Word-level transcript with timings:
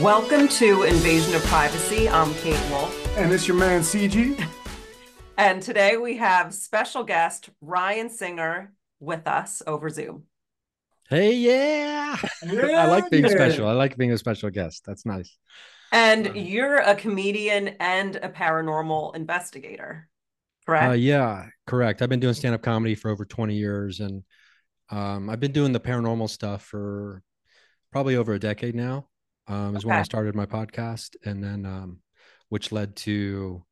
Welcome 0.00 0.48
to 0.48 0.82
Invasion 0.82 1.36
of 1.36 1.44
Privacy. 1.44 2.08
I'm 2.08 2.34
Kate 2.34 2.60
Wolff. 2.70 3.16
And 3.16 3.32
it's 3.32 3.46
your 3.46 3.56
man 3.56 3.82
CG. 3.82 4.44
And 5.36 5.62
today 5.62 5.96
we 5.96 6.16
have 6.16 6.52
special 6.52 7.04
guest 7.04 7.50
Ryan 7.60 8.10
Singer 8.10 8.72
with 8.98 9.28
us 9.28 9.62
over 9.68 9.88
Zoom. 9.88 10.24
Hey, 11.08 11.34
yeah. 11.34 12.16
Yeah, 12.44 12.62
I 12.82 12.86
like 12.88 13.08
being 13.08 13.22
yeah. 13.22 13.30
special. 13.30 13.68
I 13.68 13.72
like 13.72 13.96
being 13.96 14.10
a 14.10 14.18
special 14.18 14.50
guest. 14.50 14.82
That's 14.84 15.06
nice. 15.06 15.38
And 15.92 16.28
Uh, 16.28 16.32
you're 16.34 16.78
a 16.78 16.94
comedian 16.94 17.68
and 17.80 18.16
a 18.16 18.28
paranormal 18.28 19.14
investigator, 19.16 20.08
correct? 20.66 20.90
Uh, 20.90 20.92
yeah, 20.92 21.46
correct. 21.66 22.02
I've 22.02 22.08
been 22.08 22.20
doing 22.20 22.34
stand 22.34 22.54
up 22.54 22.62
comedy 22.62 22.94
for 22.94 23.10
over 23.10 23.24
20 23.24 23.54
years 23.54 24.00
and 24.00 24.22
um, 24.90 25.28
I've 25.28 25.40
been 25.40 25.52
doing 25.52 25.72
the 25.72 25.80
paranormal 25.80 26.30
stuff 26.30 26.64
for 26.64 27.22
probably 27.92 28.16
over 28.16 28.34
a 28.34 28.38
decade 28.38 28.74
now. 28.74 29.08
Um, 29.46 29.74
is 29.76 29.84
when 29.86 29.96
I 29.96 30.02
started 30.02 30.34
my 30.34 30.46
podcast. 30.46 31.16
And 31.24 31.42
then, 31.42 31.64
um, 31.64 32.00
which 32.50 32.70
led 32.70 32.96
to, 32.96 33.64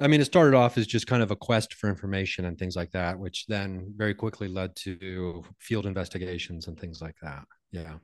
I 0.00 0.08
mean, 0.08 0.20
it 0.20 0.24
started 0.26 0.54
off 0.54 0.76
as 0.76 0.86
just 0.86 1.06
kind 1.06 1.22
of 1.22 1.30
a 1.30 1.36
quest 1.36 1.74
for 1.74 1.88
information 1.88 2.44
and 2.44 2.58
things 2.58 2.76
like 2.76 2.90
that, 2.92 3.18
which 3.18 3.46
then 3.46 3.94
very 3.96 4.14
quickly 4.14 4.48
led 4.48 4.74
to 4.76 5.44
field 5.58 5.86
investigations 5.86 6.66
and 6.66 6.78
things 6.78 7.00
like 7.00 7.16
that. 7.22 7.44
Yeah. 7.70 7.94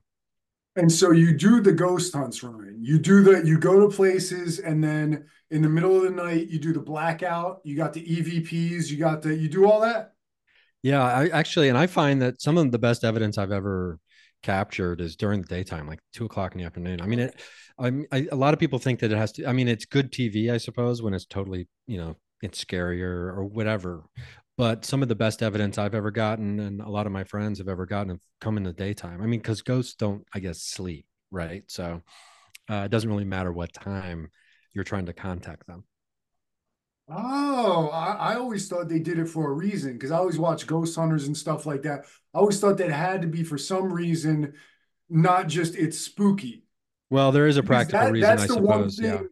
And 0.75 0.91
so 0.91 1.11
you 1.11 1.37
do 1.37 1.61
the 1.61 1.73
ghost 1.73 2.15
hunts, 2.15 2.43
Ryan. 2.43 2.79
You 2.81 2.99
do 2.99 3.23
the 3.23 3.47
you 3.47 3.59
go 3.59 3.81
to 3.81 3.95
places 3.95 4.59
and 4.59 4.83
then 4.83 5.27
in 5.51 5.61
the 5.61 5.69
middle 5.69 5.97
of 5.97 6.05
the 6.05 6.11
night 6.11 6.49
you 6.49 6.59
do 6.59 6.73
the 6.73 6.81
blackout. 6.81 7.61
You 7.65 7.77
got 7.77 7.93
the 7.93 8.05
EVPs, 8.05 8.89
you 8.89 8.97
got 8.97 9.23
the 9.23 9.35
you 9.35 9.49
do 9.49 9.71
all 9.71 9.81
that? 9.81 10.13
Yeah, 10.83 11.03
I 11.03 11.29
actually, 11.29 11.69
and 11.69 11.79
I 11.79 11.87
find 11.87 12.21
that 12.23 12.43
some 12.43 12.59
of 12.59 12.73
the 12.73 12.79
best 12.79 13.05
evidence 13.05 13.39
I've 13.39 13.53
ever 13.53 14.01
captured 14.43 15.01
is 15.01 15.15
during 15.15 15.41
the 15.41 15.47
daytime, 15.47 15.87
like 15.87 16.01
two 16.13 16.25
o'clock 16.25 16.55
in 16.55 16.59
the 16.59 16.67
afternoon. 16.67 17.01
I 17.01 17.07
mean, 17.07 17.21
it, 17.21 17.41
I'm, 17.79 18.05
I, 18.11 18.27
a 18.33 18.37
lot 18.37 18.53
of 18.53 18.59
people 18.59 18.81
think 18.81 18.99
that 19.01 19.13
it 19.13 19.17
has 19.17 19.31
to, 19.33 19.47
I 19.47 19.53
mean, 19.53 19.69
it's 19.69 19.85
good 19.85 20.11
TV, 20.11 20.51
I 20.53 20.57
suppose, 20.57 21.01
when 21.01 21.15
it's 21.15 21.25
totally, 21.25 21.69
you 21.87 21.99
know, 21.99 22.17
it's 22.43 22.65
scarier 22.65 23.33
or 23.33 23.45
whatever. 23.45 24.03
But 24.59 24.85
some 24.85 25.03
of 25.03 25.09
the 25.09 25.15
best 25.15 25.43
evidence 25.43 25.79
I've 25.79 25.95
ever 25.95 26.11
gotten, 26.11 26.61
and 26.61 26.81
a 26.83 26.89
lot 26.89 27.07
of 27.07 27.13
my 27.13 27.25
friends 27.25 27.59
have 27.59 27.69
ever 27.69 27.87
gotten, 27.87 28.11
have 28.11 28.21
come 28.41 28.57
in 28.57 28.63
the 28.65 28.73
daytime. 28.73 29.23
I 29.23 29.27
mean, 29.27 29.41
because 29.41 29.63
ghosts 29.63 29.95
don't, 29.95 30.27
I 30.35 30.41
guess, 30.41 30.61
sleep, 30.61 31.07
right? 31.31 31.65
So 31.69 32.03
uh, 32.71 32.83
it 32.85 32.91
doesn't 32.91 33.09
really 33.09 33.25
matter 33.25 33.51
what 33.53 33.73
time 33.73 34.31
you're 34.75 34.85
trying 34.85 35.07
to 35.07 35.13
contact 35.15 35.67
them. 35.67 35.85
Oh, 37.09 37.89
I, 37.93 38.33
I 38.33 38.35
always 38.37 38.69
thought 38.69 38.89
they 38.89 38.99
did 38.99 39.19
it 39.19 39.29
for 39.29 39.51
a 39.51 39.55
reason 39.55 39.95
because 39.95 40.11
I 40.13 40.19
always 40.19 40.39
watch 40.39 40.67
ghost 40.67 40.97
hunters 40.97 41.27
and 41.27 41.37
stuff 41.37 41.67
like 41.67 41.83
that. 41.83 42.05
I 42.35 42.39
always 42.39 42.61
thought 42.61 42.79
that 42.79 42.91
had 42.91 43.23
to 43.23 43.29
be 43.29 43.43
for 43.43 43.59
some 43.59 43.93
reason, 43.93 44.55
not 45.11 45.49
just 45.49 45.75
it's 45.75 45.99
spooky. 45.99 46.65
Well, 47.11 47.33
there 47.33 47.47
is 47.47 47.57
a 47.57 47.63
practical 47.63 48.01
that- 48.01 48.13
reason, 48.13 48.37
that's 48.37 48.51
I 48.51 48.55
the 48.55 48.63
one 48.63 48.91
suppose. 48.91 48.99
Yeah. 49.01 49.23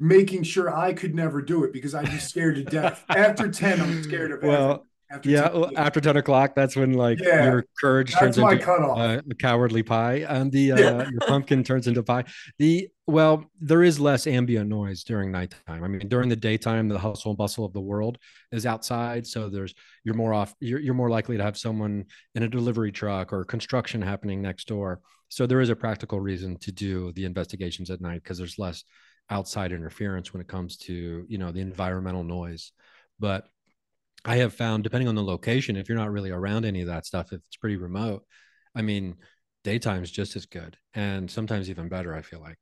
Making 0.00 0.42
sure 0.42 0.74
I 0.74 0.92
could 0.94 1.14
never 1.14 1.42
do 1.42 1.62
it 1.64 1.72
because 1.72 1.94
I'd 1.94 2.10
be 2.10 2.18
scared 2.18 2.56
to 2.56 2.64
death. 2.64 3.04
After 3.10 3.48
10, 3.52 3.80
I'm 3.80 4.02
scared 4.02 4.32
of 4.32 4.42
Well, 4.42 4.62
everything. 4.70 4.86
After 5.12 5.28
Yeah, 5.28 5.48
10, 5.48 5.60
well, 5.60 5.70
after 5.76 6.00
10 6.00 6.16
o'clock, 6.18 6.54
that's 6.54 6.76
when 6.76 6.92
like 6.94 7.18
Yeah, 7.20 7.44
your 7.44 7.64
courage 7.80 8.14
turns 8.14 8.38
into 8.38 8.58
cutoff. 8.58 8.96
uh, 8.96 9.20
a 9.28 9.34
cowardly 9.34 9.82
pie, 9.82 10.24
and 10.28 10.52
the 10.52 10.70
uh, 10.72 10.78
Yeah. 10.78 11.08
your 11.10 11.20
pumpkin 11.26 11.64
turns 11.64 11.88
into 11.88 12.02
pie. 12.04 12.24
The 12.60 12.88
well, 13.08 13.50
there 13.60 13.82
is 13.82 13.98
less 13.98 14.28
ambient 14.28 14.68
noise 14.68 15.02
during 15.02 15.32
nighttime. 15.32 15.82
I 15.82 15.88
mean, 15.88 16.06
during 16.08 16.28
the 16.28 16.36
daytime, 16.36 16.88
the 16.88 16.96
hustle 17.00 17.32
and 17.32 17.38
bustle 17.38 17.64
of 17.64 17.72
the 17.72 17.80
world 17.80 18.18
is 18.52 18.66
outside, 18.66 19.26
so 19.26 19.48
there's 19.48 19.74
you're 20.04 20.14
more 20.14 20.32
off. 20.32 20.54
You're 20.60 20.78
you're 20.78 20.94
more 20.94 21.10
likely 21.10 21.36
to 21.38 21.42
have 21.42 21.58
someone 21.58 22.04
in 22.36 22.44
a 22.44 22.48
delivery 22.48 22.92
truck 22.92 23.32
or 23.32 23.44
construction 23.44 24.00
happening 24.00 24.40
next 24.40 24.68
door. 24.68 25.00
So 25.28 25.44
there 25.44 25.60
is 25.60 25.70
a 25.70 25.76
practical 25.76 26.20
reason 26.20 26.56
to 26.58 26.70
do 26.70 27.10
the 27.16 27.24
investigations 27.24 27.90
at 27.90 28.00
night 28.00 28.22
because 28.22 28.38
there's 28.38 28.60
less 28.60 28.84
outside 29.30 29.72
interference 29.72 30.32
when 30.32 30.40
it 30.40 30.48
comes 30.48 30.76
to 30.76 31.24
you 31.28 31.38
know 31.38 31.52
the 31.52 31.60
environmental 31.60 32.24
noise, 32.24 32.72
but 33.18 33.48
I 34.24 34.36
have 34.36 34.52
found, 34.52 34.84
depending 34.84 35.08
on 35.08 35.14
the 35.14 35.24
location, 35.24 35.76
if 35.76 35.88
you're 35.88 35.96
not 35.96 36.12
really 36.12 36.30
around 36.30 36.64
any 36.64 36.82
of 36.82 36.88
that 36.88 37.06
stuff, 37.06 37.32
if 37.32 37.40
it's 37.46 37.56
pretty 37.56 37.76
remote, 37.76 38.24
I 38.74 38.82
mean, 38.82 39.16
daytime's 39.64 40.10
just 40.10 40.36
as 40.36 40.46
good 40.46 40.76
and 40.94 41.30
sometimes 41.30 41.70
even 41.70 41.88
better, 41.88 42.14
I 42.14 42.22
feel 42.22 42.40
like. 42.40 42.58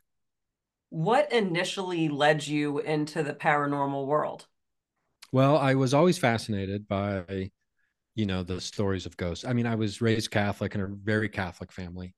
What 0.91 1.33
initially 1.33 2.09
led 2.09 2.47
you 2.47 2.79
into 2.79 3.23
the 3.23 3.35
paranormal 3.35 4.07
world? 4.07 4.47
Well, 5.33 5.59
I 5.59 5.75
was 5.75 5.95
always 5.95 6.17
fascinated 6.17 6.89
by, 6.89 7.51
you 8.15 8.25
know, 8.25 8.43
the 8.43 8.61
stories 8.61 9.05
of 9.05 9.17
ghosts. 9.17 9.45
I 9.45 9.53
mean, 9.53 9.67
I 9.67 9.75
was 9.75 10.01
raised 10.01 10.31
Catholic 10.31 10.75
in 10.75 10.81
a 10.81 10.87
very 10.87 11.29
Catholic 11.29 11.73
family. 11.73 12.15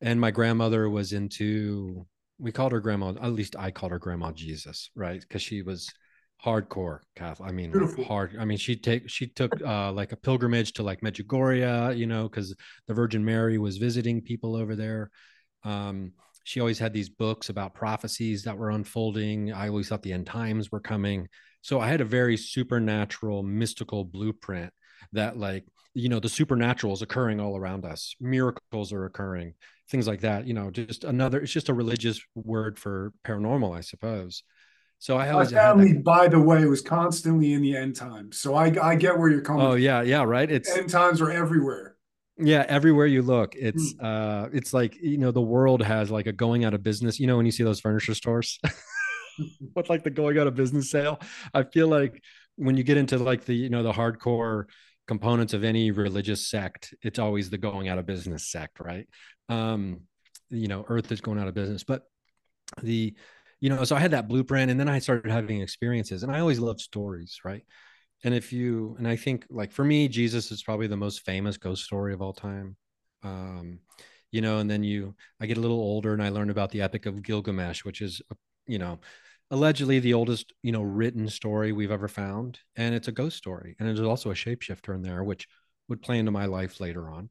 And 0.00 0.20
my 0.20 0.30
grandmother 0.30 0.88
was 0.88 1.12
into, 1.12 2.06
we 2.38 2.52
called 2.52 2.72
her 2.72 2.80
grandma, 2.80 3.10
at 3.10 3.32
least 3.32 3.56
I 3.58 3.70
called 3.70 3.92
her 3.92 3.98
grandma 3.98 4.32
Jesus, 4.32 4.90
right? 4.94 5.20
Because 5.20 5.42
she 5.42 5.62
was 5.62 5.88
hardcore 6.44 7.00
Catholic. 7.14 7.48
I 7.48 7.52
mean, 7.52 7.72
Beautiful. 7.72 8.04
hard. 8.04 8.36
I 8.38 8.44
mean, 8.44 8.58
she 8.58 8.76
take 8.76 9.08
she 9.08 9.26
took 9.26 9.60
uh 9.62 9.92
like 9.92 10.12
a 10.12 10.16
pilgrimage 10.16 10.72
to 10.74 10.82
like 10.82 11.00
Medjugorje, 11.00 11.96
you 11.96 12.06
know, 12.06 12.28
because 12.28 12.54
the 12.86 12.94
Virgin 12.94 13.24
Mary 13.24 13.58
was 13.58 13.78
visiting 13.78 14.20
people 14.20 14.54
over 14.54 14.76
there. 14.76 15.10
Um, 15.64 16.12
she 16.44 16.60
always 16.60 16.78
had 16.78 16.92
these 16.92 17.08
books 17.08 17.48
about 17.48 17.74
prophecies 17.74 18.44
that 18.44 18.56
were 18.56 18.70
unfolding. 18.70 19.52
I 19.52 19.68
always 19.68 19.88
thought 19.88 20.02
the 20.02 20.12
end 20.12 20.26
times 20.26 20.70
were 20.70 20.80
coming. 20.80 21.28
So 21.62 21.80
I 21.80 21.88
had 21.88 22.00
a 22.00 22.04
very 22.04 22.36
supernatural, 22.36 23.42
mystical 23.42 24.04
blueprint 24.04 24.72
that, 25.12 25.36
like, 25.36 25.64
you 25.96 26.08
know, 26.10 26.20
the 26.20 26.28
supernatural 26.28 26.92
is 26.94 27.02
occurring 27.02 27.40
all 27.40 27.56
around 27.56 27.84
us. 27.84 28.14
Miracles 28.20 28.92
are 28.92 29.06
occurring, 29.06 29.54
things 29.90 30.06
like 30.08 30.20
that. 30.22 30.46
You 30.46 30.54
know, 30.54 30.70
just 30.70 31.04
another. 31.04 31.40
It's 31.40 31.52
just 31.52 31.68
a 31.70 31.74
religious 31.74 32.20
word 32.34 32.78
for 32.78 33.12
paranormal, 33.26 33.76
I 33.76 33.82
suppose. 33.82 34.42
So 34.98 35.16
I 35.18 35.30
My 35.30 35.32
always 35.32 35.50
had 35.50 35.74
family, 35.76 35.92
by 35.92 36.28
the 36.28 36.40
way, 36.40 36.64
was 36.66 36.80
constantly 36.82 37.52
in 37.52 37.62
the 37.62 37.76
end 37.76 37.96
times. 37.96 38.38
So 38.38 38.54
I, 38.54 38.74
I 38.82 38.94
get 38.96 39.18
where 39.18 39.28
you're 39.28 39.40
coming 39.42 39.62
Oh 39.66 39.72
from. 39.72 39.82
yeah, 39.82 40.02
yeah, 40.02 40.22
right. 40.24 40.50
It's 40.50 40.78
End 40.78 40.90
times 40.90 41.20
are 41.20 41.30
everywhere. 41.30 41.96
yeah, 42.38 42.64
everywhere 42.68 43.06
you 43.06 43.22
look, 43.22 43.54
it's 43.56 43.94
uh, 43.98 44.48
it's 44.52 44.74
like 44.74 44.96
you 45.00 45.16
know 45.16 45.30
the 45.30 45.40
world 45.40 45.82
has 45.82 46.10
like 46.10 46.26
a 46.26 46.32
going 46.32 46.64
out 46.64 46.74
of 46.74 46.82
business. 46.82 47.18
You 47.18 47.26
know 47.26 47.36
when 47.38 47.46
you 47.46 47.52
see 47.52 47.64
those 47.64 47.80
furniture 47.80 48.14
stores. 48.14 48.58
with 49.74 49.88
like 49.90 50.02
the 50.04 50.10
going 50.10 50.38
out 50.38 50.46
of 50.46 50.54
business 50.54 50.90
sale. 50.90 51.20
I 51.54 51.62
feel 51.64 51.88
like 51.88 52.22
when 52.56 52.76
you 52.76 52.84
get 52.84 52.96
into 52.96 53.18
like 53.18 53.44
the 53.44 53.54
you 53.54 53.68
know 53.70 53.82
the 53.82 53.92
hardcore 53.92 54.64
components 55.06 55.54
of 55.54 55.64
any 55.64 55.90
religious 55.90 56.48
sect, 56.48 56.94
it's 57.02 57.18
always 57.18 57.50
the 57.50 57.58
going 57.58 57.88
out 57.88 57.98
of 57.98 58.06
business 58.06 58.46
sect, 58.46 58.80
right? 58.80 59.08
Um, 59.48 60.02
you 60.50 60.68
know, 60.68 60.84
Earth 60.88 61.10
is 61.12 61.20
going 61.20 61.38
out 61.38 61.48
of 61.48 61.54
business, 61.54 61.84
but 61.84 62.02
the 62.82 63.14
you 63.60 63.70
know, 63.70 63.84
so 63.84 63.96
I 63.96 64.00
had 64.00 64.10
that 64.10 64.28
blueprint, 64.28 64.70
and 64.70 64.78
then 64.78 64.88
I 64.88 64.98
started 64.98 65.30
having 65.30 65.62
experiences, 65.62 66.22
and 66.22 66.30
I 66.30 66.40
always 66.40 66.58
loved 66.58 66.80
stories, 66.80 67.40
right? 67.44 67.64
And 68.24 68.34
if 68.34 68.52
you 68.52 68.96
and 68.98 69.08
I 69.08 69.16
think 69.16 69.46
like 69.50 69.72
for 69.72 69.84
me, 69.84 70.08
Jesus 70.08 70.50
is 70.50 70.62
probably 70.62 70.86
the 70.86 70.96
most 70.96 71.24
famous 71.24 71.56
ghost 71.56 71.84
story 71.84 72.12
of 72.12 72.22
all 72.22 72.32
time. 72.32 72.76
Um, 73.22 73.80
you 74.30 74.40
know, 74.40 74.58
and 74.58 74.70
then 74.70 74.82
you 74.82 75.14
I 75.40 75.46
get 75.46 75.58
a 75.58 75.60
little 75.60 75.78
older 75.78 76.12
and 76.12 76.22
I 76.22 76.28
learned 76.30 76.50
about 76.50 76.70
the 76.70 76.82
Epic 76.82 77.06
of 77.06 77.22
Gilgamesh, 77.22 77.84
which 77.84 78.02
is 78.02 78.20
you 78.66 78.78
know 78.78 78.98
allegedly 79.50 79.98
the 79.98 80.14
oldest 80.14 80.52
you 80.62 80.72
know 80.72 80.82
written 80.82 81.28
story 81.28 81.72
we've 81.72 81.90
ever 81.90 82.08
found 82.08 82.58
and 82.76 82.94
it's 82.94 83.08
a 83.08 83.12
ghost 83.12 83.36
story 83.36 83.76
and 83.78 83.88
there's 83.88 84.00
also 84.00 84.30
a 84.30 84.34
shapeshifter 84.34 84.94
in 84.94 85.02
there 85.02 85.22
which 85.22 85.46
would 85.88 86.02
play 86.02 86.18
into 86.18 86.32
my 86.32 86.46
life 86.46 86.80
later 86.80 87.08
on 87.08 87.30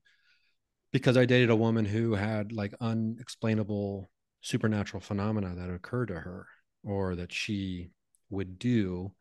because 0.94 1.18
i 1.18 1.26
dated 1.26 1.50
a 1.50 1.56
woman 1.56 1.84
who 1.86 2.14
had 2.14 2.52
like 2.52 2.74
unexplainable 2.80 4.10
supernatural 4.42 5.02
phenomena 5.02 5.54
that 5.56 5.70
occurred 5.70 6.08
to 6.08 6.16
her 6.16 6.48
or 6.84 7.16
that 7.16 7.34
she 7.34 7.90
would 8.30 8.58
do 8.58 9.12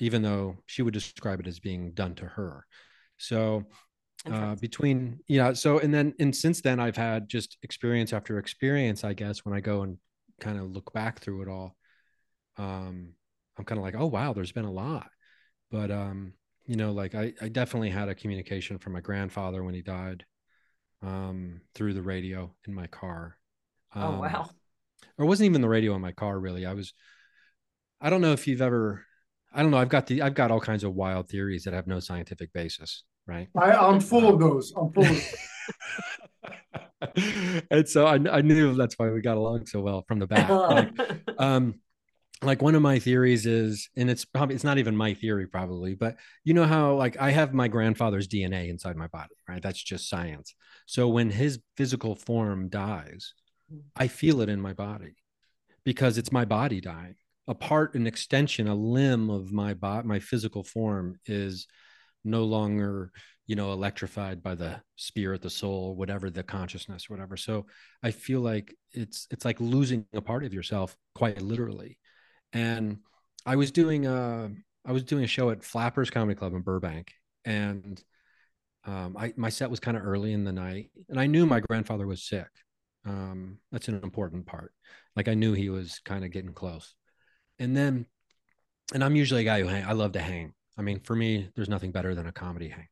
even 0.00 0.22
though 0.22 0.56
she 0.66 0.82
would 0.82 0.94
describe 0.94 1.40
it 1.40 1.46
as 1.46 1.60
being 1.60 1.92
done 1.92 2.14
to 2.16 2.24
her. 2.26 2.66
So 3.18 3.64
uh, 4.30 4.54
between 4.56 5.18
you 5.28 5.38
know 5.38 5.54
so 5.54 5.78
and 5.78 5.94
then 5.94 6.12
and 6.18 6.36
since 6.36 6.60
then 6.60 6.78
i've 6.78 6.94
had 6.94 7.26
just 7.26 7.56
experience 7.62 8.12
after 8.12 8.38
experience 8.38 9.02
i 9.02 9.14
guess 9.14 9.46
when 9.46 9.54
i 9.54 9.60
go 9.60 9.80
and 9.80 9.96
kind 10.38 10.58
of 10.58 10.70
look 10.70 10.92
back 10.92 11.20
through 11.20 11.40
it 11.40 11.48
all 11.48 11.74
um 12.58 13.14
i'm 13.58 13.64
kind 13.64 13.78
of 13.78 13.84
like 13.84 13.94
oh 13.96 14.06
wow 14.06 14.32
there's 14.32 14.52
been 14.52 14.64
a 14.64 14.70
lot 14.70 15.08
but 15.70 15.90
um 15.90 16.32
you 16.66 16.76
know 16.76 16.92
like 16.92 17.14
i 17.14 17.32
i 17.40 17.48
definitely 17.48 17.90
had 17.90 18.08
a 18.08 18.14
communication 18.14 18.78
from 18.78 18.92
my 18.92 19.00
grandfather 19.00 19.62
when 19.62 19.74
he 19.74 19.82
died 19.82 20.24
um 21.02 21.60
through 21.74 21.94
the 21.94 22.02
radio 22.02 22.54
in 22.66 22.74
my 22.74 22.86
car 22.86 23.36
oh 23.94 24.02
um, 24.02 24.18
wow. 24.18 24.48
or 25.18 25.24
it 25.24 25.28
wasn't 25.28 25.46
even 25.46 25.60
the 25.60 25.68
radio 25.68 25.94
in 25.94 26.00
my 26.00 26.12
car 26.12 26.38
really 26.38 26.66
i 26.66 26.74
was 26.74 26.92
i 28.00 28.10
don't 28.10 28.20
know 28.20 28.32
if 28.32 28.46
you've 28.46 28.62
ever 28.62 29.04
i 29.52 29.62
don't 29.62 29.70
know 29.70 29.78
i've 29.78 29.88
got 29.88 30.06
the 30.06 30.22
i've 30.22 30.34
got 30.34 30.50
all 30.50 30.60
kinds 30.60 30.84
of 30.84 30.94
wild 30.94 31.28
theories 31.28 31.64
that 31.64 31.74
have 31.74 31.86
no 31.86 32.00
scientific 32.00 32.52
basis 32.52 33.04
right 33.26 33.48
I, 33.56 33.72
I'm 33.72 34.00
full 34.00 34.28
of 34.28 34.40
those. 34.40 34.72
I'm 34.76 34.92
full 34.92 35.04
of 35.04 35.34
and 37.70 37.88
so 37.88 38.06
I, 38.06 38.14
I 38.30 38.40
knew 38.42 38.74
that's 38.74 38.98
why 38.98 39.10
we 39.10 39.20
got 39.20 39.36
along 39.36 39.66
so 39.66 39.80
well 39.80 40.04
from 40.06 40.18
the 40.18 40.26
back. 40.26 40.48
Like, 40.48 40.90
um, 41.38 41.76
like 42.42 42.62
one 42.62 42.74
of 42.74 42.82
my 42.82 42.98
theories 42.98 43.44
is 43.44 43.90
and 43.96 44.08
it's 44.08 44.24
probably 44.24 44.54
it's 44.54 44.64
not 44.64 44.78
even 44.78 44.96
my 44.96 45.12
theory 45.12 45.46
probably 45.46 45.94
but 45.94 46.16
you 46.44 46.54
know 46.54 46.64
how 46.64 46.94
like 46.94 47.18
i 47.18 47.30
have 47.30 47.52
my 47.52 47.68
grandfather's 47.68 48.28
dna 48.28 48.68
inside 48.68 48.96
my 48.96 49.06
body 49.08 49.34
right? 49.50 49.62
That's 49.62 49.82
just 49.82 50.08
science. 50.08 50.54
So 50.86 51.08
when 51.08 51.30
his 51.30 51.60
physical 51.76 52.14
form 52.14 52.68
dies 52.68 53.34
i 53.96 54.08
feel 54.08 54.40
it 54.40 54.48
in 54.48 54.60
my 54.60 54.72
body 54.72 55.16
because 55.84 56.18
it's 56.18 56.32
my 56.32 56.44
body 56.44 56.80
dying. 56.80 57.16
A 57.48 57.54
part 57.54 57.94
an 57.94 58.06
extension 58.06 58.68
a 58.68 58.74
limb 58.74 59.28
of 59.30 59.52
my 59.52 59.74
body 59.74 60.06
my 60.06 60.20
physical 60.20 60.62
form 60.62 61.18
is 61.26 61.66
no 62.24 62.44
longer 62.44 63.10
you 63.46 63.56
know 63.56 63.72
electrified 63.72 64.42
by 64.42 64.54
the 64.54 64.80
spirit 64.96 65.42
the 65.42 65.50
soul 65.50 65.96
whatever 65.96 66.30
the 66.30 66.42
consciousness 66.42 67.10
whatever. 67.10 67.36
So 67.36 67.66
i 68.02 68.10
feel 68.12 68.40
like 68.40 68.74
it's 68.92 69.26
it's 69.30 69.44
like 69.44 69.60
losing 69.60 70.06
a 70.14 70.20
part 70.20 70.44
of 70.44 70.54
yourself 70.54 70.96
quite 71.14 71.42
literally 71.42 71.98
and 72.52 72.98
I 73.46 73.56
was 73.56 73.70
doing 73.70 74.06
a 74.06 74.50
I 74.84 74.92
was 74.92 75.04
doing 75.04 75.24
a 75.24 75.28
show 75.28 75.50
at 75.50 75.64
Flappers 75.64 76.10
Comedy 76.10 76.34
Club 76.34 76.54
in 76.54 76.62
Burbank, 76.62 77.12
and 77.44 78.02
um, 78.84 79.16
I 79.18 79.32
my 79.36 79.50
set 79.50 79.70
was 79.70 79.80
kind 79.80 79.96
of 79.96 80.04
early 80.04 80.32
in 80.32 80.44
the 80.44 80.52
night, 80.52 80.90
and 81.08 81.20
I 81.20 81.26
knew 81.26 81.46
my 81.46 81.60
grandfather 81.60 82.06
was 82.06 82.22
sick. 82.22 82.48
Um, 83.06 83.58
that's 83.72 83.88
an 83.88 84.00
important 84.02 84.46
part. 84.46 84.72
Like 85.16 85.28
I 85.28 85.34
knew 85.34 85.52
he 85.52 85.70
was 85.70 86.00
kind 86.04 86.24
of 86.24 86.30
getting 86.30 86.52
close, 86.52 86.94
and 87.58 87.76
then, 87.76 88.06
and 88.94 89.04
I'm 89.04 89.16
usually 89.16 89.42
a 89.42 89.44
guy 89.44 89.60
who 89.60 89.68
hang. 89.68 89.84
I 89.84 89.92
love 89.92 90.12
to 90.12 90.20
hang. 90.20 90.54
I 90.78 90.82
mean, 90.82 91.00
for 91.00 91.14
me, 91.14 91.50
there's 91.54 91.68
nothing 91.68 91.92
better 91.92 92.14
than 92.14 92.26
a 92.26 92.32
comedy 92.32 92.68
hang. 92.68 92.88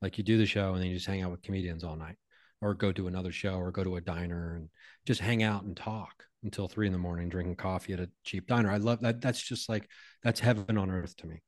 Like 0.00 0.18
you 0.18 0.24
do 0.24 0.38
the 0.38 0.46
show 0.46 0.72
and 0.72 0.82
then 0.82 0.88
you 0.88 0.94
just 0.94 1.06
hang 1.06 1.22
out 1.22 1.30
with 1.30 1.42
comedians 1.42 1.84
all 1.84 1.96
night, 1.96 2.16
or 2.60 2.74
go 2.74 2.92
to 2.92 3.06
another 3.06 3.32
show, 3.32 3.54
or 3.54 3.70
go 3.70 3.84
to 3.84 3.96
a 3.96 4.00
diner 4.00 4.56
and 4.56 4.68
just 5.06 5.20
hang 5.20 5.42
out 5.42 5.64
and 5.64 5.76
talk 5.76 6.24
until 6.42 6.68
three 6.68 6.86
in 6.86 6.92
the 6.92 6.98
morning 6.98 7.28
drinking 7.28 7.56
coffee 7.56 7.92
at 7.92 8.00
a 8.00 8.10
cheap 8.24 8.46
diner. 8.46 8.70
I 8.70 8.78
love 8.78 9.00
that. 9.00 9.20
That's 9.20 9.40
just 9.40 9.68
like 9.68 9.88
that's 10.22 10.40
heaven 10.40 10.76
on 10.76 10.90
earth 10.90 11.16
to 11.18 11.26
me. 11.26 11.42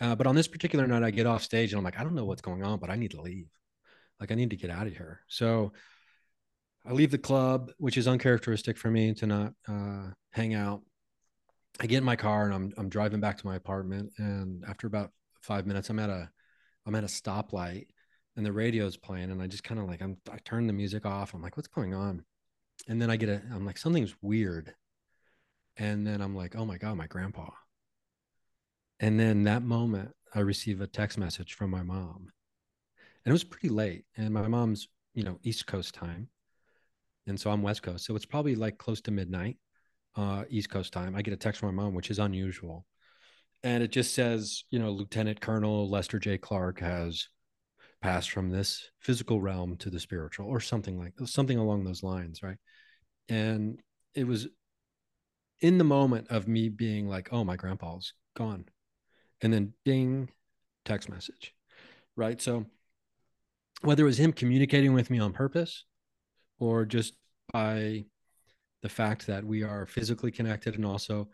Uh, 0.00 0.14
but 0.14 0.26
on 0.26 0.34
this 0.34 0.48
particular 0.48 0.86
night, 0.86 1.02
I 1.02 1.10
get 1.10 1.26
off 1.26 1.42
stage 1.42 1.72
and 1.72 1.78
I'm 1.78 1.84
like, 1.84 1.98
I 1.98 2.02
don't 2.02 2.14
know 2.14 2.24
what's 2.24 2.42
going 2.42 2.64
on, 2.64 2.78
but 2.78 2.90
I 2.90 2.96
need 2.96 3.12
to 3.12 3.20
leave. 3.20 3.48
Like 4.18 4.32
I 4.32 4.34
need 4.34 4.50
to 4.50 4.56
get 4.56 4.70
out 4.70 4.86
of 4.86 4.92
here. 4.92 5.20
So 5.28 5.72
I 6.86 6.92
leave 6.92 7.10
the 7.10 7.18
club, 7.18 7.70
which 7.78 7.96
is 7.96 8.08
uncharacteristic 8.08 8.76
for 8.76 8.90
me 8.90 9.14
to 9.14 9.26
not 9.26 9.52
uh, 9.68 10.08
hang 10.32 10.54
out. 10.54 10.82
I 11.80 11.86
get 11.86 11.98
in 11.98 12.04
my 12.04 12.16
car 12.16 12.44
and 12.44 12.54
I'm 12.54 12.72
I'm 12.76 12.88
driving 12.88 13.20
back 13.20 13.38
to 13.38 13.46
my 13.46 13.56
apartment. 13.56 14.12
And 14.18 14.64
after 14.68 14.86
about 14.86 15.10
five 15.42 15.66
minutes, 15.66 15.90
I'm 15.90 15.98
at 15.98 16.10
a 16.10 16.30
I'm 16.86 16.94
at 16.94 17.04
a 17.04 17.08
stoplight 17.08 17.86
and 18.36 18.44
the 18.44 18.52
radio's 18.52 18.96
playing. 18.96 19.30
And 19.30 19.42
I 19.42 19.46
just 19.46 19.64
kind 19.64 19.80
of 19.80 19.86
like 19.86 20.02
I'm 20.02 20.16
I 20.30 20.38
turn 20.44 20.66
the 20.66 20.72
music 20.72 21.06
off. 21.06 21.34
I'm 21.34 21.42
like, 21.42 21.56
what's 21.56 21.68
going 21.68 21.94
on? 21.94 22.24
And 22.88 23.00
then 23.00 23.10
I 23.10 23.16
get 23.16 23.28
a, 23.28 23.42
I'm 23.52 23.64
like, 23.64 23.78
something's 23.78 24.14
weird. 24.22 24.74
And 25.76 26.06
then 26.06 26.20
I'm 26.20 26.36
like, 26.36 26.54
oh 26.54 26.64
my 26.64 26.78
God, 26.78 26.96
my 26.96 27.06
grandpa. 27.06 27.50
And 29.00 29.18
then 29.18 29.44
that 29.44 29.62
moment, 29.62 30.12
I 30.34 30.40
receive 30.40 30.80
a 30.80 30.86
text 30.86 31.18
message 31.18 31.54
from 31.54 31.70
my 31.70 31.82
mom. 31.82 32.28
And 33.24 33.30
it 33.30 33.32
was 33.32 33.44
pretty 33.44 33.68
late. 33.68 34.04
And 34.16 34.32
my 34.32 34.46
mom's, 34.48 34.88
you 35.14 35.24
know, 35.24 35.38
East 35.42 35.66
Coast 35.66 35.94
time. 35.94 36.28
And 37.26 37.38
so 37.40 37.50
I'm 37.50 37.62
West 37.62 37.82
Coast. 37.82 38.04
So 38.04 38.14
it's 38.14 38.26
probably 38.26 38.54
like 38.54 38.78
close 38.78 39.00
to 39.02 39.10
midnight, 39.10 39.56
uh, 40.16 40.44
East 40.48 40.70
Coast 40.70 40.92
time. 40.92 41.16
I 41.16 41.22
get 41.22 41.34
a 41.34 41.38
text 41.38 41.60
from 41.60 41.74
my 41.74 41.82
mom, 41.82 41.94
which 41.94 42.10
is 42.10 42.18
unusual. 42.18 42.86
And 43.62 43.82
it 43.82 43.90
just 43.90 44.14
says, 44.14 44.64
you 44.70 44.78
know, 44.78 44.90
Lieutenant 44.90 45.40
Colonel 45.40 45.88
Lester 45.88 46.18
J. 46.18 46.36
Clark 46.36 46.80
has 46.80 47.28
passed 48.04 48.30
from 48.30 48.50
this 48.50 48.90
physical 49.00 49.40
realm 49.40 49.76
to 49.78 49.88
the 49.88 49.98
spiritual 49.98 50.46
or 50.46 50.60
something 50.60 50.98
like 50.98 51.14
something 51.24 51.56
along 51.56 51.84
those 51.84 52.02
lines 52.02 52.42
right 52.42 52.58
and 53.28 53.80
it 54.14 54.26
was 54.26 54.48
in 55.60 55.78
the 55.78 55.84
moment 55.84 56.28
of 56.30 56.48
me 56.48 56.68
being 56.68 57.08
like 57.08 57.28
oh 57.32 57.44
my 57.44 57.56
grandpa's 57.56 58.12
gone. 58.36 58.64
And 59.42 59.52
then 59.52 59.74
ding 59.84 60.30
text 60.84 61.08
message 61.08 61.54
right? 62.16 62.40
So 62.40 62.66
whether 63.82 64.02
it 64.04 64.06
was 64.06 64.18
him 64.18 64.32
communicating 64.32 64.94
with 64.94 65.10
me 65.10 65.18
on 65.18 65.32
purpose 65.32 65.84
or 66.58 66.84
just 66.84 67.14
by 67.52 68.04
the 68.82 68.88
fact 68.88 69.26
that 69.26 69.44
we 69.44 69.62
are 69.62 69.86
physically 69.86 70.30
connected 70.30 70.74
and 70.74 70.84
also 70.84 71.28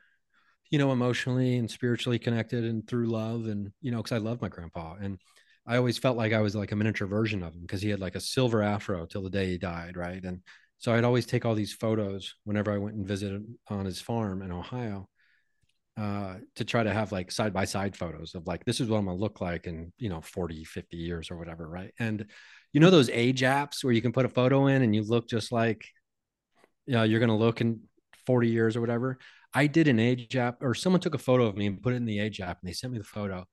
you 0.70 0.78
know 0.78 0.92
emotionally 0.92 1.56
and 1.56 1.70
spiritually 1.70 2.18
connected 2.18 2.64
and 2.64 2.86
through 2.86 3.06
love 3.06 3.46
and 3.46 3.72
you 3.80 3.90
know 3.90 3.98
because 3.98 4.12
i 4.12 4.18
love 4.18 4.40
my 4.40 4.48
grandpa. 4.48 4.94
And 5.00 5.18
I 5.66 5.76
always 5.76 5.98
felt 5.98 6.16
like 6.16 6.32
I 6.32 6.40
was 6.40 6.56
like 6.56 6.72
a 6.72 6.76
miniature 6.76 7.06
version 7.06 7.42
of 7.42 7.54
him 7.54 7.60
because 7.60 7.82
he 7.82 7.90
had 7.90 8.00
like 8.00 8.14
a 8.14 8.20
silver 8.20 8.62
afro 8.62 9.06
till 9.06 9.22
the 9.22 9.30
day 9.30 9.46
he 9.46 9.58
died, 9.58 9.96
right? 9.96 10.22
And 10.24 10.40
so 10.80 10.92
I'd 10.92 11.04
always 11.04 11.26
take 11.26 11.44
all 11.44 11.54
these 11.54 11.72
photos 11.72 12.34
whenever 12.44 12.72
I 12.72 12.78
went 12.78 12.96
and 12.96 13.06
visited 13.06 13.46
on 13.68 13.84
his 13.84 14.00
farm 14.00 14.42
in 14.42 14.50
Ohio 14.50 15.08
uh, 15.96 16.36
to 16.56 16.64
try 16.64 16.82
to 16.82 16.92
have 16.92 17.12
like 17.12 17.30
side 17.30 17.52
by 17.52 17.66
side 17.66 17.94
photos 17.94 18.34
of 18.34 18.46
like, 18.46 18.64
this 18.64 18.80
is 18.80 18.88
what 18.88 18.96
I'm 18.96 19.04
going 19.04 19.16
to 19.16 19.22
look 19.22 19.42
like 19.42 19.66
in, 19.66 19.92
you 19.98 20.08
know, 20.08 20.22
40, 20.22 20.64
50 20.64 20.96
years 20.96 21.30
or 21.30 21.36
whatever, 21.36 21.68
right? 21.68 21.92
And 21.98 22.24
you 22.72 22.80
know, 22.80 22.90
those 22.90 23.10
age 23.10 23.42
apps 23.42 23.84
where 23.84 23.92
you 23.92 24.00
can 24.00 24.12
put 24.12 24.24
a 24.24 24.30
photo 24.30 24.68
in 24.68 24.82
and 24.82 24.94
you 24.94 25.02
look 25.02 25.28
just 25.28 25.52
like, 25.52 25.84
you 26.86 26.94
know, 26.94 27.02
you're 27.02 27.20
going 27.20 27.28
to 27.28 27.34
look 27.34 27.60
in 27.60 27.80
40 28.26 28.48
years 28.48 28.76
or 28.76 28.80
whatever. 28.80 29.18
I 29.52 29.66
did 29.66 29.86
an 29.86 29.98
age 29.98 30.34
app 30.36 30.62
or 30.62 30.74
someone 30.74 31.00
took 31.00 31.14
a 31.14 31.18
photo 31.18 31.44
of 31.46 31.56
me 31.56 31.66
and 31.66 31.82
put 31.82 31.92
it 31.92 31.96
in 31.96 32.06
the 32.06 32.20
age 32.20 32.40
app 32.40 32.58
and 32.62 32.68
they 32.68 32.72
sent 32.72 32.92
me 32.92 32.98
the 32.98 33.04
photo 33.04 33.44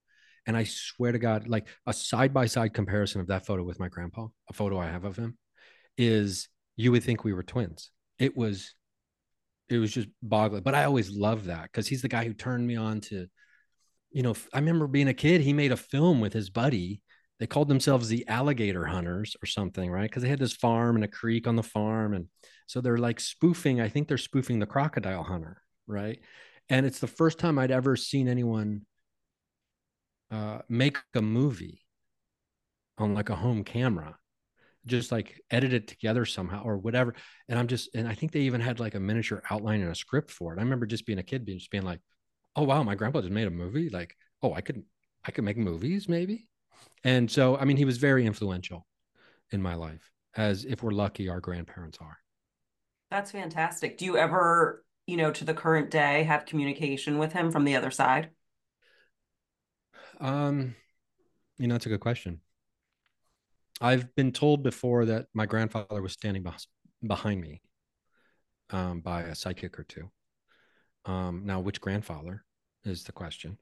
and 0.46 0.56
I 0.56 0.64
swear 0.64 1.12
to 1.12 1.20
God, 1.20 1.50
like 1.50 1.68
a 1.86 1.92
side 1.92 2.34
by 2.34 2.46
side 2.46 2.74
comparison 2.74 3.20
of 3.20 3.28
that 3.28 3.46
photo 3.46 3.64
with 3.64 3.82
my 3.82 3.90
grandpa, 3.90 4.28
a 4.50 4.54
photo 4.54 4.80
I 4.80 4.88
have 4.88 5.04
of 5.04 5.18
him, 5.18 5.38
is 5.98 6.48
you 6.78 6.92
would 6.92 7.04
think 7.04 7.24
we 7.24 7.34
were 7.34 7.44
twins. 7.44 7.92
It 8.20 8.38
was, 8.38 8.74
it 9.68 9.80
was 9.80 9.92
just 9.92 10.08
boggling. 10.22 10.64
But 10.64 10.76
I 10.76 10.86
always 10.86 11.10
loved 11.12 11.46
that 11.46 11.64
because 11.64 11.88
he's 11.88 12.02
the 12.02 12.08
guy 12.08 12.24
who 12.24 12.34
turned 12.34 12.66
me 12.66 12.78
on 12.78 13.02
to, 13.02 13.28
you 14.12 14.24
know, 14.24 14.36
I 14.54 14.60
remember 14.60 14.88
being 14.88 15.10
a 15.10 15.14
kid, 15.14 15.42
he 15.42 15.52
made 15.52 15.72
a 15.72 15.78
film 15.78 16.22
with 16.22 16.32
his 16.32 16.50
buddy. 16.50 17.02
They 17.40 17.48
called 17.48 17.68
themselves 17.68 18.08
the 18.08 18.28
alligator 18.28 18.86
hunters 18.86 19.36
or 19.44 19.46
something, 19.46 19.92
right? 19.92 20.10
Because 20.10 20.24
they 20.24 20.30
had 20.30 20.40
this 20.40 20.54
farm 20.54 20.96
and 20.96 21.04
a 21.04 21.10
creek 21.10 21.48
on 21.48 21.56
the 21.56 21.64
farm. 21.64 22.14
And 22.14 22.28
so 22.68 22.80
they're 22.80 22.98
like 22.98 23.20
spoofing, 23.20 23.82
I 23.82 23.90
think 23.90 24.08
they're 24.08 24.18
spoofing 24.18 24.60
the 24.60 24.66
crocodile 24.66 25.24
hunter, 25.24 25.62
right? 25.86 26.20
And 26.70 26.86
it's 26.86 27.00
the 27.00 27.08
first 27.08 27.38
time 27.38 27.60
I'd 27.60 27.72
ever 27.72 27.96
seen 27.96 28.28
anyone 28.28 28.86
uh, 30.32 30.60
make 30.68 30.98
a 31.14 31.22
movie 31.22 31.82
on 32.98 33.14
like 33.14 33.30
a 33.30 33.36
home 33.36 33.64
camera 33.64 34.18
just 34.88 35.12
like 35.12 35.42
edit 35.52 35.74
it 35.74 35.88
together 35.88 36.26
somehow 36.26 36.64
or 36.64 36.78
whatever. 36.78 37.16
And 37.50 37.60
i'm 37.60 37.68
just 37.68 37.90
and 37.96 38.08
i 38.08 38.14
think 38.14 38.32
they 38.32 38.42
even 38.42 38.62
had 38.62 38.80
like 38.80 38.96
a 38.96 39.00
miniature 39.00 39.44
outline 39.50 39.82
and 39.82 39.92
a 39.92 39.96
script 39.96 40.32
for 40.32 40.54
it. 40.54 40.60
I 40.60 40.64
remember 40.64 40.86
just 40.86 41.06
being 41.06 41.20
a 41.20 41.24
kid 41.24 41.46
being 41.46 41.60
just 41.60 41.72
being 41.72 41.84
like 41.84 42.00
oh 42.56 42.64
wow 42.64 42.84
my 42.84 42.96
grandpa 42.96 43.22
just 43.22 43.32
made 43.32 43.48
a 43.48 43.52
movie? 43.52 43.90
Like 43.90 44.16
oh 44.42 44.54
i 44.54 44.62
could 44.62 44.84
i 45.26 45.32
could 45.32 45.44
make 45.44 45.58
movies 45.58 46.10
maybe? 46.10 46.48
And 47.04 47.30
so 47.30 47.58
i 47.58 47.66
mean 47.66 47.78
he 47.78 47.86
was 47.86 47.98
very 47.98 48.26
influential 48.26 48.88
in 49.52 49.62
my 49.62 49.76
life 49.76 50.12
as 50.36 50.66
if 50.66 50.84
we're 50.84 50.92
lucky 50.92 51.30
our 51.30 51.40
grandparents 51.40 51.98
are. 52.02 52.18
That's 53.10 53.32
fantastic. 53.32 53.98
Do 53.98 54.06
you 54.06 54.18
ever 54.18 54.84
you 55.06 55.18
know 55.18 55.32
to 55.32 55.46
the 55.46 55.54
current 55.54 55.90
day 55.90 56.24
have 56.24 56.46
communication 56.46 57.18
with 57.18 57.34
him 57.34 57.52
from 57.52 57.64
the 57.64 57.76
other 57.76 57.92
side? 57.92 58.30
Um, 60.20 60.76
you 61.58 61.68
know, 61.68 61.76
that's 61.76 61.86
a 61.86 61.90
good 61.90 62.00
question. 62.00 62.42
I've 63.82 64.14
been 64.16 64.32
told 64.32 64.64
before 64.64 65.06
that 65.06 65.28
my 65.34 65.46
grandfather 65.46 66.02
was 66.02 66.14
standing 66.14 66.46
behind 67.06 67.42
me 67.42 67.62
um, 68.72 69.02
by 69.02 69.22
a 69.22 69.36
psychic 69.36 69.78
or 69.80 69.84
two. 69.84 70.10
Um, 71.06 71.44
now, 71.46 71.60
which 71.60 71.80
grandfather 71.80 72.44
is 72.84 73.04
the 73.04 73.12
question? 73.12 73.58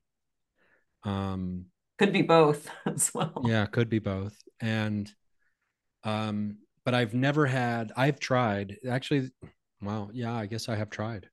Um, 1.03 1.65
could 2.00 2.13
be 2.13 2.22
both 2.22 2.69
as 2.86 3.13
well. 3.13 3.43
Yeah, 3.45 3.65
could 3.65 3.89
be 3.89 4.00
both. 4.00 4.36
And, 4.60 5.12
um, 6.03 6.57
but 6.84 6.93
I've 6.93 7.13
never 7.13 7.45
had, 7.45 7.91
I've 7.95 8.19
tried 8.19 8.77
actually. 8.89 9.31
Well, 9.81 10.10
yeah, 10.13 10.34
I 10.34 10.45
guess 10.45 10.69
I 10.69 10.75
have 10.75 10.89
tried. 10.89 11.29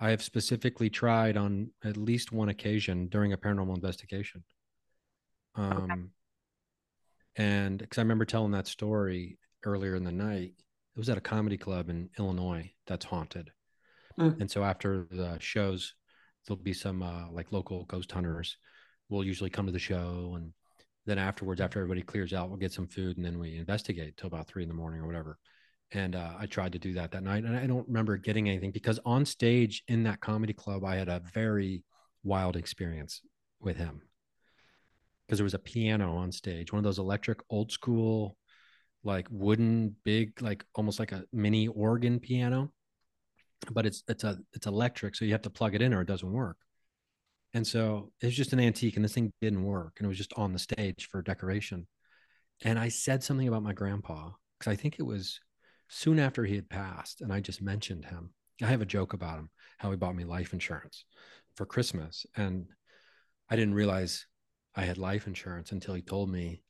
I 0.00 0.10
have 0.10 0.22
specifically 0.22 0.90
tried 0.90 1.36
on 1.36 1.70
at 1.84 1.96
least 1.96 2.32
one 2.32 2.48
occasion 2.48 3.08
during 3.08 3.32
a 3.32 3.38
paranormal 3.38 3.74
investigation. 3.74 4.44
Um, 5.54 5.78
okay. 5.90 6.00
And 7.36 7.78
because 7.78 7.98
I 7.98 8.02
remember 8.02 8.24
telling 8.24 8.52
that 8.52 8.66
story 8.66 9.38
earlier 9.64 9.94
in 9.94 10.04
the 10.04 10.12
night, 10.12 10.54
it 10.96 10.98
was 10.98 11.08
at 11.08 11.18
a 11.18 11.22
comedy 11.22 11.56
club 11.56 11.88
in 11.88 12.10
Illinois 12.18 12.70
that's 12.86 13.04
haunted. 13.04 13.50
Mm. 14.18 14.40
And 14.40 14.50
so 14.50 14.64
after 14.64 15.06
the 15.10 15.38
shows, 15.38 15.94
there'll 16.46 16.62
be 16.62 16.72
some 16.72 17.02
uh, 17.02 17.30
like 17.30 17.52
local 17.52 17.84
ghost 17.84 18.10
hunters 18.10 18.56
will 19.08 19.24
usually 19.24 19.50
come 19.50 19.66
to 19.66 19.72
the 19.72 19.78
show. 19.78 20.34
And 20.36 20.52
then 21.06 21.18
afterwards, 21.18 21.60
after 21.60 21.78
everybody 21.78 22.02
clears 22.02 22.32
out, 22.32 22.48
we'll 22.48 22.58
get 22.58 22.72
some 22.72 22.88
food 22.88 23.16
and 23.16 23.24
then 23.24 23.38
we 23.38 23.56
investigate 23.56 24.16
till 24.16 24.26
about 24.26 24.48
three 24.48 24.62
in 24.62 24.68
the 24.68 24.74
morning 24.74 25.00
or 25.00 25.06
whatever 25.06 25.38
and 25.92 26.14
uh, 26.14 26.32
I 26.38 26.46
tried 26.46 26.72
to 26.72 26.78
do 26.78 26.94
that 26.94 27.12
that 27.12 27.22
night, 27.22 27.44
and 27.44 27.56
I 27.56 27.66
don't 27.66 27.86
remember 27.86 28.16
getting 28.16 28.48
anything 28.48 28.72
because 28.72 29.00
on 29.04 29.24
stage 29.24 29.82
in 29.88 30.02
that 30.04 30.20
comedy 30.20 30.52
club, 30.52 30.84
I 30.84 30.96
had 30.96 31.08
a 31.08 31.22
very 31.32 31.82
wild 32.22 32.56
experience 32.56 33.22
with 33.60 33.76
him 33.76 34.02
because 35.28 35.38
there 35.38 35.44
was 35.44 35.54
a 35.54 35.58
piano 35.58 36.16
on 36.16 36.32
stage, 36.32 36.72
one 36.72 36.78
of 36.78 36.84
those 36.84 36.98
electric 36.98 37.40
old 37.50 37.70
school, 37.70 38.38
like 39.04 39.26
wooden, 39.30 39.94
big, 40.02 40.40
like 40.40 40.64
almost 40.74 40.98
like 40.98 41.12
a 41.12 41.24
mini 41.34 41.68
organ 41.68 42.18
piano, 42.18 42.72
but 43.70 43.84
it's 43.84 44.02
it's 44.08 44.24
a 44.24 44.38
it's 44.54 44.66
electric, 44.66 45.14
so 45.14 45.26
you 45.26 45.32
have 45.32 45.42
to 45.42 45.50
plug 45.50 45.74
it 45.74 45.82
in 45.82 45.92
or 45.92 46.00
it 46.00 46.08
doesn't 46.08 46.32
work. 46.32 46.56
And 47.52 47.66
so 47.66 48.10
it's 48.22 48.36
just 48.36 48.54
an 48.54 48.60
antique, 48.60 48.96
and 48.96 49.04
this 49.04 49.12
thing 49.12 49.32
didn't 49.42 49.64
work, 49.64 49.96
and 49.98 50.06
it 50.06 50.08
was 50.08 50.18
just 50.18 50.32
on 50.34 50.54
the 50.54 50.58
stage 50.58 51.08
for 51.10 51.20
decoration. 51.20 51.86
And 52.64 52.78
I 52.78 52.88
said 52.88 53.22
something 53.22 53.48
about 53.48 53.62
my 53.62 53.74
grandpa 53.74 54.30
because 54.58 54.72
I 54.72 54.76
think 54.76 54.98
it 54.98 55.04
was 55.04 55.40
soon 55.88 56.18
after 56.18 56.44
he 56.44 56.54
had 56.56 56.70
passed, 56.70 57.20
and 57.20 57.32
I 57.32 57.40
just 57.40 57.60
mentioned 57.60 58.06
him. 58.06 58.32
I 58.62 58.66
have 58.66 58.82
a 58.82 58.86
joke 58.86 59.12
about 59.12 59.38
him, 59.38 59.50
how 59.76 59.90
he 59.90 59.96
bought 59.96 60.16
me 60.16 60.24
life 60.24 60.52
insurance 60.54 61.04
for 61.54 61.66
Christmas, 61.66 62.24
and 62.34 62.66
I 63.50 63.56
didn't 63.56 63.74
realize 63.74 64.26
I 64.78 64.82
had 64.84 64.96
life 64.96 65.26
insurance 65.26 65.72
until 65.72 65.94
he 65.94 66.02
told 66.02 66.30
me 66.30 66.62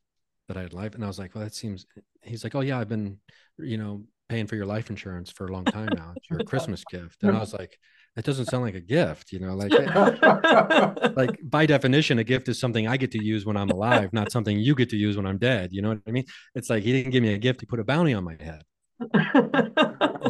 that 0.49 0.57
I 0.57 0.63
had 0.63 0.73
life, 0.73 0.95
and 0.95 1.05
I 1.05 1.07
was 1.07 1.19
like, 1.19 1.35
"Well, 1.35 1.45
that 1.45 1.55
seems." 1.55 1.85
He's 2.23 2.43
like, 2.43 2.55
"Oh 2.55 2.61
yeah, 2.61 2.79
I've 2.79 2.89
been, 2.89 3.19
you 3.59 3.77
know, 3.77 4.05
paying 4.31 4.47
for 4.47 4.57
your 4.57 4.65
life 4.65 4.89
insurance 4.89 5.31
for 5.31 5.47
a 5.47 5.53
long 5.53 5.67
time 5.67 5.93
now. 5.95 6.15
It's 6.17 6.31
your 6.31 6.41
Christmas 6.51 6.83
gift," 6.85 7.23
and 7.23 7.37
I 7.37 7.41
was 7.41 7.53
like, 7.53 7.79
"That 8.17 8.25
doesn't 8.25 8.47
sound 8.47 8.65
like 8.65 8.75
a 8.75 8.81
gift, 8.81 9.31
you 9.31 9.41
know, 9.41 9.55
like." 9.55 9.73
like 11.17 11.39
by 11.43 11.67
definition, 11.67 12.19
a 12.19 12.25
gift 12.25 12.49
is 12.49 12.59
something 12.59 12.89
I 12.89 12.97
get 12.97 13.11
to 13.13 13.23
use 13.23 13.45
when 13.45 13.59
I'm 13.59 13.69
alive, 13.69 14.11
not 14.15 14.33
something 14.33 14.59
you 14.59 14.75
get 14.75 14.89
to 14.89 14.97
use 14.97 15.19
when 15.19 15.27
I'm 15.27 15.39
dead. 15.39 15.69
You 15.73 15.83
know 15.83 15.91
what 15.91 16.01
I 16.09 16.11
mean? 16.11 16.25
It's 16.55 16.71
like 16.71 16.85
he 16.85 16.93
didn't 16.93 17.13
give 17.13 17.23
me 17.23 17.35
a 17.35 17.39
gift; 17.39 17.61
he 17.61 17.67
put 17.67 17.79
a 17.79 17.85
bounty 17.85 18.15
on 18.15 18.25
my 18.25 18.37
head 18.41 18.63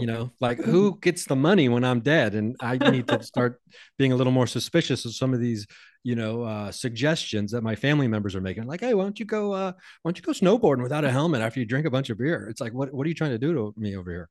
you 0.01 0.07
know 0.07 0.31
like 0.41 0.59
who 0.59 0.99
gets 1.01 1.25
the 1.25 1.37
money 1.37 1.69
when 1.69 1.85
i'm 1.85 2.01
dead? 2.01 2.35
And 2.35 2.57
i 2.61 2.77
need 2.91 3.09
to 3.09 3.23
start 3.23 3.61
being 3.97 4.13
a 4.13 4.17
little 4.17 4.33
more 4.33 4.47
suspicious 4.47 5.05
of 5.05 5.15
some 5.15 5.33
of 5.33 5.41
these 5.41 5.67
you 6.05 6.15
know 6.15 6.43
uh, 6.43 6.71
suggestions 6.71 7.53
that 7.53 7.63
my 7.63 7.75
family 7.75 8.09
members 8.09 8.35
are 8.35 8.41
making. 8.41 8.67
Like 8.67 8.81
hey 8.81 8.95
why 8.95 9.03
don't 9.03 9.19
you 9.19 9.27
go 9.27 9.53
uh, 9.53 9.73
why 10.03 10.09
don't 10.09 10.19
you 10.19 10.23
go 10.23 10.33
snowboarding 10.33 10.83
without 10.83 11.05
a 11.05 11.11
helmet 11.11 11.43
after 11.43 11.61
you 11.61 11.67
drink 11.67 11.87
a 11.87 11.91
bunch 11.91 12.11
of 12.11 12.19
beer? 12.19 12.49
It's 12.49 12.61
like 12.61 12.73
what, 12.73 12.93
what 12.93 13.05
are 13.07 13.09
you 13.09 13.15
trying 13.15 13.31
to 13.31 13.39
do 13.39 13.53
to 13.55 13.75
me 13.77 13.97
over 13.97 14.11
here? 14.11 14.29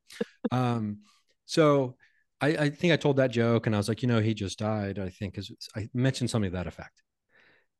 Um, 0.50 0.98
so 1.46 1.96
I, 2.40 2.48
I 2.48 2.70
think 2.70 2.92
i 2.92 2.96
told 2.96 3.16
that 3.16 3.32
joke 3.32 3.66
and 3.66 3.74
i 3.74 3.78
was 3.78 3.88
like 3.88 4.02
you 4.02 4.08
know 4.08 4.20
he 4.20 4.32
just 4.32 4.60
died 4.60 5.00
i 5.00 5.08
think 5.08 5.34
because 5.34 5.50
i 5.74 5.88
mentioned 5.92 6.30
something 6.30 6.52
to 6.52 6.56
that 6.56 6.66
effect. 6.68 7.02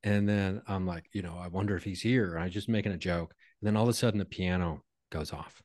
And 0.02 0.28
then 0.28 0.62
i'm 0.66 0.86
like 0.86 1.06
you 1.12 1.22
know 1.22 1.36
i 1.38 1.48
wonder 1.48 1.76
if 1.76 1.84
he's 1.84 2.00
here. 2.00 2.34
And 2.34 2.42
i 2.44 2.48
just 2.48 2.68
making 2.68 2.92
a 2.92 2.98
joke. 2.98 3.34
And 3.60 3.66
then 3.66 3.76
all 3.76 3.84
of 3.84 3.88
a 3.88 3.94
sudden 3.94 4.18
the 4.18 4.24
piano 4.24 4.82
goes 5.10 5.32
off 5.32 5.62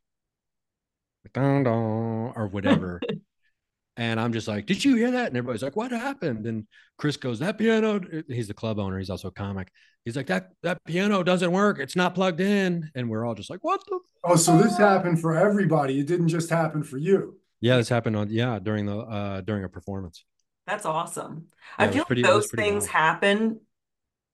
or 1.35 2.47
whatever. 2.47 3.01
and 3.97 4.19
I'm 4.19 4.33
just 4.33 4.47
like, 4.47 4.65
did 4.65 4.83
you 4.83 4.95
hear 4.95 5.11
that? 5.11 5.27
And 5.27 5.37
everybody's 5.37 5.63
like, 5.63 5.75
what 5.75 5.91
happened? 5.91 6.45
And 6.47 6.65
Chris 6.97 7.17
goes, 7.17 7.39
that 7.39 7.57
piano, 7.57 8.01
he's 8.27 8.47
the 8.47 8.53
club 8.53 8.79
owner. 8.79 8.97
He's 8.97 9.09
also 9.09 9.27
a 9.27 9.31
comic. 9.31 9.71
He's 10.05 10.15
like, 10.15 10.27
that, 10.27 10.49
that 10.63 10.83
piano 10.85 11.23
doesn't 11.23 11.51
work. 11.51 11.79
It's 11.79 11.95
not 11.95 12.15
plugged 12.15 12.41
in. 12.41 12.89
And 12.95 13.09
we're 13.09 13.25
all 13.25 13.35
just 13.35 13.49
like, 13.49 13.63
what 13.63 13.81
the? 13.87 13.99
Oh, 14.23 14.35
so 14.35 14.57
this 14.57 14.77
happened 14.77 15.19
for 15.21 15.35
everybody. 15.35 15.99
It 15.99 16.07
didn't 16.07 16.29
just 16.29 16.49
happen 16.49 16.83
for 16.83 16.97
you. 16.97 17.37
Yeah, 17.61 17.77
this 17.77 17.89
happened 17.89 18.15
on, 18.15 18.29
yeah, 18.29 18.59
during 18.59 18.85
the, 18.85 18.97
uh, 18.97 19.41
during 19.41 19.63
a 19.63 19.69
performance. 19.69 20.25
That's 20.67 20.85
awesome. 20.85 21.47
Yeah, 21.79 21.85
I 21.85 21.91
feel 21.91 22.05
pretty, 22.05 22.23
like 22.23 22.31
those 22.31 22.51
things 22.51 22.83
wild. 22.83 22.89
happen 22.89 23.59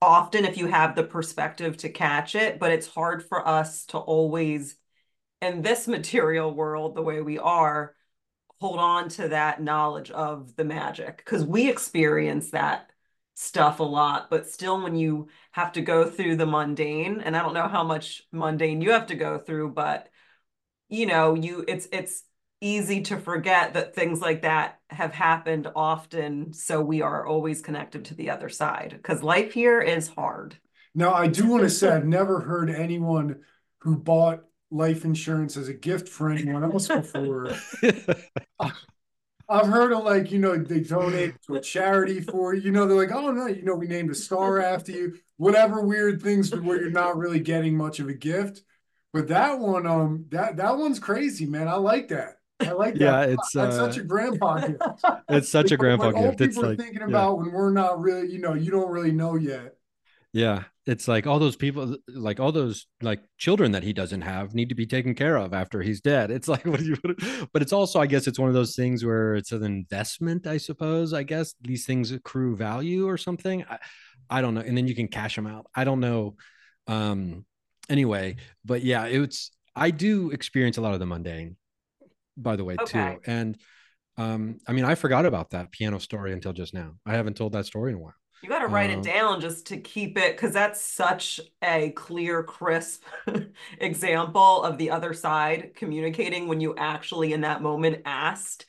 often 0.01 0.45
if 0.45 0.57
you 0.57 0.67
have 0.67 0.95
the 0.95 1.03
perspective 1.03 1.77
to 1.77 1.89
catch 1.89 2.35
it, 2.35 2.59
but 2.59 2.71
it's 2.71 2.87
hard 2.87 3.27
for 3.27 3.45
us 3.47 3.85
to 3.87 3.97
always 3.97 4.75
in 5.41 5.61
this 5.61 5.87
material 5.87 6.53
world 6.53 6.95
the 6.95 7.01
way 7.01 7.21
we 7.21 7.39
are 7.39 7.95
hold 8.59 8.79
on 8.79 9.07
to 9.07 9.29
that 9.29 9.61
knowledge 9.61 10.11
of 10.11 10.55
the 10.55 10.65
magic 10.65 11.17
because 11.17 11.45
we 11.45 11.69
experience 11.69 12.51
that 12.51 12.89
stuff 13.35 13.79
a 13.79 13.83
lot. 13.83 14.29
But 14.29 14.49
still 14.49 14.81
when 14.83 14.95
you 14.95 15.29
have 15.51 15.71
to 15.73 15.81
go 15.81 16.09
through 16.09 16.35
the 16.35 16.45
mundane 16.45 17.21
and 17.21 17.35
i 17.35 17.41
don't 17.41 17.53
know 17.53 17.67
how 17.67 17.83
much 17.83 18.23
mundane 18.31 18.81
you 18.81 18.91
have 18.91 19.07
to 19.07 19.15
go 19.15 19.37
through 19.37 19.69
but 19.69 20.09
you 20.89 21.05
know 21.05 21.35
you 21.35 21.63
it's 21.67 21.87
it's 21.91 22.23
easy 22.61 23.01
to 23.01 23.17
forget 23.17 23.73
that 23.73 23.95
things 23.95 24.19
like 24.19 24.41
that 24.41 24.79
have 24.89 25.13
happened 25.13 25.67
often 25.75 26.51
so 26.51 26.81
we 26.81 27.01
are 27.01 27.25
always 27.25 27.61
connected 27.61 28.03
to 28.05 28.13
the 28.15 28.29
other 28.29 28.49
side 28.49 28.89
because 28.91 29.23
life 29.23 29.53
here 29.53 29.79
is 29.79 30.09
hard. 30.09 30.57
Now 30.93 31.13
i 31.13 31.27
do 31.27 31.47
want 31.47 31.63
to 31.63 31.69
say 31.69 31.89
i've 31.89 32.05
never 32.05 32.41
heard 32.41 32.69
anyone 32.69 33.41
who 33.79 33.95
bought 33.95 34.43
life 34.71 35.05
insurance 35.05 35.57
as 35.57 35.67
a 35.67 35.73
gift 35.73 36.07
for 36.07 36.29
anyone 36.29 36.63
else 36.63 36.87
before. 36.87 37.51
I've 39.49 39.65
heard 39.65 39.91
of 39.91 40.03
like, 40.03 40.31
you 40.31 40.37
know, 40.37 40.55
they 40.57 40.81
donate 40.81 41.41
to 41.47 41.55
a 41.55 41.61
charity 41.61 42.21
for 42.21 42.53
you. 42.53 42.71
know, 42.71 42.87
they're 42.87 42.95
like, 42.95 43.11
oh 43.11 43.31
no, 43.31 43.47
you 43.47 43.63
know, 43.63 43.73
we 43.73 43.87
named 43.87 44.11
a 44.11 44.15
star 44.15 44.61
after 44.61 44.91
you, 44.91 45.17
whatever 45.37 45.81
weird 45.81 46.21
things 46.21 46.53
where 46.53 46.79
you're 46.79 46.91
not 46.91 47.17
really 47.17 47.39
getting 47.39 47.75
much 47.75 47.99
of 47.99 48.07
a 48.07 48.13
gift. 48.13 48.61
But 49.11 49.29
that 49.29 49.59
one, 49.59 49.87
um, 49.87 50.25
that 50.29 50.57
that 50.57 50.77
one's 50.77 50.99
crazy, 50.99 51.47
man. 51.47 51.67
I 51.67 51.75
like 51.75 52.09
that. 52.09 52.35
I 52.59 52.73
like 52.73 52.93
that. 52.95 53.01
Yeah, 53.01 53.21
it's 53.21 53.51
that's 53.53 53.75
uh, 53.75 53.87
such 53.87 53.97
a 53.97 54.03
grandpa 54.03 54.59
gift. 54.59 54.81
It's 55.29 55.49
such 55.49 55.71
a 55.71 55.77
grandpa 55.77 56.11
gift. 56.11 56.37
People 56.37 56.45
it's 56.45 56.57
are 56.57 56.67
like, 56.67 56.77
thinking 56.77 57.01
about 57.01 57.31
yeah. 57.31 57.41
when 57.41 57.51
we're 57.51 57.71
not 57.71 57.99
really, 57.99 58.31
you 58.31 58.39
know, 58.39 58.53
you 58.53 58.69
don't 58.69 58.89
really 58.89 59.11
know 59.11 59.35
yet. 59.35 59.75
Yeah, 60.31 60.65
it's 60.89 61.07
like 61.07 61.27
all 61.27 61.37
those 61.37 61.55
people, 61.55 61.97
like 62.07 62.39
all 62.39 62.51
those 62.51 62.87
like 63.01 63.21
children 63.37 63.73
that 63.73 63.83
he 63.83 63.93
doesn't 63.93 64.21
have, 64.21 64.55
need 64.55 64.69
to 64.69 64.75
be 64.75 64.87
taken 64.87 65.13
care 65.13 65.37
of 65.37 65.53
after 65.53 65.83
he's 65.83 66.01
dead. 66.01 66.31
It's 66.31 66.47
like, 66.47 66.65
what 66.65 66.79
do 66.79 66.85
you? 66.85 67.47
But 67.53 67.61
it's 67.61 67.73
also, 67.73 67.99
I 67.99 68.07
guess, 68.07 68.25
it's 68.25 68.39
one 68.39 68.49
of 68.49 68.55
those 68.55 68.75
things 68.75 69.05
where 69.05 69.35
it's 69.35 69.51
an 69.51 69.63
investment. 69.63 70.47
I 70.47 70.57
suppose. 70.57 71.13
I 71.13 71.21
guess 71.21 71.53
these 71.61 71.85
things 71.85 72.11
accrue 72.11 72.55
value 72.55 73.07
or 73.07 73.17
something. 73.17 73.63
I, 73.69 73.77
I 74.31 74.41
don't 74.41 74.55
know, 74.55 74.61
and 74.61 74.75
then 74.75 74.87
you 74.87 74.95
can 74.95 75.07
cash 75.07 75.35
them 75.35 75.45
out. 75.45 75.67
I 75.75 75.83
don't 75.83 75.99
know. 75.99 76.35
Um. 76.87 77.45
Anyway, 77.87 78.37
but 78.65 78.83
yeah, 78.83 79.05
it's. 79.05 79.51
I 79.75 79.91
do 79.91 80.31
experience 80.31 80.77
a 80.77 80.81
lot 80.81 80.93
of 80.93 80.99
the 80.99 81.05
mundane, 81.05 81.55
by 82.35 82.55
the 82.55 82.65
way, 82.65 82.77
okay. 82.81 83.15
too, 83.15 83.31
and. 83.31 83.57
Um, 84.17 84.57
I 84.67 84.73
mean, 84.73 84.83
I 84.83 84.95
forgot 84.95 85.25
about 85.25 85.51
that 85.51 85.71
piano 85.71 85.97
story 85.97 86.33
until 86.33 86.51
just 86.51 86.73
now. 86.73 86.95
I 87.05 87.13
haven't 87.13 87.37
told 87.37 87.53
that 87.53 87.65
story 87.65 87.93
in 87.93 87.99
a 87.99 88.01
while. 88.01 88.18
You 88.41 88.47
got 88.47 88.59
to 88.59 88.67
write 88.67 88.89
it 88.89 89.01
down 89.01 89.41
just 89.41 89.67
to 89.67 89.77
keep 89.77 90.17
it 90.17 90.35
because 90.35 90.53
that's 90.53 90.79
such 90.81 91.41
a 91.61 91.91
clear, 91.91 92.41
crisp 92.41 93.03
example 93.79 94.63
of 94.63 94.77
the 94.77 94.91
other 94.91 95.13
side 95.13 95.71
communicating 95.75 96.47
when 96.47 96.61
you 96.61 96.73
actually 96.77 97.33
in 97.33 97.41
that 97.41 97.61
moment 97.61 98.01
asked. 98.05 98.65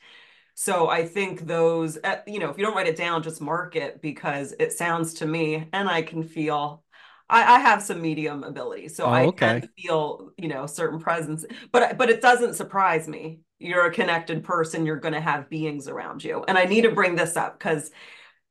So 0.55 0.89
I 0.89 1.05
think 1.07 1.47
those, 1.47 1.97
eh, 2.03 2.17
you 2.27 2.39
know, 2.39 2.49
if 2.49 2.57
you 2.57 2.65
don't 2.65 2.75
write 2.75 2.87
it 2.87 2.97
down, 2.97 3.23
just 3.23 3.41
mark 3.41 3.75
it 3.77 4.01
because 4.01 4.53
it 4.59 4.73
sounds 4.73 5.15
to 5.15 5.25
me, 5.25 5.67
and 5.73 5.89
I 5.89 6.01
can 6.01 6.23
feel. 6.23 6.83
I, 7.29 7.55
I 7.55 7.59
have 7.59 7.81
some 7.81 8.01
medium 8.01 8.43
ability, 8.43 8.89
so 8.89 9.05
oh, 9.05 9.09
I 9.09 9.25
okay. 9.27 9.61
can 9.61 9.69
feel, 9.77 10.31
you 10.37 10.49
know, 10.49 10.65
certain 10.67 10.99
presence. 10.99 11.45
But 11.71 11.97
but 11.97 12.09
it 12.09 12.21
doesn't 12.21 12.55
surprise 12.55 13.07
me. 13.07 13.39
You're 13.57 13.85
a 13.85 13.93
connected 13.93 14.43
person. 14.43 14.85
You're 14.85 14.97
going 14.97 15.13
to 15.13 15.21
have 15.21 15.49
beings 15.49 15.87
around 15.87 16.23
you, 16.23 16.43
and 16.47 16.57
I 16.57 16.65
need 16.65 16.81
to 16.81 16.91
bring 16.91 17.15
this 17.15 17.37
up 17.37 17.57
because 17.57 17.89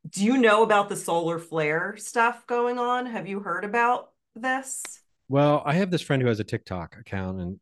do 0.08 0.24
you 0.24 0.38
know 0.38 0.62
about 0.62 0.88
the 0.88 0.96
solar 0.96 1.38
flare 1.38 1.96
stuff 1.98 2.46
going 2.46 2.78
on? 2.78 3.06
Have 3.06 3.26
you 3.26 3.40
heard 3.40 3.64
about 3.64 4.10
this? 4.34 4.82
Well, 5.28 5.62
I 5.64 5.74
have 5.74 5.90
this 5.90 6.02
friend 6.02 6.22
who 6.22 6.28
has 6.28 6.40
a 6.40 6.44
TikTok 6.44 6.96
account 6.98 7.40
and 7.40 7.60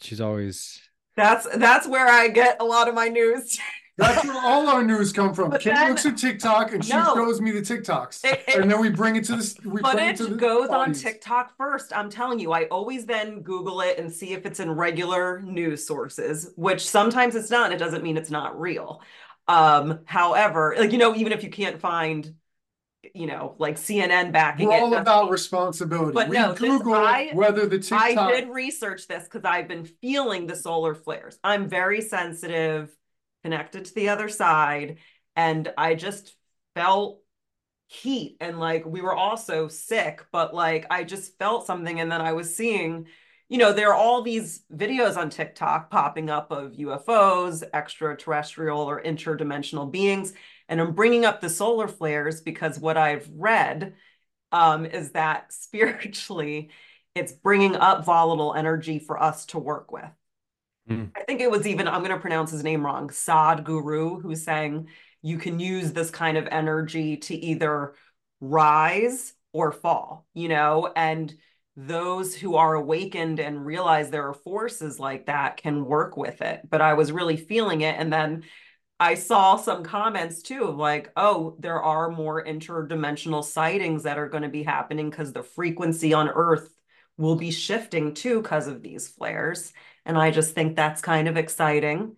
she's 0.00 0.20
always 0.20 0.80
That's 1.16 1.46
that's 1.56 1.86
where 1.86 2.08
I 2.08 2.28
get 2.28 2.56
a 2.60 2.64
lot 2.64 2.88
of 2.88 2.94
my 2.94 3.08
news. 3.08 3.58
That's 3.98 4.24
where 4.24 4.40
all 4.40 4.68
our 4.68 4.84
news 4.84 5.12
come 5.12 5.34
from. 5.34 5.50
But 5.50 5.60
Kim 5.60 5.74
then, 5.74 5.88
looks 5.88 6.06
at 6.06 6.16
TikTok 6.16 6.72
and 6.72 6.84
she 6.84 6.92
no, 6.92 7.14
shows 7.16 7.40
me 7.40 7.50
the 7.50 7.60
TikToks, 7.60 8.24
it, 8.24 8.44
it, 8.46 8.60
and 8.60 8.70
then 8.70 8.80
we 8.80 8.90
bring 8.90 9.16
it 9.16 9.24
to 9.24 9.34
this. 9.34 9.56
We 9.64 9.80
footage 9.80 10.20
it 10.20 10.36
goes 10.36 10.68
on 10.68 10.92
TikTok 10.92 11.56
first. 11.56 11.92
I'm 11.92 12.08
telling 12.08 12.38
you, 12.38 12.52
I 12.52 12.66
always 12.66 13.06
then 13.06 13.42
Google 13.42 13.80
it 13.80 13.98
and 13.98 14.12
see 14.12 14.34
if 14.34 14.46
it's 14.46 14.60
in 14.60 14.70
regular 14.70 15.40
news 15.42 15.84
sources, 15.84 16.52
which 16.54 16.88
sometimes 16.88 17.34
it's 17.34 17.50
not. 17.50 17.72
It 17.72 17.78
doesn't 17.78 18.04
mean 18.04 18.16
it's 18.16 18.30
not 18.30 18.58
real. 18.60 19.02
Um, 19.48 20.00
however, 20.04 20.74
like 20.78 20.92
you 20.92 20.98
know, 20.98 21.14
even 21.14 21.32
if 21.32 21.42
you 21.42 21.50
can't 21.50 21.80
find, 21.80 22.34
you 23.14 23.26
know, 23.26 23.54
like 23.58 23.76
CNN 23.76 24.30
backing 24.30 24.68
We're 24.68 24.78
all 24.78 24.92
it, 24.92 25.00
about 25.00 25.30
responsibility. 25.30 26.12
But 26.12 26.28
we 26.28 26.36
no, 26.36 26.54
Google 26.54 26.94
I, 26.94 27.30
whether 27.32 27.66
the 27.66 27.78
TikTok. 27.78 28.18
I 28.18 28.32
did 28.32 28.50
research 28.50 29.08
this 29.08 29.24
because 29.24 29.44
I've 29.44 29.66
been 29.66 29.84
feeling 29.84 30.46
the 30.46 30.56
solar 30.56 30.94
flares. 30.94 31.38
I'm 31.42 31.68
very 31.68 32.02
sensitive, 32.02 32.94
connected 33.42 33.86
to 33.86 33.94
the 33.94 34.10
other 34.10 34.28
side, 34.28 34.98
and 35.34 35.72
I 35.78 35.94
just 35.94 36.34
felt 36.74 37.20
heat 37.88 38.36
and 38.40 38.60
like 38.60 38.84
we 38.84 39.00
were 39.00 39.14
also 39.14 39.66
sick 39.66 40.22
but 40.30 40.54
like 40.54 40.86
i 40.90 41.02
just 41.02 41.38
felt 41.38 41.64
something 41.64 42.00
and 42.00 42.12
then 42.12 42.20
i 42.20 42.34
was 42.34 42.54
seeing 42.54 43.06
you 43.48 43.56
know, 43.56 43.72
there 43.72 43.88
are 43.88 43.94
all 43.94 44.22
these 44.22 44.62
videos 44.72 45.16
on 45.16 45.30
TikTok 45.30 45.90
popping 45.90 46.28
up 46.28 46.50
of 46.50 46.72
UFOs, 46.72 47.62
extraterrestrial 47.72 48.80
or 48.80 49.02
interdimensional 49.02 49.90
beings. 49.90 50.34
And 50.68 50.80
I'm 50.80 50.92
bringing 50.92 51.24
up 51.24 51.40
the 51.40 51.48
solar 51.48 51.88
flares 51.88 52.42
because 52.42 52.78
what 52.78 52.98
I've 52.98 53.28
read 53.34 53.94
um, 54.52 54.84
is 54.84 55.12
that 55.12 55.52
spiritually, 55.52 56.70
it's 57.14 57.32
bringing 57.32 57.74
up 57.74 58.04
volatile 58.04 58.54
energy 58.54 58.98
for 58.98 59.20
us 59.20 59.46
to 59.46 59.58
work 59.58 59.90
with. 59.90 60.10
Mm. 60.88 61.10
I 61.16 61.22
think 61.22 61.40
it 61.40 61.50
was 61.50 61.66
even, 61.66 61.88
I'm 61.88 62.00
going 62.00 62.10
to 62.10 62.20
pronounce 62.20 62.50
his 62.50 62.62
name 62.62 62.84
wrong, 62.84 63.08
Sadhguru, 63.08 64.20
who's 64.20 64.44
saying 64.44 64.88
you 65.22 65.38
can 65.38 65.58
use 65.58 65.92
this 65.92 66.10
kind 66.10 66.36
of 66.36 66.46
energy 66.50 67.16
to 67.16 67.34
either 67.34 67.94
rise 68.40 69.32
or 69.52 69.72
fall, 69.72 70.26
you 70.34 70.48
know, 70.48 70.92
and 70.94 71.34
those 71.80 72.34
who 72.34 72.56
are 72.56 72.74
awakened 72.74 73.38
and 73.38 73.64
realize 73.64 74.10
there 74.10 74.28
are 74.28 74.34
forces 74.34 74.98
like 74.98 75.26
that 75.26 75.58
can 75.58 75.84
work 75.84 76.16
with 76.16 76.42
it. 76.42 76.62
But 76.68 76.80
I 76.80 76.94
was 76.94 77.12
really 77.12 77.36
feeling 77.36 77.82
it. 77.82 77.94
And 77.98 78.12
then 78.12 78.44
I 79.00 79.14
saw 79.14 79.56
some 79.56 79.84
comments 79.84 80.42
too 80.42 80.64
of 80.64 80.76
like, 80.76 81.12
oh, 81.16 81.56
there 81.60 81.82
are 81.82 82.10
more 82.10 82.44
interdimensional 82.44 83.44
sightings 83.44 84.04
that 84.04 84.18
are 84.18 84.28
going 84.28 84.42
to 84.44 84.48
be 84.48 84.64
happening 84.64 85.10
because 85.10 85.32
the 85.32 85.42
frequency 85.44 86.14
on 86.14 86.28
Earth 86.28 86.74
will 87.16 87.36
be 87.36 87.50
shifting 87.52 88.14
too 88.14 88.42
because 88.42 88.66
of 88.68 88.82
these 88.82 89.08
flares. 89.08 89.72
And 90.04 90.18
I 90.18 90.30
just 90.32 90.54
think 90.54 90.76
that's 90.76 91.00
kind 91.00 91.28
of 91.28 91.36
exciting. 91.36 92.16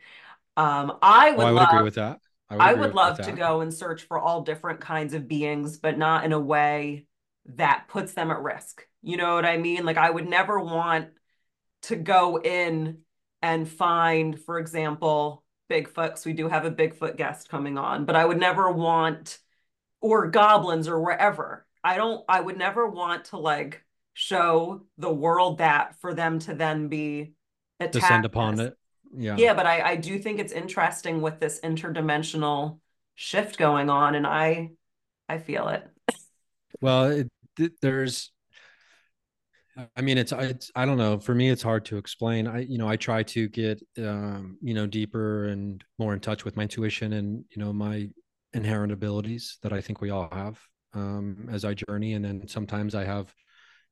Um, 0.57 0.99
I 1.03 1.33
would, 1.33 1.41
Oh, 1.45 1.47
I 1.47 1.53
would 1.53 1.57
love, 1.57 1.69
agree 1.69 1.83
with 1.83 1.95
that. 1.97 2.21
would 2.51 2.59
I 2.59 2.75
would 2.75 2.95
love 2.95 3.21
to 3.23 3.33
that. 3.33 3.37
go 3.37 3.61
and 3.63 3.73
search 3.75 4.03
for 4.05 4.19
all 4.19 4.43
different 4.43 4.81
kinds 4.81 5.15
of 5.15 5.29
beings, 5.29 5.79
but 5.79 5.99
not 5.99 6.25
in 6.25 6.33
a 6.33 6.41
way 6.41 7.07
that 7.47 7.87
puts 7.89 8.15
them 8.15 8.31
at 8.31 8.41
risk. 8.43 8.87
You 9.03 9.17
know 9.17 9.35
what 9.35 9.47
I 9.47 9.57
mean? 9.57 9.85
Like 9.85 9.97
I 9.97 10.11
would 10.11 10.29
never 10.29 10.61
want 10.61 11.09
to 11.83 11.97
go 11.97 12.41
in 12.41 12.99
and 13.43 13.69
find, 13.69 14.39
for 14.39 14.59
example, 14.59 15.45
Bigfoot, 15.71 15.95
because 15.95 16.27
we 16.27 16.33
do 16.33 16.49
have 16.49 16.65
a 16.65 16.71
Bigfoot 16.71 17.17
guest 17.17 17.49
coming 17.49 17.79
on, 17.79 18.05
but 18.05 18.17
I 18.17 18.25
would 18.25 18.39
never 18.39 18.71
want, 18.71 19.39
or 20.01 20.27
goblins 20.29 20.89
or 20.89 21.01
wherever. 21.01 21.67
I 21.83 21.97
don't, 21.97 22.25
I 22.29 22.41
would 22.41 22.59
never 22.59 22.87
want 22.87 23.27
to 23.27 23.39
like 23.39 23.85
show 24.13 24.83
the 24.99 25.13
world 25.13 25.59
that 25.59 25.99
for 26.01 26.13
them 26.13 26.39
to 26.41 26.55
then 26.55 26.89
be 26.89 27.33
attacked. 27.79 27.93
Descend 27.93 28.25
upon 28.27 28.61
it. 28.61 28.77
Yeah. 29.17 29.37
Yeah, 29.37 29.55
but 29.55 29.67
I, 29.67 29.93
I 29.93 29.97
do 29.97 30.19
think 30.19 30.39
it's 30.39 30.53
interesting 30.53 31.23
with 31.23 31.41
this 31.41 31.61
interdimensional 31.61 32.81
shift 33.15 33.57
going 33.57 33.89
on, 33.89 34.15
and 34.15 34.27
I 34.27 34.71
I 35.29 35.39
feel 35.39 35.69
it. 35.69 35.89
Well, 36.81 37.05
it, 37.05 37.29
th- 37.57 37.73
there's, 37.81 38.33
I 39.97 40.01
mean, 40.01 40.19
it's, 40.19 40.33
it's, 40.33 40.71
I 40.75 40.85
don't 40.85 40.99
know. 40.99 41.19
For 41.19 41.35
me, 41.35 41.51
it's 41.51 41.63
hard 41.63 41.85
to 41.87 41.97
explain. 41.97 42.47
I, 42.47 42.61
you 42.61 42.79
know, 42.79 42.89
I 42.89 42.97
try 42.97 43.23
to 43.25 43.49
get, 43.49 43.83
um, 43.99 44.59
you 44.63 44.75
know, 44.75 44.87
deeper 44.87 45.47
and 45.49 45.83
more 45.99 46.15
in 46.15 46.21
touch 46.21 46.45
with 46.45 46.57
my 46.57 46.63
intuition 46.63 47.13
and, 47.15 47.45
you 47.51 47.63
know, 47.63 47.73
my 47.73 48.09
inherent 48.53 48.93
abilities 48.93 49.59
that 49.63 49.73
I 49.73 49.81
think 49.81 50.01
we 50.01 50.11
all 50.11 50.29
have 50.33 50.59
um, 50.95 51.49
as 51.51 51.65
I 51.65 51.75
journey. 51.75 52.15
And 52.15 52.25
then 52.25 52.49
sometimes 52.49 52.95
I 52.95 53.05
have 53.05 53.33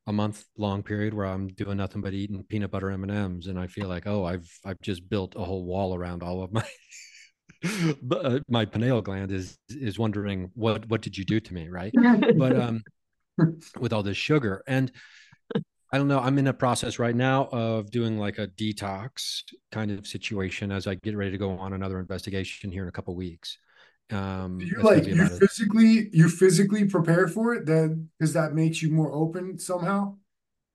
a 0.07 0.13
month 0.13 0.43
long 0.57 0.81
period 0.81 1.13
where 1.13 1.25
I'm 1.25 1.47
doing 1.49 1.77
nothing 1.77 2.01
but 2.01 2.13
eating 2.13 2.43
peanut 2.43 2.71
butter 2.71 2.89
M 2.89 3.03
and 3.03 3.11
M's, 3.11 3.47
and 3.47 3.59
I 3.59 3.67
feel 3.67 3.87
like, 3.87 4.07
oh, 4.07 4.25
I've, 4.25 4.49
I've 4.65 4.81
just 4.81 5.07
built 5.09 5.35
a 5.35 5.43
whole 5.43 5.65
wall 5.65 5.95
around 5.95 6.23
all 6.23 6.43
of 6.43 6.51
my. 6.51 6.65
but 8.01 8.25
uh, 8.25 8.39
my 8.47 8.63
pineal 8.63 9.01
gland 9.01 9.31
is 9.31 9.57
is 9.67 9.99
wondering 9.99 10.49
what 10.53 10.87
what 10.87 11.01
did 11.01 11.17
you 11.17 11.25
do 11.25 11.41
to 11.41 11.53
me 11.53 11.67
right 11.67 11.93
but 12.37 12.57
um 12.57 12.81
with 13.79 13.91
all 13.91 14.01
this 14.03 14.15
sugar 14.15 14.63
and 14.65 14.93
i 15.91 15.97
don't 15.97 16.07
know 16.07 16.19
i'm 16.19 16.37
in 16.37 16.47
a 16.47 16.53
process 16.53 16.99
right 16.99 17.15
now 17.15 17.47
of 17.51 17.89
doing 17.91 18.17
like 18.17 18.37
a 18.37 18.47
detox 18.47 19.41
kind 19.71 19.91
of 19.91 20.05
situation 20.07 20.71
as 20.71 20.87
i 20.87 20.95
get 20.95 21.15
ready 21.15 21.31
to 21.31 21.37
go 21.37 21.51
on 21.51 21.73
another 21.73 21.99
investigation 21.99 22.71
here 22.71 22.83
in 22.83 22.89
a 22.89 22.91
couple 22.91 23.15
weeks 23.15 23.57
um 24.11 24.57
Do 24.57 24.65
you 24.65 24.81
like 24.81 25.05
you 25.05 25.27
physically 25.27 26.09
you 26.11 26.29
physically 26.29 26.85
prepare 26.85 27.27
for 27.27 27.53
it? 27.53 27.65
Then 27.67 28.09
because 28.17 28.33
that 28.33 28.53
makes 28.53 28.81
you 28.81 28.91
more 28.91 29.13
open 29.13 29.59
somehow. 29.59 30.15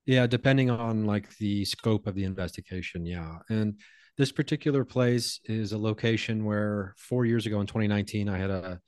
yeah 0.07 0.27
depending 0.27 0.71
on 0.71 1.05
like 1.05 1.37
the 1.39 1.65
scope 1.65 2.07
of 2.07 2.15
the 2.15 2.25
investigation 2.25 3.05
yeah 3.07 3.39
and 3.49 3.81
this 4.17 4.31
particular 4.31 4.85
place 4.85 5.41
is 5.47 5.73
a 5.73 5.79
location 5.79 6.45
where 6.45 6.95
four 6.97 7.25
years 7.27 7.47
ago 7.47 7.61
in 7.61 7.67
2019 7.67 8.29
i 8.29 8.39
had 8.39 8.51
a 8.51 8.81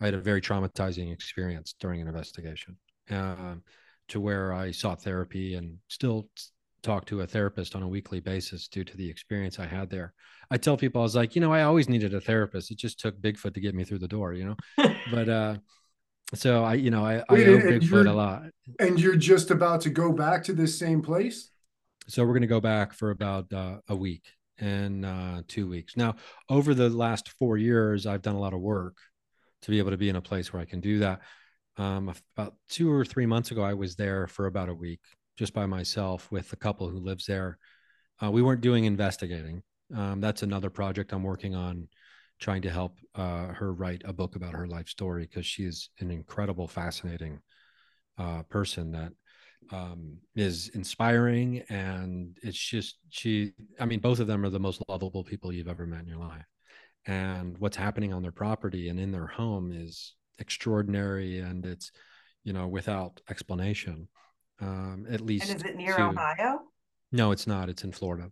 i 0.00 0.04
had 0.06 0.14
a 0.14 0.18
very 0.20 0.40
traumatizing 0.40 1.12
experience 1.12 1.74
during 1.78 2.00
an 2.00 2.08
investigation 2.08 2.76
um, 3.10 3.62
to 4.08 4.20
where 4.20 4.52
i 4.52 4.70
sought 4.70 5.02
therapy 5.02 5.54
and 5.54 5.76
still 5.88 6.28
talk 6.82 7.04
to 7.06 7.20
a 7.22 7.26
therapist 7.26 7.74
on 7.74 7.82
a 7.82 7.88
weekly 7.88 8.20
basis 8.20 8.68
due 8.68 8.84
to 8.84 8.96
the 8.96 9.08
experience 9.08 9.58
i 9.58 9.66
had 9.66 9.90
there 9.90 10.12
i 10.50 10.56
tell 10.56 10.76
people 10.76 11.00
i 11.00 11.04
was 11.04 11.16
like 11.16 11.34
you 11.34 11.40
know 11.40 11.52
i 11.52 11.62
always 11.62 11.88
needed 11.88 12.14
a 12.14 12.20
therapist 12.20 12.70
it 12.70 12.78
just 12.78 13.00
took 13.00 13.18
bigfoot 13.20 13.54
to 13.54 13.60
get 13.60 13.74
me 13.74 13.84
through 13.84 13.98
the 13.98 14.08
door 14.08 14.32
you 14.34 14.44
know 14.44 14.56
but 15.10 15.28
uh 15.28 15.56
so 16.34 16.64
i 16.64 16.74
you 16.74 16.90
know 16.90 17.04
i, 17.04 17.16
I 17.16 17.24
Wait, 17.30 17.48
owe 17.48 17.54
and- 17.54 17.62
and 17.68 17.82
bigfoot 17.82 18.08
a 18.08 18.12
lot 18.12 18.42
And 18.78 19.00
you're 19.00 19.16
just 19.16 19.50
about 19.50 19.80
to 19.82 19.90
go 19.90 20.12
back 20.12 20.42
to 20.44 20.52
this 20.52 20.76
same 20.78 21.00
place. 21.00 21.50
So 22.08 22.22
we're 22.24 22.32
going 22.32 22.42
to 22.42 22.46
go 22.48 22.60
back 22.60 22.92
for 22.92 23.10
about 23.10 23.52
uh, 23.52 23.78
a 23.88 23.94
week 23.96 24.24
and 24.58 25.04
uh, 25.06 25.42
two 25.46 25.68
weeks. 25.68 25.96
Now, 25.96 26.16
over 26.48 26.74
the 26.74 26.88
last 26.88 27.28
four 27.38 27.56
years, 27.56 28.06
I've 28.06 28.22
done 28.22 28.34
a 28.34 28.40
lot 28.40 28.54
of 28.54 28.60
work 28.60 28.96
to 29.62 29.70
be 29.70 29.78
able 29.78 29.90
to 29.92 29.96
be 29.96 30.08
in 30.08 30.16
a 30.16 30.20
place 30.20 30.52
where 30.52 30.60
I 30.60 30.64
can 30.66 30.80
do 30.80 30.98
that. 31.00 31.20
Um, 31.78 32.12
about 32.36 32.54
two 32.68 32.90
or 32.90 33.04
three 33.04 33.26
months 33.26 33.50
ago, 33.50 33.62
I 33.62 33.74
was 33.74 33.96
there 33.96 34.26
for 34.26 34.46
about 34.46 34.68
a 34.68 34.74
week 34.74 35.00
just 35.36 35.52
by 35.52 35.66
myself 35.66 36.30
with 36.32 36.52
a 36.52 36.56
couple 36.56 36.88
who 36.88 36.98
lives 36.98 37.26
there. 37.26 37.58
Uh, 38.22 38.30
we 38.30 38.42
weren't 38.42 38.62
doing 38.62 38.84
investigating. 38.84 39.62
Um, 39.94 40.20
that's 40.20 40.42
another 40.42 40.70
project 40.70 41.12
I'm 41.12 41.22
working 41.22 41.54
on, 41.54 41.88
trying 42.40 42.62
to 42.62 42.70
help 42.70 42.96
uh, 43.14 43.48
her 43.48 43.72
write 43.74 44.02
a 44.04 44.12
book 44.12 44.36
about 44.36 44.54
her 44.54 44.66
life 44.66 44.88
story 44.88 45.28
because 45.28 45.44
she's 45.44 45.90
an 46.00 46.10
incredible, 46.10 46.66
fascinating 46.66 47.40
uh, 48.18 48.42
person 48.44 48.92
that 48.92 49.12
um, 49.72 50.18
is 50.34 50.70
inspiring 50.74 51.62
and 51.68 52.38
it's 52.42 52.58
just 52.58 52.98
she 53.10 53.52
i 53.80 53.84
mean 53.84 54.00
both 54.00 54.20
of 54.20 54.26
them 54.26 54.44
are 54.44 54.50
the 54.50 54.58
most 54.58 54.82
lovable 54.88 55.24
people 55.24 55.52
you've 55.52 55.68
ever 55.68 55.86
met 55.86 56.00
in 56.00 56.06
your 56.06 56.18
life 56.18 56.44
and 57.06 57.56
what's 57.58 57.76
happening 57.76 58.12
on 58.12 58.22
their 58.22 58.32
property 58.32 58.88
and 58.88 59.00
in 59.00 59.10
their 59.10 59.26
home 59.26 59.72
is 59.72 60.14
extraordinary 60.38 61.38
and 61.40 61.64
it's 61.66 61.90
you 62.44 62.52
know 62.52 62.66
without 62.68 63.20
explanation 63.30 64.08
um 64.60 65.06
at 65.10 65.20
least 65.20 65.50
And 65.50 65.60
is 65.60 65.66
it 65.66 65.76
near 65.76 65.96
to- 65.96 66.08
Ohio? 66.08 66.60
no 67.12 67.32
it's 67.32 67.46
not 67.46 67.68
it's 67.68 67.84
in 67.84 67.92
florida 67.92 68.30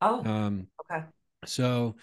Oh, 0.00 0.22
um 0.24 0.66
okay. 0.90 1.04
so 1.44 1.96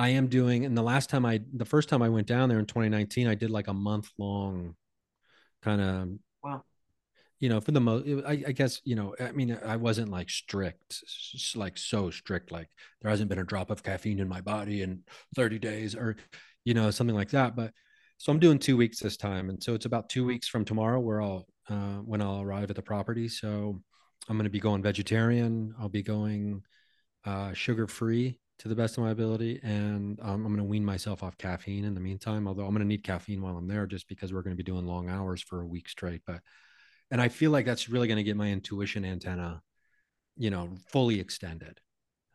I 0.00 0.10
am 0.10 0.28
doing, 0.28 0.64
and 0.64 0.78
the 0.78 0.82
last 0.82 1.10
time 1.10 1.26
I, 1.26 1.40
the 1.52 1.64
first 1.64 1.88
time 1.88 2.02
I 2.02 2.08
went 2.08 2.28
down 2.28 2.48
there 2.48 2.60
in 2.60 2.66
2019, 2.66 3.26
I 3.26 3.34
did 3.34 3.50
like 3.50 3.66
a 3.66 3.74
month 3.74 4.08
long 4.16 4.76
kind 5.60 5.80
of, 5.80 6.08
Wow. 6.40 6.62
you 7.40 7.48
know, 7.48 7.60
for 7.60 7.72
the 7.72 7.80
most, 7.80 8.06
I, 8.24 8.44
I 8.46 8.52
guess, 8.52 8.80
you 8.84 8.94
know, 8.94 9.16
I 9.18 9.32
mean, 9.32 9.58
I 9.66 9.74
wasn't 9.74 10.10
like 10.12 10.30
strict, 10.30 11.02
like 11.56 11.76
so 11.76 12.10
strict, 12.10 12.52
like 12.52 12.68
there 13.02 13.10
hasn't 13.10 13.28
been 13.28 13.40
a 13.40 13.44
drop 13.44 13.70
of 13.70 13.82
caffeine 13.82 14.20
in 14.20 14.28
my 14.28 14.40
body 14.40 14.82
in 14.82 15.02
30 15.34 15.58
days 15.58 15.96
or, 15.96 16.14
you 16.64 16.74
know, 16.74 16.92
something 16.92 17.16
like 17.16 17.30
that. 17.30 17.56
But 17.56 17.72
so 18.18 18.32
I'm 18.32 18.40
doing 18.40 18.58
two 18.58 18.76
weeks 18.76 18.98
this 18.98 19.16
time. 19.16 19.48
And 19.48 19.62
so 19.62 19.74
it's 19.74 19.86
about 19.86 20.08
two 20.08 20.24
weeks 20.24 20.48
from 20.48 20.64
tomorrow 20.64 20.98
where 20.98 21.22
I'll, 21.22 21.46
uh, 21.68 21.98
when 21.98 22.20
I'll 22.20 22.40
arrive 22.40 22.68
at 22.68 22.76
the 22.76 22.82
property. 22.82 23.28
So 23.28 23.80
I'm 24.28 24.36
going 24.36 24.44
to 24.44 24.50
be 24.50 24.60
going 24.60 24.82
vegetarian. 24.82 25.72
I'll 25.80 25.88
be 25.88 26.02
going 26.02 26.62
uh, 27.24 27.52
sugar 27.52 27.86
free 27.86 28.40
to 28.58 28.68
the 28.68 28.74
best 28.74 28.98
of 28.98 29.04
my 29.04 29.10
ability. 29.10 29.60
And 29.62 30.18
um, 30.20 30.44
I'm 30.44 30.48
going 30.48 30.56
to 30.56 30.64
wean 30.64 30.84
myself 30.84 31.22
off 31.22 31.38
caffeine 31.38 31.84
in 31.84 31.94
the 31.94 32.00
meantime, 32.00 32.48
although 32.48 32.64
I'm 32.64 32.72
going 32.72 32.80
to 32.80 32.86
need 32.86 33.04
caffeine 33.04 33.40
while 33.40 33.56
I'm 33.56 33.68
there 33.68 33.86
just 33.86 34.08
because 34.08 34.32
we're 34.32 34.42
going 34.42 34.56
to 34.56 34.62
be 34.62 34.68
doing 34.68 34.84
long 34.84 35.08
hours 35.08 35.40
for 35.40 35.60
a 35.60 35.66
week 35.66 35.88
straight. 35.88 36.22
But, 36.26 36.40
and 37.12 37.20
I 37.20 37.28
feel 37.28 37.52
like 37.52 37.66
that's 37.66 37.88
really 37.88 38.08
going 38.08 38.16
to 38.16 38.24
get 38.24 38.36
my 38.36 38.50
intuition 38.50 39.04
antenna, 39.04 39.62
you 40.36 40.50
know, 40.50 40.74
fully 40.90 41.20
extended 41.20 41.78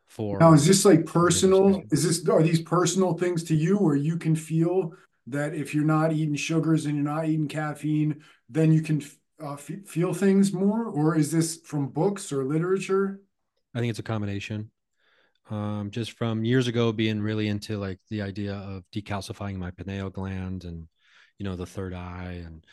for. 0.08 0.40
Now, 0.40 0.54
is 0.54 0.66
this 0.66 0.86
like 0.86 1.06
personal? 1.06 1.84
Is 1.92 2.04
this 2.04 2.30
are 2.30 2.42
these 2.42 2.62
personal 2.62 3.16
things 3.16 3.44
to 3.46 3.56
you 3.56 3.78
where 3.78 3.96
you 3.96 4.18
can 4.18 4.36
feel 4.36 4.94
that 5.28 5.54
if 5.54 5.74
you're 5.74 5.86
not 5.86 6.12
eating 6.12 6.36
sugars 6.36 6.86
and 6.86 6.96
you're 6.96 7.04
not 7.04 7.26
eating 7.26 7.48
caffeine, 7.48 8.22
then 8.50 8.72
you 8.72 8.82
can 8.82 9.04
uh, 9.42 9.56
feel 9.56 10.14
things 10.14 10.54
more? 10.54 10.86
Or 10.86 11.16
is 11.16 11.32
this 11.32 11.60
from 11.66 11.90
books 11.90 12.32
or 12.32 12.44
literature? 12.44 13.22
I 13.74 13.80
think 13.80 13.90
it's 13.90 14.00
a 14.00 14.04
combination. 14.04 14.72
Um, 15.50 15.92
just 15.92 16.14
from 16.14 16.46
years 16.46 16.68
ago 16.68 16.92
being 16.92 17.22
really 17.22 17.48
into 17.48 17.78
like 17.78 18.00
the 18.10 18.22
idea 18.22 18.54
of 18.54 18.84
decalcifying 18.96 19.58
my 19.58 19.72
pineal 19.72 20.10
gland 20.10 20.64
and 20.64 20.88
you 21.38 21.44
know 21.44 21.58
the 21.58 21.66
third 21.66 21.94
eye 21.94 22.44
and 22.46 22.66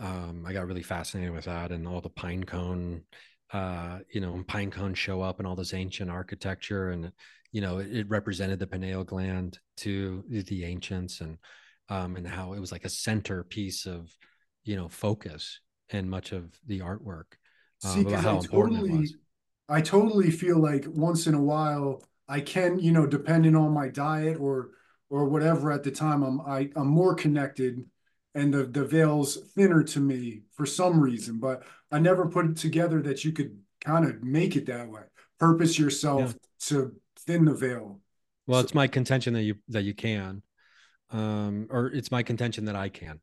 um, 0.00 0.44
I 0.44 0.52
got 0.52 0.66
really 0.66 0.82
fascinated 0.82 1.32
with 1.32 1.44
that 1.44 1.70
and 1.70 1.86
all 1.86 2.00
the 2.00 2.08
pine 2.08 2.42
cone 2.42 3.02
uh, 3.52 4.00
you 4.12 4.20
know, 4.20 4.44
pine 4.46 4.70
cones 4.70 4.98
show 4.98 5.22
up 5.22 5.38
and 5.38 5.46
all 5.46 5.56
this 5.56 5.74
ancient 5.74 6.10
architecture 6.10 6.90
and 6.90 7.12
you 7.50 7.62
know, 7.62 7.78
it, 7.78 7.90
it 7.90 8.10
represented 8.10 8.58
the 8.58 8.66
pineal 8.66 9.04
gland 9.04 9.58
to 9.78 10.22
the 10.28 10.64
ancients 10.64 11.22
and 11.22 11.38
um, 11.88 12.16
and 12.16 12.26
how 12.26 12.52
it 12.52 12.60
was 12.60 12.72
like 12.72 12.84
a 12.84 12.90
centerpiece 12.90 13.86
of 13.86 14.10
you 14.64 14.76
know 14.76 14.88
focus 14.88 15.60
and 15.90 16.10
much 16.10 16.32
of 16.32 16.58
the 16.66 16.80
artwork 16.80 17.24
um, 17.84 18.04
See, 18.04 18.12
how 18.12 18.36
I 18.36 18.38
important 18.38 18.78
it 18.78 18.80
totally, 18.82 19.00
was. 19.00 19.16
I 19.68 19.80
totally 19.80 20.30
feel 20.30 20.58
like 20.58 20.84
once 20.88 21.26
in 21.26 21.34
a 21.34 21.42
while 21.42 22.02
I 22.28 22.40
can, 22.40 22.78
you 22.78 22.92
know, 22.92 23.06
depending 23.06 23.54
on 23.54 23.72
my 23.72 23.88
diet 23.88 24.38
or 24.40 24.70
or 25.10 25.26
whatever 25.26 25.72
at 25.72 25.82
the 25.84 25.90
time, 25.90 26.22
I'm 26.22 26.40
I, 26.40 26.70
I'm 26.76 26.88
more 26.88 27.14
connected 27.14 27.84
and 28.34 28.52
the 28.52 28.64
the 28.64 28.84
veil's 28.84 29.36
thinner 29.54 29.82
to 29.82 30.00
me 30.00 30.42
for 30.52 30.66
some 30.66 31.00
reason. 31.00 31.38
But 31.38 31.62
I 31.90 31.98
never 31.98 32.26
put 32.28 32.46
it 32.46 32.56
together 32.56 33.00
that 33.02 33.24
you 33.24 33.32
could 33.32 33.58
kind 33.80 34.04
of 34.04 34.22
make 34.22 34.56
it 34.56 34.66
that 34.66 34.88
way. 34.88 35.02
Purpose 35.38 35.78
yourself 35.78 36.34
to 36.66 36.92
thin 37.20 37.44
the 37.44 37.54
veil. 37.54 38.00
Well, 38.46 38.60
So- 38.60 38.64
it's 38.64 38.74
my 38.74 38.88
contention 38.88 39.34
that 39.34 39.42
you 39.42 39.56
that 39.68 39.84
you 39.84 39.94
can, 39.94 40.42
um, 41.10 41.66
or 41.70 41.86
it's 41.88 42.10
my 42.10 42.22
contention 42.22 42.64
that 42.66 42.76
I 42.76 42.88
can. 42.88 43.20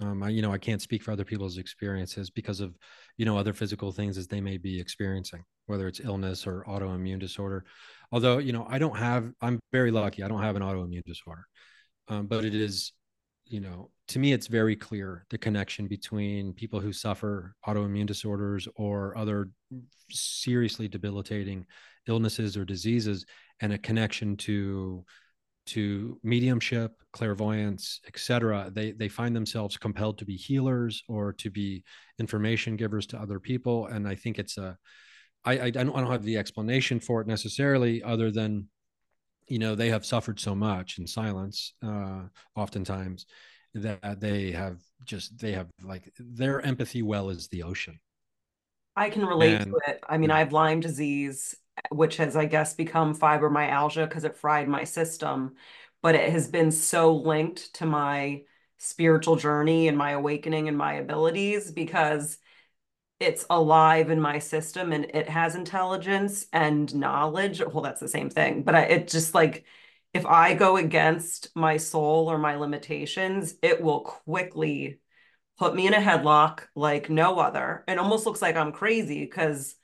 Um, 0.00 0.22
I, 0.22 0.28
you 0.28 0.42
know, 0.42 0.52
I 0.52 0.58
can't 0.58 0.80
speak 0.80 1.02
for 1.02 1.10
other 1.10 1.24
people's 1.24 1.58
experiences 1.58 2.30
because 2.30 2.60
of, 2.60 2.76
you 3.16 3.24
know, 3.24 3.36
other 3.36 3.52
physical 3.52 3.90
things 3.90 4.16
as 4.16 4.28
they 4.28 4.40
may 4.40 4.56
be 4.56 4.78
experiencing, 4.78 5.42
whether 5.66 5.88
it's 5.88 6.00
illness 6.00 6.46
or 6.46 6.64
autoimmune 6.68 7.18
disorder. 7.18 7.64
Although, 8.12 8.38
you 8.38 8.52
know, 8.52 8.64
I 8.70 8.78
don't 8.78 8.96
have, 8.96 9.32
I'm 9.40 9.58
very 9.72 9.90
lucky. 9.90 10.22
I 10.22 10.28
don't 10.28 10.42
have 10.42 10.54
an 10.54 10.62
autoimmune 10.62 11.04
disorder, 11.04 11.44
um, 12.06 12.26
but 12.26 12.44
it 12.44 12.54
is, 12.54 12.92
you 13.44 13.60
know, 13.60 13.90
to 14.08 14.18
me, 14.18 14.32
it's 14.32 14.46
very 14.46 14.76
clear 14.76 15.26
the 15.30 15.38
connection 15.38 15.86
between 15.88 16.52
people 16.52 16.80
who 16.80 16.92
suffer 16.92 17.54
autoimmune 17.66 18.06
disorders 18.06 18.68
or 18.76 19.16
other 19.18 19.50
seriously 20.10 20.86
debilitating 20.86 21.66
illnesses 22.06 22.56
or 22.56 22.64
diseases 22.64 23.26
and 23.60 23.72
a 23.72 23.78
connection 23.78 24.36
to 24.36 25.04
to 25.68 26.18
mediumship, 26.22 26.92
clairvoyance, 27.12 28.00
etc. 28.06 28.70
They 28.72 28.92
they 28.92 29.08
find 29.08 29.34
themselves 29.34 29.76
compelled 29.76 30.18
to 30.18 30.24
be 30.24 30.36
healers 30.36 31.02
or 31.08 31.32
to 31.34 31.50
be 31.50 31.84
information 32.18 32.76
givers 32.76 33.06
to 33.08 33.18
other 33.18 33.40
people, 33.40 33.86
and 33.86 34.06
I 34.06 34.14
think 34.14 34.38
it's 34.38 34.58
a 34.58 34.76
I, 35.44 35.60
I 35.60 35.70
don't 35.70 35.94
I 35.94 36.00
don't 36.00 36.10
have 36.10 36.24
the 36.24 36.36
explanation 36.36 37.00
for 37.00 37.20
it 37.20 37.26
necessarily, 37.26 38.02
other 38.02 38.30
than 38.30 38.68
you 39.46 39.58
know 39.58 39.74
they 39.74 39.90
have 39.90 40.04
suffered 40.04 40.40
so 40.40 40.54
much 40.54 40.98
in 40.98 41.06
silence, 41.06 41.74
uh, 41.82 42.22
oftentimes 42.54 43.26
that 43.74 44.20
they 44.20 44.50
have 44.52 44.78
just 45.04 45.38
they 45.38 45.52
have 45.52 45.68
like 45.82 46.12
their 46.18 46.60
empathy 46.60 47.02
well 47.02 47.30
is 47.30 47.48
the 47.48 47.62
ocean. 47.62 47.98
I 48.98 49.10
can 49.10 49.24
relate 49.24 49.60
and, 49.62 49.72
to 49.72 49.80
it. 49.86 50.00
I 50.08 50.18
mean, 50.18 50.30
yeah. 50.30 50.36
I 50.36 50.38
have 50.40 50.52
Lyme 50.52 50.80
disease 50.80 51.54
which 51.90 52.16
has, 52.16 52.36
I 52.36 52.46
guess, 52.46 52.74
become 52.74 53.14
fibromyalgia 53.14 54.08
because 54.08 54.24
it 54.24 54.36
fried 54.36 54.68
my 54.68 54.84
system. 54.84 55.54
But 56.02 56.14
it 56.14 56.30
has 56.30 56.48
been 56.48 56.70
so 56.70 57.14
linked 57.14 57.74
to 57.74 57.86
my 57.86 58.42
spiritual 58.78 59.36
journey 59.36 59.88
and 59.88 59.98
my 59.98 60.12
awakening 60.12 60.68
and 60.68 60.78
my 60.78 60.94
abilities 60.94 61.72
because 61.72 62.38
it's 63.18 63.44
alive 63.50 64.10
in 64.10 64.20
my 64.20 64.38
system 64.38 64.92
and 64.92 65.06
it 65.06 65.28
has 65.28 65.56
intelligence 65.56 66.46
and 66.52 66.94
knowledge. 66.94 67.60
Well, 67.60 67.82
that's 67.82 68.00
the 68.00 68.08
same 68.08 68.30
thing, 68.30 68.62
but 68.62 68.76
I, 68.76 68.82
it 68.82 69.08
just 69.08 69.34
like 69.34 69.64
if 70.14 70.24
I 70.24 70.54
go 70.54 70.76
against 70.76 71.54
my 71.56 71.76
soul 71.76 72.28
or 72.28 72.38
my 72.38 72.54
limitations, 72.54 73.56
it 73.60 73.82
will 73.82 74.00
quickly 74.00 75.00
put 75.58 75.74
me 75.74 75.86
in 75.86 75.94
a 75.94 76.00
headlock 76.00 76.60
like 76.74 77.10
no 77.10 77.38
other. 77.38 77.84
It 77.88 77.98
almost 77.98 78.26
looks 78.26 78.40
like 78.40 78.56
I'm 78.56 78.72
crazy 78.72 79.20
because 79.24 79.74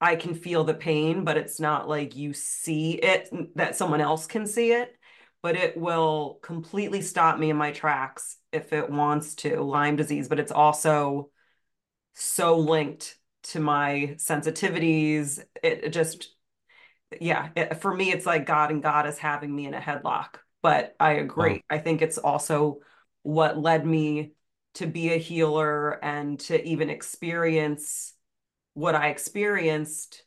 I 0.00 0.16
can 0.16 0.34
feel 0.34 0.64
the 0.64 0.74
pain, 0.74 1.24
but 1.24 1.36
it's 1.36 1.60
not 1.60 1.88
like 1.88 2.16
you 2.16 2.32
see 2.32 2.92
it, 2.92 3.28
that 3.54 3.76
someone 3.76 4.00
else 4.00 4.26
can 4.26 4.46
see 4.46 4.72
it, 4.72 4.96
but 5.42 5.54
it 5.54 5.76
will 5.76 6.40
completely 6.42 7.02
stop 7.02 7.38
me 7.38 7.50
in 7.50 7.56
my 7.56 7.70
tracks 7.70 8.36
if 8.52 8.72
it 8.72 8.90
wants 8.90 9.36
to, 9.36 9.62
Lyme 9.62 9.94
disease, 9.94 10.28
but 10.28 10.40
it's 10.40 10.52
also 10.52 11.30
so 12.14 12.58
linked 12.58 13.16
to 13.44 13.60
my 13.60 14.16
sensitivities. 14.16 15.38
It, 15.62 15.84
it 15.84 15.90
just, 15.90 16.34
yeah, 17.20 17.50
it, 17.54 17.80
for 17.80 17.94
me, 17.94 18.10
it's 18.10 18.26
like 18.26 18.44
God 18.44 18.72
and 18.72 18.82
God 18.82 19.06
is 19.06 19.18
having 19.18 19.54
me 19.54 19.66
in 19.66 19.74
a 19.74 19.80
headlock. 19.80 20.34
But 20.62 20.96
I 20.98 21.12
agree. 21.12 21.54
Wow. 21.54 21.60
I 21.70 21.78
think 21.78 22.02
it's 22.02 22.18
also 22.18 22.80
what 23.22 23.58
led 23.58 23.86
me 23.86 24.32
to 24.74 24.86
be 24.86 25.12
a 25.12 25.18
healer 25.18 26.02
and 26.04 26.38
to 26.40 26.62
even 26.64 26.90
experience 26.90 28.14
what 28.74 28.94
I 28.94 29.08
experienced 29.08 30.24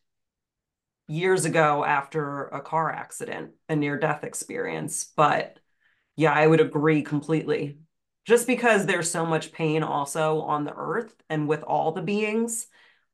years 1.07 1.45
ago 1.45 1.83
after 1.83 2.45
a 2.47 2.61
car 2.61 2.91
accident, 2.91 3.51
a 3.69 3.75
near 3.75 3.97
death 3.97 4.23
experience. 4.23 5.03
But 5.15 5.59
yeah, 6.15 6.33
I 6.33 6.45
would 6.47 6.61
agree 6.61 7.01
completely. 7.01 7.79
Just 8.25 8.47
because 8.47 8.85
there's 8.85 9.09
so 9.09 9.25
much 9.25 9.51
pain 9.51 9.83
also 9.83 10.41
on 10.41 10.63
the 10.63 10.73
earth 10.75 11.13
and 11.29 11.47
with 11.47 11.61
all 11.63 11.91
the 11.91 12.01
beings, 12.01 12.67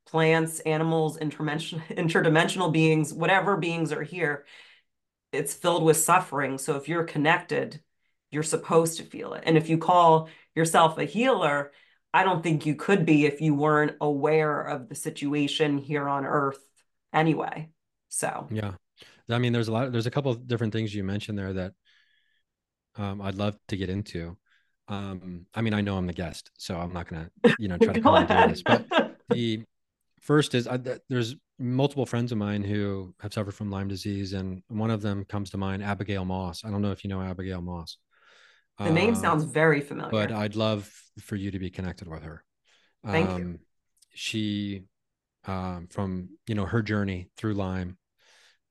plants, 0.05 0.59
animals, 0.61 1.17
interdimensional, 1.17 1.85
interdimensional 1.97 2.71
beings, 2.71 3.13
whatever 3.13 3.57
beings 3.57 3.91
are 3.91 4.03
here, 4.03 4.45
it's 5.33 5.53
filled 5.53 5.83
with 5.83 5.97
suffering. 5.97 6.57
So 6.57 6.75
if 6.75 6.87
you're 6.87 7.03
connected, 7.03 7.81
you're 8.31 8.43
supposed 8.43 8.97
to 8.97 9.03
feel 9.03 9.33
it. 9.33 9.43
And 9.45 9.57
if 9.57 9.69
you 9.69 9.77
call 9.77 10.29
yourself 10.55 10.97
a 10.97 11.05
healer, 11.05 11.71
I 12.13 12.23
don't 12.23 12.43
think 12.43 12.65
you 12.65 12.75
could 12.75 13.05
be 13.05 13.25
if 13.25 13.41
you 13.41 13.55
weren't 13.55 13.95
aware 14.01 14.61
of 14.61 14.89
the 14.89 14.95
situation 14.95 15.77
here 15.77 16.07
on 16.07 16.25
earth 16.25 16.59
anyway. 17.13 17.69
So, 18.09 18.47
yeah. 18.51 18.73
I 19.29 19.37
mean, 19.37 19.53
there's 19.53 19.69
a 19.69 19.71
lot, 19.71 19.91
there's 19.91 20.07
a 20.07 20.11
couple 20.11 20.31
of 20.31 20.45
different 20.45 20.73
things 20.73 20.93
you 20.93 21.03
mentioned 21.03 21.37
there 21.37 21.53
that 21.53 21.73
um, 22.97 23.21
I'd 23.21 23.35
love 23.35 23.57
to 23.69 23.77
get 23.77 23.89
into. 23.89 24.37
Um, 24.87 25.45
I 25.53 25.61
mean, 25.61 25.73
I 25.73 25.79
know 25.79 25.95
I'm 25.95 26.07
the 26.07 26.13
guest, 26.13 26.51
so 26.57 26.77
I'm 26.77 26.91
not 26.91 27.07
going 27.07 27.29
to, 27.43 27.55
you 27.57 27.69
know, 27.69 27.77
try 27.81 27.93
to 27.93 28.01
comment 28.01 28.29
on 28.29 28.49
this, 28.49 28.61
but 28.61 28.85
the 29.29 29.63
first 30.19 30.53
is 30.53 30.67
I, 30.67 30.77
there's 31.09 31.35
multiple 31.59 32.05
friends 32.05 32.31
of 32.31 32.37
mine 32.37 32.63
who 32.63 33.13
have 33.21 33.33
suffered 33.33 33.53
from 33.53 33.71
Lyme 33.71 33.87
disease, 33.87 34.33
and 34.33 34.63
one 34.67 34.91
of 34.91 35.01
them 35.01 35.23
comes 35.25 35.49
to 35.51 35.57
mind, 35.57 35.83
Abigail 35.83 36.25
Moss. 36.25 36.65
I 36.65 36.69
don't 36.69 36.81
know 36.81 36.91
if 36.91 37.03
you 37.03 37.09
know 37.09 37.21
Abigail 37.21 37.61
Moss. 37.61 37.97
The 38.77 38.91
name 38.91 39.13
uh, 39.13 39.15
sounds 39.15 39.43
very 39.43 39.81
familiar. 39.81 40.11
But 40.11 40.31
I'd 40.31 40.55
love 40.55 40.91
for 41.19 41.35
you 41.35 41.51
to 41.51 41.59
be 41.59 41.69
connected 41.69 42.07
with 42.07 42.23
her. 42.23 42.43
Thank 43.05 43.29
um, 43.29 43.39
you. 43.39 43.59
She, 44.13 44.83
um, 45.45 45.87
from 45.89 46.29
you 46.47 46.55
know 46.55 46.65
her 46.65 46.81
journey 46.81 47.29
through 47.37 47.53
Lyme, 47.53 47.97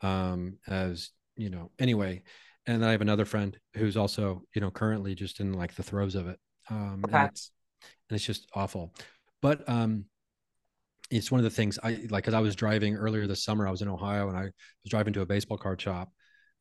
um, 0.01 0.59
as 0.67 1.11
you 1.37 1.51
know. 1.51 1.71
Anyway, 1.79 2.23
and 2.67 2.85
I 2.85 2.93
have 2.93 3.01
another 3.01 3.25
friend 3.25 3.57
who's 3.77 3.97
also 3.97 4.43
you 4.55 4.61
know 4.61 4.71
currently 4.71 5.15
just 5.15 5.41
in 5.41 5.53
like 5.53 5.75
the 5.75 5.83
throes 5.83 6.15
of 6.15 6.29
it. 6.29 6.39
Um, 6.69 7.03
okay. 7.05 7.17
and, 7.17 7.29
it's, 7.31 7.51
and 8.09 8.17
it's 8.17 8.25
just 8.25 8.47
awful. 8.55 8.95
But 9.43 9.69
um, 9.69 10.05
it's 11.11 11.31
one 11.31 11.41
of 11.41 11.45
the 11.45 11.51
things 11.51 11.79
I 11.83 12.07
like 12.11 12.25
because 12.25 12.35
I 12.35 12.41
was 12.41 12.55
driving 12.55 12.97
earlier 12.97 13.27
this 13.27 13.45
summer. 13.45 13.67
I 13.67 13.71
was 13.71 13.83
in 13.83 13.89
Ohio 13.89 14.29
and 14.29 14.37
I 14.37 14.43
was 14.43 14.91
driving 14.91 15.13
to 15.15 15.23
a 15.23 15.27
baseball 15.27 15.59
card 15.59 15.81
shop 15.81 16.11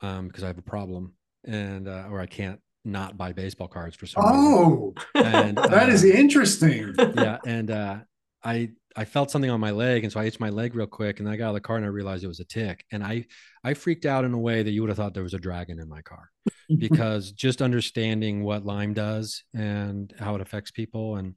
um, 0.02 0.28
because 0.28 0.44
I 0.44 0.48
have 0.48 0.58
a 0.58 0.64
problem 0.64 1.14
and 1.46 1.88
uh, 1.88 2.08
or 2.10 2.20
I 2.20 2.26
can't 2.26 2.60
not 2.92 3.18
buy 3.18 3.34
baseball 3.34 3.68
cards 3.68 3.96
for 3.96 4.06
some 4.06 4.24
oh, 4.26 4.94
reason. 5.16 5.34
And, 5.34 5.58
that 5.58 5.90
uh, 5.90 5.92
is 5.92 6.04
interesting. 6.04 6.94
Yeah, 6.98 7.38
and 7.46 7.72
uh, 7.72 7.98
I 8.44 8.72
I 8.96 9.06
felt 9.06 9.32
something 9.32 9.52
on 9.52 9.60
my 9.60 9.72
leg, 9.72 10.04
and 10.04 10.12
so 10.12 10.20
I 10.20 10.26
itched 10.26 10.40
my 10.40 10.50
leg 10.50 10.76
real 10.76 10.88
quick, 10.88 11.20
and 11.20 11.30
I 11.30 11.36
got 11.36 11.46
out 11.46 11.50
of 11.50 11.54
the 11.56 11.62
car 11.62 11.78
and 11.78 11.86
I 11.86 11.90
realized 11.90 12.24
it 12.24 12.28
was 12.28 12.40
a 12.40 12.46
tick, 12.46 12.86
and 12.92 13.04
I 13.04 13.26
I 13.64 13.74
freaked 13.74 14.06
out 14.06 14.26
in 14.26 14.34
a 14.34 14.40
way 14.40 14.64
that 14.64 14.72
you 14.72 14.82
would 14.82 14.90
have 14.90 14.98
thought 14.98 15.14
there 15.14 15.24
was 15.24 15.34
a 15.34 15.40
dragon 15.40 15.80
in 15.80 15.88
my 15.88 16.02
car, 16.02 16.30
because 16.78 17.32
just 17.32 17.62
understanding 17.62 18.44
what 18.44 18.66
Lyme 18.66 18.94
does 18.94 19.44
and 19.54 20.14
how 20.20 20.36
it 20.36 20.42
affects 20.42 20.72
people, 20.72 21.18
and 21.18 21.36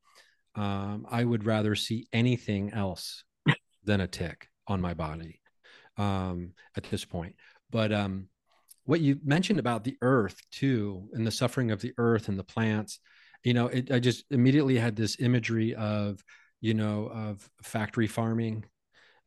um, 0.55 1.07
I 1.11 1.25
would 1.25 1.45
rather 1.45 1.75
see 1.75 2.07
anything 2.12 2.73
else 2.73 3.25
than 3.85 4.01
a 4.01 4.07
tick 4.07 4.49
on 4.67 4.81
my 4.81 4.95
body 4.95 5.41
um, 5.97 6.53
at 6.77 6.85
this 6.85 7.05
point. 7.05 7.37
But 7.71 7.93
um, 7.93 8.29
what 8.85 9.01
you 9.01 9.18
mentioned 9.25 9.59
about 9.59 9.85
the 9.85 9.97
earth 10.03 10.40
too 10.51 11.09
and 11.12 11.27
the 11.27 11.31
suffering 11.31 11.71
of 11.71 11.81
the 11.81 11.92
earth 11.99 12.29
and 12.29 12.38
the 12.38 12.45
plants 12.45 12.99
you 13.45 13.55
know 13.55 13.66
it, 13.66 13.90
i 13.90 13.99
just 13.99 14.25
immediately 14.31 14.77
had 14.77 14.97
this 14.97 15.16
imagery 15.21 15.75
of 15.75 16.23
you 16.61 16.75
know 16.75 17.11
of 17.12 17.49
factory 17.62 18.07
farming 18.07 18.64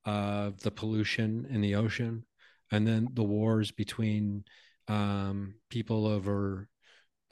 of 0.06 0.60
the 0.62 0.72
pollution 0.72 1.48
in 1.50 1.62
the 1.62 1.76
ocean 1.76 2.24
and 2.72 2.88
then 2.88 3.08
the 3.14 3.24
wars 3.24 3.72
between 3.72 4.44
um, 4.88 5.56
people 5.70 6.06
over 6.06 6.68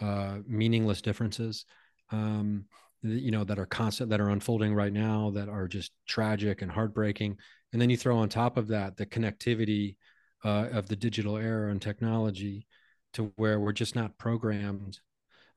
uh, 0.02 0.38
meaningless 0.48 1.02
differences 1.02 1.66
um, 2.12 2.66
you 3.04 3.32
know 3.32 3.44
that 3.44 3.60
are 3.60 3.66
constant 3.66 4.10
that 4.10 4.22
are 4.22 4.30
unfolding 4.30 4.74
right 4.74 4.94
now 4.94 5.32
that 5.32 5.50
are 5.50 5.68
just 5.68 5.92
tragic 6.08 6.62
and 6.62 6.72
heartbreaking. 6.72 7.38
And 7.72 7.82
then 7.82 7.90
you 7.90 7.98
throw 7.98 8.18
on 8.18 8.30
top 8.30 8.58
of 8.58 8.68
that 8.70 8.98
the 8.98 9.06
connectivity 9.06 9.98
uh, 10.44 10.68
of 10.72 10.88
the 10.88 10.96
digital 10.96 11.38
era 11.38 11.72
and 11.72 11.82
technology 11.82 12.68
to 13.14 13.32
where 13.36 13.60
we're 13.60 13.72
just 13.72 13.96
not 13.96 14.18
programmed 14.18 15.00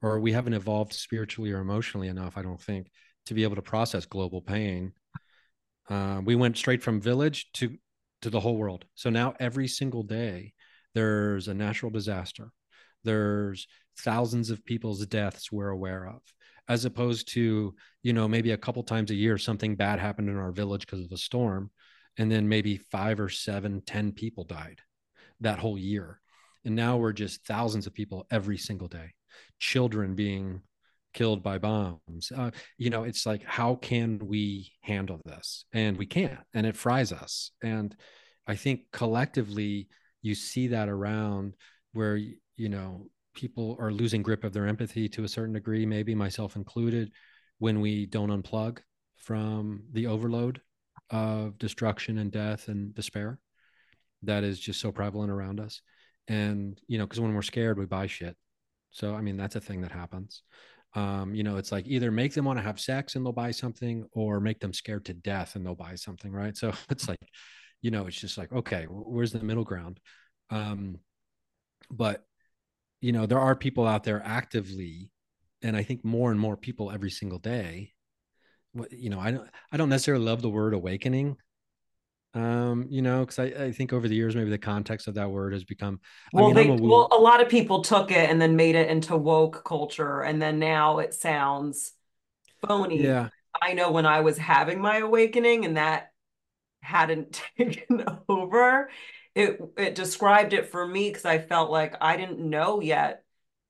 or 0.01 0.19
we 0.19 0.31
haven't 0.31 0.53
evolved 0.53 0.93
spiritually 0.93 1.51
or 1.51 1.59
emotionally 1.59 2.07
enough, 2.07 2.37
I 2.37 2.43
don't 2.43 2.61
think, 2.61 2.91
to 3.25 3.33
be 3.33 3.43
able 3.43 3.55
to 3.55 3.61
process 3.61 4.05
global 4.05 4.41
pain. 4.41 4.93
Uh, 5.89 6.21
we 6.23 6.35
went 6.35 6.57
straight 6.57 6.83
from 6.83 7.01
village 7.01 7.51
to 7.53 7.77
to 8.23 8.29
the 8.31 8.39
whole 8.39 8.57
world. 8.57 8.85
So 8.95 9.09
now 9.11 9.35
every 9.39 9.67
single 9.67 10.01
day 10.01 10.53
there's 10.95 11.47
a 11.47 11.53
natural 11.53 11.91
disaster. 11.91 12.49
There's 13.03 13.67
thousands 13.99 14.49
of 14.49 14.65
people's 14.65 15.05
deaths 15.05 15.51
we're 15.51 15.69
aware 15.69 16.07
of, 16.07 16.21
as 16.67 16.85
opposed 16.85 17.31
to, 17.33 17.75
you 18.01 18.13
know, 18.13 18.27
maybe 18.27 18.51
a 18.51 18.57
couple 18.57 18.81
times 18.81 19.11
a 19.11 19.15
year 19.15 19.37
something 19.37 19.75
bad 19.75 19.99
happened 19.99 20.29
in 20.29 20.37
our 20.37 20.51
village 20.51 20.85
because 20.85 21.05
of 21.05 21.11
a 21.11 21.17
storm 21.17 21.69
and 22.17 22.31
then 22.31 22.47
maybe 22.49 22.77
five 22.77 23.19
or 23.19 23.29
seven, 23.29 23.81
ten 23.81 24.11
people 24.11 24.43
died 24.43 24.81
that 25.41 25.59
whole 25.59 25.77
year. 25.77 26.19
And 26.65 26.75
now 26.75 26.97
we're 26.97 27.13
just 27.13 27.45
thousands 27.45 27.87
of 27.87 27.93
people 27.93 28.25
every 28.31 28.57
single 28.57 28.87
day, 28.87 29.13
children 29.59 30.15
being 30.15 30.61
killed 31.13 31.41
by 31.41 31.57
bombs. 31.57 32.31
Uh, 32.35 32.51
you 32.77 32.89
know, 32.89 33.03
it's 33.03 33.25
like, 33.25 33.43
how 33.43 33.75
can 33.75 34.19
we 34.19 34.71
handle 34.81 35.21
this? 35.25 35.65
And 35.73 35.97
we 35.97 36.05
can't, 36.05 36.39
and 36.53 36.65
it 36.65 36.75
fries 36.75 37.11
us. 37.11 37.51
And 37.63 37.95
I 38.45 38.55
think 38.55 38.81
collectively, 38.91 39.87
you 40.21 40.35
see 40.35 40.67
that 40.67 40.89
around 40.89 41.55
where, 41.93 42.17
you 42.17 42.69
know, 42.69 43.07
people 43.33 43.77
are 43.79 43.91
losing 43.91 44.23
grip 44.23 44.43
of 44.43 44.53
their 44.53 44.67
empathy 44.67 45.07
to 45.09 45.23
a 45.23 45.27
certain 45.27 45.53
degree, 45.53 45.85
maybe 45.85 46.15
myself 46.15 46.55
included, 46.55 47.11
when 47.59 47.81
we 47.81 48.05
don't 48.05 48.29
unplug 48.29 48.79
from 49.15 49.83
the 49.93 50.07
overload 50.07 50.61
of 51.09 51.57
destruction 51.57 52.17
and 52.17 52.31
death 52.31 52.67
and 52.67 52.93
despair 52.93 53.39
that 54.23 54.43
is 54.43 54.59
just 54.59 54.79
so 54.79 54.91
prevalent 54.91 55.31
around 55.31 55.59
us. 55.59 55.81
And, 56.27 56.79
you 56.87 56.97
know, 56.97 57.05
because 57.05 57.19
when 57.19 57.33
we're 57.33 57.41
scared, 57.41 57.77
we 57.77 57.85
buy 57.85 58.07
shit. 58.07 58.35
So, 58.91 59.15
I 59.15 59.21
mean, 59.21 59.37
that's 59.37 59.55
a 59.55 59.61
thing 59.61 59.81
that 59.81 59.91
happens. 59.91 60.43
Um, 60.95 61.35
you 61.35 61.43
know, 61.43 61.57
it's 61.57 61.71
like 61.71 61.85
either 61.87 62.11
make 62.11 62.33
them 62.33 62.45
want 62.45 62.57
to 62.59 62.63
have 62.63 62.79
sex 62.79 63.15
and 63.15 63.25
they'll 63.25 63.33
buy 63.33 63.51
something 63.51 64.05
or 64.13 64.39
make 64.39 64.59
them 64.59 64.73
scared 64.73 65.05
to 65.05 65.13
death 65.13 65.55
and 65.55 65.65
they'll 65.65 65.75
buy 65.75 65.95
something. 65.95 66.31
Right. 66.31 66.57
So 66.57 66.73
it's 66.89 67.07
like, 67.07 67.19
you 67.81 67.91
know, 67.91 68.07
it's 68.07 68.19
just 68.19 68.37
like, 68.37 68.51
okay, 68.51 68.85
where's 68.89 69.31
the 69.31 69.43
middle 69.43 69.63
ground? 69.63 69.99
Um, 70.49 70.97
but, 71.91 72.25
you 73.01 73.11
know, 73.11 73.25
there 73.25 73.39
are 73.39 73.55
people 73.55 73.85
out 73.85 74.03
there 74.03 74.21
actively, 74.25 75.11
and 75.61 75.77
I 75.77 75.83
think 75.83 76.03
more 76.03 76.31
and 76.31 76.39
more 76.39 76.57
people 76.57 76.91
every 76.91 77.11
single 77.11 77.37
day. 77.37 77.93
You 78.91 79.09
know, 79.09 79.19
I 79.19 79.31
don't, 79.31 79.49
I 79.71 79.77
don't 79.77 79.89
necessarily 79.89 80.25
love 80.25 80.41
the 80.41 80.49
word 80.49 80.73
awakening 80.73 81.37
um 82.33 82.85
you 82.89 83.01
know 83.01 83.21
because 83.21 83.39
I, 83.39 83.45
I 83.45 83.71
think 83.71 83.93
over 83.93 84.07
the 84.07 84.15
years 84.15 84.35
maybe 84.35 84.49
the 84.49 84.57
context 84.57 85.07
of 85.07 85.15
that 85.15 85.31
word 85.31 85.53
has 85.53 85.63
become 85.63 85.99
well 86.33 86.45
I 86.45 86.53
mean, 86.53 86.55
they, 86.55 86.69
a 86.69 86.87
well 86.87 87.07
a 87.11 87.17
lot 87.17 87.41
of 87.41 87.49
people 87.49 87.81
took 87.81 88.11
it 88.11 88.29
and 88.29 88.39
then 88.39 88.55
made 88.55 88.75
it 88.75 88.89
into 88.89 89.15
woke 89.15 89.63
culture 89.65 90.21
and 90.21 90.41
then 90.41 90.59
now 90.59 90.99
it 90.99 91.13
sounds 91.13 91.93
phony. 92.65 93.03
Yeah. 93.03 93.29
I 93.59 93.73
know 93.73 93.91
when 93.91 94.05
i 94.05 94.19
was 94.19 94.37
having 94.37 94.79
my 94.79 94.97
awakening 94.97 95.65
and 95.65 95.77
that 95.77 96.11
hadn't 96.81 97.41
taken 97.57 98.03
over 98.29 98.89
it 99.33 99.59
it 99.77 99.95
described 99.95 100.53
it 100.53 100.69
for 100.69 100.85
me 100.85 101.09
because 101.09 101.25
i 101.25 101.39
felt 101.39 101.71
like 101.71 101.95
i 102.01 102.17
didn't 102.17 102.39
know 102.39 102.81
yet 102.81 103.23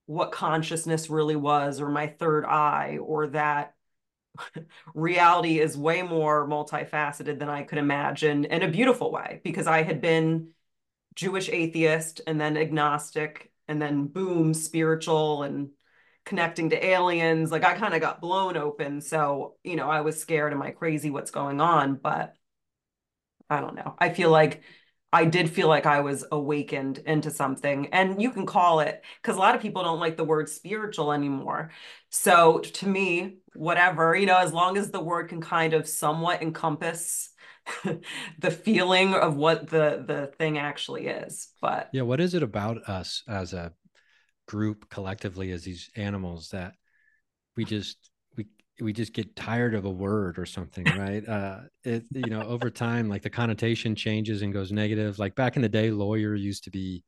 what 0.08 0.32
consciousness 0.32 1.10
really 1.10 1.36
was 1.36 1.80
or 1.80 1.90
my 1.90 2.08
third 2.08 2.44
eye 2.44 2.98
or 3.02 3.28
that 3.28 3.76
reality 4.94 5.60
is 5.60 5.78
way 5.78 6.02
more 6.02 6.48
multifaceted 6.48 7.40
than 7.40 7.50
I 7.50 7.64
could 7.64 7.78
imagine 7.78 8.46
in 8.46 8.64
a 8.64 8.68
beautiful 8.68 9.12
way 9.12 9.42
because 9.44 9.68
I 9.68 9.84
had 9.84 10.02
been 10.02 10.50
Jewish 11.16 11.50
atheist 11.50 12.22
and 12.28 12.40
then 12.40 12.58
agnostic 12.58 13.52
and 13.68 13.82
then 13.82 14.08
boom, 14.08 14.54
spiritual 14.54 15.44
and 15.44 15.70
connecting 16.26 16.70
to 16.70 16.86
aliens. 16.86 17.52
Like 17.52 17.64
I 17.64 17.74
kind 17.76 17.94
of 17.94 18.02
got 18.02 18.22
blown 18.22 18.58
open. 18.58 19.02
So, 19.02 19.56
you 19.64 19.76
know, 19.76 19.90
I 19.90 20.02
was 20.02 20.20
scared. 20.20 20.54
Am 20.54 20.62
I 20.62 20.72
crazy? 20.72 21.10
What's 21.10 21.32
going 21.32 21.62
on? 21.62 21.96
But 21.96 22.36
I 23.50 23.62
don't 23.62 23.76
know. 23.76 23.96
I 23.98 24.10
feel 24.10 24.30
like 24.30 24.62
I 25.14 25.24
did 25.26 25.50
feel 25.50 25.70
like 25.70 25.86
I 25.86 26.02
was 26.02 26.26
awakened 26.32 26.98
into 27.00 27.32
something. 27.32 27.88
And 27.94 28.22
you 28.22 28.32
can 28.32 28.46
call 28.46 28.82
it, 28.82 29.04
because 29.22 29.38
a 29.38 29.40
lot 29.40 29.56
of 29.56 29.62
people 29.62 29.84
don't 29.84 30.02
like 30.02 30.18
the 30.18 30.26
word 30.26 30.50
spiritual 30.50 31.14
anymore. 31.14 31.72
So 32.10 32.60
to 32.60 32.88
me, 32.88 33.38
whatever, 33.58 34.16
you 34.16 34.26
know, 34.26 34.38
as 34.38 34.54
long 34.54 34.78
as 34.78 34.92
the 34.92 35.00
word 35.00 35.30
can 35.30 35.42
kind 35.42 35.74
of 35.74 35.88
somewhat 35.88 36.42
encompass 36.42 37.30
the 38.40 38.52
feeling 38.52 39.14
of 39.14 39.36
what 39.36 39.68
the 39.70 40.04
the 40.06 40.28
thing 40.38 40.58
actually 40.58 41.08
is. 41.08 41.50
But 41.62 41.90
yeah, 41.92 42.04
what 42.04 42.22
is 42.22 42.34
it 42.34 42.44
about 42.44 42.78
us 42.88 43.24
as 43.28 43.54
a 43.54 43.74
group 44.48 44.90
collectively 44.90 45.52
as 45.52 45.64
these 45.64 45.90
animals 45.96 46.50
that 46.50 46.74
we 47.58 47.66
just 47.66 48.10
we 48.38 48.46
we 48.80 48.94
just 48.94 49.14
get 49.14 49.36
tired 49.36 49.76
of 49.76 49.84
a 49.84 49.90
word 49.90 50.40
or 50.40 50.46
something 50.46 50.86
right 50.98 51.28
uh 51.28 51.60
it 51.84 52.06
you 52.12 52.30
know 52.30 52.44
over 52.44 52.70
time 52.70 53.10
like 53.10 53.22
the 53.22 53.30
connotation 53.30 53.94
changes 53.94 54.42
and 54.42 54.54
goes 54.54 54.72
negative 54.72 55.20
like 55.20 55.36
back 55.36 55.58
in 55.58 55.62
the 55.62 55.68
day 55.68 55.92
lawyer 55.92 56.34
used 56.34 56.64
to 56.64 56.72
be 56.72 57.04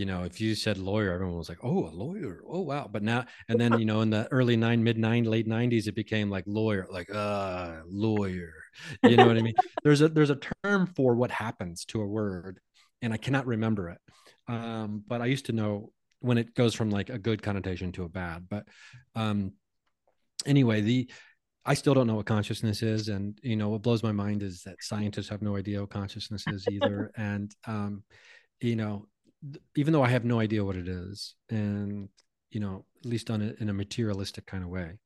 you 0.00 0.06
know 0.06 0.24
if 0.24 0.40
you 0.40 0.54
said 0.54 0.78
lawyer 0.78 1.12
everyone 1.12 1.36
was 1.36 1.48
like 1.48 1.62
oh 1.62 1.86
a 1.86 1.92
lawyer? 1.92 2.42
Oh 2.48 2.62
wow. 2.62 2.88
But 2.90 3.02
now 3.02 3.26
and 3.48 3.60
then 3.60 3.78
you 3.78 3.84
know 3.90 4.00
in 4.00 4.10
the 4.10 4.26
early 4.32 4.56
nine 4.56 4.82
mid 4.82 4.98
nine 4.98 5.24
late 5.24 5.46
90s 5.46 5.86
it 5.86 5.94
became 5.94 6.30
like 6.30 6.44
lawyer 6.46 6.86
like 6.90 7.14
uh 7.14 7.82
lawyer. 7.86 8.54
You 9.02 9.16
know 9.16 9.26
what 9.26 9.36
i 9.36 9.42
mean? 9.42 9.54
There's 9.84 10.00
a 10.00 10.08
there's 10.08 10.30
a 10.30 10.40
term 10.64 10.86
for 10.96 11.14
what 11.14 11.30
happens 11.30 11.84
to 11.86 12.00
a 12.00 12.06
word 12.06 12.60
and 13.02 13.12
i 13.12 13.16
cannot 13.16 13.46
remember 13.46 13.88
it 13.88 13.98
um 14.46 15.02
but 15.06 15.22
i 15.22 15.26
used 15.26 15.46
to 15.46 15.52
know 15.52 15.92
when 16.20 16.36
it 16.36 16.54
goes 16.54 16.74
from 16.74 16.90
like 16.90 17.08
a 17.08 17.18
good 17.18 17.42
connotation 17.42 17.92
to 17.92 18.04
a 18.04 18.08
bad 18.08 18.46
but 18.48 18.64
um 19.14 19.52
anyway, 20.46 20.80
the 20.80 21.10
I 21.64 21.74
still 21.74 21.94
don't 21.94 22.06
know 22.06 22.14
what 22.16 22.26
consciousness 22.26 22.82
is, 22.82 23.08
and 23.08 23.38
you 23.42 23.56
know 23.56 23.68
what 23.68 23.82
blows 23.82 24.02
my 24.02 24.12
mind 24.12 24.42
is 24.42 24.62
that 24.62 24.76
scientists 24.80 25.28
have 25.28 25.42
no 25.42 25.56
idea 25.56 25.80
what 25.80 25.90
consciousness 25.90 26.46
is 26.46 26.66
either. 26.68 27.10
and 27.16 27.54
um, 27.66 28.02
you 28.60 28.76
know, 28.76 29.06
even 29.76 29.92
though 29.92 30.02
I 30.02 30.08
have 30.08 30.24
no 30.24 30.40
idea 30.40 30.64
what 30.64 30.76
it 30.76 30.88
is, 30.88 31.34
and 31.48 32.08
you 32.50 32.60
know, 32.60 32.84
at 33.04 33.06
least 33.06 33.30
on 33.30 33.42
it 33.42 33.56
in 33.60 33.68
a 33.68 33.74
materialistic 33.74 34.46
kind 34.46 34.64
of 34.64 34.70
way, 34.70 34.98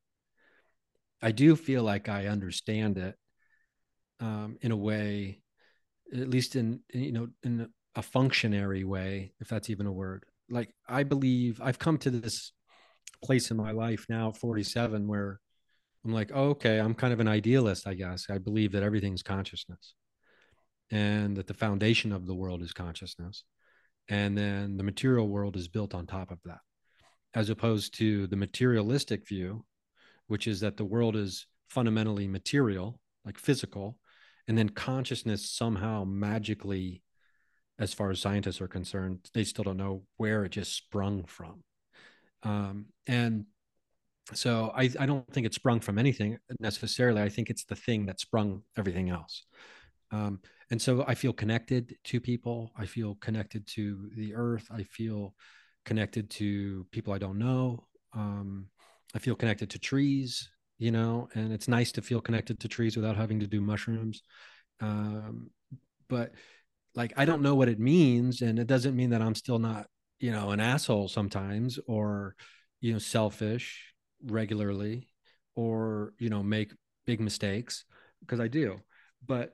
I 1.23 1.33
do 1.33 1.57
feel 1.57 1.83
like 1.83 2.09
I 2.09 2.27
understand 2.27 2.99
it 2.99 3.17
um, 4.21 4.57
in 4.61 4.73
a 4.73 4.77
way, 4.77 5.41
at 6.13 6.29
least 6.29 6.57
in 6.57 6.81
you 6.93 7.13
know 7.13 7.29
in 7.43 7.69
a 7.95 8.03
functionary 8.03 8.85
way, 8.85 9.33
if 9.41 9.49
that's 9.49 9.71
even 9.71 9.87
a 9.87 9.93
word. 9.93 10.25
Like 10.51 10.75
I 10.89 11.05
believe 11.05 11.61
I've 11.63 11.79
come 11.79 11.99
to 11.99 12.11
this 12.11 12.53
place 13.25 13.51
in 13.51 13.57
my 13.57 13.71
life 13.71 14.07
now 14.09 14.31
47 14.31 15.09
where 15.09 15.41
i'm 16.05 16.13
like 16.13 16.31
oh, 16.35 16.51
okay 16.51 16.79
i'm 16.79 16.95
kind 16.95 17.13
of 17.13 17.21
an 17.21 17.29
idealist 17.29 17.87
i 17.87 17.95
guess 17.95 18.27
i 18.31 18.39
believe 18.39 18.73
that 18.73 18.83
everything's 18.83 19.23
consciousness 19.23 19.95
and 20.91 21.37
that 21.37 21.47
the 21.47 21.55
foundation 21.55 22.13
of 22.13 22.27
the 22.27 22.35
world 22.35 22.63
is 22.63 22.73
consciousness 22.73 23.45
and 24.09 24.37
then 24.37 24.77
the 24.77 24.83
material 24.83 25.29
world 25.29 25.57
is 25.57 25.69
built 25.69 25.95
on 25.95 26.07
top 26.07 26.31
of 26.31 26.39
that 26.45 26.59
as 27.35 27.51
opposed 27.51 27.95
to 27.95 28.27
the 28.29 28.37
materialistic 28.37 29.27
view 29.27 29.65
which 30.27 30.47
is 30.47 30.61
that 30.61 30.77
the 30.77 30.85
world 30.85 31.17
is 31.17 31.47
fundamentally 31.69 32.27
material 32.27 32.99
like 33.25 33.39
physical 33.39 33.99
and 34.47 34.57
then 34.57 34.69
consciousness 34.69 35.51
somehow 35.51 36.05
magically 36.05 37.03
as 37.79 37.93
far 37.93 38.11
as 38.11 38.21
scientists 38.21 38.61
are 38.61 38.69
concerned 38.69 39.19
they 39.35 39.45
still 39.45 39.65
don't 39.65 39.77
know 39.77 40.03
where 40.17 40.45
it 40.45 40.53
just 40.53 40.75
sprung 40.75 41.25
from 41.25 41.63
um, 42.43 42.87
and 43.07 43.47
so 44.33 44.73
I, 44.75 44.91
I 44.99 45.07
don't 45.07 45.31
think 45.33 45.47
it 45.47 45.55
sprung 45.55 45.81
from 45.81 45.99
anything 45.99 46.39
necessarily. 46.59 47.21
I 47.21 47.29
think 47.29 47.51
it's 47.51 47.65
the 47.65 47.77
thing 47.77 48.07
that 48.07 48.21
sprung 48.21 48.63
everything 48.77 49.11
else. 49.11 49.45
Um, 50.15 50.41
and 50.71 50.81
so 50.81 51.05
I 51.07 51.15
feel 51.15 51.33
connected 51.33 51.97
to 52.05 52.21
people. 52.21 52.71
I 52.77 52.87
feel 52.87 53.17
connected 53.17 53.67
to 53.69 54.11
the 54.17 54.35
earth. 54.35 54.67
I 54.71 54.85
feel 54.85 55.35
connected 55.85 56.31
to 56.31 56.87
people 56.91 57.13
I 57.13 57.19
don't 57.19 57.39
know. 57.39 57.85
Um, 58.15 58.69
I 59.15 59.19
feel 59.19 59.35
connected 59.35 59.71
to 59.71 59.79
trees, 59.79 60.49
you 60.79 60.91
know, 60.91 61.29
and 61.35 61.53
it's 61.53 61.69
nice 61.69 61.93
to 61.93 62.03
feel 62.03 62.21
connected 62.21 62.61
to 62.61 62.69
trees 62.69 62.97
without 62.97 63.17
having 63.17 63.41
to 63.41 63.47
do 63.47 63.61
mushrooms. 63.61 64.23
Um, 64.81 65.51
but 66.09 66.33
like, 66.95 67.13
I 67.17 67.25
don't 67.25 67.43
know 67.43 67.55
what 67.55 67.69
it 67.69 67.79
means. 67.79 68.41
And 68.41 68.59
it 68.59 68.67
doesn't 68.67 68.97
mean 68.97 69.11
that 69.11 69.23
I'm 69.23 69.35
still 69.35 69.59
not 69.59 69.87
you 70.21 70.31
know 70.31 70.51
an 70.51 70.61
asshole 70.61 71.09
sometimes 71.09 71.79
or 71.87 72.35
you 72.81 72.93
know 72.93 72.99
selfish 72.99 73.93
regularly 74.25 75.09
or 75.55 76.15
you 76.19 76.31
know 76.31 76.43
make 76.43 76.73
big 77.05 77.21
mistakes 77.21 77.85
because 78.21 78.41
i 78.41 78.49
do 78.49 78.81
but 79.27 79.53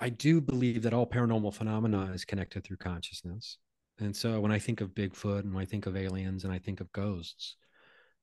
i 0.00 0.08
do 0.08 0.40
believe 0.40 0.82
that 0.82 0.94
all 0.94 1.06
paranormal 1.06 1.52
phenomena 1.52 2.10
is 2.12 2.24
connected 2.24 2.64
through 2.64 2.76
consciousness 2.76 3.58
and 4.00 4.14
so 4.14 4.40
when 4.40 4.52
i 4.52 4.58
think 4.58 4.80
of 4.80 4.90
bigfoot 4.90 5.40
and 5.40 5.54
when 5.54 5.62
i 5.62 5.66
think 5.66 5.86
of 5.86 5.96
aliens 5.96 6.44
and 6.44 6.52
i 6.52 6.58
think 6.58 6.80
of 6.80 6.92
ghosts 6.92 7.56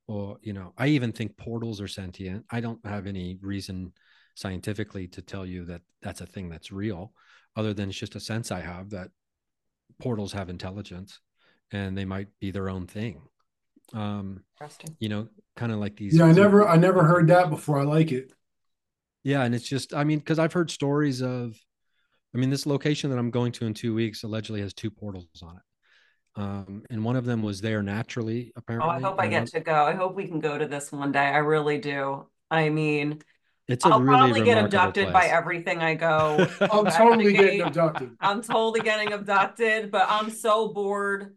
or 0.08 0.38
you 0.42 0.54
know 0.54 0.74
i 0.78 0.88
even 0.88 1.12
think 1.12 1.38
portals 1.38 1.82
are 1.82 1.88
sentient 1.88 2.46
i 2.52 2.60
don't 2.60 2.86
have 2.86 3.08
any 3.08 3.38
reason 3.42 3.92
scientifically 4.36 5.08
to 5.08 5.22
tell 5.22 5.46
you 5.46 5.66
that 5.66 5.82
that's 6.02 6.22
a 6.22 6.26
thing 6.26 6.50
that's 6.50 6.72
real 6.72 7.14
other 7.56 7.74
than 7.74 7.90
it's 7.90 7.98
just 7.98 8.16
a 8.16 8.20
sense 8.20 8.52
i 8.52 8.60
have 8.60 8.90
that 8.90 9.10
portals 10.00 10.34
have 10.34 10.50
intelligence 10.50 11.20
and 11.72 11.98
they 11.98 12.06
might 12.06 12.28
be 12.40 12.52
their 12.52 12.70
own 12.70 12.88
thing. 12.88 13.22
Um, 13.94 14.44
you 15.00 15.10
know, 15.10 15.28
kind 15.56 15.72
of 15.72 15.80
like 15.80 15.96
these. 15.96 16.18
Yeah, 16.18 16.26
I 16.26 16.32
never, 16.32 16.68
I 16.68 16.78
never 16.78 17.04
heard 17.04 17.28
that 17.28 17.50
before. 17.50 17.80
I 17.80 17.84
like 17.84 18.12
it. 18.12 18.32
Yeah, 19.26 19.44
and 19.44 19.54
it's 19.54 19.68
just, 19.68 19.94
I 19.94 20.04
mean, 20.04 20.20
because 20.20 20.40
I've 20.40 20.54
heard 20.54 20.72
stories 20.72 21.22
of, 21.22 21.58
I 22.34 22.38
mean, 22.38 22.50
this 22.50 22.66
location 22.66 23.10
that 23.10 23.18
I'm 23.18 23.32
going 23.32 23.52
to 23.54 23.66
in 23.66 23.74
two 23.74 23.94
weeks 23.94 24.24
allegedly 24.24 24.62
has 24.62 24.74
two 24.74 24.92
portals 24.92 25.28
on 25.42 25.58
it. 25.58 25.62
Um, 26.42 26.84
and 26.90 27.04
one 27.04 27.16
of 27.16 27.26
them 27.26 27.42
was 27.42 27.60
there 27.60 27.82
naturally, 27.82 28.54
apparently. 28.56 28.88
Oh, 28.88 28.92
I 28.92 29.02
hope 29.02 29.20
I 29.20 29.28
get 29.28 29.48
to 29.48 29.60
go. 29.60 29.74
I 29.74 29.94
hope 29.94 30.16
we 30.16 30.28
can 30.28 30.40
go 30.40 30.58
to 30.58 30.68
this 30.68 30.92
one 30.92 31.12
day. 31.12 31.20
I 31.26 31.40
really 31.40 31.80
do. 31.80 32.28
I 32.52 32.70
mean, 32.70 33.22
it's 33.68 33.84
a 33.84 33.90
I'll 33.90 34.02
really 34.02 34.18
probably 34.18 34.44
get 34.44 34.64
abducted 34.64 35.10
place. 35.10 35.14
by 35.14 35.26
everything 35.28 35.80
I 35.82 35.96
go. 35.96 36.48
I'm 36.62 36.86
totally 36.86 37.34
getting 37.34 37.62
abducted. 37.62 38.16
I'm 38.20 38.42
totally 38.42 38.82
getting 38.82 39.12
abducted, 39.12 39.92
but 39.92 40.06
I'm 40.08 40.30
so 40.30 40.70
bored 40.70 41.36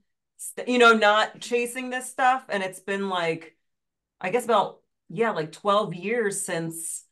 you 0.66 0.79
know, 0.79 0.92
not 0.92 1.40
chasing 1.40 1.90
this 1.90 2.09
stuff. 2.09 2.44
And 2.48 2.62
it's 2.62 2.81
been 2.81 3.09
like, 3.09 3.57
I 4.20 4.31
guess 4.31 4.44
about, 4.44 4.81
yeah, 5.09 5.31
like 5.31 5.53
12 5.53 5.94
years 5.94 6.42
since 6.42 7.05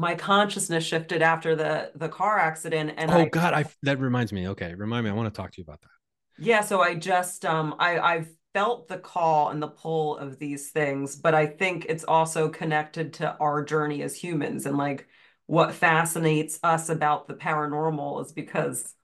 my 0.00 0.14
consciousness 0.14 0.84
shifted 0.84 1.22
after 1.22 1.54
the 1.54 1.90
the 1.94 2.08
car 2.08 2.38
accident 2.38 2.92
and 2.96 3.10
oh 3.10 3.18
I, 3.18 3.28
god 3.28 3.54
i 3.54 3.64
that 3.82 3.98
reminds 3.98 4.32
me 4.32 4.48
okay 4.48 4.74
remind 4.74 5.04
me 5.04 5.10
i 5.10 5.14
want 5.14 5.32
to 5.32 5.36
talk 5.36 5.52
to 5.52 5.58
you 5.58 5.64
about 5.64 5.80
that 5.82 5.90
yeah 6.38 6.62
so 6.62 6.80
i 6.80 6.94
just 6.94 7.44
um 7.44 7.74
i 7.78 7.98
i've 7.98 8.28
felt 8.52 8.88
the 8.88 8.98
call 8.98 9.50
and 9.50 9.62
the 9.62 9.68
pull 9.68 10.16
of 10.18 10.38
these 10.38 10.70
things, 10.70 11.16
but 11.16 11.34
I 11.34 11.46
think 11.46 11.86
it's 11.88 12.04
also 12.04 12.48
connected 12.48 13.14
to 13.14 13.36
our 13.38 13.64
journey 13.64 14.02
as 14.02 14.16
humans 14.16 14.66
and 14.66 14.76
like 14.76 15.06
what 15.46 15.74
fascinates 15.74 16.58
us 16.62 16.88
about 16.88 17.26
the 17.26 17.34
paranormal 17.34 18.24
is 18.24 18.32
because 18.32 18.94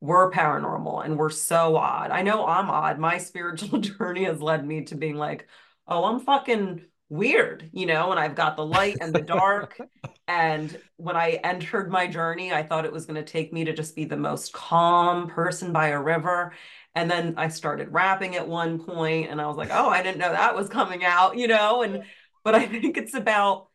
we're 0.00 0.30
paranormal 0.30 1.04
and 1.04 1.18
we're 1.18 1.30
so 1.30 1.76
odd. 1.76 2.10
I 2.10 2.22
know 2.22 2.46
I'm 2.46 2.70
odd. 2.70 2.98
My 2.98 3.18
spiritual 3.18 3.78
journey 3.80 4.24
has 4.24 4.40
led 4.40 4.66
me 4.66 4.84
to 4.84 4.94
being 4.94 5.16
like, 5.16 5.48
oh, 5.86 6.04
I'm 6.04 6.20
fucking 6.20 6.84
weird, 7.08 7.68
you 7.72 7.86
know, 7.86 8.10
and 8.10 8.20
I've 8.20 8.34
got 8.34 8.56
the 8.56 8.64
light 8.64 8.98
and 9.00 9.14
the 9.14 9.20
dark. 9.20 9.78
and 10.28 10.76
when 10.96 11.16
I 11.16 11.40
entered 11.44 11.90
my 11.90 12.06
journey, 12.06 12.52
I 12.52 12.62
thought 12.62 12.84
it 12.84 12.92
was 12.92 13.06
going 13.06 13.22
to 13.22 13.30
take 13.30 13.52
me 13.52 13.64
to 13.64 13.72
just 13.72 13.94
be 13.94 14.04
the 14.04 14.16
most 14.16 14.52
calm 14.52 15.28
person 15.28 15.72
by 15.72 15.88
a 15.88 16.00
river. 16.00 16.52
And 16.94 17.10
then 17.10 17.34
I 17.36 17.48
started 17.48 17.92
rapping 17.92 18.36
at 18.36 18.48
one 18.48 18.78
point 18.78 19.30
and 19.30 19.40
I 19.40 19.46
was 19.46 19.56
like, 19.56 19.70
oh, 19.72 19.88
I 19.88 20.02
didn't 20.02 20.18
know 20.18 20.30
that 20.30 20.56
was 20.56 20.68
coming 20.68 21.04
out, 21.04 21.36
you 21.36 21.48
know, 21.48 21.82
and 21.82 22.04
but 22.42 22.54
I 22.54 22.66
think 22.66 22.96
it's 22.96 23.14
about 23.14 23.68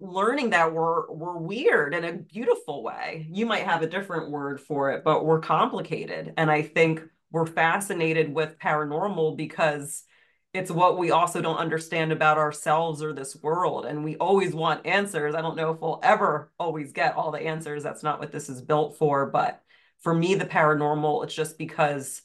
learning 0.00 0.50
that 0.50 0.72
we're 0.72 1.10
we're 1.10 1.36
weird 1.36 1.94
in 1.94 2.04
a 2.04 2.12
beautiful 2.12 2.82
way. 2.82 3.26
You 3.30 3.46
might 3.46 3.64
have 3.64 3.82
a 3.82 3.86
different 3.86 4.30
word 4.30 4.60
for 4.60 4.92
it, 4.92 5.04
but 5.04 5.24
we're 5.24 5.40
complicated. 5.40 6.32
And 6.36 6.50
I 6.50 6.62
think 6.62 7.02
we're 7.30 7.46
fascinated 7.46 8.34
with 8.34 8.58
paranormal 8.58 9.36
because 9.36 10.04
it's 10.52 10.70
what 10.70 10.98
we 10.98 11.12
also 11.12 11.40
don't 11.40 11.58
understand 11.58 12.10
about 12.10 12.38
ourselves 12.38 13.02
or 13.02 13.12
this 13.12 13.36
world. 13.36 13.86
And 13.86 14.02
we 14.02 14.16
always 14.16 14.52
want 14.52 14.84
answers. 14.86 15.34
I 15.34 15.42
don't 15.42 15.56
know 15.56 15.70
if 15.70 15.80
we'll 15.80 16.00
ever 16.02 16.50
always 16.58 16.92
get 16.92 17.14
all 17.14 17.30
the 17.30 17.40
answers. 17.40 17.82
That's 17.82 18.02
not 18.02 18.18
what 18.18 18.32
this 18.32 18.48
is 18.48 18.60
built 18.60 18.98
for. 18.98 19.26
But 19.26 19.62
for 20.00 20.12
me, 20.12 20.34
the 20.34 20.44
paranormal, 20.44 21.22
it's 21.24 21.34
just 21.34 21.56
because 21.56 22.22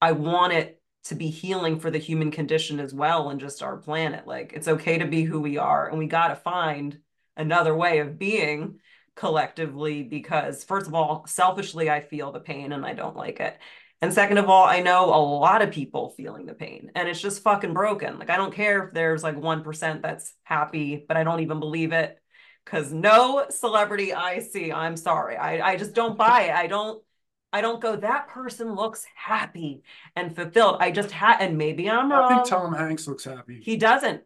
I 0.00 0.12
want 0.12 0.54
it 0.54 0.80
to 1.04 1.14
be 1.14 1.28
healing 1.28 1.80
for 1.80 1.90
the 1.90 1.98
human 1.98 2.30
condition 2.30 2.80
as 2.80 2.94
well 2.94 3.28
and 3.28 3.40
just 3.40 3.62
our 3.62 3.76
planet. 3.76 4.26
Like 4.26 4.52
it's 4.54 4.68
okay 4.68 4.98
to 4.98 5.06
be 5.06 5.24
who 5.24 5.40
we 5.40 5.58
are. 5.58 5.88
And 5.88 5.98
we 5.98 6.06
got 6.06 6.28
to 6.28 6.36
find 6.36 6.98
another 7.36 7.74
way 7.74 7.98
of 7.98 8.18
being 8.18 8.80
collectively 9.16 10.02
because, 10.02 10.64
first 10.64 10.86
of 10.86 10.94
all, 10.94 11.26
selfishly, 11.26 11.90
I 11.90 12.00
feel 12.00 12.32
the 12.32 12.40
pain 12.40 12.72
and 12.72 12.86
I 12.86 12.94
don't 12.94 13.16
like 13.16 13.40
it. 13.40 13.58
And 14.02 14.12
second 14.14 14.38
of 14.38 14.48
all, 14.48 14.64
I 14.64 14.80
know 14.80 15.06
a 15.06 15.20
lot 15.20 15.60
of 15.60 15.72
people 15.72 16.10
feeling 16.10 16.46
the 16.46 16.54
pain 16.54 16.90
and 16.94 17.06
it's 17.08 17.20
just 17.20 17.42
fucking 17.42 17.74
broken. 17.74 18.18
Like, 18.18 18.30
I 18.30 18.36
don't 18.36 18.54
care 18.54 18.84
if 18.84 18.94
there's 18.94 19.22
like 19.22 19.36
1% 19.36 20.02
that's 20.02 20.34
happy, 20.42 21.04
but 21.06 21.16
I 21.18 21.24
don't 21.24 21.40
even 21.40 21.60
believe 21.60 21.92
it 21.92 22.18
because 22.64 22.92
no 22.92 23.46
celebrity 23.50 24.14
I 24.14 24.40
see, 24.40 24.72
I'm 24.72 24.96
sorry. 24.96 25.36
I, 25.36 25.72
I 25.72 25.76
just 25.76 25.94
don't 25.94 26.16
buy 26.16 26.42
it. 26.42 26.54
I 26.54 26.66
don't. 26.66 27.02
I 27.52 27.62
don't 27.62 27.80
go, 27.80 27.96
that 27.96 28.28
person 28.28 28.76
looks 28.76 29.04
happy 29.16 29.82
and 30.14 30.32
fulfilled. 30.32 30.76
I 30.78 30.92
just 30.92 31.10
had, 31.10 31.38
and 31.40 31.58
maybe 31.58 31.90
I'm 31.90 32.08
wrong. 32.08 32.30
I 32.30 32.36
think 32.36 32.48
Tom 32.48 32.72
Hanks 32.72 33.08
looks 33.08 33.24
happy. 33.24 33.60
He 33.60 33.76
doesn't. 33.76 34.22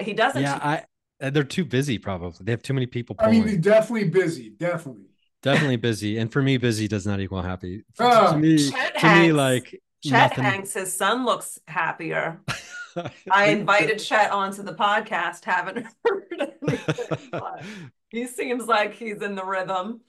He 0.00 0.12
doesn't. 0.12 0.42
Yeah, 0.42 0.58
I, 0.62 0.84
uh, 1.24 1.30
they're 1.30 1.42
too 1.42 1.64
busy. 1.64 1.96
Probably 1.96 2.32
they 2.42 2.52
have 2.52 2.62
too 2.62 2.74
many 2.74 2.84
people. 2.84 3.16
Pulling. 3.16 3.30
I 3.30 3.38
mean, 3.38 3.48
he's 3.48 3.58
definitely 3.58 4.10
busy. 4.10 4.50
Definitely 4.50 5.09
definitely 5.42 5.76
busy. 5.76 6.18
And 6.18 6.32
for 6.32 6.42
me, 6.42 6.56
busy 6.56 6.88
does 6.88 7.06
not 7.06 7.20
equal 7.20 7.42
happy. 7.42 7.84
Oh, 7.98 8.32
to 8.32 8.38
me, 8.38 8.70
Chet 8.70 8.94
to 8.94 9.00
Hanks, 9.00 9.26
me, 9.26 9.32
like 9.32 9.82
Chet 10.02 10.12
nothing. 10.12 10.44
Hanks, 10.44 10.72
his 10.74 10.96
son 10.96 11.24
looks 11.24 11.58
happier. 11.66 12.40
I 13.30 13.46
invited 13.46 13.98
Chet 13.98 14.32
onto 14.32 14.62
the 14.62 14.74
podcast. 14.74 15.44
Haven't 15.44 15.86
heard 16.04 16.24
anything, 16.62 17.40
he 18.10 18.26
seems 18.26 18.66
like 18.66 18.94
he's 18.94 19.22
in 19.22 19.34
the 19.34 19.44
rhythm. 19.44 20.00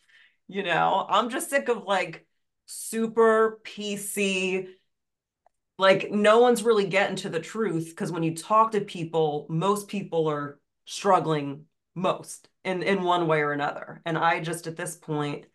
You 0.48 0.64
know, 0.64 1.06
I'm 1.08 1.30
just 1.30 1.50
sick 1.50 1.70
of 1.70 1.84
like 1.84 2.26
super 2.66 3.60
PC. 3.64 4.68
Like 5.78 6.12
no 6.12 6.40
one's 6.40 6.64
really 6.64 6.88
getting 6.88 7.16
to 7.18 7.30
the 7.30 7.40
truth 7.40 7.90
because 7.90 8.12
when 8.12 8.24
you 8.24 8.36
talk 8.36 8.72
to 8.72 8.82
people, 8.82 9.46
most 9.50 9.88
people 9.88 10.28
are 10.28 10.60
struggling 10.86 11.66
most 11.96 12.48
in 12.64 12.84
in 12.84 13.04
one 13.04 13.28
way 13.28 13.42
or 13.42 13.52
another. 13.52 14.02
And 14.06 14.18
I 14.18 14.40
just 14.40 14.68
at 14.68 14.78
this 14.78 14.96
point, 14.96 15.46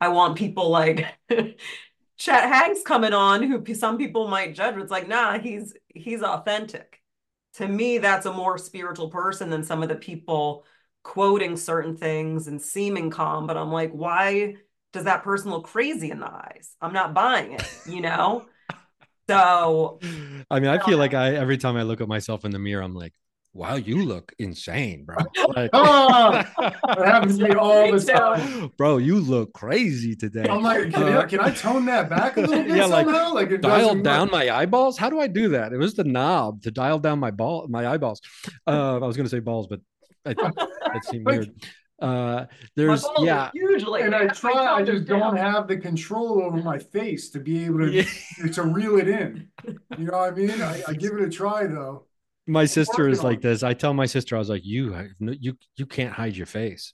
I 0.00 0.08
want 0.08 0.36
people 0.36 0.70
like 0.70 1.06
Chet 2.18 2.42
Hanks 2.44 2.82
coming 2.82 3.12
on, 3.12 3.42
who 3.42 3.74
some 3.74 3.98
people 3.98 4.28
might 4.28 4.54
judge. 4.54 4.76
It's 4.76 4.90
like, 4.90 5.08
nah, 5.08 5.38
he's 5.38 5.74
he's 5.88 6.22
authentic. 6.22 7.02
To 7.54 7.66
me, 7.66 7.98
that's 7.98 8.26
a 8.26 8.32
more 8.32 8.58
spiritual 8.58 9.08
person 9.08 9.48
than 9.50 9.64
some 9.64 9.82
of 9.82 9.88
the 9.88 9.96
people 9.96 10.64
quoting 11.02 11.56
certain 11.56 11.96
things 11.96 12.48
and 12.48 12.60
seeming 12.60 13.10
calm. 13.10 13.46
But 13.46 13.56
I'm 13.56 13.72
like, 13.72 13.92
why 13.92 14.56
does 14.92 15.04
that 15.04 15.22
person 15.22 15.50
look 15.50 15.64
crazy 15.64 16.10
in 16.10 16.20
the 16.20 16.30
eyes? 16.30 16.74
I'm 16.80 16.92
not 16.92 17.14
buying 17.14 17.52
it, 17.52 17.66
you 17.86 18.00
know. 18.00 18.46
so, 19.28 20.00
I 20.50 20.60
mean, 20.60 20.68
I 20.68 20.78
feel 20.78 20.98
like 20.98 21.14
I 21.14 21.34
every 21.34 21.58
time 21.58 21.76
I 21.76 21.82
look 21.82 22.00
at 22.00 22.08
myself 22.08 22.44
in 22.44 22.50
the 22.50 22.58
mirror, 22.58 22.82
I'm 22.82 22.94
like, 22.94 23.14
wow, 23.56 23.74
you 23.74 24.04
look 24.04 24.34
insane, 24.38 25.04
bro. 25.04 25.16
Like, 25.56 25.70
oh, 25.72 26.32
that 26.58 26.98
happens 27.04 27.38
to 27.38 27.48
me 27.48 27.54
all 27.58 27.90
the 27.90 28.00
time. 28.00 28.70
Bro, 28.76 28.98
you 28.98 29.18
look 29.18 29.54
crazy 29.54 30.14
today. 30.14 30.46
I'm 30.48 30.62
like, 30.62 30.92
can, 30.92 31.02
uh, 31.04 31.20
I, 31.20 31.24
can 31.24 31.40
I 31.40 31.50
tone 31.50 31.86
that 31.86 32.10
back 32.10 32.36
a 32.36 32.40
little 32.40 32.64
bit 32.64 32.76
yeah, 32.76 32.88
somehow? 32.88 33.32
Like, 33.32 33.50
like 33.50 33.60
dial 33.60 33.94
down 33.94 34.30
my 34.30 34.50
eyeballs. 34.50 34.98
How 34.98 35.08
do 35.08 35.20
I 35.20 35.28
do 35.28 35.48
that? 35.50 35.72
It 35.72 35.78
was 35.78 35.94
the 35.94 36.04
knob 36.04 36.62
to 36.62 36.70
dial 36.70 36.98
down 36.98 37.18
my 37.18 37.30
ball, 37.30 37.66
my 37.68 37.86
eyeballs. 37.86 38.20
Uh, 38.66 38.96
I 38.96 39.06
was 39.06 39.16
going 39.16 39.24
to 39.24 39.30
say 39.30 39.38
balls, 39.38 39.66
but 39.66 39.80
I, 40.26 40.34
that 40.34 41.04
seemed 41.04 41.26
weird. 41.26 41.52
Uh, 42.02 42.44
there's 42.74 43.06
yeah, 43.20 43.50
usually, 43.54 44.02
and 44.02 44.14
I 44.14 44.26
try. 44.26 44.74
I 44.74 44.82
just 44.82 45.06
down. 45.06 45.20
don't 45.20 45.36
have 45.36 45.66
the 45.66 45.78
control 45.78 46.42
over 46.42 46.58
my 46.58 46.78
face 46.78 47.30
to 47.30 47.40
be 47.40 47.64
able 47.64 47.78
to 47.78 47.90
yeah. 47.90 48.52
to 48.52 48.62
reel 48.64 48.98
it 48.98 49.08
in. 49.08 49.48
You 49.96 50.04
know 50.04 50.18
what 50.18 50.32
I 50.32 50.36
mean? 50.36 50.60
I, 50.60 50.82
I 50.88 50.92
give 50.92 51.14
it 51.14 51.22
a 51.22 51.30
try 51.30 51.66
though 51.66 52.06
my 52.46 52.64
sister 52.64 53.08
is 53.08 53.22
like 53.22 53.40
this. 53.40 53.62
I 53.62 53.74
tell 53.74 53.94
my 53.94 54.06
sister, 54.06 54.36
I 54.36 54.38
was 54.38 54.48
like, 54.48 54.64
you, 54.64 54.96
you, 55.18 55.56
you 55.76 55.86
can't 55.86 56.12
hide 56.12 56.36
your 56.36 56.46
face. 56.46 56.92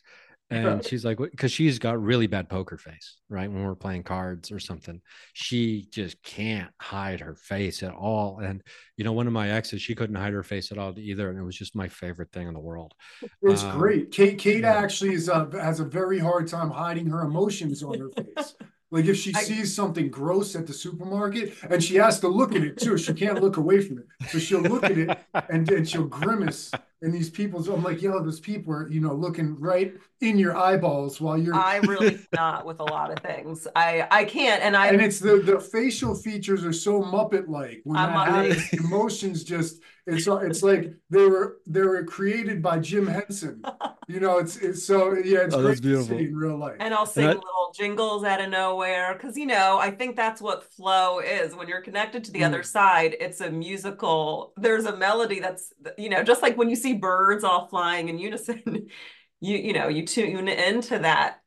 And 0.50 0.84
she's 0.84 1.02
like, 1.02 1.16
because 1.16 1.50
she's 1.50 1.78
got 1.78 2.02
really 2.02 2.26
bad 2.26 2.50
poker 2.50 2.76
face, 2.76 3.16
right? 3.30 3.50
When 3.50 3.64
we're 3.64 3.74
playing 3.74 4.02
cards 4.02 4.52
or 4.52 4.58
something, 4.58 5.00
she 5.32 5.88
just 5.90 6.22
can't 6.22 6.70
hide 6.78 7.20
her 7.20 7.34
face 7.34 7.82
at 7.82 7.94
all. 7.94 8.40
And, 8.40 8.62
you 8.98 9.04
know, 9.04 9.12
one 9.12 9.26
of 9.26 9.32
my 9.32 9.50
exes, 9.50 9.80
she 9.80 9.94
couldn't 9.94 10.16
hide 10.16 10.34
her 10.34 10.42
face 10.42 10.70
at 10.70 10.76
all 10.76 10.92
either. 10.98 11.30
And 11.30 11.38
it 11.38 11.42
was 11.42 11.56
just 11.56 11.74
my 11.74 11.88
favorite 11.88 12.32
thing 12.32 12.48
in 12.48 12.52
the 12.52 12.60
world. 12.60 12.92
It's 13.40 13.62
um, 13.62 13.78
great. 13.78 14.10
Kate, 14.10 14.36
Kate 14.36 14.60
yeah. 14.60 14.74
actually 14.74 15.14
is, 15.14 15.30
uh, 15.30 15.48
has 15.52 15.80
a 15.80 15.86
very 15.86 16.18
hard 16.18 16.48
time 16.48 16.70
hiding 16.70 17.06
her 17.06 17.22
emotions 17.22 17.82
on 17.82 17.98
her 17.98 18.10
face. 18.10 18.54
Like 18.92 19.06
if 19.06 19.16
she 19.16 19.34
I, 19.34 19.42
sees 19.42 19.74
something 19.74 20.10
gross 20.10 20.54
at 20.54 20.66
the 20.66 20.72
supermarket 20.74 21.54
and 21.70 21.82
she 21.82 21.96
has 21.96 22.20
to 22.20 22.28
look 22.28 22.54
at 22.54 22.62
it 22.62 22.76
too, 22.76 22.98
she 22.98 23.14
can't 23.14 23.40
look 23.40 23.56
away 23.56 23.80
from 23.80 23.98
it. 23.98 24.28
So 24.28 24.38
she'll 24.38 24.60
look 24.60 24.84
at 24.84 24.98
it 24.98 25.18
and, 25.48 25.68
and 25.70 25.88
she'll 25.88 26.04
grimace. 26.04 26.70
And 27.00 27.12
these 27.12 27.30
people, 27.30 27.66
I'm 27.72 27.82
like, 27.82 28.02
yo, 28.02 28.22
those 28.22 28.38
people 28.38 28.74
are, 28.74 28.90
you 28.90 29.00
know, 29.00 29.14
looking 29.14 29.58
right 29.58 29.94
in 30.20 30.38
your 30.38 30.54
eyeballs 30.54 31.22
while 31.22 31.38
you're. 31.38 31.54
I 31.54 31.78
really 31.78 32.20
not 32.34 32.66
with 32.66 32.80
a 32.80 32.84
lot 32.84 33.10
of 33.10 33.18
things. 33.20 33.66
I 33.74 34.06
I 34.10 34.24
can't, 34.24 34.62
and 34.62 34.76
I. 34.76 34.88
And 34.88 35.00
it's 35.00 35.18
the 35.18 35.38
the 35.38 35.58
facial 35.58 36.14
features 36.14 36.64
are 36.64 36.72
so 36.72 37.02
Muppet 37.02 37.48
like 37.48 37.80
when 37.82 37.96
I'm 37.96 38.12
that 38.12 38.56
happens, 38.56 38.84
emotions 38.84 39.42
just 39.42 39.80
it's 40.06 40.26
it's 40.26 40.62
like 40.62 40.94
they 41.10 41.26
were 41.26 41.58
they 41.66 41.82
were 41.82 42.02
created 42.04 42.62
by 42.62 42.78
Jim 42.78 43.06
Henson. 43.06 43.62
You 44.08 44.18
know, 44.18 44.38
it's 44.38 44.56
it's 44.56 44.84
so 44.84 45.14
yeah, 45.14 45.42
it's 45.44 45.54
oh, 45.54 45.62
great 45.62 45.80
to 45.80 46.02
see 46.02 46.24
in 46.24 46.36
real 46.36 46.58
life. 46.58 46.76
And 46.80 46.92
I'll 46.92 47.06
sing 47.06 47.24
and 47.24 47.32
I, 47.32 47.34
little 47.34 47.72
jingles 47.74 48.24
out 48.24 48.40
of 48.40 48.50
nowhere 48.50 49.14
because 49.14 49.38
you 49.38 49.46
know 49.46 49.78
I 49.78 49.92
think 49.92 50.16
that's 50.16 50.42
what 50.42 50.70
flow 50.72 51.20
is. 51.20 51.54
When 51.54 51.68
you're 51.68 51.80
connected 51.80 52.24
to 52.24 52.32
the 52.32 52.40
mm. 52.40 52.46
other 52.46 52.64
side, 52.64 53.16
it's 53.20 53.40
a 53.40 53.50
musical. 53.50 54.52
There's 54.56 54.86
a 54.86 54.96
melody 54.96 55.38
that's 55.38 55.72
you 55.96 56.08
know 56.10 56.24
just 56.24 56.42
like 56.42 56.58
when 56.58 56.68
you 56.68 56.76
see 56.76 56.94
birds 56.94 57.44
all 57.44 57.68
flying 57.68 58.08
in 58.08 58.18
unison. 58.18 58.88
You 59.44 59.56
you 59.56 59.72
know 59.72 59.88
you 59.88 60.06
tune 60.06 60.46
into 60.46 61.00
that 61.00 61.40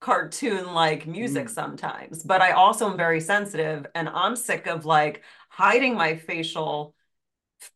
cartoon 0.00 0.74
like 0.74 1.06
music 1.06 1.46
mm. 1.46 1.50
sometimes. 1.50 2.24
But 2.24 2.42
I 2.42 2.52
also 2.52 2.90
am 2.90 2.96
very 2.96 3.20
sensitive, 3.20 3.86
and 3.94 4.08
I'm 4.08 4.34
sick 4.34 4.66
of 4.66 4.84
like 4.84 5.22
hiding 5.48 5.94
my 5.94 6.16
facial 6.16 6.95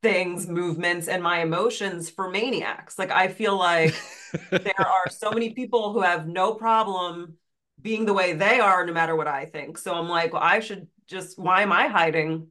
things, 0.03 0.47
movements, 0.47 1.09
and 1.09 1.23
my 1.23 1.40
emotions 1.40 2.11
for 2.11 2.31
maniacs. 2.31 2.99
Like 2.99 3.11
I 3.11 3.29
feel 3.29 3.57
like 3.57 3.95
there 4.51 4.75
are 4.79 5.11
so 5.11 5.31
many 5.31 5.55
people 5.55 5.93
who 5.93 6.01
have 6.01 6.27
no 6.27 6.55
problem 6.55 7.35
being 7.81 8.05
the 8.05 8.12
way 8.12 8.35
they 8.35 8.61
are, 8.61 8.85
no 8.85 8.93
matter 8.93 9.16
what 9.16 9.27
I 9.27 9.47
think. 9.47 9.79
So 9.79 9.95
I'm 9.95 10.09
like, 10.09 10.33
well, 10.33 10.43
I 10.43 10.61
should 10.61 10.87
just. 11.07 11.38
Why 11.38 11.62
am 11.62 11.73
I 11.73 11.88
hiding? 11.88 12.49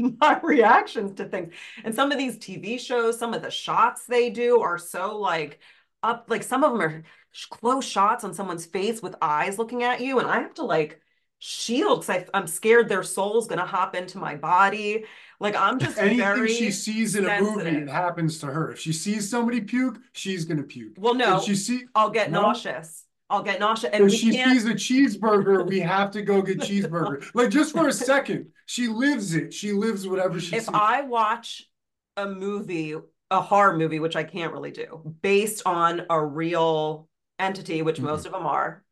my 0.20 0.40
reactions 0.42 1.12
to 1.12 1.24
things 1.24 1.52
and 1.84 1.94
some 1.94 2.10
of 2.10 2.18
these 2.18 2.38
tv 2.38 2.78
shows 2.78 3.18
some 3.18 3.34
of 3.34 3.42
the 3.42 3.50
shots 3.50 4.06
they 4.06 4.30
do 4.30 4.60
are 4.60 4.78
so 4.78 5.18
like 5.18 5.60
up 6.02 6.26
like 6.28 6.42
some 6.42 6.64
of 6.64 6.72
them 6.72 6.80
are 6.80 7.02
close 7.50 7.84
shots 7.84 8.24
on 8.24 8.32
someone's 8.34 8.66
face 8.66 9.02
with 9.02 9.14
eyes 9.20 9.58
looking 9.58 9.82
at 9.82 10.00
you 10.00 10.18
and 10.18 10.28
i 10.28 10.40
have 10.40 10.54
to 10.54 10.64
like 10.64 11.00
shield 11.38 12.00
because 12.06 12.28
i'm 12.34 12.46
scared 12.46 12.88
their 12.88 13.02
soul's 13.02 13.46
gonna 13.46 13.64
hop 13.64 13.94
into 13.94 14.18
my 14.18 14.36
body 14.36 15.04
like 15.40 15.56
I'm 15.56 15.78
just 15.78 15.98
anything 15.98 16.46
she 16.46 16.70
sees 16.70 17.16
in 17.16 17.24
sensitive. 17.24 17.66
a 17.66 17.70
movie, 17.70 17.76
it 17.82 17.88
happens 17.88 18.38
to 18.38 18.46
her. 18.46 18.72
If 18.72 18.78
she 18.80 18.92
sees 18.92 19.28
somebody 19.30 19.60
puke, 19.62 19.98
she's 20.12 20.44
gonna 20.44 20.62
puke. 20.62 20.94
Well, 20.98 21.14
no, 21.14 21.38
if 21.38 21.44
she 21.44 21.54
see, 21.54 21.84
I'll 21.94 22.10
get 22.10 22.30
no? 22.30 22.42
nauseous. 22.42 23.04
I'll 23.28 23.42
get 23.42 23.60
nauseous. 23.60 23.90
And 23.92 24.04
If 24.06 24.12
she 24.12 24.32
can't, 24.32 24.50
sees 24.52 24.66
a 24.66 24.74
cheeseburger, 24.74 25.66
we 25.66 25.80
have 25.94 26.10
to 26.12 26.22
go 26.22 26.42
get 26.42 26.58
cheeseburger. 26.60 27.24
Like 27.34 27.50
just 27.50 27.72
for 27.74 27.88
a 27.88 27.92
second, 27.92 28.48
she 28.66 28.88
lives 28.88 29.34
it. 29.34 29.54
She 29.54 29.72
lives 29.72 30.06
whatever 30.06 30.40
she 30.40 30.56
if 30.56 30.64
sees. 30.64 30.70
I 30.74 31.02
watch 31.02 31.68
a 32.16 32.26
movie, 32.28 32.94
a 33.30 33.40
horror 33.40 33.76
movie, 33.76 34.00
which 34.00 34.16
I 34.16 34.24
can't 34.24 34.52
really 34.52 34.72
do, 34.72 35.14
based 35.22 35.62
on 35.64 36.06
a 36.10 36.22
real 36.24 37.08
entity, 37.38 37.82
which 37.82 37.98
Mhm. 37.98 38.04
most 38.04 38.26
of 38.26 38.32
them 38.32 38.46
are, 38.46 38.84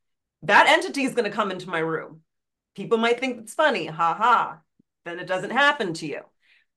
that 0.42 0.68
entity 0.68 1.02
is 1.04 1.14
going 1.14 1.28
to 1.30 1.36
come 1.36 1.50
into 1.50 1.68
my 1.68 1.80
room. 1.80 2.22
People 2.76 2.98
might 2.98 3.18
think 3.20 3.38
it's 3.40 3.54
funny, 3.54 3.86
ha 3.86 4.14
ha. 4.14 4.60
Then 5.04 5.18
it 5.18 5.26
doesn't 5.26 5.50
happen 5.50 5.94
to 5.94 6.06
you. 6.06 6.20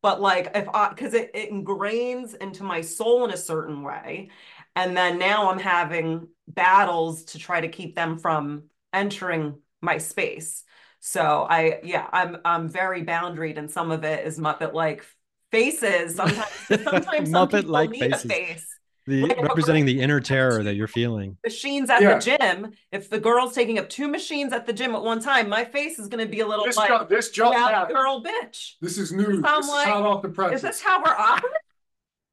But 0.02 0.22
like 0.22 0.52
if 0.56 0.68
I, 0.70 0.90
because 0.90 1.14
it, 1.14 1.32
it 1.34 1.52
ingrains 1.52 2.36
into 2.36 2.64
my 2.64 2.82
soul 2.82 3.26
in 3.26 3.32
a 3.32 3.38
certain 3.38 3.84
way. 3.84 4.30
And 4.76 4.96
then 4.96 5.20
now 5.20 5.52
I'm 5.52 5.60
having 5.60 6.30
battles 6.48 7.26
to 7.26 7.40
try 7.40 7.62
to 7.62 7.68
keep 7.68 7.96
them 7.96 8.18
from 8.18 8.64
entering 8.94 9.60
my 9.82 9.98
space. 9.98 10.64
So 11.00 11.46
I, 11.50 11.80
yeah, 11.84 12.08
I'm 12.12 12.38
I'm 12.46 12.70
very 12.70 13.04
boundaried, 13.04 13.58
and 13.58 13.70
some 13.72 13.92
of 13.92 14.04
it 14.04 14.26
is 14.26 14.38
Muppet 14.40 14.74
like 14.74 15.04
faces. 15.52 16.16
Sometimes, 16.16 16.52
sometimes 16.84 17.30
some 17.32 17.48
people 17.48 17.86
Muppet-like 17.86 17.90
need 17.90 18.12
faces. 18.12 18.14
a 18.14 18.34
face. 18.34 18.68
The 19.08 19.24
Like, 19.24 19.42
representing 19.42 19.86
the 19.86 20.00
inner 20.00 20.20
terror 20.20 20.62
that 20.64 20.76
you're 20.76 20.88
feeling. 20.88 21.36
Machines 21.44 21.90
at 21.90 22.02
Yeah. 22.02 22.20
the 22.20 22.38
gym. 22.38 22.72
If 22.92 23.10
the 23.10 23.20
girl's 23.20 23.54
taking 23.56 23.80
up 23.80 23.90
two 23.90 24.08
machines 24.08 24.54
at 24.54 24.68
the 24.68 24.74
gym 24.74 24.94
at 24.94 25.02
one 25.02 25.20
time, 25.20 25.50
my 25.50 25.66
face 25.66 25.98
is 25.98 26.08
going 26.08 26.24
to 26.24 26.30
be 26.32 26.42
a 26.42 26.48
little 26.48 26.66
This, 26.66 26.78
like, 26.78 26.90
ju- 26.90 27.08
this 27.10 27.32
just 27.32 27.52
"Proud 27.54 27.72
happened. 27.74 27.96
girl, 27.96 28.24
bitch. 28.24 28.74
This 28.80 28.98
is 29.00 29.12
news. 29.12 29.42
I'm 29.44 29.62
This 29.62 29.66
is 29.66 29.72
like, 29.72 29.88
hot 29.88 30.04
off 30.04 30.22
the 30.22 30.30
Is 30.54 30.62
this 30.62 30.82
how 30.82 31.00
we're 31.04 31.12
operating? 31.16 31.58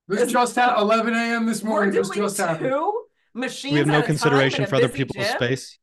This 0.09 0.21
is- 0.23 0.33
just 0.33 0.57
at 0.59 0.79
11 0.79 1.15
a.m. 1.15 1.47
this 1.47 1.63
morning. 1.63 1.95
This 1.95 2.09
just 2.11 2.37
happened. 2.39 2.71
two 2.71 3.03
machines. 3.35 3.73
We 3.73 3.79
have 3.79 3.87
no 3.89 4.03
consideration 4.03 4.65
for 4.67 4.77
other 4.77 4.89
people's 4.89 5.27
gym? 5.27 5.37
space. 5.37 5.79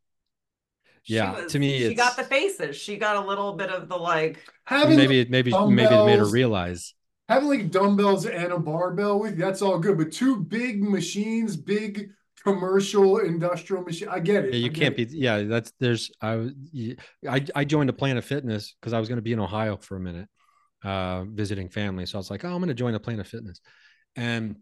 She 1.03 1.13
Yeah, 1.15 1.35
was- 1.43 1.51
to 1.51 1.59
me, 1.59 1.77
she 1.87 1.93
got 1.93 2.15
the 2.17 2.23
faces. 2.23 2.75
She 2.75 2.97
got 2.97 3.15
a 3.17 3.27
little 3.27 3.53
bit 3.53 3.69
of 3.69 3.87
the 3.87 3.95
like. 3.97 4.43
Having 4.65 4.97
Maybe 4.97 5.19
it 5.19 5.29
maybe 5.29 5.51
maybe 5.51 5.93
it 5.93 6.05
made 6.05 6.17
her 6.17 6.25
realize. 6.25 6.94
Having 7.27 7.49
like 7.49 7.71
dumbbells 7.71 8.25
and 8.25 8.51
a 8.53 8.59
barbell 8.59 9.19
with 9.19 9.31
you, 9.37 9.43
that's 9.45 9.61
all 9.61 9.79
good. 9.79 9.97
But 9.97 10.11
two 10.11 10.37
big 10.37 10.83
machines, 10.83 11.55
big 11.55 12.09
commercial 12.43 13.17
industrial 13.19 13.83
machine. 13.83 14.07
I 14.09 14.19
get 14.19 14.45
it. 14.45 14.53
Yeah, 14.53 14.59
you 14.59 14.69
get 14.69 14.79
can't 14.81 14.99
it. 14.99 15.09
be. 15.11 15.17
Yeah, 15.17 15.43
that's 15.43 15.71
there's. 15.79 16.11
I 16.21 16.35
was- 16.35 16.53
y- 16.73 16.95
I 17.27 17.45
I 17.55 17.65
joined 17.65 17.89
a 17.89 17.93
Planet 17.93 18.23
Fitness 18.23 18.75
because 18.79 18.93
I 18.93 18.99
was 18.99 19.07
going 19.09 19.17
to 19.17 19.23
be 19.23 19.33
in 19.33 19.39
Ohio 19.39 19.77
for 19.77 19.95
a 19.97 19.99
minute, 19.99 20.27
uh, 20.83 21.23
visiting 21.25 21.69
family. 21.69 22.05
So 22.05 22.17
I 22.17 22.19
was 22.19 22.29
like, 22.29 22.45
oh, 22.45 22.49
I'm 22.49 22.57
going 22.57 22.67
to 22.67 22.73
join 22.73 22.93
a 22.95 22.99
Planet 22.99 23.25
Fitness, 23.27 23.59
and 24.15 24.57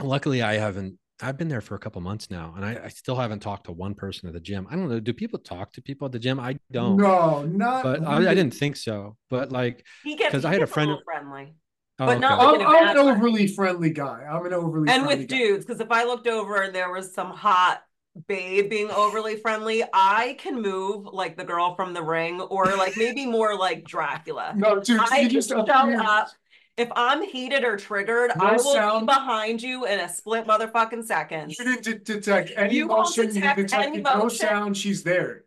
luckily 0.00 0.42
I 0.42 0.54
haven't. 0.54 0.98
I've 1.20 1.36
been 1.36 1.48
there 1.48 1.60
for 1.60 1.74
a 1.74 1.80
couple 1.80 2.00
months 2.00 2.30
now, 2.30 2.52
and 2.54 2.64
I, 2.64 2.80
I 2.84 2.88
still 2.88 3.16
haven't 3.16 3.40
talked 3.40 3.64
to 3.64 3.72
one 3.72 3.94
person 3.94 4.28
at 4.28 4.34
the 4.34 4.40
gym. 4.40 4.68
I 4.70 4.76
don't 4.76 4.88
know. 4.88 5.00
Do 5.00 5.12
people 5.12 5.40
talk 5.40 5.72
to 5.72 5.82
people 5.82 6.06
at 6.06 6.12
the 6.12 6.18
gym? 6.20 6.38
I 6.38 6.58
don't. 6.70 6.96
No, 6.96 7.42
not. 7.42 7.82
But 7.82 8.04
I, 8.06 8.18
I 8.30 8.34
didn't 8.34 8.54
think 8.54 8.76
so. 8.76 9.16
But 9.28 9.50
like, 9.50 9.84
He 10.04 10.14
gets 10.14 10.30
'Cause 10.30 10.42
he 10.42 10.48
I 10.48 10.52
had 10.52 10.62
a 10.62 10.66
friend- 10.68 10.90
little 10.90 11.02
friendly. 11.04 11.54
Oh, 11.98 12.06
But 12.06 12.20
not 12.20 12.38
okay. 12.40 12.64
like- 12.64 12.66
I'm, 12.66 12.90
in 12.90 12.96
a 12.96 13.00
I'm 13.00 13.08
an 13.08 13.16
overly 13.16 13.46
friendly 13.46 13.90
guy. 13.90 14.24
I'm 14.30 14.44
an 14.46 14.52
overly 14.52 14.88
and 14.90 15.04
friendly 15.04 15.16
with 15.24 15.28
guy. 15.28 15.36
dudes 15.38 15.64
because 15.64 15.80
if 15.80 15.90
i 15.90 16.04
looked 16.04 16.26
over 16.26 16.62
and 16.62 16.74
there 16.74 16.90
was 16.92 17.12
some 17.14 17.30
hot 17.30 17.82
babe 18.26 18.68
being 18.68 18.90
overly 18.90 19.36
friendly 19.36 19.84
i 19.92 20.34
can 20.40 20.60
move 20.60 21.06
like 21.12 21.36
the 21.36 21.44
girl 21.44 21.76
from 21.76 21.94
the 21.94 22.02
ring 22.02 22.40
or 22.40 22.64
like 22.76 22.96
maybe 22.96 23.24
more 23.26 23.56
like 23.56 23.84
dracula 23.84 24.52
No, 24.56 24.80
dude, 24.80 24.98
i 25.00 25.20
you 25.20 25.28
just 25.28 25.48
shut 25.50 25.68
appear- 25.68 26.00
up 26.00 26.28
if 26.76 26.88
i'm 26.96 27.22
heated 27.22 27.62
or 27.64 27.76
triggered 27.76 28.32
No 28.36 28.44
i 28.44 28.52
will 28.52 28.58
sound. 28.74 29.06
be 29.06 29.12
behind 29.12 29.62
you 29.62 29.84
in 29.84 30.00
a 30.00 30.08
split 30.08 30.46
motherfucking 30.46 31.04
second 31.04 31.50
You 31.56 31.64
didn't 31.64 31.82
de- 31.84 31.98
detect 31.98 32.50
any 32.56 32.74
You 32.76 32.88
won't 32.88 33.16
motion. 33.16 33.32
detect 33.32 33.58
you 33.58 33.64
detected 33.64 33.88
any 33.94 34.02
no 34.02 34.28
sound. 34.28 34.76
She's 34.76 35.04
there. 35.04 35.44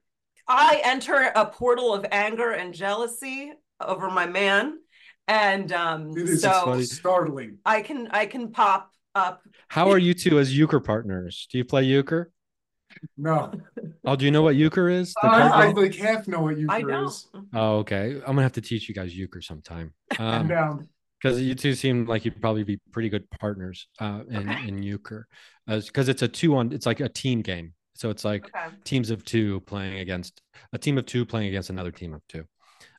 i 0.47 0.79
enter 0.85 1.31
a 1.35 1.45
portal 1.47 1.93
of 1.93 2.05
anger 2.11 2.51
and 2.51 2.73
jealousy 2.73 3.51
over 3.81 4.09
my 4.09 4.27
man 4.27 4.77
and 5.27 5.71
um 5.71 6.11
It 6.17 6.29
is 6.29 6.41
so 6.41 6.51
funny. 6.65 6.83
startling. 6.83 7.57
i 7.65 7.81
can 7.81 8.07
i 8.11 8.25
can 8.25 8.51
pop 8.51 8.91
up 9.15 9.41
How 9.69 9.89
are 9.91 9.97
you 9.97 10.13
two 10.13 10.39
as 10.39 10.55
euchre 10.57 10.79
partners? 10.79 11.47
Do 11.51 11.57
you 11.57 11.65
play 11.65 11.83
euchre? 11.83 12.31
No, 13.17 13.51
Oh, 14.05 14.15
do 14.15 14.25
you 14.25 14.31
know 14.31 14.41
what 14.41 14.55
euchre 14.55 14.89
is? 14.89 15.13
The 15.21 15.29
card 15.29 15.51
I, 15.51 15.67
I 15.67 15.71
like 15.71 15.95
half 15.95 16.27
know 16.27 16.41
what 16.41 16.57
euchre 16.57 16.73
i 16.73 16.81
know 16.81 17.05
is. 17.07 17.27
Oh, 17.53 17.77
okay. 17.79 18.15
I'm 18.15 18.35
gonna 18.35 18.41
have 18.43 18.53
to 18.53 18.61
teach 18.61 18.87
you 18.89 18.95
guys 18.95 19.15
euchre 19.15 19.41
sometime. 19.41 19.93
I'm 20.19 20.41
Um, 20.41 20.47
down. 20.47 20.87
because 21.21 21.41
you 21.41 21.55
two 21.55 21.73
seem 21.75 22.05
like 22.05 22.25
you'd 22.25 22.41
probably 22.41 22.63
be 22.63 22.79
pretty 22.91 23.09
good 23.09 23.29
partners 23.39 23.87
uh, 23.99 24.21
in 24.29 24.49
Okay. 24.49 24.67
in 24.67 24.81
euchre, 24.83 25.27
because 25.67 26.09
it's 26.09 26.21
a 26.21 26.27
two 26.27 26.55
on. 26.57 26.71
It's 26.73 26.85
like 26.85 26.99
a 26.99 27.09
team 27.09 27.41
game, 27.41 27.73
so 27.95 28.09
it's 28.09 28.25
like 28.25 28.45
okay 28.55 28.75
teams 28.83 29.09
of 29.09 29.23
two 29.23 29.59
playing 29.61 29.99
against 29.99 30.41
a 30.73 30.77
team 30.77 30.97
of 30.97 31.05
two 31.05 31.25
playing 31.25 31.47
against 31.49 31.69
another 31.69 31.91
team 31.91 32.13
of 32.13 32.21
two. 32.27 32.43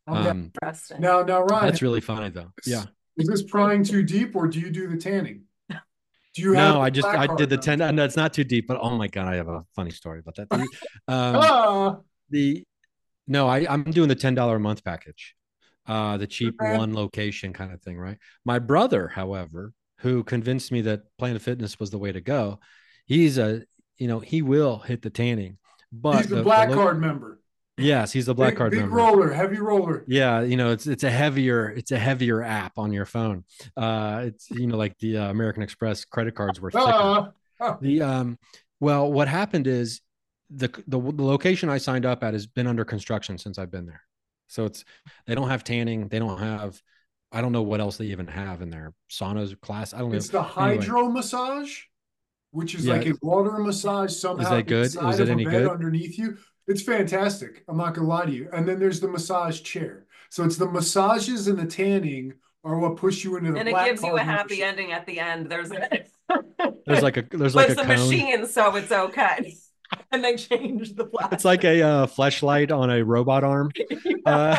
I'm 0.06 0.14
down. 0.24 0.26
Um, 0.30 0.52
interesting 0.62 1.00
Now, 1.00 1.22
now, 1.22 1.42
Ryan, 1.42 1.66
that's 1.66 1.82
really 1.82 2.00
funny 2.00 2.30
though. 2.30 2.52
Yeah. 2.66 2.84
is 3.16 3.28
this 3.28 3.42
prying 3.42 3.84
too 3.84 4.02
deep, 4.02 4.34
or 4.34 4.46
do 4.48 4.58
you 4.60 4.70
do 4.70 4.88
the 4.88 4.96
tanning? 4.96 5.44
Do 6.34 6.40
you? 6.42 6.52
No, 6.54 6.74
the 6.74 6.78
I 6.80 6.90
just 6.90 7.06
I 7.06 7.26
did 7.36 7.50
the 7.50 7.56
now? 7.56 7.62
ten. 7.62 7.94
No, 7.96 8.04
it's 8.04 8.16
not 8.16 8.32
too 8.32 8.42
deep, 8.44 8.66
but 8.66 8.78
oh 8.80 8.96
my 8.96 9.06
god, 9.06 9.28
I 9.28 9.36
have 9.36 9.48
a 9.48 9.64
funny 9.76 9.90
story 9.90 10.18
about 10.20 10.36
that. 10.36 10.48
The, 10.48 10.56
um, 11.08 11.36
Ah, 11.36 11.96
the 12.30 12.64
no, 13.26 13.46
I 13.48 13.66
I'm 13.68 13.84
doing 13.84 14.08
the 14.08 14.14
ten 14.14 14.34
dollar 14.34 14.56
a 14.56 14.60
month 14.60 14.82
package, 14.82 15.34
uh, 15.86 16.16
the 16.16 16.26
cheap 16.26 16.54
Okay. 16.60 16.76
one 16.78 16.94
location 16.94 17.52
kind 17.52 17.70
of 17.72 17.82
thing, 17.82 17.98
right? 17.98 18.16
My 18.46 18.58
brother, 18.58 19.08
however, 19.08 19.74
who 19.98 20.24
convinced 20.24 20.72
me 20.72 20.80
that 20.82 21.02
Planet 21.18 21.42
Fitness 21.42 21.78
was 21.78 21.90
the 21.90 21.98
way 21.98 22.12
to 22.12 22.20
go, 22.22 22.60
he's 23.04 23.36
a 23.36 23.62
you 23.98 24.08
know 24.08 24.18
he 24.18 24.40
will 24.40 24.78
hit 24.78 25.02
the 25.02 25.10
tanning, 25.10 25.58
but 25.92 26.16
he's 26.16 26.32
a 26.32 26.36
the- 26.36 26.42
black 26.42 26.70
the 26.70 26.76
lo- 26.76 26.82
card 26.82 26.98
member. 27.00 27.40
Yes, 27.78 28.12
he's 28.12 28.26
the 28.26 28.34
black 28.34 28.50
big, 28.52 28.58
card 28.58 28.70
big 28.72 28.80
member. 28.80 28.96
roller, 28.96 29.32
heavy 29.32 29.58
roller. 29.58 30.04
Yeah, 30.06 30.42
you 30.42 30.56
know, 30.56 30.70
it's 30.70 30.86
it's 30.86 31.04
a 31.04 31.10
heavier 31.10 31.70
it's 31.70 31.90
a 31.90 31.98
heavier 31.98 32.42
app 32.42 32.78
on 32.78 32.92
your 32.92 33.06
phone. 33.06 33.44
Uh, 33.76 34.24
it's 34.26 34.50
you 34.50 34.66
know 34.66 34.76
like 34.76 34.98
the 34.98 35.16
uh, 35.18 35.30
American 35.30 35.62
Express 35.62 36.04
credit 36.04 36.34
cards 36.34 36.60
were. 36.60 36.70
Ah, 36.74 37.30
ah. 37.60 37.78
The 37.80 38.02
um, 38.02 38.38
well, 38.78 39.10
what 39.10 39.26
happened 39.28 39.66
is 39.66 40.00
the, 40.50 40.68
the 40.86 41.00
the 41.00 41.24
location 41.24 41.70
I 41.70 41.78
signed 41.78 42.04
up 42.04 42.22
at 42.22 42.34
has 42.34 42.46
been 42.46 42.66
under 42.66 42.84
construction 42.84 43.38
since 43.38 43.58
I've 43.58 43.70
been 43.70 43.86
there. 43.86 44.02
So 44.48 44.66
it's 44.66 44.84
they 45.26 45.34
don't 45.34 45.48
have 45.48 45.64
tanning, 45.64 46.08
they 46.08 46.18
don't 46.18 46.38
have 46.38 46.80
I 47.32 47.40
don't 47.40 47.52
know 47.52 47.62
what 47.62 47.80
else 47.80 47.96
they 47.96 48.04
even 48.06 48.26
have 48.26 48.60
in 48.60 48.68
their 48.68 48.92
saunas 49.10 49.58
class. 49.58 49.94
I 49.94 50.00
don't 50.00 50.10
know. 50.10 50.16
It's 50.16 50.28
the 50.28 50.40
Anyway. 50.42 50.76
hydro 50.76 51.08
massage, 51.08 51.84
which 52.50 52.74
is 52.74 52.84
Yeah. 52.84 52.96
like 52.96 53.06
a 53.06 53.14
water 53.22 53.52
massage 53.60 54.12
somehow. 54.12 54.42
Is 54.42 54.50
that 54.50 54.66
good? 54.66 54.84
Is 55.12 55.20
it 55.20 55.30
any 55.30 55.44
good? 55.46 55.68
Underneath 55.68 56.18
you, 56.18 56.36
it's 56.66 56.82
fantastic. 56.82 57.64
I'm 57.68 57.76
not 57.76 57.94
gonna 57.94 58.06
lie 58.08 58.26
to 58.26 58.32
you. 58.32 58.48
And 58.52 58.66
then 58.68 58.78
there's 58.78 59.00
the 59.00 59.08
massage 59.08 59.62
chair. 59.62 60.06
So 60.30 60.44
it's 60.44 60.56
the 60.56 60.66
massages 60.70 61.48
and 61.48 61.58
the 61.58 61.66
tanning 61.66 62.34
are 62.64 62.78
what 62.78 62.96
push 62.96 63.24
you 63.24 63.36
into 63.36 63.52
the 63.52 63.58
and 63.58 63.68
it 63.68 63.72
black 63.72 63.86
gives 63.86 64.02
you 64.02 64.16
a 64.16 64.22
happy 64.22 64.60
membership. 64.60 64.68
ending 64.68 64.92
at 64.92 65.06
the 65.06 65.18
end. 65.20 65.50
There's 65.50 65.70
a 65.72 65.88
There's 66.86 67.02
like 67.02 67.16
a 67.16 67.22
there's 67.30 67.54
like 67.54 67.68
a 67.68 67.72
a 67.72 67.76
cone. 67.76 67.86
machine, 67.86 68.46
so 68.46 68.74
it's 68.76 68.92
okay. 68.92 69.54
And 70.10 70.24
they 70.24 70.36
change 70.36 70.94
the 70.94 71.04
plastic. 71.04 71.34
It's 71.34 71.44
like 71.44 71.64
a 71.64 71.82
uh, 71.82 72.06
fleshlight 72.06 72.72
on 72.74 72.88
a 72.90 73.04
robot 73.04 73.44
arm. 73.44 73.70
Uh, 74.24 74.56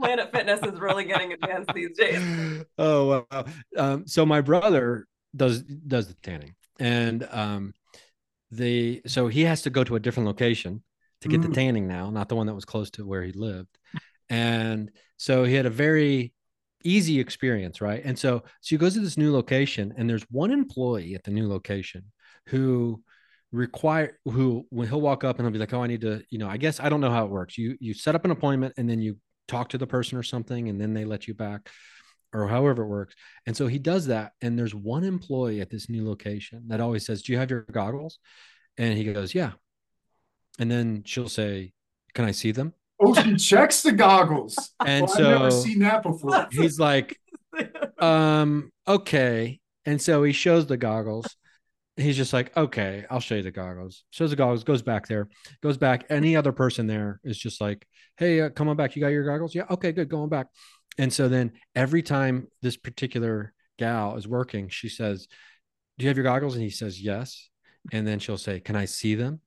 Planet 0.00 0.32
Fitness 0.32 0.60
is 0.62 0.80
really 0.80 1.04
getting 1.04 1.32
advanced 1.32 1.70
these 1.74 1.96
days. 1.96 2.64
oh 2.78 3.24
wow. 3.30 3.44
Um, 3.76 4.06
so 4.06 4.24
my 4.26 4.40
brother 4.40 5.06
does 5.36 5.62
does 5.62 6.08
the 6.08 6.14
tanning, 6.14 6.54
and 6.80 7.28
um, 7.30 7.74
the 8.50 9.02
so 9.06 9.28
he 9.28 9.42
has 9.42 9.62
to 9.62 9.70
go 9.70 9.84
to 9.84 9.96
a 9.96 10.00
different 10.00 10.26
location 10.26 10.82
to 11.22 11.28
get 11.28 11.42
the 11.42 11.48
Mm. 11.48 11.54
tanning 11.54 11.86
now, 11.88 12.10
not 12.10 12.28
the 12.28 12.36
one 12.36 12.46
that 12.46 12.54
was 12.54 12.64
close 12.64 12.90
to 12.92 13.06
where 13.06 13.22
he 13.22 13.32
lived, 13.32 13.78
and 14.28 14.90
so 15.16 15.44
he 15.44 15.54
had 15.54 15.66
a 15.66 15.70
very 15.70 16.32
easy 16.84 17.18
experience, 17.18 17.80
right? 17.80 18.02
And 18.04 18.18
so 18.18 18.40
so 18.60 18.68
he 18.68 18.76
goes 18.76 18.94
to 18.94 19.00
this 19.00 19.16
new 19.16 19.32
location, 19.32 19.94
and 19.96 20.08
there's 20.08 20.24
one 20.30 20.50
employee 20.50 21.14
at 21.14 21.24
the 21.24 21.30
new 21.30 21.48
location 21.48 22.04
who 22.48 23.02
require 23.52 24.18
who 24.24 24.66
when 24.70 24.88
he'll 24.88 25.00
walk 25.00 25.24
up 25.24 25.38
and 25.38 25.46
he'll 25.46 25.52
be 25.52 25.58
like 25.58 25.72
oh 25.72 25.80
i 25.82 25.86
need 25.86 26.00
to 26.00 26.20
you 26.30 26.36
know 26.38 26.48
i 26.48 26.56
guess 26.56 26.80
i 26.80 26.88
don't 26.88 27.00
know 27.00 27.10
how 27.10 27.24
it 27.24 27.30
works 27.30 27.56
you 27.56 27.76
you 27.80 27.94
set 27.94 28.14
up 28.16 28.24
an 28.24 28.32
appointment 28.32 28.74
and 28.76 28.90
then 28.90 29.00
you 29.00 29.16
talk 29.46 29.68
to 29.68 29.78
the 29.78 29.86
person 29.86 30.18
or 30.18 30.22
something 30.22 30.68
and 30.68 30.80
then 30.80 30.92
they 30.92 31.04
let 31.04 31.28
you 31.28 31.32
back 31.32 31.70
or 32.32 32.48
however 32.48 32.82
it 32.82 32.88
works. 32.88 33.14
And 33.46 33.56
so 33.56 33.66
he 33.66 33.78
does 33.78 34.06
that 34.06 34.32
and 34.40 34.58
there's 34.58 34.74
one 34.74 35.04
employee 35.04 35.60
at 35.60 35.70
this 35.70 35.88
new 35.88 36.06
location 36.06 36.64
that 36.68 36.80
always 36.80 37.06
says 37.06 37.22
do 37.22 37.32
you 37.32 37.38
have 37.38 37.50
your 37.50 37.62
goggles? 37.62 38.18
And 38.78 38.96
he 38.96 39.12
goes 39.12 39.34
yeah. 39.34 39.52
And 40.58 40.70
then 40.70 41.02
she'll 41.04 41.28
say 41.28 41.72
can 42.14 42.24
i 42.24 42.30
see 42.30 42.50
them? 42.50 42.72
Oh, 42.98 43.12
she 43.12 43.36
checks 43.36 43.82
the 43.82 43.92
goggles. 43.92 44.56
and 44.84 45.06
Well, 45.06 45.12
I've 45.18 45.24
never 45.24 45.50
so 45.50 45.60
seen 45.60 45.80
that 45.80 46.02
before. 46.02 46.48
he's 46.52 46.78
like 46.78 47.18
um 47.98 48.70
okay. 48.86 49.60
And 49.84 50.00
so 50.02 50.22
he 50.22 50.32
shows 50.32 50.66
the 50.66 50.76
goggles. 50.76 51.36
He's 51.96 52.16
just 52.16 52.34
like 52.34 52.54
okay 52.56 53.06
i'll 53.08 53.20
show 53.20 53.36
you 53.36 53.42
the 53.42 53.50
goggles. 53.50 54.04
Shows 54.10 54.30
the 54.30 54.36
goggles 54.36 54.64
goes 54.64 54.82
back 54.82 55.08
there 55.08 55.28
goes 55.62 55.78
back. 55.78 56.04
Any 56.10 56.36
other 56.36 56.52
person 56.52 56.86
there 56.86 57.20
is 57.24 57.38
just 57.38 57.60
like 57.60 57.86
hey 58.18 58.40
uh, 58.40 58.50
come 58.50 58.68
on 58.68 58.76
back. 58.76 58.96
You 58.96 59.00
got 59.00 59.08
your 59.08 59.24
goggles? 59.24 59.54
Yeah 59.54 59.64
okay 59.70 59.92
good 59.92 60.08
going 60.08 60.28
back 60.28 60.48
and 60.98 61.12
so 61.12 61.28
then 61.28 61.52
every 61.74 62.02
time 62.02 62.48
this 62.62 62.76
particular 62.76 63.52
gal 63.78 64.16
is 64.16 64.26
working 64.26 64.68
she 64.68 64.88
says 64.88 65.28
do 65.98 66.04
you 66.04 66.08
have 66.08 66.16
your 66.16 66.24
goggles 66.24 66.54
and 66.54 66.62
he 66.64 66.70
says 66.70 67.00
yes 67.00 67.48
and 67.92 68.06
then 68.06 68.18
she'll 68.18 68.38
say 68.38 68.60
can 68.60 68.76
i 68.76 68.84
see 68.84 69.14
them 69.14 69.40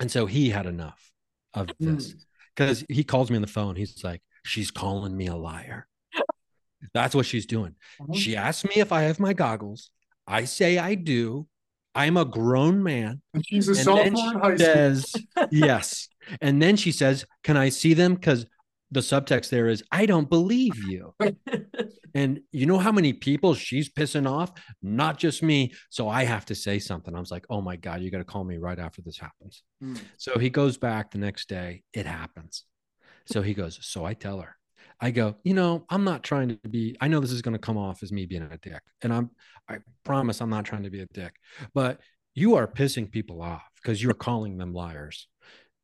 And 0.00 0.10
so 0.10 0.26
he 0.26 0.50
had 0.50 0.66
enough 0.66 1.10
of 1.54 1.68
this 1.78 2.12
Mm. 2.14 2.24
because 2.56 2.84
he 2.88 3.04
calls 3.04 3.30
me 3.30 3.36
on 3.36 3.42
the 3.42 3.48
phone. 3.58 3.76
He's 3.76 4.02
like, 4.02 4.22
she's 4.44 4.70
calling 4.70 5.14
me 5.16 5.26
a 5.28 5.36
liar. 5.36 5.86
That's 6.94 7.14
what 7.14 7.26
she's 7.26 7.46
doing. 7.46 7.74
Uh-huh. 8.00 8.14
She 8.14 8.36
asks 8.36 8.64
me 8.64 8.76
if 8.80 8.90
I 8.92 9.02
have 9.02 9.20
my 9.20 9.32
goggles. 9.34 9.90
I 10.26 10.44
say 10.44 10.78
I 10.78 10.94
do. 10.96 11.46
I'm 11.94 12.16
a 12.16 12.24
grown 12.24 12.82
man. 12.82 13.20
And 13.34 13.44
she's 13.46 13.68
a 13.68 13.72
And 13.72 13.80
sophomore 13.80 14.06
in 14.06 14.16
she 14.16 14.24
high 14.24 14.56
school. 14.56 14.74
says, 14.74 15.12
yes. 15.50 16.08
And 16.40 16.60
then 16.60 16.76
she 16.76 16.90
says, 16.92 17.24
Can 17.44 17.56
I 17.56 17.68
see 17.70 17.94
them? 17.94 18.14
Because 18.14 18.46
the 18.92 19.00
subtext 19.00 19.50
there 19.50 19.68
is, 19.68 19.82
I 19.90 20.06
don't 20.06 20.30
believe 20.30 20.76
you. 20.84 21.14
And 22.14 22.40
you 22.52 22.66
know 22.66 22.78
how 22.78 22.92
many 22.92 23.12
people 23.12 23.54
she's 23.54 23.90
pissing 23.90 24.30
off? 24.30 24.52
Not 24.82 25.18
just 25.18 25.42
me. 25.42 25.72
So 25.90 26.08
I 26.08 26.24
have 26.24 26.44
to 26.46 26.54
say 26.54 26.78
something. 26.78 27.14
I 27.14 27.20
was 27.20 27.30
like, 27.30 27.46
Oh 27.48 27.60
my 27.60 27.76
God, 27.76 28.02
you 28.02 28.10
got 28.10 28.18
to 28.18 28.24
call 28.24 28.44
me 28.44 28.58
right 28.58 28.78
after 28.78 29.02
this 29.02 29.18
happens. 29.18 29.62
Mm. 29.82 30.00
So 30.18 30.38
he 30.38 30.50
goes 30.50 30.76
back 30.76 31.10
the 31.10 31.18
next 31.18 31.48
day. 31.48 31.82
It 31.92 32.06
happens. 32.06 32.64
So 33.26 33.42
he 33.42 33.54
goes, 33.54 33.78
So 33.82 34.04
I 34.04 34.14
tell 34.14 34.40
her, 34.40 34.56
I 35.00 35.10
go, 35.10 35.36
you 35.42 35.54
know, 35.54 35.84
I'm 35.88 36.04
not 36.04 36.22
trying 36.22 36.58
to 36.62 36.68
be, 36.68 36.96
I 37.00 37.08
know 37.08 37.20
this 37.20 37.32
is 37.32 37.42
going 37.42 37.54
to 37.54 37.58
come 37.58 37.78
off 37.78 38.02
as 38.02 38.12
me 38.12 38.26
being 38.26 38.42
a 38.42 38.58
dick. 38.58 38.82
And 39.02 39.12
I'm, 39.12 39.30
I 39.68 39.78
promise 40.04 40.40
I'm 40.40 40.50
not 40.50 40.64
trying 40.64 40.82
to 40.82 40.90
be 40.90 41.00
a 41.00 41.06
dick, 41.06 41.34
but 41.74 42.00
you 42.34 42.56
are 42.56 42.66
pissing 42.66 43.10
people 43.10 43.42
off 43.42 43.62
because 43.76 44.02
you're 44.02 44.14
calling 44.14 44.58
them 44.58 44.72
liars. 44.72 45.28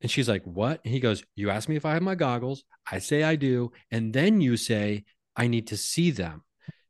And 0.01 0.11
she's 0.11 0.29
like, 0.29 0.43
What? 0.45 0.81
And 0.85 0.93
he 0.93 1.01
goes, 1.01 1.23
You 1.37 1.51
ask 1.51 1.69
me 1.69 1.77
if 1.77 1.85
I 1.85 1.95
have 1.95 2.03
my 2.03 2.15
goggles. 2.15 2.65
I 2.91 2.99
say 2.99 3.23
I 3.23 3.37
do. 3.37 3.73
And 3.91 4.13
then 4.13 4.41
you 4.41 4.57
say, 4.57 5.05
I 5.37 5.47
need 5.47 5.69
to 5.69 5.77
see 5.77 6.11
them. 6.11 6.43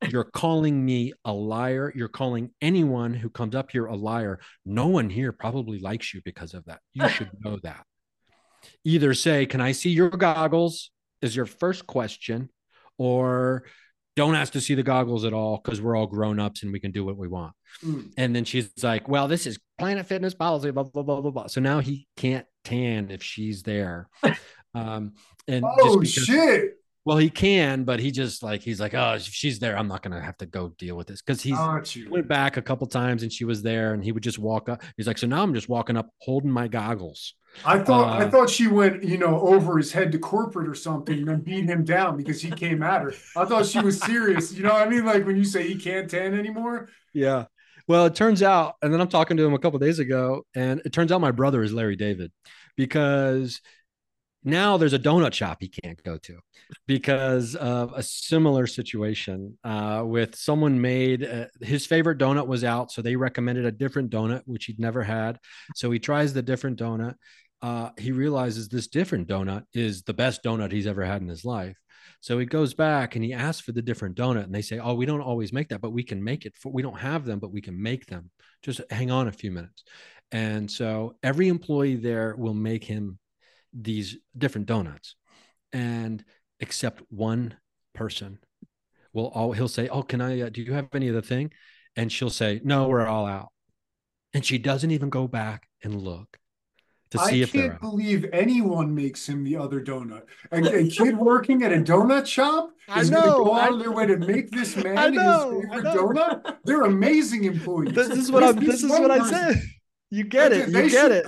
You're 0.09 0.24
calling 0.24 0.84
me 0.84 1.12
a 1.24 1.32
liar. 1.32 1.92
You're 1.94 2.09
calling 2.09 2.50
anyone 2.62 3.14
who 3.14 3.30
comes 3.30 3.54
up 3.54 3.70
here 3.72 3.86
a 3.86 3.96
liar. 3.96 4.38
No 4.64 4.86
one 4.86 5.11
here 5.11 5.32
probably 5.32 5.80
likes 5.80 6.14
you 6.14 6.20
because 6.24 6.54
of 6.54 6.64
that. 6.66 6.80
You 6.92 7.09
should 7.09 7.30
know 7.44 7.59
that. 7.62 7.84
Either 8.84 9.14
say, 9.14 9.46
Can 9.46 9.61
I 9.61 9.72
see 9.72 9.90
your 9.90 10.11
goggles? 10.11 10.90
is 11.20 11.34
your 11.34 11.46
first 11.46 11.84
question, 11.86 12.48
or 12.96 13.64
don't 14.16 14.34
ask 14.34 14.52
to 14.52 14.61
see 14.61 14.74
the 14.74 14.82
goggles 14.82 15.24
at 15.24 15.32
all 15.32 15.61
because 15.62 15.80
we're 15.80 15.96
all 15.96 16.06
grown 16.06 16.40
ups 16.40 16.62
and 16.62 16.72
we 16.72 16.80
can 16.80 16.90
do 16.90 17.04
what 17.04 17.16
we 17.16 17.28
want. 17.28 17.52
Mm. 17.84 18.12
And 18.16 18.34
then 18.34 18.44
she's 18.44 18.70
like, 18.82 19.09
Well, 19.09 19.28
this 19.28 19.46
is 19.46 19.59
Planet 19.78 20.06
Fitness 20.06 20.34
policy, 20.34 20.70
blah, 20.70 20.84
blah, 20.84 21.02
blah, 21.02 21.20
blah, 21.20 21.30
blah. 21.30 21.46
So 21.46 21.61
now 21.61 21.80
he 21.80 22.06
can't 22.16 22.46
tan 22.68 23.10
if 23.10 23.22
she's 23.22 23.62
there. 23.62 24.08
Um, 24.74 25.14
and 25.46 25.64
Oh 25.64 26.00
just 26.00 26.00
because, 26.00 26.24
shit! 26.24 26.74
well, 27.04 27.16
he 27.16 27.30
can, 27.30 27.84
but 27.84 28.00
he 28.00 28.10
just 28.10 28.42
like, 28.42 28.60
he's 28.62 28.80
like, 28.80 28.94
Oh, 28.94 29.14
if 29.14 29.22
she's 29.24 29.58
there, 29.58 29.76
I'm 29.78 29.88
not 29.88 30.02
going 30.02 30.14
to 30.14 30.20
have 30.20 30.36
to 30.38 30.46
go 30.46 30.68
deal 30.78 30.96
with 30.96 31.06
this 31.06 31.22
because 31.22 31.40
he's 31.42 31.56
Got 31.56 31.96
you. 31.96 32.10
went 32.10 32.28
back 32.28 32.56
a 32.58 32.62
couple 32.62 32.86
times 32.86 33.22
and 33.22 33.32
she 33.32 33.44
was 33.44 33.62
there 33.62 33.94
and 33.94 34.04
he 34.04 34.12
would 34.12 34.22
just 34.22 34.38
walk 34.38 34.68
up. 34.68 34.82
He's 34.96 35.06
like, 35.06 35.18
So 35.18 35.26
now 35.26 35.42
I'm 35.42 35.54
just 35.54 35.68
walking 35.68 35.96
up 35.96 36.10
holding 36.20 36.50
my 36.50 36.68
goggles. 36.68 37.34
I 37.64 37.78
thought 37.78 38.20
I 38.20 38.26
Uh, 38.26 38.30
thought 38.30 38.50
she 38.50 38.66
went, 38.68 39.02
you 39.02 39.16
know, 39.16 39.40
over 39.40 39.78
his 39.78 39.90
head 39.92 40.12
to 40.12 40.18
corporate 40.18 40.68
or 40.68 40.74
something 40.74 41.18
and 41.18 41.28
then 41.28 41.40
beat 41.40 41.64
him 41.64 41.82
down 41.82 42.16
because 42.18 42.42
he 42.42 42.50
came 42.50 42.82
at 42.82 43.00
her. 43.02 43.14
I 43.36 43.46
thought 43.46 43.64
she 43.66 43.80
was 43.80 43.98
serious. 44.00 44.52
You 44.52 44.64
know 44.64 44.74
what 44.74 44.86
I 44.86 44.90
mean? 44.90 45.06
Like 45.06 45.24
when 45.26 45.36
you 45.38 45.44
say 45.44 45.66
he 45.66 45.76
can't 45.76 46.10
tan 46.10 46.34
anymore. 46.38 46.90
Yeah. 47.14 47.46
Well, 47.89 48.05
it 48.05 48.14
turns 48.14 48.43
out, 48.43 48.74
and 48.82 48.93
then 48.93 49.01
I'm 49.01 49.09
talking 49.09 49.39
to 49.39 49.47
him 49.47 49.55
a 49.55 49.59
couple 49.59 49.78
days 49.78 49.99
ago, 49.99 50.45
and 50.55 50.82
it 50.84 50.93
turns 50.93 51.11
out 51.11 51.22
my 51.22 51.30
brother 51.30 51.62
is 51.62 51.72
Larry 51.72 51.97
David 51.97 52.30
because 52.76 53.62
now 54.45 54.76
there's 54.76 54.93
a 54.93 54.99
donut 54.99 55.32
shop 55.32 55.57
he 55.61 55.68
can't 55.68 56.03
go 56.03 56.18
to 56.18 56.39
because 56.86 57.55
of 57.55 57.95
a 57.95 58.03
similar 58.03 58.66
situation 58.66 59.59
uh, 59.64 60.03
with 60.05 60.36
someone 60.36 60.80
made 60.80 61.24
uh, 61.24 61.47
his 61.62 61.86
favorite 61.86 62.18
donut 62.18 62.47
was 62.47 62.62
out, 62.62 62.93
so 62.93 63.01
they 63.01 63.16
recommended 63.16 63.64
a 63.64 63.72
different 63.72 64.11
donut 64.11 64.43
which 64.45 64.66
he'd 64.66 64.78
never 64.78 65.03
had. 65.03 65.39
So 65.74 65.91
he 65.91 65.99
tries 65.99 66.34
the 66.34 66.43
different 66.43 66.78
donut. 66.78 67.14
Uh, 67.62 67.91
he 67.99 68.12
realizes 68.12 68.68
this 68.68 68.86
different 68.89 69.28
donut 69.28 69.64
is 69.72 70.03
the 70.03 70.14
best 70.14 70.45
donut 70.45 70.72
he's 70.72 70.86
ever 70.86 71.05
had 71.05 71.22
in 71.22 71.28
his 71.28 71.45
life. 71.45 71.76
So 72.20 72.38
he 72.38 72.46
goes 72.46 72.74
back 72.74 73.14
and 73.14 73.24
he 73.24 73.32
asks 73.32 73.62
for 73.62 73.72
the 73.72 73.82
different 73.82 74.16
donut, 74.16 74.44
and 74.44 74.54
they 74.54 74.62
say, 74.62 74.78
"Oh, 74.78 74.94
we 74.94 75.06
don't 75.06 75.20
always 75.20 75.52
make 75.52 75.68
that, 75.68 75.80
but 75.80 75.92
we 75.92 76.02
can 76.02 76.22
make 76.22 76.46
it. 76.46 76.56
For, 76.56 76.72
we 76.72 76.82
don't 76.82 76.98
have 76.98 77.24
them, 77.24 77.38
but 77.38 77.52
we 77.52 77.60
can 77.60 77.80
make 77.80 78.06
them. 78.06 78.30
Just 78.62 78.80
hang 78.90 79.10
on 79.10 79.28
a 79.28 79.32
few 79.32 79.50
minutes." 79.52 79.84
And 80.32 80.70
so 80.70 81.16
every 81.22 81.48
employee 81.48 81.96
there 81.96 82.34
will 82.36 82.54
make 82.54 82.84
him 82.84 83.18
these 83.72 84.16
different 84.36 84.66
donuts, 84.66 85.14
and 85.72 86.24
except 86.60 87.02
one 87.08 87.56
person 87.94 88.38
will 89.12 89.28
all 89.28 89.52
he'll 89.52 89.68
say, 89.68 89.88
"Oh, 89.88 90.02
can 90.02 90.20
I? 90.20 90.40
Uh, 90.42 90.48
do 90.48 90.62
you 90.62 90.72
have 90.74 90.88
any 90.94 91.08
of 91.08 91.14
the 91.14 91.22
thing?" 91.22 91.52
And 91.96 92.10
she'll 92.12 92.30
say, 92.30 92.60
"No, 92.64 92.88
we're 92.88 93.06
all 93.06 93.26
out." 93.26 93.52
And 94.34 94.44
she 94.44 94.58
doesn't 94.58 94.90
even 94.90 95.08
go 95.10 95.26
back 95.28 95.68
and 95.82 96.00
look 96.02 96.38
to 97.11 97.18
see 97.20 97.40
I 97.40 97.42
if 97.44 97.52
they're 97.52 97.62
can't 97.62 97.74
out. 97.74 97.80
believe 97.80 98.26
anyone 98.32 98.94
makes 98.94 99.28
him 99.28 99.44
the 99.44 99.56
other 99.56 99.80
donut. 99.80 100.22
A, 100.52 100.59
a 100.59 100.88
kid 100.88 101.16
working 101.16 101.62
at 101.62 101.72
a 101.72 101.76
donut 101.76 102.26
shop 102.26 102.70
I 102.88 103.00
is 103.00 103.11
going 103.11 103.22
to 103.22 103.28
go 103.30 103.54
out 103.54 103.70
I- 103.70 103.74
of 103.74 103.78
their 103.80 103.92
way 103.92 104.06
to 104.06 104.16
make 104.18 104.50
this 104.50 104.76
man 104.84 105.14
know, 105.14 105.61
his 105.61 105.70
favorite 105.70 105.84
donut. 105.94 106.56
They're 106.64 106.82
amazing 106.82 107.44
employees. 107.44 107.94
This 107.94 108.09
is 108.11 108.30
what 108.32 108.42
I'm. 108.44 108.56
This 108.56 108.82
is 108.82 108.90
one 108.90 109.02
what 109.02 109.11
I 109.11 109.28
said. 109.28 109.62
You 110.11 110.24
get 110.24 110.52
it. 110.52 110.72
They 110.72 110.84
You 110.84 110.90
get 110.90 111.02
should- 111.02 111.12
it. 111.12 111.26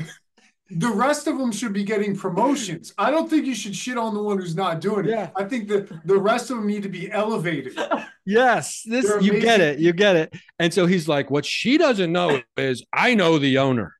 The 0.73 0.89
rest 0.89 1.27
of 1.27 1.37
them 1.37 1.51
should 1.53 1.73
be 1.73 1.83
getting 1.83 2.17
promotions. 2.17 2.95
I 2.97 3.11
don't 3.11 3.29
think 3.29 3.45
you 3.45 3.57
should 3.57 3.75
shit 3.75 3.99
on 3.99 4.15
the 4.15 4.23
one 4.23 4.39
who's 4.39 4.55
not 4.55 4.81
doing 4.81 5.05
it. 5.07 5.11
Yeah. 5.11 5.31
I 5.35 5.43
think 5.45 5.67
the 5.69 6.01
the 6.05 6.17
rest 6.17 6.51
of 6.51 6.57
them 6.59 6.67
need 6.69 6.85
to 6.85 6.89
be 6.89 7.11
elevated. 7.11 7.77
Yes, 8.27 8.83
this 8.87 9.11
you 9.25 9.41
get 9.41 9.61
it. 9.61 9.81
You 9.81 9.93
get 9.93 10.15
it. 10.15 10.33
And 10.61 10.73
so 10.73 10.87
he's 10.87 11.09
like, 11.09 11.31
what 11.33 11.45
she 11.45 11.79
doesn't 11.79 12.13
know 12.13 12.41
is 12.57 12.85
I 12.93 13.15
know 13.15 13.39
the 13.39 13.59
owner. 13.59 13.97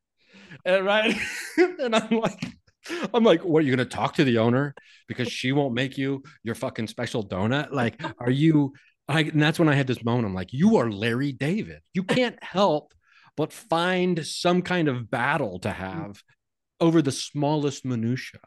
And 0.65 0.85
right. 0.85 1.15
and 1.57 1.95
I'm 1.95 2.19
like, 2.19 2.45
I'm 3.13 3.23
like, 3.23 3.43
what 3.43 3.59
are 3.59 3.65
you 3.65 3.75
gonna 3.75 3.85
talk 3.85 4.15
to 4.15 4.23
the 4.23 4.39
owner? 4.39 4.73
Because 5.07 5.31
she 5.31 5.51
won't 5.51 5.73
make 5.73 5.97
you 5.97 6.23
your 6.43 6.55
fucking 6.55 6.87
special 6.87 7.25
donut. 7.25 7.71
Like, 7.71 8.01
are 8.19 8.31
you 8.31 8.73
I 9.07 9.21
and 9.21 9.41
that's 9.41 9.59
when 9.59 9.69
I 9.69 9.75
had 9.75 9.87
this 9.87 10.03
moment. 10.03 10.27
I'm 10.27 10.33
like, 10.33 10.53
you 10.53 10.77
are 10.77 10.91
Larry 10.91 11.31
David. 11.31 11.81
You 11.93 12.03
can't 12.03 12.41
help 12.43 12.93
but 13.37 13.53
find 13.53 14.25
some 14.25 14.61
kind 14.61 14.87
of 14.87 15.09
battle 15.09 15.59
to 15.59 15.71
have 15.71 16.21
over 16.79 17.01
the 17.01 17.11
smallest 17.11 17.85
minutia. 17.85 18.41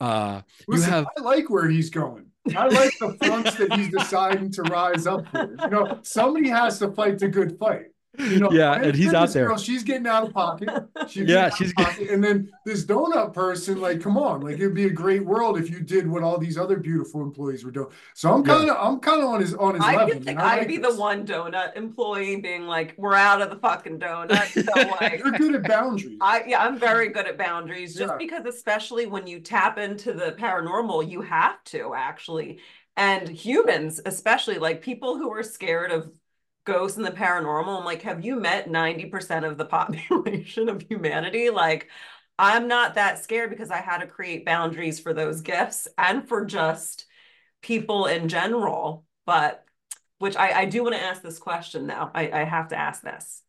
Uh 0.00 0.42
you 0.68 0.80
have 0.82 1.06
I 1.16 1.20
like 1.20 1.50
where 1.50 1.68
he's 1.68 1.90
going. 1.90 2.26
I 2.56 2.68
like 2.68 2.92
the 2.98 3.16
fronts 3.22 3.56
that 3.56 3.72
he's 3.74 3.90
deciding 3.98 4.50
to 4.52 4.62
rise 4.62 5.06
up 5.06 5.28
for. 5.28 5.54
You 5.62 5.70
know, 5.70 5.98
somebody 6.02 6.48
has 6.48 6.78
to 6.78 6.90
fight 6.92 7.18
the 7.18 7.28
good 7.28 7.58
fight. 7.58 7.86
You 8.18 8.40
know, 8.40 8.50
Yeah, 8.50 8.72
and 8.74 8.94
he's 8.94 9.14
out 9.14 9.28
there. 9.30 9.46
Girl, 9.46 9.56
she's 9.56 9.84
getting 9.84 10.06
out 10.06 10.26
of 10.26 10.34
pocket. 10.34 10.68
She's 11.08 11.28
Yeah, 11.28 11.28
getting 11.28 11.36
out 11.48 11.52
of 11.52 11.56
she's- 11.58 11.72
pocket. 11.74 12.10
and 12.10 12.22
then 12.24 12.50
this 12.66 12.84
donut 12.84 13.32
person, 13.32 13.80
like, 13.80 14.00
come 14.00 14.16
on, 14.18 14.40
like 14.40 14.54
it'd 14.54 14.74
be 14.74 14.86
a 14.86 14.90
great 14.90 15.24
world 15.24 15.58
if 15.58 15.70
you 15.70 15.80
did 15.80 16.08
what 16.10 16.22
all 16.24 16.36
these 16.36 16.58
other 16.58 16.76
beautiful 16.76 17.22
employees 17.22 17.64
were 17.64 17.70
doing. 17.70 17.88
So 18.14 18.32
I'm 18.32 18.42
kind 18.42 18.68
of, 18.68 18.76
I'm 18.80 18.98
kind 18.98 19.22
of 19.22 19.28
on 19.28 19.40
his 19.40 19.54
on 19.54 19.74
his 19.76 19.84
I 19.84 19.94
level. 19.96 20.20
Think 20.22 20.38
I'd 20.40 20.58
like 20.58 20.68
be 20.68 20.78
this. 20.78 20.94
the 20.94 21.00
one 21.00 21.24
donut 21.26 21.76
employee 21.76 22.36
being 22.40 22.66
like, 22.66 22.94
we're 22.98 23.14
out 23.14 23.40
of 23.42 23.50
the 23.50 23.56
fucking 23.56 24.00
donut. 24.00 24.46
So 24.64 24.88
like 25.00 25.20
You're 25.20 25.32
good 25.32 25.54
at 25.54 25.62
boundaries. 25.68 26.18
I 26.20 26.42
yeah, 26.48 26.64
I'm 26.64 26.78
very 26.78 27.10
good 27.10 27.26
at 27.26 27.38
boundaries 27.38 27.94
just 27.94 28.10
Yeah. 28.12 28.16
because 28.18 28.44
especially 28.44 29.06
when 29.06 29.26
you 29.28 29.38
tap 29.40 29.78
into 29.78 30.12
the 30.12 30.32
paranormal, 30.32 31.08
you 31.08 31.20
have 31.22 31.62
to 31.66 31.94
actually. 31.94 32.58
And 32.96 33.28
humans, 33.28 34.00
especially 34.04 34.58
like 34.58 34.82
people 34.82 35.16
who 35.16 35.30
are 35.32 35.44
scared 35.44 35.90
of 35.92 36.10
ghosts 36.64 36.96
and 36.96 37.06
the 37.06 37.10
paranormal, 37.10 37.78
I'm 37.78 37.84
like, 37.84 38.02
have 38.02 38.24
you 38.24 38.36
met 38.36 38.68
90% 38.68 39.44
of 39.48 39.58
the 39.58 39.64
population 39.64 40.68
of 40.68 40.82
humanity? 40.82 41.50
Like, 41.50 41.88
I'm 42.38 42.68
not 42.68 42.94
that 42.94 43.22
scared 43.22 43.50
because 43.50 43.70
I 43.70 43.78
had 43.78 43.98
to 43.98 44.06
create 44.06 44.46
boundaries 44.46 44.98
for 44.98 45.12
those 45.12 45.42
gifts 45.42 45.88
and 45.98 46.26
for 46.26 46.44
just 46.44 47.06
people 47.62 48.06
in 48.06 48.28
general. 48.28 49.04
But 49.26 49.64
which 50.18 50.36
I, 50.36 50.60
I 50.60 50.64
do 50.66 50.82
want 50.82 50.94
to 50.94 51.02
ask 51.02 51.22
this 51.22 51.38
question 51.38 51.86
now. 51.86 52.10
I, 52.14 52.30
I 52.30 52.44
have 52.44 52.68
to 52.68 52.78
ask 52.78 53.02
this. 53.02 53.42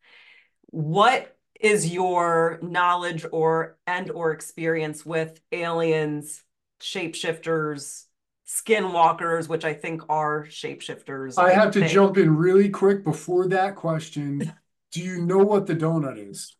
What 0.68 1.38
is 1.60 1.94
your 1.94 2.60
knowledge 2.62 3.26
or 3.32 3.78
and 3.86 4.10
or 4.10 4.32
experience 4.32 5.06
with 5.06 5.40
aliens, 5.52 6.44
shapeshifters, 6.82 8.06
skinwalkers, 8.52 9.48
which 9.48 9.64
I 9.64 9.74
think 9.74 10.02
are 10.10 10.46
shapeshifters? 10.46 11.38
I 11.38 11.54
have 11.54 11.72
to 11.72 11.80
think. 11.80 11.92
jump 11.92 12.18
in 12.18 12.36
really 12.36 12.70
quick 12.70 13.04
before 13.04 13.48
that 13.50 13.76
question. 13.76 14.54
Do 14.92 15.02
you 15.02 15.22
know 15.26 15.38
what 15.38 15.68
the 15.68 15.76
donut 15.76 16.18
is? 16.30 16.56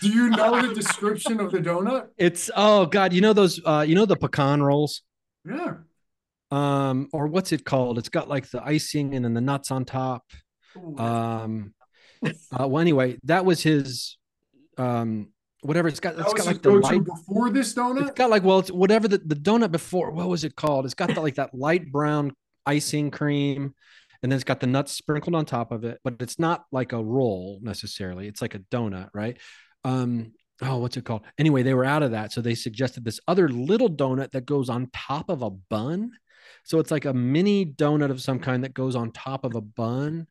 Do 0.00 0.08
you 0.08 0.30
know 0.30 0.66
the 0.66 0.74
description 0.74 1.38
of 1.40 1.52
the 1.52 1.58
donut? 1.58 2.08
it's 2.16 2.50
oh 2.56 2.86
god, 2.86 3.12
you 3.12 3.20
know 3.20 3.32
those 3.32 3.60
uh 3.64 3.84
you 3.86 3.94
know 3.94 4.06
the 4.06 4.16
pecan 4.16 4.62
rolls? 4.62 5.02
Yeah. 5.48 5.74
um 6.50 7.08
or 7.12 7.28
what's 7.28 7.52
it 7.52 7.64
called 7.64 7.96
it's 7.96 8.08
got 8.10 8.28
like 8.28 8.50
the 8.50 8.62
icing 8.62 9.14
and 9.14 9.24
then 9.24 9.32
the 9.32 9.40
nuts 9.40 9.70
on 9.70 9.84
top 9.84 10.24
Ooh, 10.76 10.98
um 10.98 11.72
uh, 12.24 12.66
well 12.68 12.78
anyway 12.80 13.16
that 13.24 13.44
was 13.46 13.62
his 13.62 14.18
um 14.76 15.28
whatever 15.62 15.88
it's 15.88 16.00
got 16.00 16.18
It's 16.18 16.32
got 16.32 16.46
like 16.46 16.62
the 16.62 16.72
light 16.72 17.04
before 17.04 17.50
this 17.50 17.68
it's 17.68 17.78
donut? 17.78 18.14
got 18.16 18.30
like 18.30 18.42
well 18.42 18.60
it's 18.60 18.70
whatever 18.70 19.08
the, 19.08 19.18
the 19.18 19.34
donut 19.34 19.70
before 19.70 20.10
what 20.10 20.28
was 20.28 20.44
it 20.44 20.56
called 20.56 20.84
it's 20.84 20.94
got 20.94 21.14
the, 21.14 21.20
like 21.20 21.34
that 21.34 21.54
light 21.54 21.92
brown 21.92 22.32
icing 22.66 23.10
cream 23.10 23.74
and 24.22 24.32
then 24.32 24.36
it's 24.36 24.44
got 24.44 24.60
the 24.60 24.66
nuts 24.66 24.92
sprinkled 24.92 25.34
on 25.34 25.44
top 25.44 25.70
of 25.72 25.84
it 25.84 25.98
but 26.02 26.16
it's 26.20 26.38
not 26.38 26.64
like 26.72 26.92
a 26.92 27.02
roll 27.02 27.58
necessarily 27.62 28.26
it's 28.26 28.40
like 28.40 28.54
a 28.54 28.58
donut 28.58 29.08
right 29.12 29.38
um 29.84 30.32
oh, 30.62 30.78
what's 30.78 30.96
it 30.96 31.04
called? 31.04 31.22
Anyway, 31.38 31.62
they 31.62 31.74
were 31.74 31.84
out 31.84 32.02
of 32.02 32.10
that. 32.12 32.32
So 32.32 32.40
they 32.40 32.54
suggested 32.54 33.04
this 33.04 33.20
other 33.26 33.48
little 33.48 33.88
donut 33.88 34.32
that 34.32 34.46
goes 34.46 34.68
on 34.68 34.90
top 34.92 35.30
of 35.30 35.42
a 35.42 35.50
bun. 35.50 36.12
So 36.64 36.78
it's 36.78 36.90
like 36.90 37.04
a 37.04 37.14
mini 37.14 37.64
donut 37.66 38.10
of 38.10 38.20
some 38.20 38.38
kind 38.38 38.64
that 38.64 38.74
goes 38.74 38.96
on 38.96 39.12
top 39.12 39.44
of 39.44 39.54
a 39.54 39.60
bun 39.60 40.26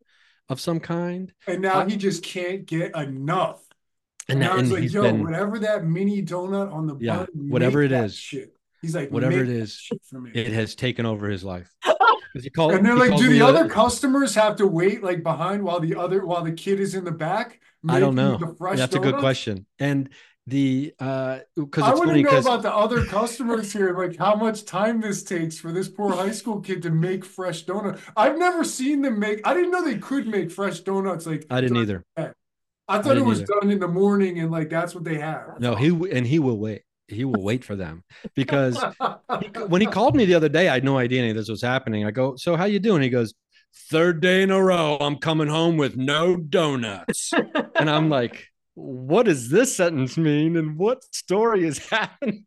of 0.48 0.60
some 0.60 0.80
kind. 0.80 1.32
And 1.48 1.62
now 1.62 1.86
he 1.86 1.98
just 1.98 2.24
can't 2.24 2.66
get 2.66 2.96
enough. 2.96 3.62
And, 4.30 4.40
now 4.40 4.56
that, 4.56 4.60
it's 4.60 4.64
and 4.64 4.72
like, 4.74 4.82
he's 4.84 4.94
yo, 4.94 5.02
been, 5.04 5.24
whatever 5.24 5.60
that 5.60 5.86
mini 5.86 6.22
donut 6.22 6.72
on 6.74 6.88
the 6.88 6.96
Yeah, 7.00 7.18
bun, 7.18 7.28
whatever 7.34 7.80
make 7.80 7.88
it 7.88 7.90
that 7.90 8.06
is. 8.06 8.16
shit. 8.16 8.56
He's 8.82 8.96
like, 8.96 9.10
Whatever 9.12 9.44
it 9.44 9.50
is, 9.50 9.50
it 9.50 9.54
that 9.54 9.64
is, 9.64 9.74
shit 9.74 10.02
for 10.10 10.22
me. 10.22 10.32
it 10.34 10.48
has 10.54 10.76
taken 10.76 11.06
over 11.06 11.28
his 11.28 11.44
life. 11.44 11.70
he 12.34 12.50
called- 12.50 12.74
and 12.74 12.86
they're 12.86 12.94
he 12.96 13.10
like, 13.10 13.18
do 13.18 13.30
me 13.30 13.40
the 13.40 13.46
a- 13.46 13.50
other 13.50 13.68
customers 13.68 14.34
have 14.36 14.56
to 14.58 14.68
wait 14.68 15.04
like 15.04 15.22
behind 15.24 15.64
while 15.64 15.80
the 15.80 15.96
other 15.96 16.26
while 16.26 16.44
the 16.44 16.52
kid 16.54 16.80
is 16.80 16.96
in 16.96 17.04
the 17.04 17.12
back? 17.12 17.60
I 17.88 18.00
don't 18.00 18.16
know. 18.16 18.38
The 18.38 18.56
fresh 18.56 18.78
That's 18.78 18.96
a 18.96 19.00
good 19.00 19.16
question. 19.16 19.66
And 19.80 20.10
the 20.48 20.94
uh 21.00 21.40
because 21.56 21.84
I 21.84 21.92
it's 21.92 22.00
want 22.00 22.10
funny 22.10 22.24
to 22.24 22.30
know 22.30 22.30
because 22.32 22.46
about 22.48 22.62
the 22.64 22.74
other 22.74 23.06
customers 23.06 23.72
here, 23.72 23.96
like 23.96 24.18
how 24.18 24.36
much 24.36 24.66
time 24.66 25.00
this 25.00 25.24
takes 25.24 25.60
for 25.60 25.72
this 25.72 25.88
poor 25.88 26.12
high 26.16 26.32
school 26.32 26.60
kid 26.60 26.82
to 26.84 26.90
make 26.90 27.24
fresh 27.24 27.62
donuts. 27.64 28.02
I've 28.18 28.38
never 28.38 28.64
seen 28.64 29.02
them 29.04 29.20
make. 29.20 29.42
I 29.46 29.54
didn't 29.54 29.72
know 29.72 29.84
they 29.84 29.98
could 30.00 30.26
make 30.28 30.50
fresh 30.52 30.80
donuts. 30.80 31.26
Like 31.28 31.46
I 31.52 31.62
didn't 31.62 31.78
either. 31.78 32.04
I 32.90 33.02
thought 33.02 33.18
it 33.18 33.26
was 33.26 33.42
either. 33.42 33.54
done 33.62 33.72
in 33.72 33.80
the 33.80 33.88
morning, 33.88 34.40
and 34.40 34.52
like 34.52 34.70
that's 34.70 34.96
what 34.96 35.04
they 35.04 35.18
have. 35.20 35.60
No, 35.60 35.76
he 35.76 35.88
and 36.12 36.26
he 36.26 36.40
will 36.40 36.58
wait. 36.58 36.82
He 37.08 37.26
will 37.26 37.42
wait 37.42 37.64
for 37.64 37.76
them 37.76 38.04
because 38.36 38.78
he, 39.40 39.48
when 39.68 39.82
he 39.82 39.88
called 39.88 40.16
me 40.16 40.26
the 40.26 40.36
other 40.36 40.50
day, 40.50 40.70
I 40.70 40.76
had 40.76 40.84
no 40.84 40.98
idea 40.98 41.22
any 41.22 41.32
of 41.32 41.36
this 41.36 41.50
was 41.50 41.62
happening. 41.62 42.06
I 42.06 42.12
go, 42.12 42.36
"So 42.36 42.56
how 42.56 42.66
you 42.66 42.80
doing?" 42.80 43.02
He 43.02 43.10
goes, 43.10 43.34
third 43.90 44.22
day 44.22 44.42
in 44.42 44.52
a 44.52 44.62
row, 44.62 44.98
I'm 45.00 45.18
coming 45.18 45.48
home 45.48 45.78
with 45.78 45.96
no 45.96 46.36
donuts." 46.36 47.32
and 47.76 47.90
I'm 47.90 48.10
like, 48.10 48.48
"What 48.76 49.24
does 49.24 49.50
this 49.50 49.76
sentence 49.76 50.18
mean? 50.18 50.58
And 50.58 50.78
what 50.78 51.04
story 51.14 51.66
is 51.66 51.78
happening?" 51.90 52.46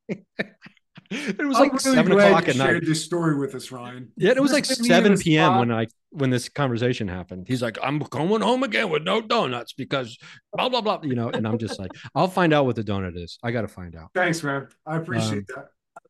it 1.39 1.39
was 1.47 1.57
I'm 1.57 1.63
like 1.63 1.73
really 1.85 1.97
seven 1.97 2.13
glad 2.13 2.29
o'clock 2.29 2.47
you 2.47 2.51
at 2.51 2.57
night. 2.57 2.67
shared 2.67 2.87
this 2.87 3.05
story 3.05 3.37
with 3.39 3.55
us, 3.55 3.71
Ryan. 3.71 4.13
Yeah, 4.17 4.31
it 4.31 4.41
was 4.41 4.53
This 4.53 4.69
like 4.69 4.69
put 4.69 4.81
me 4.81 4.89
in 4.97 5.07
a 5.07 5.17
7 5.17 5.19
p.m. 5.19 5.47
spot- 5.53 5.59
when 5.61 5.73
I 5.73 5.87
when 6.11 6.31
this 6.31 6.49
conversation 6.49 7.09
happened. 7.09 7.47
He's 7.49 7.63
like, 7.63 7.79
I'm 7.83 7.99
going 7.99 8.43
home 8.43 8.63
again 8.63 8.91
with 8.91 9.03
no 9.03 9.21
donuts 9.21 9.73
because 9.73 10.19
blah 10.53 10.69
blah 10.69 10.81
blah. 10.81 11.01
You 11.03 11.15
know, 11.15 11.31
and 11.31 11.47
I'm 11.47 11.59
just 11.59 11.79
like, 11.79 11.91
I'll 12.15 12.29
find 12.29 12.53
out 12.53 12.67
what 12.67 12.77
the 12.77 12.85
donut 12.85 13.17
is. 13.17 13.39
I 13.43 13.51
gotta 13.51 13.69
find 13.69 13.95
out. 13.97 14.11
Thanks, 14.15 14.43
man. 14.43 14.69
I 14.87 14.97
appreciate 14.97 15.47
that. 15.49 15.69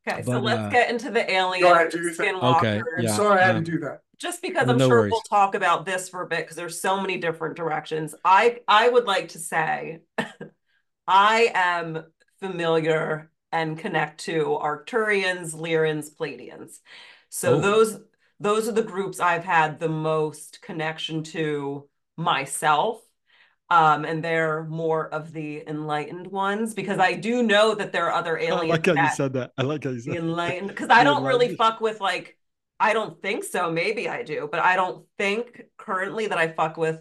Okay, 0.09 0.23
so 0.23 0.41
let's 0.41 0.59
uh, 0.61 0.69
get 0.71 0.91
into 0.91 1.11
the 1.11 1.31
alien 1.31 1.63
Go 1.63 1.73
ahead, 1.73 1.91
do 1.91 2.01
your 2.03 2.13
thing. 2.13 2.35
skinwalkers. 2.35 2.57
Okay, 2.57 2.83
yeah. 3.01 3.15
Sorry, 3.15 3.41
I 3.41 3.47
had 3.47 3.57
um, 3.57 3.65
to 3.65 3.71
do 3.71 3.79
that. 3.81 4.01
Just 4.19 4.43
because 4.43 4.67
No 4.67 4.73
I'm 4.75 4.79
sure 4.79 4.89
worries. 4.89 5.11
we'll 5.13 5.21
talk 5.23 5.55
about 5.55 5.85
this 5.85 6.09
for 6.09 6.23
a 6.23 6.27
bit 6.29 6.41
because 6.41 6.57
there's 6.57 6.81
so 6.81 7.01
many 7.01 7.19
different 7.19 7.57
directions. 7.57 8.15
I 8.25 8.61
I 8.69 8.89
would 8.89 9.05
like 9.05 9.29
to 9.31 9.39
say 9.41 10.01
I 11.07 11.51
am 11.55 12.05
familiar 12.41 13.31
and 13.53 13.79
connect 13.79 14.21
to 14.25 14.59
Arcturians, 14.61 15.55
Lyrians, 15.55 16.11
Pleiadians. 16.15 16.79
So 17.29 17.55
Oh. 17.55 17.61
those 17.61 18.01
those 18.41 18.67
are 18.69 18.73
the 18.73 18.83
groups 18.83 19.21
I've 19.21 19.45
had 19.45 19.79
the 19.79 19.89
most 19.89 20.61
connection 20.63 21.23
to 21.25 21.89
myself. 22.17 23.01
Um, 23.71 24.05
and 24.05 24.23
they're 24.23 24.65
more 24.65 25.09
of 25.09 25.33
the 25.33 25.63
enlightened 25.67 26.27
ones 26.27 26.75
because 26.75 26.99
I 26.99 27.15
do 27.15 27.43
know 27.43 27.75
that 27.75 27.93
there 27.93 28.07
are 28.07 28.13
other 28.13 28.37
aliens 28.37 28.81
that- 28.83 29.15
said 29.17 29.33
that. 29.35 29.53
I 29.57 29.63
like 29.63 29.85
how 29.85 29.91
you 29.91 30.01
the 30.03 30.17
enlightened 30.17 30.69
because 30.75 30.91
I 30.91 31.05
don't 31.05 31.23
really 31.25 31.55
fuck 31.57 31.81
with 31.81 32.01
like 32.01 32.37
I 32.81 32.93
don't 32.95 33.23
think 33.23 33.45
so. 33.45 33.71
Maybe 33.71 34.09
I 34.09 34.25
do, 34.25 34.49
but 34.51 34.59
I 34.61 34.75
don't 34.75 35.07
think 35.17 35.63
currently 35.79 36.27
that 36.27 36.37
I 36.37 36.49
fuck 36.49 36.77
with 36.77 37.01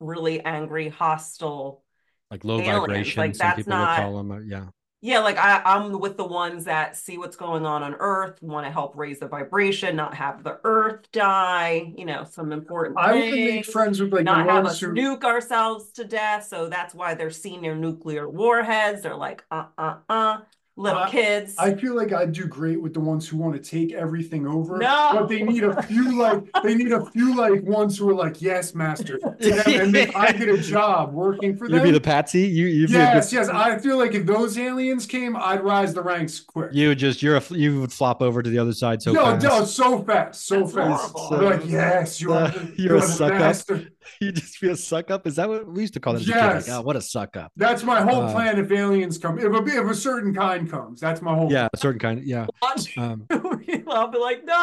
really 0.00 0.40
angry, 0.42 0.88
hostile. 0.88 1.84
like 2.30 2.42
low 2.42 2.58
aliens, 2.58 2.78
vibration. 2.78 3.20
like, 3.20 3.34
that's 3.34 3.56
people 3.58 3.70
not- 3.74 3.98
them. 4.28 4.46
yeah. 4.48 4.64
Yeah, 5.04 5.18
like 5.18 5.36
I, 5.36 5.60
I'm 5.66 6.00
with 6.00 6.16
the 6.16 6.24
ones 6.24 6.64
that 6.64 6.96
see 6.96 7.18
what's 7.18 7.36
going 7.36 7.66
on 7.66 7.82
on 7.82 7.94
Earth, 7.98 8.42
want 8.42 8.66
to 8.66 8.72
help 8.72 8.96
raise 8.96 9.18
the 9.18 9.28
vibration, 9.28 9.96
not 9.96 10.14
have 10.14 10.42
the 10.42 10.58
Earth 10.64 11.12
die. 11.12 11.92
You 11.94 12.06
know, 12.06 12.24
some 12.24 12.52
important. 12.52 12.96
I 12.98 13.12
would 13.12 13.30
make 13.30 13.66
friends 13.66 14.00
with 14.00 14.14
like 14.14 14.24
not 14.24 14.46
the 14.46 14.50
have 14.50 14.64
us 14.64 14.80
who 14.80 14.94
nuke 14.94 15.22
ourselves 15.24 15.90
to 15.90 16.04
death. 16.04 16.46
So 16.46 16.70
that's 16.70 16.94
why 16.94 17.12
they're 17.12 17.28
senior 17.28 17.74
nuclear 17.74 18.26
warheads. 18.26 19.02
They're 19.02 19.14
like, 19.14 19.44
uh, 19.50 19.66
uh, 19.76 19.96
uh, 20.08 20.38
little 20.76 20.98
I- 21.00 21.10
kids. 21.10 21.54
I 21.58 21.74
feel 21.74 21.94
like 21.94 22.12
I'd 22.12 22.32
do 22.32 22.46
great 22.46 22.80
with 22.80 22.94
the 22.94 23.00
ones 23.00 23.28
who 23.28 23.36
want 23.36 23.54
to 23.54 23.70
take 23.70 23.92
everything 23.92 24.46
over. 24.46 24.78
No. 24.78 25.10
But 25.14 25.28
they 25.28 25.42
need 25.42 25.62
a 25.64 25.80
few 25.84 26.18
like 26.18 26.44
they 26.62 26.74
need 26.74 26.92
a 26.92 27.04
few 27.10 27.36
like 27.36 27.62
ones 27.62 27.96
who 27.98 28.08
are 28.10 28.14
like, 28.14 28.42
yes, 28.42 28.74
master. 28.74 29.18
to 29.18 29.30
them, 29.38 29.62
and 29.66 29.96
if 29.96 30.14
I 30.16 30.32
get 30.32 30.48
a 30.48 30.58
job 30.58 31.12
working 31.12 31.56
for 31.56 31.66
You'd 31.66 31.74
them. 31.76 31.84
be 31.84 31.90
the 31.92 32.00
patsy. 32.00 32.40
You 32.42 32.66
you'd 32.66 32.90
yes, 32.90 33.30
be 33.30 33.36
a 33.36 33.40
yes. 33.40 33.48
I 33.48 33.78
feel 33.78 33.98
like 33.98 34.14
if 34.14 34.26
those 34.26 34.58
aliens 34.58 35.06
came, 35.06 35.36
I'd 35.36 35.62
rise 35.62 35.94
the 35.94 36.02
ranks 36.02 36.40
quick. 36.40 36.70
you 36.72 36.88
would 36.88 36.98
just 36.98 37.22
you're 37.22 37.36
a 37.36 37.42
you 37.50 37.80
would 37.80 37.92
flop 37.92 38.20
over 38.22 38.42
to 38.42 38.50
the 38.50 38.58
other 38.58 38.72
side 38.72 39.02
so 39.02 39.12
no, 39.12 39.24
fast. 39.24 39.44
no, 39.44 39.64
so 39.64 40.02
fast, 40.02 40.46
so 40.46 40.60
That's 40.60 40.72
fast. 40.72 41.12
horrible. 41.16 41.38
They're 41.38 41.58
like, 41.58 41.68
yes, 41.70 42.20
you 42.20 42.32
are. 42.32 42.42
Uh, 42.44 42.48
the- 42.50 42.74
you're 42.82 42.96
a 42.96 43.00
the 43.00 43.06
suck 43.06 43.32
up. 43.32 43.38
master." 43.38 43.88
You 44.20 44.32
just 44.32 44.60
be 44.60 44.68
a 44.68 44.76
suck 44.76 45.10
up. 45.10 45.26
Is 45.26 45.36
that 45.36 45.48
what 45.48 45.66
we 45.66 45.80
used 45.80 45.94
to 45.94 46.00
call 46.00 46.12
that? 46.12 46.20
As 46.22 46.28
a 46.28 46.32
kid? 46.32 46.36
Yes. 46.36 46.68
Like, 46.68 46.76
oh, 46.78 46.82
what 46.82 46.94
a 46.96 47.00
suck 47.00 47.38
up. 47.38 47.52
That's 47.56 47.82
my 47.84 48.02
whole 48.02 48.22
Uh, 48.24 48.32
plan. 48.32 48.58
If 48.58 48.70
aliens 48.70 49.16
come, 49.16 49.38
if 49.38 49.44
a, 49.46 49.64
if 49.64 49.90
a 49.90 49.94
certain 49.94 50.34
kind 50.34 50.63
comes, 50.68 51.00
that's 51.00 51.20
my 51.22 51.34
whole. 51.34 51.50
Yeah, 51.52 51.68
a 51.72 51.76
certain 51.76 51.98
kind. 51.98 52.18
Of, 52.20 52.24
yeah. 52.26 52.46
Um, 52.96 53.26
I'll 53.30 54.08
be 54.08 54.18
like, 54.18 54.44
no. 54.44 54.54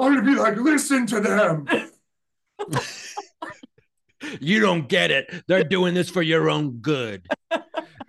I'm 0.00 0.14
gonna 0.14 0.22
be 0.22 0.34
like, 0.36 0.56
listen 0.56 1.06
to 1.06 1.20
them. 1.20 1.66
you 4.40 4.60
don't 4.60 4.88
get 4.88 5.10
it. 5.10 5.44
They're 5.46 5.64
doing 5.64 5.94
this 5.94 6.10
for 6.10 6.22
your 6.22 6.50
own 6.50 6.72
good. 6.78 7.26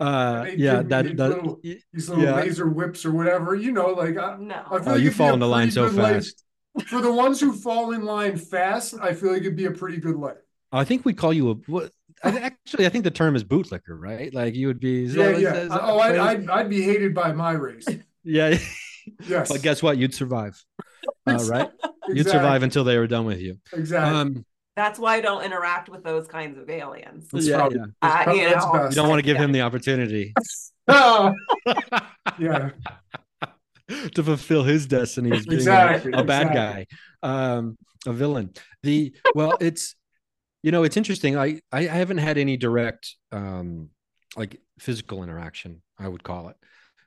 Uh, 0.00 0.46
yeah, 0.56 0.82
give 0.82 0.84
me 0.84 0.88
that 0.88 1.04
these 1.06 1.16
that. 1.16 1.28
little- 1.28 1.60
These 1.62 2.08
little 2.08 2.24
Yeah. 2.24 2.36
laser 2.36 2.68
whips 2.68 3.04
or 3.04 3.12
whatever, 3.12 3.54
you 3.54 3.72
know, 3.72 3.88
like 3.88 4.16
I, 4.16 4.32
I 4.32 4.36
No. 4.38 4.64
feel 4.68 4.82
Oh, 4.86 4.94
you 4.94 5.06
it'd 5.08 5.16
fall 5.16 5.30
a 5.30 5.34
in 5.34 5.38
the 5.40 5.48
line 5.48 5.70
so 5.70 5.88
good 5.88 5.96
life. 5.98 6.14
fast. 6.24 6.44
For 6.88 7.00
the 7.00 7.12
ones 7.12 7.40
who 7.40 7.52
fall 7.52 7.92
in 7.92 8.04
line 8.04 8.36
fast, 8.36 8.94
I 9.00 9.12
feel 9.14 9.30
like 9.32 9.42
it'd 9.42 9.56
be 9.56 9.66
a 9.66 9.70
pretty 9.70 9.98
good 9.98 10.16
life. 10.16 10.38
I 10.72 10.84
think 10.84 11.04
we 11.04 11.12
call 11.12 11.32
you 11.32 11.50
a. 11.50 11.54
What, 11.70 11.92
I, 12.24 12.38
actually, 12.38 12.86
I 12.86 12.88
think 12.88 13.04
the 13.04 13.10
term 13.10 13.34
is 13.36 13.44
bootlicker, 13.44 13.98
right? 13.98 14.32
Like 14.32 14.54
you 14.54 14.66
would 14.68 14.80
be. 14.80 15.02
Yeah, 15.04 15.14
that- 15.24 15.34
is 15.36 15.42
yeah. 15.42 15.52
that- 15.52 15.62
is 15.64 15.68
that 15.70 15.80
Oh, 15.82 15.98
I, 15.98 16.08
phrase? 16.10 16.20
I'd, 16.20 16.50
I'd 16.50 16.70
be 16.70 16.82
hated 16.82 17.14
by 17.14 17.32
my 17.32 17.52
race. 17.52 17.86
yeah. 18.24 18.56
Yes. 19.26 19.50
but 19.50 19.62
guess 19.62 19.82
what? 19.82 19.98
You'd 19.98 20.14
survive. 20.14 20.62
Uh, 21.26 21.38
right? 21.48 21.70
You'd 22.08 22.28
survive 22.28 22.62
until 22.62 22.84
they 22.84 22.96
were 22.98 23.08
done 23.08 23.24
with 23.26 23.40
you. 23.40 23.56
Exactly. 23.72 24.16
Um, 24.16 24.44
That's 24.76 24.96
why 24.98 25.16
I 25.16 25.20
don't 25.20 25.42
interact 25.44 25.88
with 25.88 26.04
those 26.04 26.28
kinds 26.28 26.56
of 26.58 26.70
aliens. 26.70 27.28
That's 27.32 27.46
yeah, 27.46 27.56
probably- 27.56 27.78
yeah. 27.78 27.84
Uh, 28.00 28.22
probably- 28.24 28.42
you 28.42 28.50
know, 28.50 28.72
best. 28.72 28.90
You 28.90 29.02
don't 29.02 29.08
want 29.08 29.18
to 29.18 29.24
give 29.24 29.36
him 29.36 29.50
the 29.52 29.62
opportunity 29.62 30.32
Ah, 30.88 31.32
yeah, 32.38 32.70
to 34.14 34.22
fulfill 34.22 34.62
his 34.64 34.86
destiny 34.86 35.32
as 35.32 35.46
being 35.46 35.66
a- 35.66 35.72
a, 36.14 36.24
bad 36.24 36.46
exactly. 36.48 36.54
guy, 36.54 36.86
um, 37.22 37.76
a 38.06 38.12
villain. 38.12 38.52
The 38.82 39.14
well, 39.34 39.56
it's 39.60 39.94
you 40.62 40.70
know, 40.70 40.84
it's 40.84 40.96
interesting. 40.96 41.36
I 41.36 41.60
I 41.72 41.82
haven't 41.84 42.18
had 42.18 42.38
any 42.38 42.56
direct 42.56 43.14
um, 43.32 43.90
like 44.36 44.60
physical 44.78 45.22
interaction. 45.22 45.82
I 45.98 46.08
would 46.08 46.22
call 46.22 46.48
it 46.48 46.56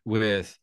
with 0.03 0.57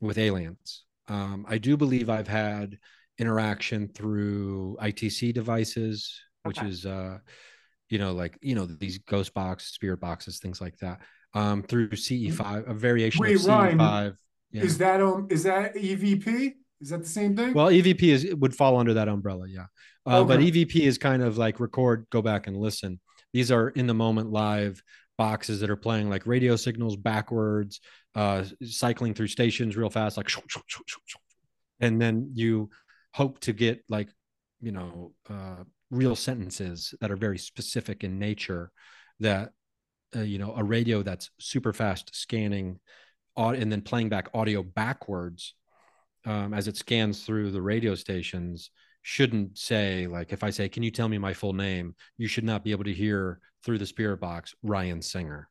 with 0.00 0.18
aliens. 0.18 0.84
Um, 1.08 1.46
I 1.48 1.58
do 1.58 1.76
believe 1.76 2.10
I've 2.10 2.28
had 2.28 2.78
interaction 3.18 3.88
through 3.88 4.76
ITC 4.80 5.32
devices, 5.32 6.20
which 6.42 6.58
Okay. 6.58 6.68
is 6.68 6.84
uh, 6.86 7.18
you 7.88 7.98
know, 7.98 8.12
like 8.12 8.38
you 8.42 8.54
know 8.54 8.66
these 8.66 8.98
ghost 8.98 9.32
box, 9.34 9.66
spirit 9.66 10.00
boxes, 10.00 10.38
things 10.38 10.60
like 10.60 10.76
that. 10.78 11.00
Um, 11.34 11.62
through 11.62 11.94
CE5, 11.94 12.68
a 12.68 12.74
variation 12.74 13.22
Wait, 13.22 13.36
of 13.36 13.42
CE5. 13.42 14.16
Yeah. 14.52 14.62
Is 14.62 14.78
that 14.78 15.00
um? 15.00 15.28
Is 15.30 15.42
that 15.44 15.76
EVP? 15.76 16.54
Is 16.80 16.90
that 16.90 17.02
the 17.02 17.08
same 17.08 17.36
thing? 17.36 17.54
Well, 17.54 17.68
EVP 17.68 18.02
is 18.02 18.24
it 18.24 18.38
would 18.38 18.54
fall 18.54 18.76
under 18.76 18.94
that 18.94 19.08
umbrella, 19.08 19.46
yeah. 19.48 19.66
Uh, 20.04 20.24
But 20.24 20.40
EVP 20.40 20.80
is 20.82 20.98
kind 20.98 21.22
of 21.22 21.38
like 21.38 21.58
record, 21.58 22.06
go 22.10 22.22
back 22.22 22.46
and 22.46 22.56
listen. 22.56 23.00
These 23.32 23.50
are 23.50 23.70
in 23.70 23.86
the 23.86 23.94
moment 23.94 24.30
live 24.30 24.82
boxes 25.18 25.60
that 25.60 25.70
are 25.70 25.76
playing 25.76 26.10
like 26.10 26.26
radio 26.26 26.56
signals 26.56 26.96
backwards, 26.96 27.80
uh, 28.14 28.44
cycling 28.62 29.14
through 29.14 29.28
stations 29.28 29.76
real 29.76 29.90
fast, 29.90 30.16
like, 30.16 30.30
and 31.80 32.00
then 32.00 32.30
you 32.34 32.70
hope 33.14 33.40
to 33.40 33.52
get 33.52 33.82
like, 33.88 34.08
you 34.60 34.72
know, 34.72 35.12
uh, 35.28 35.64
real 35.90 36.16
sentences 36.16 36.94
that 37.00 37.10
are 37.10 37.16
very 37.16 37.38
specific 37.38 38.04
in 38.04 38.18
nature. 38.18 38.70
That 39.20 39.52
uh, 40.14 40.20
you 40.20 40.38
know, 40.38 40.54
a 40.56 40.62
radio 40.62 41.02
that's 41.02 41.30
super 41.38 41.72
fast 41.72 42.14
scanning, 42.14 42.78
and 43.36 43.72
then 43.72 43.82
playing 43.82 44.08
back 44.08 44.28
audio 44.34 44.62
backwards 44.62 45.54
um, 46.26 46.52
as 46.52 46.68
it 46.68 46.76
scans 46.76 47.24
through 47.24 47.50
the 47.50 47.62
radio 47.62 47.94
stations 47.94 48.70
shouldn't 49.02 49.56
say 49.56 50.08
like 50.08 50.32
if 50.32 50.42
i 50.42 50.50
say 50.50 50.68
can 50.68 50.82
you 50.82 50.90
tell 50.90 51.08
me 51.08 51.16
my 51.16 51.32
full 51.32 51.52
name? 51.52 51.94
You 52.18 52.26
should 52.26 52.44
not 52.44 52.64
be 52.64 52.72
able 52.72 52.84
to 52.84 52.92
hear 52.92 53.40
through 53.64 53.78
the 53.78 53.86
spirit 53.86 54.20
box 54.20 54.54
ryan 54.62 55.00
singer 55.00 55.48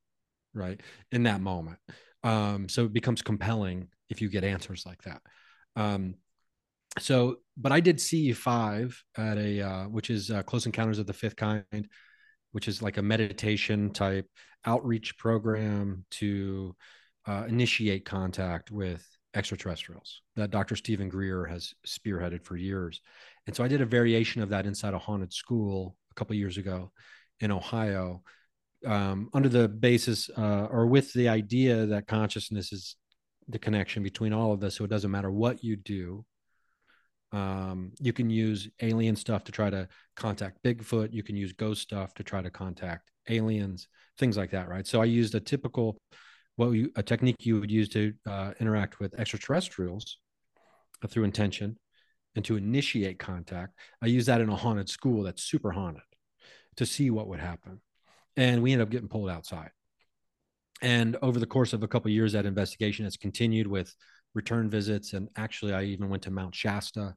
right 0.54 0.80
in 1.12 1.24
that 1.24 1.42
moment. 1.42 1.80
Um, 2.24 2.70
so 2.70 2.86
it 2.86 2.94
becomes 2.94 3.22
compelling 3.22 3.88
if 4.10 4.22
you 4.22 4.30
get 4.30 4.44
answers 4.44 4.86
like 4.86 5.02
that. 5.04 5.22
Um, 5.76 6.16
so 7.00 7.38
but 7.58 7.72
i 7.72 7.80
did 7.80 7.98
CE5 7.98 8.96
at 9.18 9.38
a 9.38 9.62
uh, 9.62 9.84
which 9.86 10.10
is 10.10 10.32
uh, 10.32 10.44
close 10.44 10.66
encounters 10.66 11.00
of 11.00 11.08
the 11.08 11.14
fifth 11.14 11.36
kind 11.36 11.88
which 12.52 12.68
is 12.68 12.82
like 12.82 12.98
a 12.98 13.02
meditation 13.02 13.92
type 13.92 14.28
outreach 14.66 15.18
program 15.18 16.06
to 16.10 16.76
uh, 17.28 17.46
initiate 17.48 18.06
contact 18.06 18.72
with 18.72 19.06
extraterrestrials 19.36 20.22
that 20.36 20.52
Dr. 20.52 20.76
Steven 20.76 21.10
Greer 21.10 21.46
has 21.46 21.74
spearheaded 21.86 22.44
for 22.44 22.56
years. 22.56 23.02
And 23.48 23.56
so 23.56 23.64
I 23.64 23.68
did 23.68 23.82
a 23.82 23.86
variation 23.86 24.42
of 24.42 24.50
that 24.50 24.66
inside 24.66 24.94
a 24.94 25.00
haunted 25.00 25.34
school 25.34 25.96
a 26.12 26.14
couple 26.16 26.36
years 26.36 26.58
ago 26.58 26.92
in 27.40 27.52
Ohio, 27.52 28.24
um, 28.86 29.30
under 29.34 29.50
the 29.50 29.68
basis 29.68 30.30
uh, 30.38 30.68
or 30.72 30.88
with 30.88 31.12
the 31.14 31.28
idea 31.30 31.86
that 31.88 32.08
consciousness 32.08 32.72
is 32.72 32.96
the 33.48 33.60
connection 33.60 34.04
between 34.04 34.34
all 34.34 34.54
of 34.54 34.60
this. 34.60 34.76
So 34.76 34.84
it 34.84 34.90
doesn't 34.90 35.12
matter 35.12 35.32
what 35.32 35.64
you 35.64 35.76
do. 35.76 36.26
Um, 37.32 37.92
you 38.00 38.14
can 38.14 38.30
use 38.30 38.70
alien 38.82 39.16
stuff 39.16 39.44
to 39.46 39.52
try 39.52 39.70
to 39.70 39.88
contact 40.16 40.64
Bigfoot. 40.64 41.12
You 41.12 41.24
can 41.24 41.36
use 41.36 41.52
ghost 41.52 41.82
stuff 41.82 42.14
to 42.16 42.24
try 42.24 42.42
to 42.42 42.50
contact 42.50 43.12
aliens, 43.28 43.88
things 44.18 44.38
like 44.38 44.52
that, 44.52 44.70
right? 44.70 44.88
So 44.88 45.02
I 45.02 45.06
used 45.06 45.36
a 45.36 45.40
typical, 45.40 45.98
what 46.56 46.70
you, 46.72 46.92
a 46.96 47.04
technique 47.04 47.46
you 47.46 47.60
would 47.60 47.72
use 47.72 47.90
to 47.90 48.14
uh, 48.26 48.52
interact 48.60 49.00
with 49.00 49.20
extraterrestrials 49.20 50.18
through 51.08 51.24
intention 51.24 51.78
and 52.36 52.44
to 52.46 52.58
initiate 52.58 53.20
contact. 53.20 53.74
I 54.02 54.08
use 54.08 54.26
that 54.28 54.42
in 54.42 54.50
a 54.50 54.56
haunted 54.56 54.90
school 54.90 55.24
that's 55.24 55.44
super 55.44 55.72
haunted 55.72 56.04
to 56.78 56.86
see 56.86 57.10
what 57.10 57.28
would 57.28 57.40
happen. 57.40 57.82
And 58.38 58.62
we 58.62 58.74
end 58.74 58.82
up 58.82 58.90
getting 58.90 59.08
pulled 59.08 59.30
outside. 59.30 59.72
And 60.82 61.18
over 61.22 61.40
the 61.40 61.46
course 61.46 61.72
of 61.72 61.84
a 61.84 61.88
couple 61.88 62.10
of 62.10 62.14
years, 62.14 62.34
that 62.34 62.46
investigation 62.46 63.06
has 63.06 63.16
continued 63.16 63.68
with 63.68 63.96
return 64.34 64.70
visits. 64.70 65.14
And 65.14 65.30
actually, 65.38 65.74
I 65.74 65.84
even 65.84 66.10
went 66.10 66.24
to 66.24 66.32
Mount 66.32 66.54
Shasta 66.54 67.16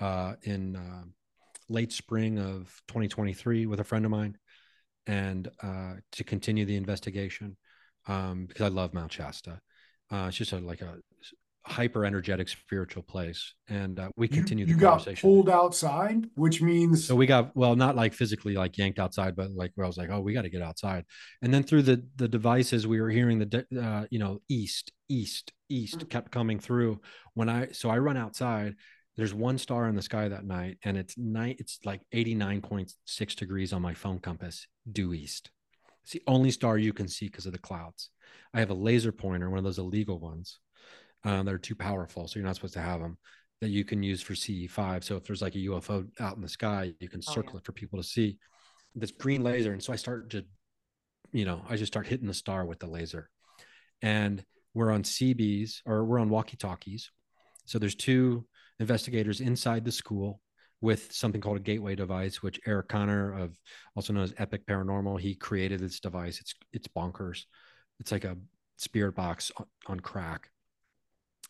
uh, 0.00 0.34
in 0.42 0.76
uh, 0.76 1.02
late 1.68 1.92
spring 1.92 2.38
of 2.38 2.80
2023 2.88 3.66
with 3.66 3.80
a 3.80 3.84
friend 3.84 4.04
of 4.04 4.10
mine 4.10 4.38
and 5.06 5.48
uh, 5.62 5.94
to 6.12 6.24
continue 6.24 6.64
the 6.64 6.76
investigation 6.76 7.56
um, 8.06 8.46
because 8.46 8.62
I 8.62 8.68
love 8.68 8.94
Mount 8.94 9.12
Shasta. 9.12 9.60
Uh, 10.10 10.26
it's 10.28 10.36
just 10.36 10.52
a, 10.52 10.58
like 10.58 10.82
a 10.82 10.96
hyper 11.66 12.04
energetic 12.04 12.48
spiritual 12.48 13.02
place. 13.02 13.54
And 13.68 13.98
uh, 13.98 14.10
we 14.16 14.28
continue 14.28 14.64
you, 14.64 14.74
you 14.74 14.80
got 14.80 15.06
pulled 15.20 15.50
outside 15.50 16.26
which 16.36 16.62
means 16.62 17.04
so 17.04 17.16
we 17.16 17.26
got 17.26 17.54
well 17.56 17.74
not 17.74 17.96
like 17.96 18.14
physically 18.14 18.54
like 18.54 18.78
yanked 18.78 18.98
outside 18.98 19.34
but 19.34 19.50
like 19.50 19.72
where 19.74 19.84
i 19.84 19.88
was 19.88 19.96
like 19.96 20.10
oh 20.10 20.20
we 20.20 20.32
got 20.32 20.42
to 20.42 20.50
get 20.50 20.62
outside. 20.62 21.04
And 21.42 21.52
then 21.52 21.62
through 21.62 21.82
the 21.82 22.04
the 22.16 22.28
devices 22.28 22.86
we 22.86 23.00
were 23.00 23.10
hearing 23.10 23.38
the 23.38 23.66
uh, 23.82 24.06
you 24.10 24.18
know 24.18 24.40
east 24.48 24.92
east 25.08 25.52
east 25.68 25.98
mm-hmm. 25.98 26.08
kept 26.08 26.30
coming 26.30 26.60
through. 26.60 27.00
When 27.34 27.48
i 27.48 27.68
so 27.72 27.90
i 27.90 27.98
run 27.98 28.16
outside 28.16 28.74
there's 29.16 29.34
one 29.34 29.58
star 29.58 29.88
in 29.88 29.96
the 29.96 30.02
sky 30.02 30.28
that 30.28 30.44
night 30.44 30.78
and 30.84 30.96
it's 30.96 31.16
night 31.16 31.56
it's 31.58 31.78
like 31.84 32.02
89.6 32.14 33.34
degrees 33.34 33.72
on 33.72 33.82
my 33.82 33.94
phone 33.94 34.18
compass 34.18 34.66
due 34.90 35.14
east 35.14 35.50
it's 36.06 36.12
the 36.12 36.22
only 36.26 36.50
star 36.50 36.78
you 36.78 36.92
can 36.92 37.08
see 37.08 37.26
because 37.26 37.46
of 37.46 37.52
the 37.52 37.58
clouds 37.58 38.10
i 38.54 38.60
have 38.60 38.70
a 38.70 38.74
laser 38.74 39.12
pointer 39.12 39.50
one 39.50 39.58
of 39.58 39.64
those 39.64 39.78
illegal 39.78 40.18
ones 40.18 40.60
uh, 41.26 41.42
that 41.42 41.52
are 41.52 41.58
too 41.58 41.74
powerful, 41.74 42.28
so 42.28 42.38
you're 42.38 42.46
not 42.46 42.54
supposed 42.54 42.74
to 42.74 42.80
have 42.80 43.00
them. 43.00 43.18
That 43.60 43.70
you 43.70 43.84
can 43.84 44.02
use 44.02 44.20
for 44.20 44.34
CE5. 44.34 45.02
So 45.02 45.16
if 45.16 45.24
there's 45.24 45.40
like 45.40 45.54
a 45.54 45.66
UFO 45.66 46.06
out 46.20 46.36
in 46.36 46.42
the 46.42 46.48
sky, 46.48 46.92
you 47.00 47.08
can 47.08 47.22
circle 47.22 47.52
oh, 47.52 47.52
yeah. 47.54 47.58
it 47.58 47.64
for 47.64 47.72
people 47.72 47.98
to 47.98 48.06
see. 48.06 48.38
This 48.94 49.10
green 49.10 49.42
laser, 49.42 49.72
and 49.72 49.82
so 49.82 49.92
I 49.92 49.96
start 49.96 50.30
to, 50.30 50.44
you 51.32 51.44
know, 51.44 51.62
I 51.68 51.76
just 51.76 51.92
start 51.92 52.06
hitting 52.06 52.28
the 52.28 52.34
star 52.34 52.64
with 52.64 52.78
the 52.78 52.86
laser, 52.86 53.28
and 54.02 54.44
we're 54.74 54.90
on 54.90 55.02
CBs 55.02 55.80
or 55.86 56.04
we're 56.04 56.18
on 56.18 56.28
walkie 56.28 56.56
talkies. 56.56 57.10
So 57.64 57.78
there's 57.78 57.94
two 57.94 58.46
investigators 58.78 59.40
inside 59.40 59.84
the 59.84 59.92
school 59.92 60.40
with 60.80 61.12
something 61.12 61.40
called 61.40 61.56
a 61.56 61.60
gateway 61.60 61.94
device, 61.94 62.42
which 62.42 62.60
Eric 62.66 62.88
Connor 62.88 63.32
of 63.32 63.58
also 63.94 64.12
known 64.12 64.24
as 64.24 64.34
Epic 64.38 64.66
Paranormal, 64.66 65.18
he 65.20 65.34
created 65.34 65.80
this 65.80 66.00
device. 66.00 66.40
It's 66.40 66.54
it's 66.72 66.88
bonkers. 66.88 67.44
It's 67.98 68.12
like 68.12 68.24
a 68.24 68.36
spirit 68.76 69.14
box 69.14 69.50
on, 69.56 69.66
on 69.86 70.00
crack 70.00 70.50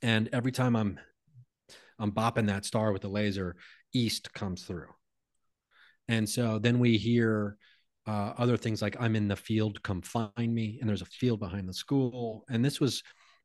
and 0.03 0.29
every 0.33 0.53
time 0.53 0.77
i'm 0.77 0.99
i'm 1.99 2.13
bopping 2.13 2.47
that 2.47 2.65
star 2.65 2.93
with 2.93 3.03
the 3.03 3.09
laser 3.09 3.57
east 3.93 4.33
comes 4.33 4.63
through 4.63 4.89
and 6.09 6.29
so 6.29 6.59
then 6.59 6.79
we 6.79 6.97
hear 6.97 7.57
uh, 8.07 8.33
other 8.39 8.57
things 8.57 8.81
like 8.81 8.97
i'm 9.01 9.17
in 9.17 9.29
the 9.29 9.37
field 9.37 9.83
come 9.83 10.01
find 10.03 10.55
me 10.55 10.79
and 10.81 10.89
there's 10.89 11.03
a 11.03 11.07
field 11.07 11.41
behind 11.41 11.69
the 11.69 11.75
school 11.75 12.45
and 12.49 12.65
this 12.65 12.81
was 12.81 13.03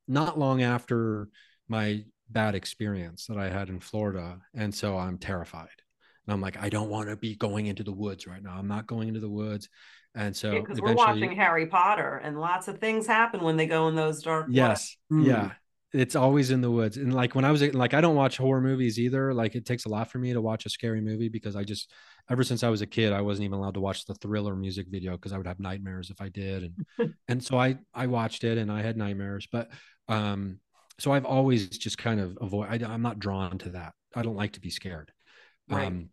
not 0.07 0.37
long 0.37 0.61
after 0.61 1.27
my 1.67 2.03
bad 2.31 2.55
experience 2.55 3.25
that 3.27 3.37
i 3.37 3.49
had 3.49 3.69
in 3.69 3.79
florida 3.79 4.39
and 4.55 4.73
so 4.73 4.97
i'm 4.97 5.17
terrified. 5.17 5.67
And 6.27 6.33
i'm 6.33 6.41
like 6.41 6.61
i 6.61 6.69
don't 6.69 6.89
want 6.89 7.09
to 7.09 7.15
be 7.15 7.35
going 7.35 7.65
into 7.65 7.83
the 7.83 7.91
woods 7.91 8.27
right 8.27 8.41
now. 8.41 8.55
I'm 8.57 8.67
not 8.67 8.87
going 8.87 9.07
into 9.07 9.19
the 9.19 9.29
woods. 9.29 9.69
And 10.13 10.35
so 10.35 10.59
because 10.59 10.77
yeah, 10.77 10.83
we're 10.83 10.93
watching 10.95 11.35
harry 11.35 11.65
potter 11.65 12.17
and 12.23 12.39
lots 12.39 12.67
of 12.67 12.79
things 12.79 13.07
happen 13.07 13.41
when 13.41 13.57
they 13.57 13.65
go 13.65 13.87
in 13.87 13.95
those 13.95 14.21
dark 14.21 14.47
yes. 14.49 14.95
Mm. 15.11 15.25
yeah. 15.25 15.51
It's 15.93 16.15
always 16.15 16.51
in 16.51 16.61
the 16.61 16.71
woods. 16.71 16.95
And 16.95 17.13
like 17.13 17.35
when 17.35 17.43
i 17.43 17.51
was 17.51 17.61
like 17.73 17.93
i 17.93 18.01
don't 18.01 18.15
watch 18.15 18.37
horror 18.37 18.61
movies 18.61 18.99
either. 18.99 19.33
Like 19.33 19.55
it 19.55 19.65
takes 19.65 19.85
a 19.85 19.89
lot 19.89 20.09
for 20.09 20.19
me 20.19 20.31
to 20.33 20.41
watch 20.41 20.65
a 20.65 20.69
scary 20.69 21.01
movie 21.01 21.29
because 21.29 21.55
i 21.55 21.63
just 21.63 21.91
ever 22.29 22.43
since 22.43 22.63
i 22.63 22.69
was 22.69 22.81
a 22.81 22.87
kid 22.87 23.11
i 23.13 23.21
wasn't 23.21 23.45
even 23.45 23.57
allowed 23.57 23.73
to 23.73 23.81
watch 23.81 24.05
the 24.05 24.13
thriller 24.15 24.55
music 24.55 24.87
video 24.89 25.13
because 25.13 25.33
i 25.33 25.37
would 25.37 25.47
have 25.47 25.59
nightmares 25.59 26.09
if 26.09 26.21
i 26.21 26.29
did. 26.29 26.71
And 26.99 27.13
and 27.27 27.43
so 27.43 27.57
i 27.57 27.77
i 27.93 28.07
watched 28.07 28.43
it 28.43 28.57
and 28.57 28.71
i 28.71 28.81
had 28.81 28.95
nightmares. 28.95 29.47
But 29.51 29.69
um 30.07 30.59
so 31.01 31.11
i've 31.11 31.25
always 31.25 31.67
just 31.77 31.97
kind 31.97 32.19
of 32.19 32.37
avoid 32.41 32.83
I, 32.83 32.93
am 32.93 33.01
not 33.01 33.19
drawn 33.19 33.57
to 33.59 33.69
that. 33.71 33.93
I 34.15 34.21
don't 34.21 34.35
like 34.35 34.53
to 34.53 34.59
be 34.59 34.69
scared 34.69 35.11
right. 35.69 35.87
um 35.87 36.09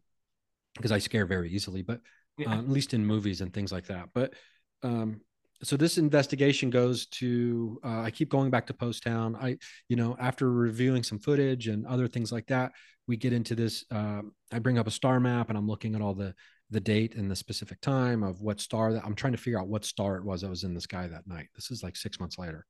because 0.76 0.92
i 0.92 0.98
scare 0.98 1.26
very 1.26 1.50
easily 1.50 1.82
but 1.82 2.00
yeah. 2.38 2.52
uh, 2.52 2.58
at 2.58 2.68
least 2.68 2.94
in 2.94 3.04
movies 3.04 3.40
and 3.40 3.52
things 3.52 3.72
like 3.72 3.86
that. 3.88 4.08
But 4.14 4.34
um 4.82 5.20
so 5.64 5.76
this 5.76 5.98
investigation 5.98 6.70
goes 6.70 7.06
to 7.06 7.80
uh, 7.84 8.00
i 8.02 8.10
keep 8.10 8.30
going 8.30 8.50
back 8.50 8.66
to 8.68 8.74
post 8.74 9.02
town. 9.02 9.36
I 9.36 9.58
you 9.88 9.96
know 9.96 10.16
after 10.18 10.50
reviewing 10.50 11.02
some 11.02 11.18
footage 11.18 11.68
and 11.68 11.86
other 11.86 12.08
things 12.08 12.32
like 12.32 12.46
that 12.46 12.72
we 13.06 13.16
get 13.16 13.32
into 13.32 13.54
this 13.54 13.84
uh, 13.90 14.22
i 14.52 14.58
bring 14.58 14.78
up 14.78 14.86
a 14.86 14.92
star 14.92 15.18
map 15.18 15.48
and 15.48 15.58
i'm 15.58 15.66
looking 15.66 15.94
at 15.94 16.02
all 16.02 16.14
the 16.14 16.34
the 16.70 16.80
date 16.80 17.14
and 17.16 17.30
the 17.30 17.34
specific 17.34 17.80
time 17.80 18.22
of 18.22 18.40
what 18.40 18.60
star 18.60 18.92
that 18.92 19.04
i'm 19.04 19.14
trying 19.14 19.32
to 19.32 19.38
figure 19.38 19.58
out 19.58 19.66
what 19.66 19.84
star 19.84 20.16
it 20.16 20.24
was 20.24 20.42
that 20.42 20.50
was 20.50 20.64
in 20.64 20.74
the 20.74 20.80
sky 20.80 21.08
that 21.08 21.26
night. 21.26 21.48
This 21.56 21.70
is 21.70 21.82
like 21.82 21.96
six 21.96 22.20
months 22.20 22.38
later 22.38 22.64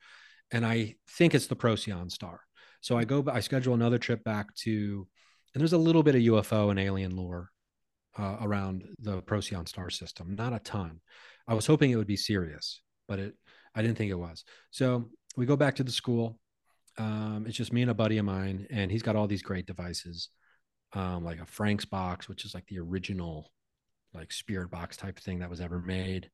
and 0.52 0.66
i 0.66 0.94
think 1.10 1.34
it's 1.34 1.46
the 1.46 1.56
procyon 1.56 2.10
star 2.10 2.40
so 2.80 2.96
i 2.96 3.04
go 3.04 3.24
i 3.32 3.40
schedule 3.40 3.74
another 3.74 3.98
trip 3.98 4.22
back 4.24 4.54
to 4.54 5.06
and 5.54 5.60
there's 5.60 5.72
a 5.72 5.78
little 5.78 6.02
bit 6.02 6.14
of 6.14 6.22
ufo 6.22 6.70
and 6.70 6.78
alien 6.78 7.16
lore 7.16 7.50
uh, 8.18 8.36
around 8.40 8.84
the 9.00 9.22
procyon 9.22 9.66
star 9.66 9.90
system 9.90 10.34
not 10.34 10.52
a 10.52 10.58
ton 10.60 11.00
I 11.48 11.54
was 11.54 11.66
hoping 11.66 11.90
it 11.90 11.96
would 11.96 12.06
be 12.06 12.16
serious, 12.16 12.82
but 13.08 13.18
it 13.18 13.34
I 13.74 13.80
didn't 13.80 13.96
think 13.96 14.10
it 14.10 14.18
was. 14.18 14.44
So 14.70 15.08
we 15.36 15.46
go 15.46 15.56
back 15.56 15.76
to 15.76 15.84
the 15.84 15.90
school. 15.90 16.38
Um, 16.98 17.44
it's 17.48 17.56
just 17.56 17.72
me 17.72 17.82
and 17.82 17.90
a 17.90 17.94
buddy 17.94 18.18
of 18.18 18.24
mine, 18.26 18.66
and 18.70 18.90
he's 18.90 19.02
got 19.02 19.16
all 19.16 19.26
these 19.26 19.42
great 19.42 19.66
devices, 19.66 20.28
um, 20.92 21.24
like 21.24 21.40
a 21.40 21.46
Frank's 21.46 21.84
box, 21.84 22.28
which 22.28 22.44
is 22.44 22.54
like 22.54 22.66
the 22.66 22.80
original, 22.80 23.50
like 24.12 24.32
spirit 24.32 24.70
box 24.70 24.96
type 24.96 25.18
thing 25.18 25.38
that 25.38 25.50
was 25.50 25.60
ever 25.60 25.80
made. 25.80 26.28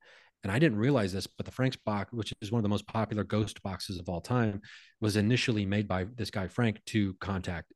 And 0.44 0.52
I 0.52 0.60
didn't 0.60 0.78
realize 0.78 1.12
this, 1.12 1.26
but 1.26 1.46
the 1.46 1.52
Frank's 1.52 1.76
box, 1.76 2.12
which 2.12 2.32
is 2.40 2.52
one 2.52 2.60
of 2.60 2.62
the 2.62 2.68
most 2.68 2.86
popular 2.86 3.24
ghost 3.24 3.62
boxes 3.62 3.98
of 3.98 4.08
all 4.08 4.20
time, 4.20 4.60
was 5.00 5.16
initially 5.16 5.66
made 5.66 5.88
by 5.88 6.04
this 6.04 6.30
guy 6.30 6.46
Frank 6.46 6.84
to 6.86 7.14
contact 7.14 7.72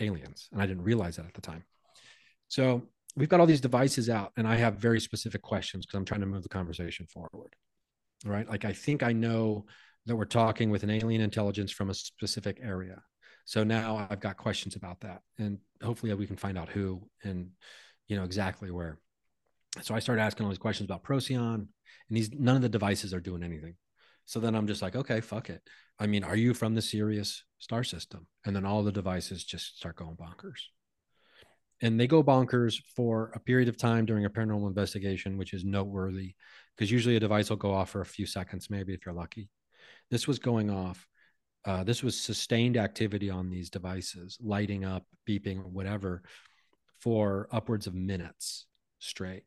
aliens, 0.00 0.48
and 0.52 0.60
I 0.60 0.66
didn't 0.66 0.82
realize 0.82 1.16
that 1.16 1.26
at 1.26 1.34
the 1.34 1.40
time. 1.40 1.64
So 2.48 2.82
we've 3.16 3.28
got 3.28 3.40
all 3.40 3.46
these 3.46 3.60
devices 3.60 4.08
out 4.08 4.32
and 4.36 4.46
i 4.46 4.56
have 4.56 4.76
very 4.76 5.00
specific 5.00 5.42
questions 5.42 5.84
because 5.84 5.98
i'm 5.98 6.04
trying 6.04 6.20
to 6.20 6.26
move 6.26 6.42
the 6.42 6.48
conversation 6.48 7.06
forward 7.06 7.54
right? 8.24 8.48
Like 8.48 8.64
i 8.64 8.72
think 8.72 9.02
i 9.02 9.12
know 9.12 9.64
that 10.06 10.16
we're 10.16 10.24
talking 10.24 10.70
with 10.70 10.82
an 10.82 10.90
alien 10.90 11.20
intelligence 11.20 11.70
from 11.70 11.90
a 11.90 11.94
specific 11.94 12.58
area. 12.62 13.02
So 13.44 13.64
now 13.64 14.06
i've 14.10 14.20
got 14.20 14.36
questions 14.36 14.76
about 14.76 15.00
that 15.00 15.22
and 15.38 15.58
hopefully 15.82 16.12
we 16.14 16.26
can 16.26 16.36
find 16.36 16.58
out 16.58 16.68
who 16.68 17.02
and 17.24 17.50
you 18.08 18.16
know 18.16 18.24
exactly 18.24 18.70
where 18.70 18.98
so 19.82 19.94
i 19.94 19.98
started 19.98 20.22
asking 20.22 20.44
all 20.44 20.50
these 20.50 20.58
questions 20.58 20.86
about 20.86 21.02
procyon 21.02 21.68
and 22.08 22.16
these 22.16 22.30
none 22.32 22.56
of 22.56 22.62
the 22.62 22.68
devices 22.68 23.14
are 23.14 23.20
doing 23.20 23.42
anything 23.42 23.74
so 24.24 24.40
then 24.40 24.54
i'm 24.54 24.66
just 24.66 24.82
like 24.82 24.96
okay 24.96 25.20
fuck 25.20 25.50
it 25.50 25.62
i 25.98 26.06
mean 26.06 26.24
are 26.24 26.36
you 26.36 26.54
from 26.54 26.74
the 26.74 26.82
sirius 26.82 27.44
star 27.58 27.84
system 27.84 28.26
and 28.44 28.54
then 28.54 28.64
all 28.64 28.82
the 28.82 28.92
devices 28.92 29.44
just 29.44 29.76
start 29.76 29.96
going 29.96 30.16
bonkers 30.16 30.60
and 31.82 31.98
they 31.98 32.06
go 32.06 32.22
bonkers 32.22 32.82
for 32.94 33.32
a 33.34 33.40
period 33.40 33.68
of 33.68 33.76
time 33.76 34.04
during 34.04 34.24
a 34.24 34.30
paranormal 34.30 34.68
investigation, 34.68 35.38
which 35.38 35.54
is 35.54 35.64
noteworthy 35.64 36.34
because 36.76 36.90
usually 36.90 37.16
a 37.16 37.20
device 37.20 37.50
will 37.50 37.56
go 37.56 37.72
off 37.72 37.90
for 37.90 38.00
a 38.00 38.06
few 38.06 38.26
seconds, 38.26 38.70
maybe 38.70 38.92
if 38.92 39.04
you're 39.04 39.14
lucky. 39.14 39.48
This 40.10 40.26
was 40.26 40.38
going 40.38 40.70
off. 40.70 41.06
Uh, 41.64 41.84
this 41.84 42.02
was 42.02 42.18
sustained 42.18 42.76
activity 42.76 43.28
on 43.28 43.50
these 43.50 43.70
devices, 43.70 44.38
lighting 44.40 44.84
up, 44.84 45.04
beeping, 45.28 45.62
whatever, 45.64 46.22
for 47.00 47.48
upwards 47.50 47.86
of 47.86 47.94
minutes 47.94 48.66
straight. 48.98 49.44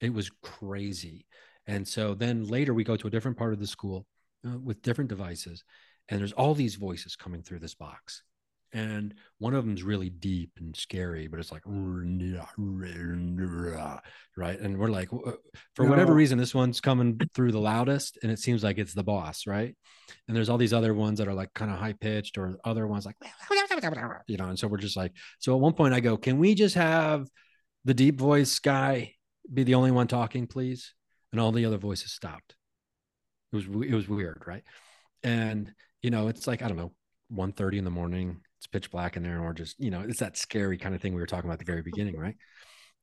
It 0.00 0.12
was 0.12 0.30
crazy. 0.42 1.26
And 1.66 1.86
so 1.86 2.14
then 2.14 2.46
later 2.46 2.74
we 2.74 2.84
go 2.84 2.96
to 2.96 3.06
a 3.06 3.10
different 3.10 3.38
part 3.38 3.52
of 3.52 3.60
the 3.60 3.66
school 3.66 4.06
uh, 4.46 4.58
with 4.58 4.82
different 4.82 5.08
devices, 5.08 5.64
and 6.08 6.20
there's 6.20 6.32
all 6.32 6.54
these 6.54 6.74
voices 6.74 7.16
coming 7.16 7.42
through 7.42 7.60
this 7.60 7.74
box. 7.74 8.22
And 8.74 9.14
one 9.38 9.54
of 9.54 9.64
them's 9.64 9.84
really 9.84 10.10
deep 10.10 10.50
and 10.58 10.74
scary 10.74 11.28
but 11.28 11.38
it's 11.38 11.52
like 11.52 11.62
right? 14.36 14.58
And 14.58 14.76
we're 14.78 14.88
like 14.88 15.10
for 15.76 15.86
whatever 15.86 16.12
reason 16.12 16.38
this 16.38 16.56
one's 16.56 16.80
coming 16.80 17.20
through 17.34 17.52
the 17.52 17.60
loudest 17.60 18.18
and 18.24 18.32
it 18.32 18.40
seems 18.40 18.64
like 18.64 18.78
it's 18.78 18.92
the 18.92 19.04
boss 19.04 19.46
right? 19.46 19.76
And 20.26 20.36
there's 20.36 20.48
all 20.48 20.58
these 20.58 20.72
other 20.72 20.92
ones 20.92 21.20
that 21.20 21.28
are 21.28 21.34
like 21.34 21.54
kind 21.54 21.70
of 21.70 21.78
high 21.78 21.92
pitched 21.92 22.36
or 22.36 22.58
other 22.64 22.88
ones 22.88 23.06
like 23.06 23.14
you 24.26 24.38
know 24.38 24.48
and 24.48 24.58
so 24.58 24.66
we're 24.66 24.76
just 24.76 24.96
like 24.96 25.12
so 25.38 25.54
at 25.54 25.60
one 25.60 25.74
point 25.74 25.94
i 25.94 26.00
go 26.00 26.16
can 26.16 26.38
we 26.38 26.56
just 26.56 26.74
have 26.74 27.28
the 27.84 27.94
deep 27.94 28.18
voice 28.18 28.58
guy 28.58 29.14
be 29.52 29.64
the 29.64 29.74
only 29.74 29.90
one 29.90 30.06
talking 30.06 30.46
please. 30.46 30.94
And 31.32 31.40
all 31.40 31.50
the 31.50 31.64
other 31.64 31.78
voices 31.78 32.12
stopped. 32.12 32.54
It 33.52 33.56
was 33.56 33.64
it 33.66 33.94
was 33.94 34.08
weird 34.08 34.42
right? 34.46 34.62
And 35.22 35.72
you 36.02 36.10
know 36.10 36.28
it's 36.28 36.46
like 36.46 36.62
i 36.62 36.68
don't 36.68 36.76
know 36.76 36.92
1.30 37.32 37.78
in 37.78 37.84
the 37.84 37.90
morning 37.90 38.40
it's 38.58 38.66
pitch 38.66 38.90
black 38.90 39.16
in 39.16 39.22
there 39.22 39.36
and 39.36 39.44
we're 39.44 39.54
just 39.54 39.80
you 39.80 39.90
know 39.90 40.02
it's 40.06 40.20
that 40.20 40.36
scary 40.36 40.76
kind 40.76 40.94
of 40.94 41.00
thing 41.00 41.14
we 41.14 41.20
were 41.20 41.26
talking 41.26 41.48
about 41.48 41.54
at 41.54 41.58
the 41.60 41.72
very 41.72 41.82
beginning 41.82 42.16
right? 42.16 42.36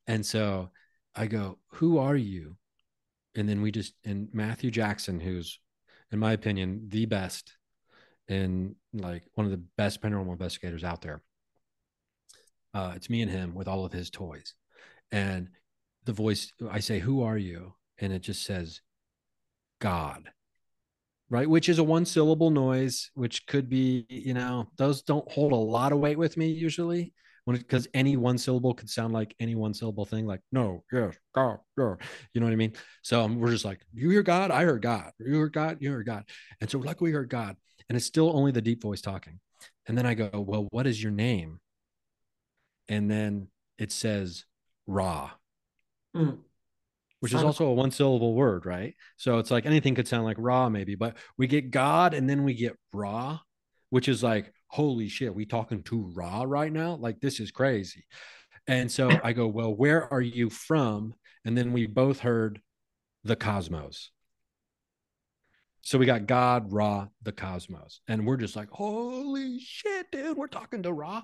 And 0.08 0.26
so 0.26 0.70
i 1.16 1.26
go 1.26 1.58
who 1.74 1.98
are 1.98 2.16
you? 2.16 2.56
And 3.36 3.50
then 3.50 3.62
we 3.62 3.72
just 3.72 3.94
and 4.06 4.30
matthew 4.34 4.72
jackson 4.72 5.20
who's 5.20 5.60
in 6.12 6.20
my 6.20 6.34
opinion 6.34 6.86
the 6.90 7.06
best 7.06 7.58
and 8.28 8.76
like 8.94 9.24
one 9.34 9.46
of 9.46 9.52
the 9.52 9.64
best 9.78 10.02
paranormal 10.02 10.32
investigators 10.32 10.84
out 10.84 11.02
there. 11.02 11.22
Uh, 12.74 12.94
it's 12.96 13.10
me 13.10 13.22
and 13.22 13.32
him 13.32 13.54
with 13.54 13.68
all 13.68 13.84
of 13.84 13.92
his 13.92 14.10
toys. 14.10 14.54
And 15.12 15.50
the 16.06 16.14
voice 16.14 16.52
i 16.70 16.80
say 16.80 17.00
who 17.00 17.22
are 17.24 17.38
you? 17.38 17.74
And 18.00 18.12
it 18.12 18.22
just 18.22 18.44
says 18.44 18.82
god 19.80 20.32
right? 21.32 21.50
Which 21.50 21.70
is 21.70 21.80
a 21.80 21.84
one 21.84 22.06
syllable 22.06 22.52
noise 22.52 23.10
which 23.16 23.48
could 23.48 23.70
be 23.70 24.06
you 24.10 24.36
know 24.36 24.68
those 24.78 25.02
don't 25.02 25.30
hold 25.32 25.54
a 25.54 25.56
lot 25.56 25.94
of 25.94 26.00
weight 26.00 26.18
with 26.18 26.38
me 26.38 26.50
usually 26.50 27.14
when 27.46 27.58
because 27.58 27.88
any 27.96 28.18
one 28.18 28.38
syllable 28.38 28.76
could 28.76 28.90
sound 28.90 29.14
like 29.14 29.34
any 29.40 29.56
one 29.56 29.74
syllable 29.74 30.06
thing 30.06 30.28
like 30.28 30.42
no 30.52 30.84
yes 30.92 31.16
god 31.34 31.58
yeah. 31.78 31.96
you 32.34 32.42
know 32.42 32.46
what 32.46 32.54
i 32.54 32.58
mean? 32.58 32.74
So 33.02 33.22
um, 33.22 33.40
we're 33.40 33.52
just 33.52 33.66
like 33.66 33.80
you 33.94 34.10
hear 34.12 34.22
god? 34.22 34.52
I 34.52 34.66
heard 34.66 34.84
god. 34.84 35.12
You 35.20 35.40
heard 35.40 35.54
god? 35.54 35.78
You 35.80 35.92
heard 35.92 36.06
god. 36.06 36.26
And 36.60 36.70
so 36.70 36.78
like 36.78 37.02
we 37.02 37.12
heard 37.12 37.30
god 37.30 37.56
and 37.90 37.96
it's 37.96 38.06
still 38.06 38.36
only 38.36 38.52
the 38.52 38.62
deep 38.62 38.82
voice 38.84 39.02
talking. 39.02 39.40
And 39.88 39.98
then 39.98 40.06
i 40.06 40.14
go 40.14 40.30
well 40.34 40.68
what 40.70 40.86
is 40.86 41.02
your 41.02 41.14
name? 41.14 41.60
And 42.90 43.10
then 43.10 43.48
it 43.78 43.92
says 43.92 44.44
ra 44.86 45.32
Hmm. 46.14 46.32
which 47.22 47.34
is 47.34 47.44
also 47.44 47.68
a 47.68 47.74
one 47.74 47.92
syllable 47.92 48.34
word, 48.34 48.66
right? 48.66 48.96
So 49.16 49.38
it's 49.38 49.52
like 49.52 49.66
anything 49.66 49.96
could 49.96 50.08
sound 50.08 50.26
like 50.26 50.38
raw, 50.40 50.70
maybe, 50.70 50.96
but 50.96 51.16
we 51.38 51.48
get 51.48 51.72
God 51.72 52.14
and 52.14 52.30
then 52.30 52.44
we 52.44 52.54
get 52.54 52.78
Ra, 52.94 53.40
which 53.92 54.10
is 54.10 54.24
like, 54.24 54.52
holy 54.68 55.08
shit, 55.08 55.34
we 55.34 55.46
talking 55.46 55.84
to 55.84 56.12
Ra 56.14 56.44
right 56.44 56.72
now? 56.72 56.96
Like, 56.96 57.20
this 57.22 57.40
is 57.40 57.52
crazy. 57.52 58.06
And 58.68 58.92
so 58.92 59.10
I 59.24 59.34
go, 59.34 59.48
well, 59.48 59.74
where 59.74 60.12
are 60.12 60.22
you 60.22 60.50
from? 60.50 61.14
And 61.46 61.58
then 61.58 61.74
we 61.74 61.86
both 61.88 62.20
heard 62.20 62.62
the 63.24 63.36
cosmos. 63.36 64.12
So 65.84 65.98
we 65.98 66.06
got 66.06 66.28
God, 66.28 66.72
Ra, 66.72 67.08
the 67.24 67.32
cosmos, 67.32 68.02
and 68.08 68.26
we're 68.26 68.38
just 68.38 68.56
like, 68.56 68.70
holy 68.70 69.60
shit, 69.60 70.12
dude, 70.12 70.38
we're 70.38 70.46
talking 70.48 70.84
to 70.84 70.94
Ra, 70.94 71.24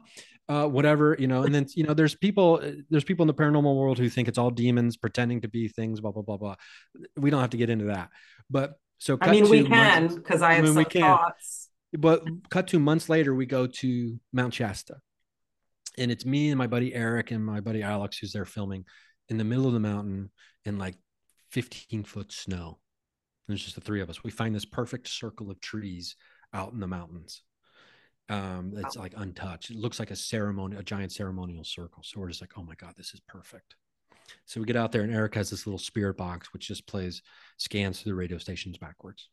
uh, 0.49 0.66
whatever, 0.68 1.16
you 1.20 1.28
know. 1.28 1.43
And 1.43 1.53
then 1.53 1.68
you 1.76 1.84
know, 1.84 1.93
there's 1.93 2.16
people, 2.16 2.60
there's 2.89 3.03
people 3.03 3.24
in 3.24 3.28
the 3.28 3.36
paranormal 3.36 3.76
world 3.76 3.99
who 3.99 4.10
think 4.10 4.28
it's 4.28 4.39
all 4.39 4.49
demons 4.49 4.97
pretending 4.97 5.41
to 5.41 5.47
be 5.47 5.68
things, 5.68 6.01
blah 6.01 6.12
blah 6.12 6.24
blah 6.24 6.38
blah. 6.38 6.55
We 7.16 7.30
don't 7.30 7.41
have 7.41 7.51
to 7.51 7.58
get 7.58 7.70
into 7.70 7.86
that, 7.86 8.10
but 8.49 8.74
so 8.97 9.18
I 9.22 9.32
mean, 9.32 9.47
we 9.47 9.64
can 9.64 10.08
because 10.16 10.41
I 10.41 10.53
have 10.53 10.64
mean, 10.64 10.74
we 10.76 10.84
some 10.84 10.91
can. 10.91 11.01
thoughts. 11.01 11.70
but 11.93 12.24
cut 12.49 12.68
to 12.70 12.80
months 12.80 13.10
later, 13.10 13.36
we 13.36 13.45
go 13.45 13.68
to 13.68 14.20
Mount 14.34 14.55
Shasta, 14.55 14.95
and 15.99 16.12
it's 16.12 16.26
me 16.26 16.49
and 16.49 16.58
my 16.58 16.68
buddy 16.68 16.95
Eric 16.95 17.30
and 17.30 17.45
my 17.45 17.60
buddy 17.60 17.84
Alex 17.84 18.18
who's 18.18 18.32
there 18.32 18.45
filming 18.45 18.86
in 19.30 19.38
the 19.38 19.43
middle 19.43 19.68
of 19.68 19.74
the 19.74 19.80
mountain 19.80 20.32
in 20.66 20.80
like 20.80 20.95
15 21.51 22.03
foot 22.05 22.32
snow. 22.32 22.80
It's 23.50 23.64
just 23.64 23.76
the 23.76 23.82
three 23.82 24.02
of 24.02 24.10
us. 24.10 24.24
We 24.24 24.32
find 24.32 24.54
this 24.54 24.66
perfect 24.66 25.08
circle 25.08 25.50
of 25.50 25.62
trees 25.62 26.16
out 26.54 26.74
in 26.74 26.80
the 26.80 26.88
mountains. 26.88 27.43
Um, 28.30 28.74
it's 28.76 28.98
like 28.98 29.14
untouched. 29.16 29.70
It 29.70 29.78
looks 29.78 30.00
like 30.00 30.12
a 30.12 30.16
ceremony, 30.16 30.76
a 30.76 30.84
giant 30.84 31.14
ceremonial 31.14 31.64
circle. 31.64 32.04
So 32.04 32.20
we're 32.20 32.28
just 32.28 32.41
like, 32.41 32.58
oh 32.58 32.64
my 32.64 32.76
god, 32.76 32.93
this 32.98 33.14
is 33.14 33.22
perfect. 33.22 33.76
So 34.45 34.60
we 34.60 34.66
get 34.66 34.76
out 34.76 34.91
there, 34.91 35.04
and 35.04 35.14
Eric 35.14 35.36
has 35.36 35.50
this 35.50 35.66
little 35.66 35.80
spirit 35.80 36.18
box 36.18 36.52
which 36.52 36.68
just 36.68 36.86
plays 36.88 37.22
scans 37.56 38.02
through 38.02 38.12
the 38.12 38.18
radio 38.18 38.38
stations 38.38 38.78
backwards, 38.78 39.30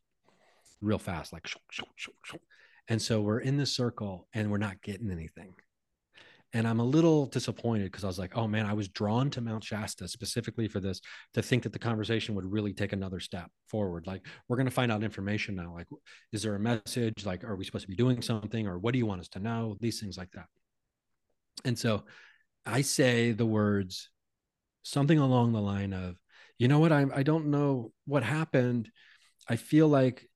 real 0.80 0.98
fast, 0.98 1.32
like. 1.32 1.48
And 2.86 3.02
so 3.02 3.20
we're 3.20 3.40
in 3.40 3.56
this 3.56 3.74
circle, 3.74 4.28
and 4.32 4.50
we're 4.50 4.58
not 4.58 4.82
getting 4.82 5.10
anything. 5.10 5.54
And 6.54 6.68
I'm 6.68 6.78
a 6.78 6.84
little 6.84 7.26
disappointed 7.26 7.90
because 7.90 8.04
I 8.04 8.06
was 8.06 8.18
like, 8.18 8.36
oh 8.36 8.46
man, 8.46 8.64
I 8.64 8.74
was 8.74 8.88
drawn 8.88 9.28
to 9.30 9.40
Mount 9.40 9.64
Shasta 9.64 10.06
specifically 10.06 10.68
for 10.68 10.78
this 10.78 11.00
to 11.34 11.42
think 11.42 11.64
that 11.64 11.72
the 11.72 11.80
conversation 11.80 12.36
would 12.36 12.50
really 12.50 12.72
take 12.72 12.92
another 12.92 13.18
step 13.18 13.50
forward. 13.66 14.06
Like, 14.06 14.24
we're 14.48 14.56
going 14.56 14.68
to 14.68 14.72
find 14.72 14.92
out 14.92 15.02
information 15.02 15.56
now. 15.56 15.74
Like, 15.74 15.88
is 16.32 16.44
there 16.44 16.54
a 16.54 16.60
message? 16.60 17.26
Like, 17.26 17.42
are 17.42 17.56
we 17.56 17.64
supposed 17.64 17.86
to 17.86 17.90
be 17.90 17.96
doing 17.96 18.22
something? 18.22 18.68
Or 18.68 18.78
what 18.78 18.92
do 18.92 18.98
you 18.98 19.06
want 19.06 19.20
us 19.20 19.28
to 19.30 19.40
know? 19.40 19.76
These 19.80 19.98
things 19.98 20.16
like 20.16 20.30
that. 20.30 20.46
And 21.64 21.76
so 21.76 22.04
I 22.64 22.82
say 22.82 23.32
the 23.32 23.46
words 23.46 24.10
something 24.84 25.18
along 25.18 25.52
the 25.52 25.60
line 25.60 25.92
of, 25.92 26.16
you 26.56 26.68
know 26.68 26.78
what? 26.78 26.92
I, 26.92 27.06
I 27.12 27.24
don't 27.24 27.46
know 27.46 27.90
what 28.06 28.22
happened. 28.22 28.90
I 29.48 29.56
feel 29.56 29.88
like 29.88 30.28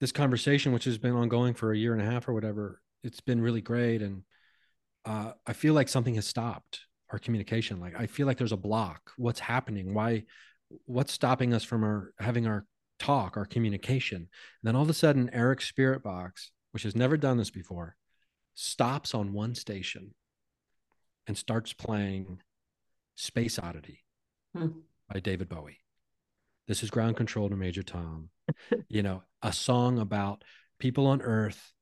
this 0.00 0.10
conversation, 0.10 0.72
which 0.72 0.84
has 0.84 0.96
been 0.96 1.12
ongoing 1.12 1.52
for 1.52 1.70
a 1.70 1.76
year 1.76 1.92
and 1.92 2.00
a 2.00 2.10
half 2.10 2.28
or 2.28 2.32
whatever, 2.32 2.80
it's 3.04 3.20
been 3.20 3.42
really 3.42 3.60
great. 3.60 4.00
And 4.00 4.22
uh, 5.04 5.32
I 5.46 5.52
feel 5.52 5.74
like 5.74 5.88
something 5.88 6.14
has 6.14 6.26
stopped 6.26 6.80
our 7.10 7.18
communication. 7.18 7.80
Like 7.80 7.98
I 7.98 8.06
feel 8.06 8.26
like 8.26 8.38
there's 8.38 8.52
a 8.52 8.56
block. 8.56 9.12
What's 9.16 9.40
happening? 9.40 9.94
Why? 9.94 10.24
What's 10.86 11.12
stopping 11.12 11.52
us 11.52 11.64
from 11.64 11.82
our 11.82 12.12
having 12.18 12.46
our 12.46 12.66
talk, 12.98 13.36
our 13.36 13.46
communication? 13.46 14.16
And 14.16 14.28
then 14.62 14.76
all 14.76 14.82
of 14.82 14.90
a 14.90 14.94
sudden, 14.94 15.30
Eric's 15.32 15.68
spirit 15.68 16.02
box, 16.02 16.50
which 16.72 16.84
has 16.84 16.94
never 16.94 17.16
done 17.16 17.36
this 17.38 17.50
before, 17.50 17.96
stops 18.54 19.14
on 19.14 19.32
one 19.32 19.54
station 19.54 20.14
and 21.26 21.36
starts 21.36 21.72
playing 21.72 22.40
Space 23.16 23.58
Oddity 23.58 24.04
Hmm. 24.54 24.68
by 25.12 25.20
David 25.20 25.48
Bowie. 25.48 25.78
This 26.66 26.82
is 26.82 26.90
ground 26.90 27.16
control 27.16 27.48
to 27.48 27.56
Major 27.56 27.82
Tom. 27.82 28.30
you 28.88 29.02
know, 29.02 29.22
a 29.42 29.52
song 29.52 29.98
about 29.98 30.44
people 30.78 31.06
on 31.06 31.22
Earth 31.22 31.72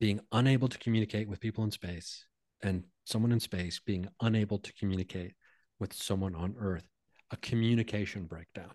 being 0.00 0.20
unable 0.32 0.68
to 0.68 0.78
communicate 0.78 1.28
with 1.28 1.40
people 1.40 1.64
in 1.64 1.70
space 1.70 2.24
and 2.62 2.84
someone 3.04 3.32
in 3.32 3.40
space 3.40 3.80
being 3.84 4.08
unable 4.20 4.58
to 4.58 4.72
communicate 4.74 5.32
with 5.80 5.92
someone 5.92 6.34
on 6.34 6.54
Earth. 6.58 6.86
A 7.30 7.36
communication 7.36 8.24
breakdown. 8.24 8.72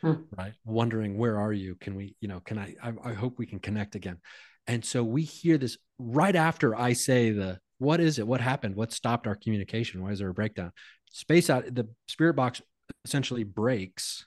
Hmm. 0.00 0.14
Right. 0.36 0.54
Wondering 0.64 1.16
where 1.16 1.38
are 1.38 1.52
you? 1.52 1.76
Can 1.76 1.94
we, 1.94 2.16
you 2.20 2.28
know, 2.28 2.40
can 2.40 2.58
I, 2.58 2.74
I 2.82 2.92
I 3.04 3.12
hope 3.12 3.38
we 3.38 3.46
can 3.46 3.60
connect 3.60 3.94
again. 3.94 4.18
And 4.66 4.84
so 4.84 5.04
we 5.04 5.22
hear 5.22 5.58
this 5.58 5.76
right 5.98 6.34
after 6.34 6.74
I 6.74 6.94
say 6.94 7.30
the 7.30 7.58
what 7.78 8.00
is 8.00 8.18
it? 8.18 8.26
What 8.26 8.40
happened? 8.40 8.76
What 8.76 8.92
stopped 8.92 9.26
our 9.26 9.34
communication? 9.34 10.02
Why 10.02 10.10
is 10.10 10.20
there 10.20 10.28
a 10.28 10.34
breakdown? 10.34 10.72
Space 11.10 11.50
out 11.50 11.72
the 11.72 11.88
spirit 12.08 12.34
box 12.34 12.62
essentially 13.04 13.44
breaks, 13.44 14.26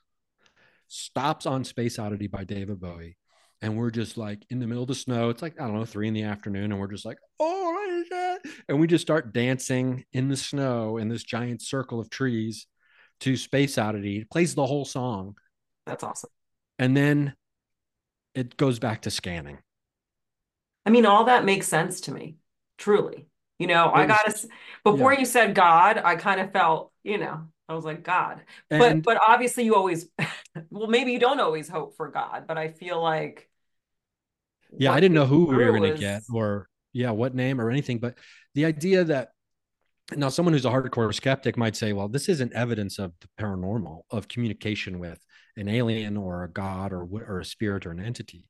stops 0.87 1.45
on 1.45 1.63
Space 1.63 1.97
Oddity 1.97 2.27
by 2.27 2.43
David 2.43 2.79
Bowie. 2.79 3.17
And 3.61 3.77
we're 3.77 3.91
just 3.91 4.17
like 4.17 4.45
in 4.49 4.59
the 4.59 4.67
middle 4.67 4.83
of 4.83 4.89
the 4.89 4.95
snow. 4.95 5.29
It's 5.29 5.41
like, 5.41 5.59
I 5.59 5.65
don't 5.65 5.75
know, 5.75 5.85
three 5.85 6.07
in 6.07 6.13
the 6.13 6.23
afternoon. 6.23 6.71
And 6.71 6.79
we're 6.79 6.87
just 6.87 7.05
like, 7.05 7.17
oh. 7.39 7.74
And 8.67 8.79
we 8.79 8.87
just 8.87 9.01
start 9.01 9.33
dancing 9.33 10.05
in 10.11 10.29
the 10.29 10.37
snow 10.37 10.97
in 10.97 11.09
this 11.09 11.23
giant 11.23 11.61
circle 11.61 11.99
of 11.99 12.09
trees 12.09 12.67
to 13.21 13.37
Space 13.37 13.77
Oddity. 13.77 14.19
It 14.19 14.29
plays 14.29 14.55
the 14.55 14.65
whole 14.65 14.85
song. 14.85 15.35
That's 15.85 16.03
awesome. 16.03 16.29
And 16.79 16.95
then 16.95 17.35
it 18.33 18.57
goes 18.57 18.79
back 18.79 19.03
to 19.03 19.11
scanning. 19.11 19.59
I 20.85 20.89
mean, 20.89 21.05
all 21.05 21.25
that 21.25 21.45
makes 21.45 21.67
sense 21.67 22.01
to 22.01 22.11
me, 22.11 22.37
truly. 22.77 23.27
You 23.57 23.67
know, 23.67 23.89
I 23.91 24.05
gotta, 24.05 24.37
before 24.83 25.13
yeah. 25.13 25.19
you 25.19 25.25
said 25.25 25.55
God, 25.55 25.97
I 26.03 26.17
kind 26.17 26.41
of 26.41 26.51
felt, 26.51 26.91
you 27.03 27.17
know, 27.17 27.47
I 27.69 27.73
was 27.73 27.85
like, 27.85 28.03
God. 28.03 28.41
But 28.69 28.91
And 28.91 29.03
but 29.03 29.19
obviously 29.25 29.63
you 29.63 29.75
always, 29.75 30.07
well, 30.69 30.87
maybe 30.87 31.13
you 31.13 31.19
don't 31.19 31.39
always 31.39 31.69
hope 31.69 31.95
for 31.95 32.09
God, 32.09 32.45
but 32.47 32.57
I 32.57 32.67
feel 32.67 33.01
like 33.01 33.49
yeah, 34.77 34.91
I 34.91 34.99
didn't 34.99 35.15
know 35.15 35.25
who 35.25 35.45
we 35.45 35.55
were 35.55 35.71
going 35.71 35.83
to 35.83 35.91
was- 35.91 35.99
get 35.99 36.23
or 36.33 36.67
yeah, 36.95 37.11
what 37.11 37.35
name 37.35 37.59
or 37.59 37.69
anything. 37.69 37.99
But 37.99 38.17
the 38.53 38.65
idea 38.65 39.03
that 39.03 39.29
now 40.15 40.29
someone 40.29 40.53
who's 40.53 40.65
a 40.65 40.69
hardcore 40.69 41.13
skeptic 41.13 41.57
might 41.57 41.75
say, 41.75 41.91
well, 41.91 42.07
this 42.07 42.29
isn't 42.29 42.53
evidence 42.53 42.99
of 42.99 43.11
the 43.19 43.27
paranormal, 43.37 44.03
of 44.11 44.29
communication 44.29 44.97
with 44.97 45.19
an 45.57 45.67
alien 45.67 46.15
or 46.15 46.43
a 46.43 46.49
god 46.49 46.93
or 46.93 47.03
or 47.03 47.39
a 47.41 47.45
spirit 47.45 47.85
or 47.85 47.91
an 47.91 47.99
entity. 47.99 48.45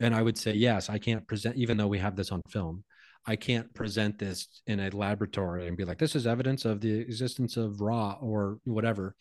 And 0.00 0.14
I 0.14 0.22
would 0.22 0.38
say, 0.38 0.54
yes, 0.54 0.88
I 0.88 0.98
can't 0.98 1.26
present, 1.28 1.56
even 1.56 1.76
though 1.76 1.88
we 1.88 1.98
have 1.98 2.16
this 2.16 2.32
on 2.32 2.40
film, 2.48 2.84
I 3.26 3.36
can't 3.36 3.72
present 3.74 4.18
this 4.18 4.48
in 4.66 4.80
a 4.80 4.88
laboratory 4.88 5.68
and 5.68 5.76
be 5.76 5.84
like, 5.84 5.98
this 5.98 6.16
is 6.16 6.26
evidence 6.26 6.64
of 6.64 6.80
the 6.80 7.00
existence 7.00 7.58
of 7.58 7.82
Ra 7.82 8.16
or 8.20 8.60
whatever. 8.64 9.14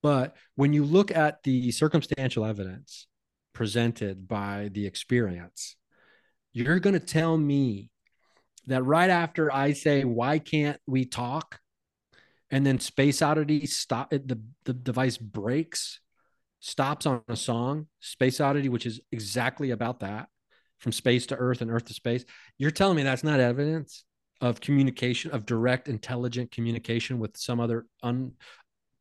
But 0.00 0.36
when 0.54 0.72
you 0.72 0.84
look 0.84 1.10
at 1.10 1.42
the 1.42 1.72
circumstantial 1.72 2.44
evidence 2.44 3.08
presented 3.52 4.28
by 4.28 4.70
the 4.72 4.86
experience, 4.86 5.76
you're 6.52 6.78
going 6.78 6.94
to 6.94 7.00
tell 7.00 7.36
me 7.36 7.90
that 8.66 8.84
right 8.84 9.10
after 9.10 9.52
I 9.52 9.72
say, 9.72 10.04
why 10.04 10.38
can't 10.38 10.78
we 10.86 11.04
talk? 11.04 11.60
And 12.50 12.66
then 12.66 12.78
space 12.80 13.22
oddity 13.22 13.66
stop 13.66 14.10
the, 14.10 14.40
the 14.64 14.74
device 14.74 15.16
breaks, 15.16 16.00
stops 16.60 17.06
on 17.06 17.22
a 17.28 17.36
song, 17.36 17.86
space 18.00 18.40
oddity, 18.40 18.68
which 18.68 18.86
is 18.86 19.00
exactly 19.10 19.70
about 19.70 20.00
that 20.00 20.28
from 20.78 20.92
space 20.92 21.26
to 21.26 21.36
earth 21.36 21.62
and 21.62 21.70
earth 21.70 21.86
to 21.86 21.94
space. 21.94 22.24
You're 22.58 22.70
telling 22.70 22.96
me 22.96 23.04
that's 23.04 23.24
not 23.24 23.40
evidence 23.40 24.04
of 24.40 24.60
communication, 24.60 25.30
of 25.30 25.46
direct, 25.46 25.88
intelligent 25.88 26.50
communication 26.50 27.18
with 27.18 27.36
some 27.36 27.60
other 27.60 27.86
un, 28.02 28.32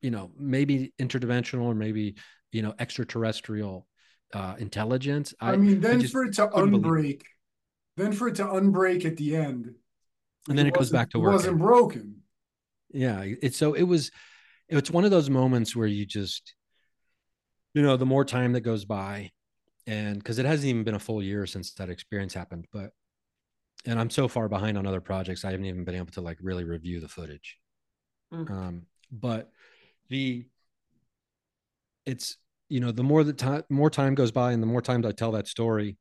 you 0.01 0.12
know, 0.12 0.32
maybe 0.38 0.93
interdimensional 0.99 1.64
or 1.64 1.76
maybe, 1.76 2.16
you 2.51 2.62
know, 2.62 2.74
extraterrestrial 2.80 3.88
uh, 4.34 4.55
intelligence. 4.59 5.34
I, 5.41 5.53
I 5.53 5.57
mean, 5.57 5.82
then 5.82 6.01
I 6.01 6.07
for 6.07 6.24
it 6.26 6.34
to 6.36 6.47
unbreak, 6.47 7.22
then 7.98 8.12
for 8.12 8.28
it 8.28 8.36
to 8.36 8.44
unbreak 8.44 9.06
at 9.06 9.18
the 9.18 9.36
end, 9.36 9.76
and 10.48 10.58
then 10.58 10.66
it, 10.66 10.70
it 10.70 10.76
goes 10.76 10.89
back 10.89 11.10
to 11.12 11.20
work. 11.20 11.30
It 11.30 11.34
wasn't 11.34 11.60
broken. 11.60 12.22
Yeah, 12.92 13.24
it's 13.24 13.58
so 13.58 13.74
it 13.74 13.84
was. 13.84 14.12
It's 14.70 14.92
one 14.92 15.04
of 15.04 15.12
those 15.12 15.30
moments 15.30 15.76
where 15.76 15.88
you 15.88 16.06
just, 16.06 16.56
you 17.74 17.82
know, 17.82 17.98
the 17.98 18.06
more 18.06 18.24
time 18.24 18.54
that 18.54 18.62
goes 18.62 18.86
by, 18.86 19.32
and 19.86 20.18
because 20.18 20.39
it 20.39 20.46
hasn't 20.46 20.70
even 20.70 20.84
been 20.84 20.96
a 20.96 21.00
full 21.00 21.22
year 21.22 21.46
since 21.46 21.74
that 21.74 21.89
experience 21.89 22.34
happened, 22.34 22.68
but, 22.72 22.92
and 23.86 24.00
I'm 24.00 24.10
so 24.10 24.30
far 24.30 24.48
behind 24.48 24.78
on 24.78 24.88
other 24.88 25.02
projects, 25.02 25.44
I 25.44 25.52
haven't 25.52 25.66
even 25.66 25.84
been 25.84 25.96
able 25.96 26.12
to 26.14 26.22
like 26.22 26.38
really 26.42 26.64
review 26.64 27.02
the 27.02 27.10
footage. 27.10 27.58
Mm. 28.34 28.50
Um, 28.50 28.82
but 29.12 29.52
the, 30.08 30.46
it's 32.06 32.38
you 32.72 32.80
know 32.80 32.92
the 32.92 33.04
more 33.04 33.24
the 33.26 33.34
time 33.34 33.64
more 33.70 33.89
time 33.89 34.16
goes 34.16 34.32
by 34.32 34.54
and 34.54 34.64
the 34.64 34.68
more 34.68 34.82
times 34.82 35.06
i 35.06 35.12
tell 35.12 35.34
that 35.34 35.48
story 35.48 35.98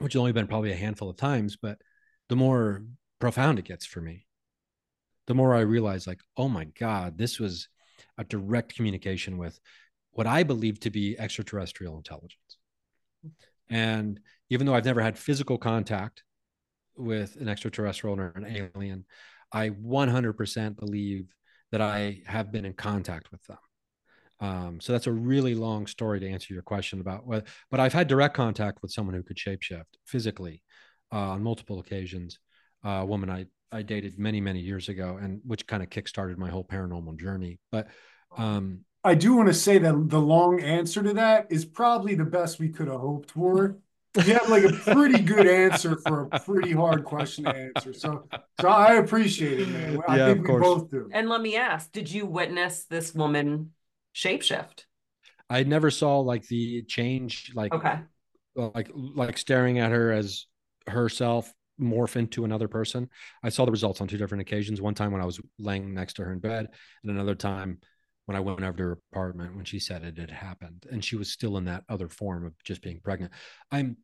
which 0.00 0.14
has 0.14 0.20
only 0.20 0.32
been 0.32 0.46
probably 0.46 0.72
a 0.72 0.76
handful 0.76 1.08
of 1.08 1.16
times 1.16 1.56
but 1.60 1.78
the 2.28 2.36
more 2.36 2.84
profound 3.18 3.58
it 3.58 3.64
gets 3.64 3.84
for 3.84 4.00
me 4.00 4.26
the 5.26 5.34
more 5.34 5.54
i 5.54 5.60
realize 5.60 6.06
like 6.06 6.20
oh 6.36 6.48
my 6.48 6.64
god 6.78 7.16
this 7.16 7.38
was 7.38 7.68
a 8.18 8.24
direct 8.24 8.74
communication 8.74 9.38
with 9.38 9.58
what 10.12 10.26
i 10.26 10.42
believe 10.42 10.80
to 10.80 10.90
be 10.90 11.18
extraterrestrial 11.18 11.96
intelligence. 11.96 12.58
And 13.68 14.20
even 14.48 14.66
though 14.66 14.74
i've 14.74 14.84
never 14.84 15.00
had 15.00 15.18
physical 15.18 15.58
contact 15.58 16.24
with 16.96 17.36
an 17.36 17.48
extraterrestrial 17.48 18.18
or 18.18 18.32
an 18.34 18.70
alien 18.74 19.04
i 19.52 19.70
100% 19.70 20.78
believe 20.78 21.32
that 21.72 21.80
i 21.80 22.22
have 22.26 22.50
been 22.50 22.64
in 22.64 22.74
contact 22.74 23.30
with 23.30 23.42
them 23.44 23.58
um, 24.40 24.80
so 24.80 24.92
that's 24.92 25.06
a 25.06 25.12
really 25.12 25.54
long 25.54 25.86
story 25.86 26.18
to 26.20 26.28
answer 26.28 26.54
your 26.54 26.62
question 26.62 27.00
about 27.00 27.26
what, 27.26 27.46
but 27.70 27.78
I've 27.78 27.92
had 27.92 28.08
direct 28.08 28.34
contact 28.34 28.80
with 28.80 28.90
someone 28.90 29.14
who 29.14 29.22
could 29.22 29.36
shapeshift 29.36 29.84
physically 30.06 30.62
uh, 31.12 31.30
on 31.30 31.42
multiple 31.42 31.78
occasions. 31.78 32.38
Uh, 32.84 33.00
a 33.02 33.06
woman 33.06 33.28
I, 33.28 33.46
I 33.70 33.82
dated 33.82 34.18
many, 34.18 34.40
many 34.40 34.60
years 34.60 34.88
ago, 34.88 35.18
and 35.20 35.40
which 35.46 35.66
kind 35.66 35.82
of 35.82 35.90
kickstarted 35.90 36.38
my 36.38 36.48
whole 36.48 36.64
paranormal 36.64 37.18
journey. 37.18 37.58
But 37.70 37.88
um, 38.36 38.80
I 39.04 39.14
do 39.14 39.34
want 39.34 39.48
to 39.48 39.54
say 39.54 39.76
that 39.76 40.08
the 40.08 40.20
long 40.20 40.60
answer 40.62 41.02
to 41.02 41.12
that 41.14 41.46
is 41.50 41.66
probably 41.66 42.14
the 42.14 42.24
best 42.24 42.58
we 42.58 42.70
could 42.70 42.88
have 42.88 43.00
hoped 43.00 43.32
for. 43.32 43.76
You 44.16 44.34
have 44.34 44.48
like 44.48 44.64
a 44.64 44.72
pretty 44.72 45.22
good 45.22 45.46
answer 45.46 45.96
for 45.96 46.28
a 46.32 46.40
pretty 46.40 46.72
hard 46.72 47.04
question 47.04 47.44
to 47.44 47.54
answer. 47.54 47.92
So, 47.92 48.26
so 48.60 48.68
I 48.68 48.94
appreciate 48.94 49.60
it, 49.60 49.68
man. 49.68 50.00
I 50.08 50.16
yeah, 50.16 50.26
think 50.32 50.48
we 50.48 50.58
both 50.58 50.90
do. 50.90 51.08
And 51.12 51.28
let 51.28 51.40
me 51.40 51.56
ask: 51.56 51.92
Did 51.92 52.10
you 52.10 52.26
witness 52.26 52.86
this 52.86 53.14
woman 53.14 53.70
shapeshift. 54.20 54.84
I 55.48 55.64
never 55.64 55.90
saw 55.90 56.20
like 56.20 56.46
the 56.46 56.82
change, 56.82 57.52
like 57.54 57.72
okay, 57.72 58.00
like 58.54 58.90
like 58.94 59.38
staring 59.38 59.78
at 59.78 59.90
her 59.90 60.12
as 60.12 60.46
herself 60.86 61.52
morph 61.80 62.16
into 62.16 62.44
another 62.44 62.68
person. 62.68 63.08
I 63.42 63.48
saw 63.48 63.64
the 63.64 63.70
results 63.70 64.00
on 64.00 64.08
two 64.08 64.18
different 64.18 64.42
occasions. 64.42 64.80
One 64.80 64.94
time 64.94 65.12
when 65.12 65.22
I 65.22 65.26
was 65.26 65.40
laying 65.58 65.94
next 65.94 66.14
to 66.14 66.24
her 66.24 66.32
in 66.32 66.38
bed, 66.38 66.68
and 67.02 67.10
another 67.10 67.34
time 67.34 67.78
when 68.26 68.36
I 68.36 68.40
went 68.40 68.62
over 68.62 68.76
to 68.76 68.82
her 68.82 68.98
apartment 69.12 69.56
when 69.56 69.64
she 69.64 69.80
said 69.80 70.04
it 70.04 70.18
had 70.18 70.30
happened, 70.30 70.86
and 70.90 71.04
she 71.04 71.16
was 71.16 71.32
still 71.32 71.56
in 71.56 71.64
that 71.64 71.84
other 71.88 72.08
form 72.08 72.46
of 72.46 72.52
just 72.62 72.82
being 72.82 73.00
pregnant. 73.02 73.32
I'm, 73.72 73.96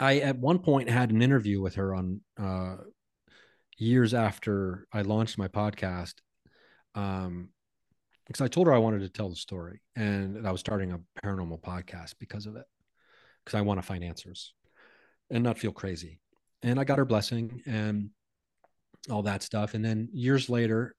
I 0.00 0.20
at 0.20 0.38
one 0.38 0.60
point 0.60 0.88
had 0.88 1.10
an 1.10 1.20
interview 1.20 1.60
with 1.60 1.74
her 1.74 1.94
on 1.94 2.20
uh, 2.40 2.76
years 3.76 4.14
after 4.14 4.86
I 4.92 5.02
launched 5.02 5.36
my 5.36 5.48
podcast. 5.48 6.14
Um, 6.94 7.50
because 8.26 8.40
I 8.40 8.48
told 8.48 8.66
her 8.66 8.74
I 8.74 8.78
wanted 8.78 9.00
to 9.00 9.08
tell 9.08 9.28
the 9.28 9.36
story 9.36 9.80
and 9.96 10.46
I 10.46 10.52
was 10.52 10.60
starting 10.60 10.92
a 10.92 11.00
paranormal 11.24 11.60
podcast 11.60 12.14
because 12.18 12.46
of 12.46 12.56
it, 12.56 12.64
because 13.44 13.56
I 13.56 13.62
want 13.62 13.78
to 13.78 13.86
find 13.86 14.02
answers 14.02 14.54
and 15.30 15.44
not 15.44 15.58
feel 15.58 15.72
crazy. 15.72 16.20
And 16.62 16.80
I 16.80 16.84
got 16.84 16.98
her 16.98 17.04
blessing 17.04 17.62
and 17.66 18.10
all 19.10 19.22
that 19.22 19.42
stuff. 19.42 19.74
And 19.74 19.84
then 19.84 20.08
years 20.12 20.48
later, 20.48 20.94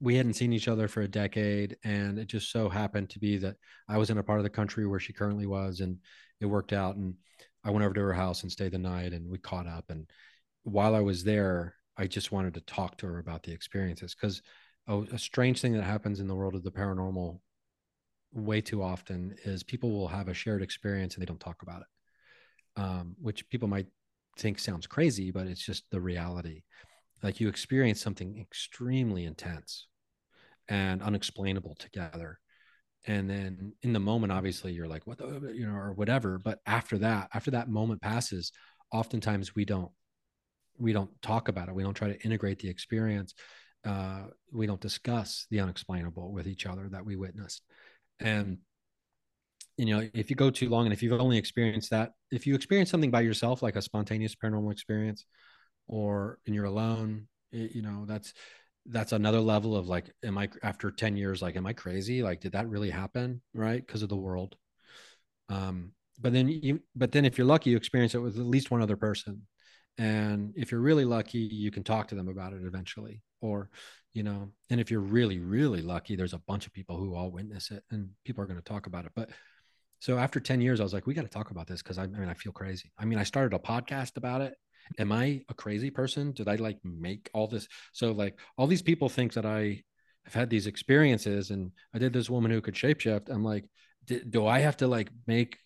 we 0.00 0.16
hadn't 0.16 0.34
seen 0.34 0.52
each 0.52 0.68
other 0.68 0.88
for 0.88 1.00
a 1.00 1.08
decade. 1.08 1.76
And 1.84 2.18
it 2.18 2.26
just 2.26 2.52
so 2.52 2.68
happened 2.68 3.10
to 3.10 3.18
be 3.18 3.38
that 3.38 3.56
I 3.88 3.96
was 3.96 4.10
in 4.10 4.18
a 4.18 4.22
part 4.22 4.38
of 4.38 4.44
the 4.44 4.50
country 4.50 4.86
where 4.86 5.00
she 5.00 5.14
currently 5.14 5.46
was. 5.46 5.80
And 5.80 5.98
it 6.40 6.46
worked 6.46 6.74
out. 6.74 6.96
And 6.96 7.14
I 7.64 7.70
went 7.70 7.84
over 7.84 7.94
to 7.94 8.00
her 8.02 8.12
house 8.12 8.42
and 8.42 8.52
stayed 8.52 8.72
the 8.72 8.78
night 8.78 9.12
and 9.12 9.30
we 9.30 9.38
caught 9.38 9.66
up. 9.66 9.86
And 9.88 10.06
while 10.64 10.94
I 10.94 11.00
was 11.00 11.24
there, 11.24 11.74
I 11.96 12.06
just 12.06 12.32
wanted 12.32 12.54
to 12.54 12.60
talk 12.62 12.98
to 12.98 13.06
her 13.06 13.18
about 13.18 13.42
the 13.42 13.52
experiences 13.52 14.14
because 14.14 14.42
a, 14.86 15.00
a 15.12 15.18
strange 15.18 15.60
thing 15.60 15.72
that 15.74 15.84
happens 15.84 16.20
in 16.20 16.28
the 16.28 16.34
world 16.34 16.54
of 16.54 16.62
the 16.62 16.70
paranormal 16.70 17.40
way 18.32 18.60
too 18.60 18.82
often 18.82 19.34
is 19.44 19.62
people 19.62 19.90
will 19.90 20.08
have 20.08 20.28
a 20.28 20.34
shared 20.34 20.62
experience 20.62 21.14
and 21.14 21.22
they 21.22 21.26
don't 21.26 21.40
talk 21.40 21.62
about 21.62 21.82
it, 21.82 22.80
um, 22.80 23.16
which 23.20 23.48
people 23.48 23.68
might 23.68 23.86
think 24.38 24.58
sounds 24.58 24.86
crazy, 24.86 25.30
but 25.30 25.46
it's 25.46 25.64
just 25.64 25.84
the 25.90 26.00
reality. 26.00 26.62
Like 27.22 27.40
you 27.40 27.48
experience 27.48 28.00
something 28.00 28.38
extremely 28.40 29.24
intense 29.24 29.86
and 30.68 31.02
unexplainable 31.02 31.74
together. 31.74 32.38
And 33.06 33.28
then 33.28 33.72
in 33.82 33.92
the 33.92 34.00
moment, 34.00 34.32
obviously, 34.32 34.72
you're 34.72 34.86
like, 34.86 35.06
what 35.06 35.18
the, 35.18 35.52
you 35.54 35.66
know, 35.66 35.74
or 35.74 35.92
whatever. 35.92 36.38
But 36.38 36.60
after 36.66 36.98
that, 36.98 37.30
after 37.34 37.50
that 37.52 37.68
moment 37.68 38.02
passes, 38.02 38.52
oftentimes 38.92 39.54
we 39.54 39.64
don't 39.64 39.90
we 40.78 40.92
don't 40.92 41.10
talk 41.22 41.48
about 41.48 41.68
it 41.68 41.74
we 41.74 41.82
don't 41.82 41.94
try 41.94 42.08
to 42.08 42.20
integrate 42.22 42.58
the 42.58 42.68
experience 42.68 43.34
uh, 43.84 44.24
we 44.52 44.66
don't 44.66 44.80
discuss 44.80 45.46
the 45.50 45.60
unexplainable 45.60 46.32
with 46.32 46.46
each 46.46 46.66
other 46.66 46.88
that 46.88 47.04
we 47.04 47.16
witnessed. 47.16 47.62
And 48.18 48.58
you 49.76 49.86
know 49.86 50.06
if 50.12 50.28
you 50.28 50.36
go 50.36 50.50
too 50.50 50.68
long 50.68 50.84
and 50.84 50.92
if 50.92 51.02
you've 51.02 51.18
only 51.18 51.38
experienced 51.38 51.90
that 51.90 52.12
if 52.30 52.46
you 52.46 52.54
experience 52.54 52.90
something 52.90 53.10
by 53.10 53.22
yourself 53.22 53.62
like 53.62 53.76
a 53.76 53.82
spontaneous 53.82 54.34
paranormal 54.34 54.70
experience 54.70 55.24
or 55.88 56.38
and 56.44 56.54
you're 56.54 56.66
alone 56.66 57.28
it, 57.52 57.74
you 57.74 57.80
know 57.80 58.04
that's 58.06 58.34
that's 58.86 59.12
another 59.12 59.40
level 59.40 59.76
of 59.76 59.88
like 59.88 60.10
am 60.24 60.38
i 60.38 60.48
after 60.62 60.90
10 60.90 61.16
years 61.16 61.42
like 61.42 61.56
am 61.56 61.66
i 61.66 61.72
crazy? 61.72 62.22
Like 62.22 62.40
did 62.40 62.52
that 62.52 62.68
really 62.68 62.90
happen? 62.90 63.42
Right? 63.54 63.84
Because 63.84 64.02
of 64.02 64.08
the 64.08 64.16
world. 64.16 64.56
Um 65.48 65.92
but 66.20 66.32
then 66.32 66.48
you 66.48 66.80
but 66.94 67.12
then 67.12 67.24
if 67.24 67.38
you're 67.38 67.46
lucky 67.46 67.70
you 67.70 67.76
experience 67.76 68.14
it 68.14 68.18
with 68.18 68.38
at 68.38 68.44
least 68.44 68.70
one 68.70 68.82
other 68.82 68.96
person. 68.96 69.46
And 69.98 70.52
if 70.56 70.70
you're 70.70 70.80
really 70.80 71.04
lucky 71.04 71.38
you 71.38 71.70
can 71.70 71.84
talk 71.84 72.08
to 72.08 72.14
them 72.14 72.28
about 72.28 72.52
it 72.52 72.62
eventually 72.64 73.22
or 73.40 73.70
you 74.12 74.22
know 74.22 74.50
and 74.70 74.80
if 74.80 74.90
you're 74.90 75.00
really 75.00 75.38
really 75.38 75.82
lucky 75.82 76.16
there's 76.16 76.34
a 76.34 76.38
bunch 76.38 76.66
of 76.66 76.72
people 76.72 76.96
who 76.96 77.14
all 77.14 77.30
witness 77.30 77.70
it 77.70 77.84
and 77.90 78.10
people 78.24 78.42
are 78.42 78.46
going 78.46 78.58
to 78.58 78.64
talk 78.64 78.86
about 78.86 79.04
it. 79.04 79.12
But 79.14 79.30
so 80.00 80.18
after 80.18 80.40
10 80.40 80.60
years 80.60 80.80
i 80.80 80.82
was 80.82 80.94
like 80.94 81.06
we 81.06 81.14
got 81.14 81.22
to 81.22 81.28
talk 81.28 81.50
about 81.50 81.66
this 81.66 81.82
because 81.82 81.98
I, 81.98 82.04
I 82.04 82.06
mean 82.06 82.28
i 82.28 82.34
feel 82.34 82.52
crazy. 82.52 82.90
I 82.98 83.04
mean 83.04 83.18
i 83.18 83.24
started 83.24 83.54
a 83.54 83.58
podcast 83.58 84.16
about 84.16 84.40
it. 84.40 84.54
Am 84.98 85.12
i 85.12 85.42
a 85.48 85.54
crazy 85.54 85.90
person? 85.90 86.32
Did 86.32 86.48
i 86.48 86.56
like 86.56 86.78
make 86.84 87.30
all 87.32 87.46
this 87.46 87.68
so 87.92 88.12
like 88.12 88.38
all 88.56 88.66
these 88.66 88.82
people 88.82 89.08
think 89.08 89.34
that 89.34 89.46
i 89.46 89.82
have 90.24 90.34
had 90.34 90.50
these 90.50 90.66
experiences 90.66 91.50
and 91.50 91.72
i 91.94 91.98
did 91.98 92.12
this 92.12 92.30
woman 92.30 92.50
who 92.50 92.60
could 92.60 92.74
shapeshift. 92.74 93.30
I'm 93.30 93.44
like 93.44 93.64
do 94.28 94.46
i 94.46 94.58
have 94.60 94.76
to 94.78 94.88
like 94.88 95.08
make 95.26 95.58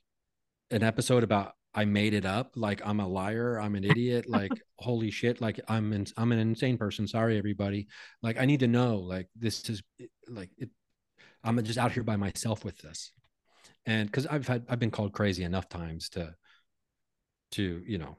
an 0.71 0.83
episode 0.83 1.23
about 1.23 1.55
I 1.75 1.85
made 1.85 2.15
it 2.15 2.25
up. 2.25 2.53
Like 2.55 2.81
I'm 2.85 3.01
a 3.01 3.09
liar. 3.09 3.59
I'm 3.59 3.75
an 3.75 3.85
idiot. 3.93 4.29
Like 4.29 4.53
holy 4.79 5.11
shit. 5.11 5.41
Like 5.41 5.61
I'm 5.69 5.93
in, 5.93 6.07
I'm 6.17 6.33
an 6.33 6.39
insane 6.39 6.79
person. 6.79 7.07
Sorry, 7.09 7.37
everybody. 7.37 7.89
Like 8.23 8.39
I 8.39 8.45
need 8.45 8.61
to 8.61 8.69
know. 8.69 8.97
Like 8.99 9.29
this 9.37 9.69
is 9.69 9.83
like 10.29 10.51
it. 10.57 10.71
I'm 11.43 11.63
just 11.63 11.79
out 11.79 11.93
here 11.93 12.03
by 12.03 12.17
myself 12.17 12.65
with 12.65 12.79
this, 12.79 13.13
and 13.85 14.07
because 14.07 14.27
I've 14.27 14.47
had 14.47 14.65
I've 14.69 14.79
been 14.79 14.91
called 14.91 15.13
crazy 15.13 15.45
enough 15.45 15.69
times 15.69 16.09
to, 16.11 16.35
to 17.53 17.83
you 17.87 17.99
know, 17.99 18.17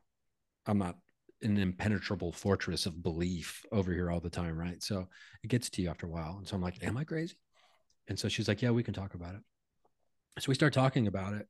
I'm 0.67 0.77
not 0.77 0.97
an 1.41 1.57
impenetrable 1.57 2.31
fortress 2.31 2.85
of 2.85 3.01
belief 3.01 3.63
over 3.71 3.91
here 3.91 4.11
all 4.11 4.19
the 4.19 4.29
time, 4.29 4.57
right? 4.57 4.81
So 4.83 5.07
it 5.43 5.47
gets 5.47 5.71
to 5.71 5.81
you 5.81 5.89
after 5.89 6.05
a 6.05 6.09
while, 6.09 6.35
and 6.37 6.47
so 6.47 6.55
I'm 6.55 6.61
like, 6.61 6.83
am 6.83 6.97
I 6.97 7.03
crazy? 7.03 7.35
And 8.07 8.19
so 8.19 8.29
she's 8.29 8.47
like, 8.47 8.61
yeah, 8.61 8.69
we 8.69 8.83
can 8.83 8.93
talk 8.93 9.15
about 9.15 9.33
it. 9.33 9.41
So 10.39 10.45
we 10.49 10.55
start 10.55 10.73
talking 10.73 11.07
about 11.07 11.33
it, 11.33 11.47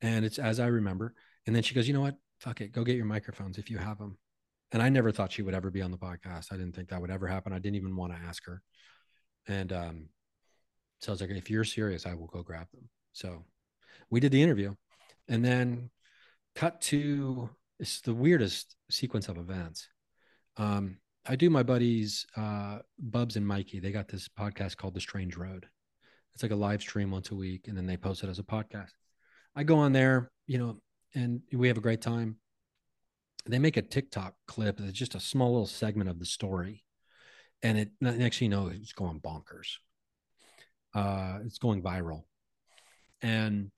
and 0.00 0.24
it's 0.24 0.38
as 0.38 0.60
I 0.60 0.66
remember 0.66 1.14
and 1.48 1.56
then 1.56 1.62
she 1.62 1.74
goes, 1.74 1.88
you 1.88 1.94
know 1.94 2.02
what? 2.02 2.18
Fuck 2.40 2.60
it. 2.60 2.72
Go 2.72 2.84
get 2.84 2.96
your 2.96 3.06
microphones 3.06 3.56
if 3.56 3.70
you 3.70 3.78
have 3.78 3.96
them. 3.96 4.18
And 4.70 4.82
I 4.82 4.90
never 4.90 5.10
thought 5.10 5.32
she 5.32 5.40
would 5.40 5.54
ever 5.54 5.70
be 5.70 5.80
on 5.80 5.90
the 5.90 5.96
podcast. 5.96 6.52
I 6.52 6.58
didn't 6.58 6.76
think 6.76 6.90
that 6.90 7.00
would 7.00 7.10
ever 7.10 7.26
happen. 7.26 7.54
I 7.54 7.58
didn't 7.58 7.76
even 7.76 7.96
want 7.96 8.12
to 8.12 8.18
ask 8.18 8.44
her. 8.44 8.60
And 9.46 9.72
um, 9.72 10.08
so 11.00 11.10
I 11.10 11.12
was 11.14 11.22
like, 11.22 11.30
if 11.30 11.48
you're 11.48 11.64
serious, 11.64 12.04
I 12.04 12.12
will 12.12 12.26
go 12.26 12.42
grab 12.42 12.66
them. 12.74 12.90
So 13.14 13.46
we 14.10 14.20
did 14.20 14.30
the 14.30 14.42
interview 14.42 14.74
and 15.26 15.42
then 15.42 15.88
cut 16.54 16.82
to 16.82 17.48
it's 17.80 18.02
the 18.02 18.12
weirdest 18.12 18.76
sequence 18.90 19.30
of 19.30 19.38
events. 19.38 19.88
Um, 20.58 20.98
I 21.24 21.34
do 21.34 21.48
my 21.48 21.62
buddies, 21.62 22.26
uh, 22.36 22.80
Bubs 22.98 23.36
and 23.36 23.46
Mikey. 23.46 23.80
They 23.80 23.90
got 23.90 24.08
this 24.08 24.28
podcast 24.28 24.76
called 24.76 24.92
The 24.92 25.00
Strange 25.00 25.34
Road. 25.34 25.64
It's 26.34 26.42
like 26.42 26.52
a 26.52 26.56
live 26.56 26.82
stream 26.82 27.10
once 27.10 27.30
a 27.30 27.34
week, 27.34 27.68
and 27.68 27.76
then 27.76 27.86
they 27.86 27.96
post 27.96 28.22
it 28.22 28.28
as 28.28 28.38
a 28.38 28.42
podcast. 28.42 28.90
I 29.56 29.62
go 29.62 29.78
on 29.78 29.94
there, 29.94 30.30
you 30.46 30.58
know, 30.58 30.82
and 31.14 31.40
we 31.52 31.68
have 31.68 31.78
a 31.78 31.82
great 31.82 32.00
time. 32.00 32.36
They 33.46 33.58
make 33.58 33.76
a 33.76 33.82
TikTok 33.82 34.34
clip 34.46 34.78
that's 34.78 34.92
just 34.92 35.14
a 35.14 35.20
small 35.20 35.52
little 35.52 35.66
segment 35.66 36.10
of 36.10 36.18
the 36.18 36.26
story, 36.26 36.84
and 37.62 37.78
it 37.78 37.90
next 38.00 38.40
you 38.40 38.48
know, 38.48 38.68
it's 38.68 38.92
going 38.92 39.20
bonkers. 39.20 39.76
Uh, 40.94 41.38
it's 41.44 41.58
going 41.58 41.82
viral, 41.82 42.24
and 43.22 43.70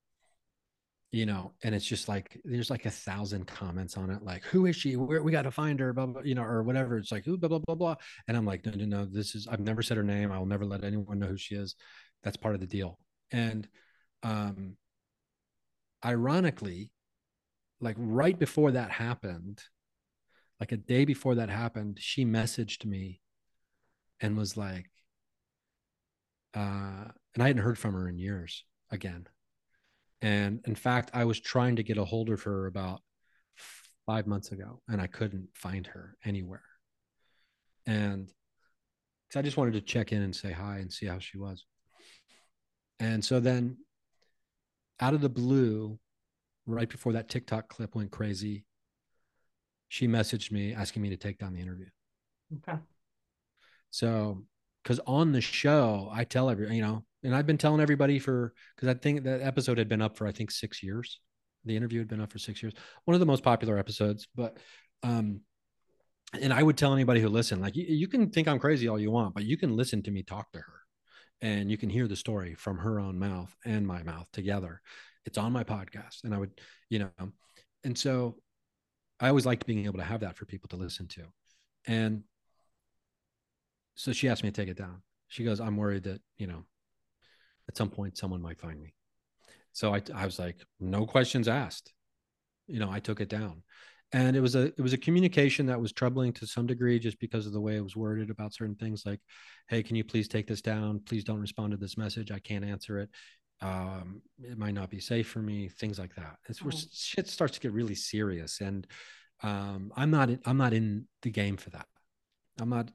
you 1.12 1.26
know, 1.26 1.52
and 1.64 1.74
it's 1.74 1.84
just 1.84 2.08
like 2.08 2.40
there's 2.44 2.70
like 2.70 2.86
a 2.86 2.90
thousand 2.90 3.46
comments 3.46 3.96
on 3.96 4.10
it, 4.10 4.22
like 4.22 4.44
who 4.44 4.66
is 4.66 4.76
she? 4.76 4.96
Where 4.96 5.22
we 5.22 5.32
got 5.32 5.42
to 5.42 5.50
find 5.50 5.80
her, 5.80 5.92
blah, 5.92 6.06
blah, 6.06 6.22
you 6.22 6.36
know, 6.36 6.42
or 6.42 6.62
whatever. 6.62 6.98
It's 6.98 7.10
like 7.10 7.24
who 7.24 7.36
blah 7.36 7.48
blah 7.48 7.58
blah 7.58 7.74
blah, 7.74 7.96
and 8.28 8.36
I'm 8.36 8.46
like, 8.46 8.64
no, 8.64 8.72
no, 8.72 8.84
no. 8.84 9.04
This 9.06 9.34
is 9.34 9.48
I've 9.48 9.60
never 9.60 9.82
said 9.82 9.96
her 9.96 10.04
name. 10.04 10.30
I 10.30 10.38
will 10.38 10.46
never 10.46 10.64
let 10.64 10.84
anyone 10.84 11.18
know 11.18 11.26
who 11.26 11.36
she 11.36 11.56
is. 11.56 11.74
That's 12.22 12.36
part 12.36 12.54
of 12.54 12.60
the 12.60 12.66
deal. 12.66 12.98
And 13.32 13.68
um, 14.22 14.76
ironically, 16.04 16.92
like 17.80 17.96
right 17.98 18.38
before 18.38 18.72
that 18.72 18.90
happened, 18.90 19.62
like 20.58 20.72
a 20.72 20.76
day 20.76 21.04
before 21.04 21.36
that 21.36 21.48
happened, 21.48 21.98
she 22.00 22.24
messaged 22.24 22.84
me 22.84 23.20
and 24.20 24.36
was 24.36 24.56
like, 24.56 24.90
uh, 26.54 27.06
and 27.34 27.42
I 27.42 27.46
hadn't 27.46 27.62
heard 27.62 27.78
from 27.78 27.94
her 27.94 28.08
in 28.08 28.18
years 28.18 28.64
again 28.90 29.26
and 30.22 30.60
in 30.66 30.74
fact, 30.74 31.10
I 31.14 31.24
was 31.24 31.40
trying 31.40 31.76
to 31.76 31.82
get 31.82 31.98
a 31.98 32.04
hold 32.04 32.28
of 32.28 32.42
her 32.42 32.66
about 32.66 33.00
five 34.06 34.26
months 34.26 34.52
ago 34.52 34.82
and 34.88 35.00
I 35.00 35.06
couldn't 35.06 35.48
find 35.54 35.86
her 35.86 36.16
anywhere. 36.24 36.62
And 37.86 38.30
I 39.34 39.42
just 39.42 39.56
wanted 39.56 39.74
to 39.74 39.80
check 39.80 40.12
in 40.12 40.22
and 40.22 40.34
say 40.34 40.52
hi 40.52 40.78
and 40.78 40.92
see 40.92 41.06
how 41.06 41.18
she 41.18 41.38
was. 41.38 41.64
And 42.98 43.24
so 43.24 43.40
then 43.40 43.78
out 45.00 45.14
of 45.14 45.22
the 45.22 45.30
blue, 45.30 45.98
right 46.70 46.88
before 46.88 47.12
that 47.14 47.28
TikTok 47.28 47.68
clip 47.68 47.94
went 47.94 48.10
crazy, 48.10 48.64
she 49.88 50.06
messaged 50.08 50.52
me 50.52 50.72
asking 50.74 51.02
me 51.02 51.10
to 51.10 51.16
take 51.16 51.38
down 51.38 51.52
the 51.52 51.60
interview. 51.60 51.86
Okay. 52.58 52.78
So, 53.90 54.44
because 54.82 55.00
on 55.06 55.32
the 55.32 55.40
show, 55.40 56.08
I 56.12 56.24
tell 56.24 56.48
every, 56.48 56.74
you 56.74 56.82
know, 56.82 57.04
and 57.22 57.34
I've 57.34 57.46
been 57.46 57.58
telling 57.58 57.80
everybody 57.80 58.18
for 58.18 58.54
because 58.74 58.88
I 58.88 58.94
think 58.94 59.24
that 59.24 59.42
episode 59.42 59.78
had 59.78 59.88
been 59.88 60.00
up 60.00 60.16
for 60.16 60.26
I 60.26 60.32
think 60.32 60.50
six 60.50 60.82
years. 60.82 61.20
The 61.64 61.76
interview 61.76 61.98
had 61.98 62.08
been 62.08 62.22
up 62.22 62.32
for 62.32 62.38
six 62.38 62.62
years. 62.62 62.72
One 63.04 63.14
of 63.14 63.20
the 63.20 63.26
most 63.26 63.42
popular 63.42 63.76
episodes, 63.76 64.26
but 64.34 64.56
um, 65.02 65.40
and 66.40 66.52
I 66.52 66.62
would 66.62 66.78
tell 66.78 66.94
anybody 66.94 67.20
who 67.20 67.28
listen, 67.28 67.60
like 67.60 67.76
you, 67.76 67.84
you 67.86 68.08
can 68.08 68.30
think 68.30 68.48
I'm 68.48 68.58
crazy 68.58 68.88
all 68.88 68.98
you 68.98 69.10
want, 69.10 69.34
but 69.34 69.44
you 69.44 69.58
can 69.58 69.76
listen 69.76 70.02
to 70.04 70.10
me 70.10 70.22
talk 70.22 70.50
to 70.52 70.58
her, 70.58 70.80
and 71.42 71.70
you 71.70 71.76
can 71.76 71.90
hear 71.90 72.08
the 72.08 72.16
story 72.16 72.54
from 72.54 72.78
her 72.78 73.00
own 73.00 73.18
mouth 73.18 73.54
and 73.66 73.86
my 73.86 74.02
mouth 74.02 74.30
together. 74.32 74.80
It's 75.26 75.38
on 75.38 75.52
my 75.52 75.64
podcast, 75.64 76.24
and 76.24 76.34
I 76.34 76.38
would, 76.38 76.60
you 76.88 76.98
know, 77.00 77.32
and 77.84 77.96
so 77.96 78.36
I 79.18 79.28
always 79.28 79.46
liked 79.46 79.66
being 79.66 79.84
able 79.84 79.98
to 79.98 80.04
have 80.04 80.20
that 80.20 80.36
for 80.36 80.46
people 80.46 80.68
to 80.70 80.76
listen 80.76 81.06
to, 81.08 81.22
and 81.86 82.22
so 83.94 84.12
she 84.12 84.28
asked 84.28 84.42
me 84.42 84.50
to 84.50 84.60
take 84.60 84.70
it 84.70 84.78
down. 84.78 85.02
She 85.28 85.44
goes, 85.44 85.60
"I'm 85.60 85.76
worried 85.76 86.04
that 86.04 86.20
you 86.38 86.46
know 86.46 86.64
at 87.70 87.76
some 87.76 87.88
point 87.88 88.18
someone 88.18 88.42
might 88.42 88.60
find 88.60 88.82
me. 88.82 88.92
So 89.72 89.94
I, 89.94 90.02
I 90.12 90.24
was 90.24 90.40
like, 90.40 90.56
no 90.80 91.06
questions 91.06 91.46
asked. 91.46 91.92
You 92.66 92.80
know, 92.80 92.90
I 92.90 92.98
took 92.98 93.20
it 93.20 93.28
down. 93.28 93.62
And 94.12 94.34
it 94.34 94.40
was 94.40 94.56
a 94.56 94.62
it 94.62 94.80
was 94.80 94.92
a 94.92 94.98
communication 94.98 95.66
that 95.66 95.80
was 95.80 95.92
troubling 95.92 96.32
to 96.32 96.46
some 96.46 96.66
degree 96.66 96.98
just 96.98 97.20
because 97.20 97.46
of 97.46 97.52
the 97.52 97.60
way 97.60 97.76
it 97.76 97.84
was 97.84 97.94
worded 97.94 98.28
about 98.28 98.52
certain 98.52 98.74
things 98.74 99.04
like, 99.06 99.20
hey, 99.68 99.84
can 99.84 99.94
you 99.94 100.02
please 100.02 100.26
take 100.26 100.48
this 100.48 100.60
down? 100.60 101.00
Please 101.06 101.22
don't 101.22 101.40
respond 101.40 101.70
to 101.70 101.76
this 101.76 101.96
message. 101.96 102.32
I 102.32 102.40
can't 102.40 102.64
answer 102.64 102.98
it. 102.98 103.08
Um, 103.62 104.22
it 104.42 104.56
might 104.56 104.74
not 104.74 104.90
be 104.90 105.00
safe 105.00 105.28
for 105.28 105.40
me, 105.40 105.68
things 105.68 105.98
like 105.98 106.14
that. 106.14 106.36
It's 106.48 106.62
where 106.62 106.72
mm-hmm. 106.72 106.88
shit 106.92 107.28
starts 107.28 107.54
to 107.54 107.60
get 107.60 107.72
really 107.72 107.94
serious. 107.94 108.60
And 108.60 108.86
um, 109.42 109.92
I'm 109.96 110.10
not 110.10 110.30
I'm 110.44 110.56
not 110.56 110.72
in 110.72 111.06
the 111.22 111.30
game 111.30 111.56
for 111.56 111.70
that. 111.70 111.86
I'm 112.60 112.70
not 112.70 112.90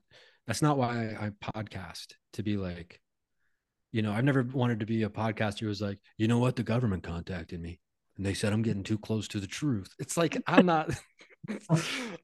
that's 0.48 0.62
not 0.62 0.78
why 0.78 1.16
I, 1.20 1.26
I 1.26 1.30
podcast 1.54 2.14
to 2.34 2.44
be 2.44 2.58
like, 2.58 3.00
you 3.92 4.02
know, 4.02 4.12
I've 4.12 4.26
never 4.26 4.44
wanted 4.44 4.80
to 4.80 4.86
be 4.86 5.04
a 5.04 5.10
podcaster 5.10 5.62
who 5.62 5.68
was 5.68 5.82
like, 5.82 6.00
you 6.18 6.28
know 6.28 6.40
what, 6.40 6.56
the 6.56 6.64
government 6.64 7.04
contacted 7.04 7.60
me 7.62 7.80
and 8.18 8.26
they 8.26 8.34
said 8.34 8.54
I'm 8.54 8.62
getting 8.62 8.84
too 8.84 8.98
close 8.98 9.28
to 9.30 9.40
the 9.40 9.48
truth. 9.48 9.94
It's 10.00 10.18
like 10.18 10.42
I'm 10.48 10.66
not 10.66 10.90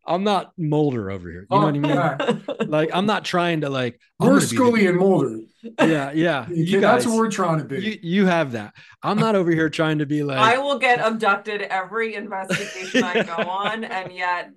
I'm 0.05 0.24
not 0.24 0.53
Mulder 0.57 1.11
over 1.11 1.30
here. 1.30 1.47
You 1.49 1.59
know 1.59 1.65
what 1.65 1.76
I 1.76 1.80
mean? 1.80 2.43
Oh, 2.47 2.65
like 2.65 2.89
I'm 2.93 3.05
not 3.05 3.26
trying 3.26 3.61
to 3.61 3.69
like 3.69 3.99
we're 4.19 4.39
Scully 4.39 4.82
the, 4.82 4.88
and 4.88 4.99
Mulder. 4.99 5.39
Yeah, 5.80 6.11
yeah. 6.11 6.47
you 6.51 6.82
guys, 6.82 7.03
that's 7.03 7.07
what 7.07 7.17
we're 7.17 7.32
trying 7.32 7.59
to 7.59 7.65
be. 7.65 7.82
You, 7.82 7.99
you 8.01 8.26
have 8.26 8.53
that. 8.53 8.74
I'm 9.03 9.17
not 9.17 9.36
over 9.36 9.51
here 9.51 9.69
trying 9.69 9.99
to 9.99 10.05
be 10.05 10.24
like 10.24 10.38
I 10.38 10.57
will 10.57 10.80
get 10.80 10.99
abducted 10.99 11.61
every 11.61 12.15
investigation 12.15 13.03
I 13.03 13.24
go 13.24 13.34
on, 13.49 13.84
and 13.84 14.11
yet 14.11 14.51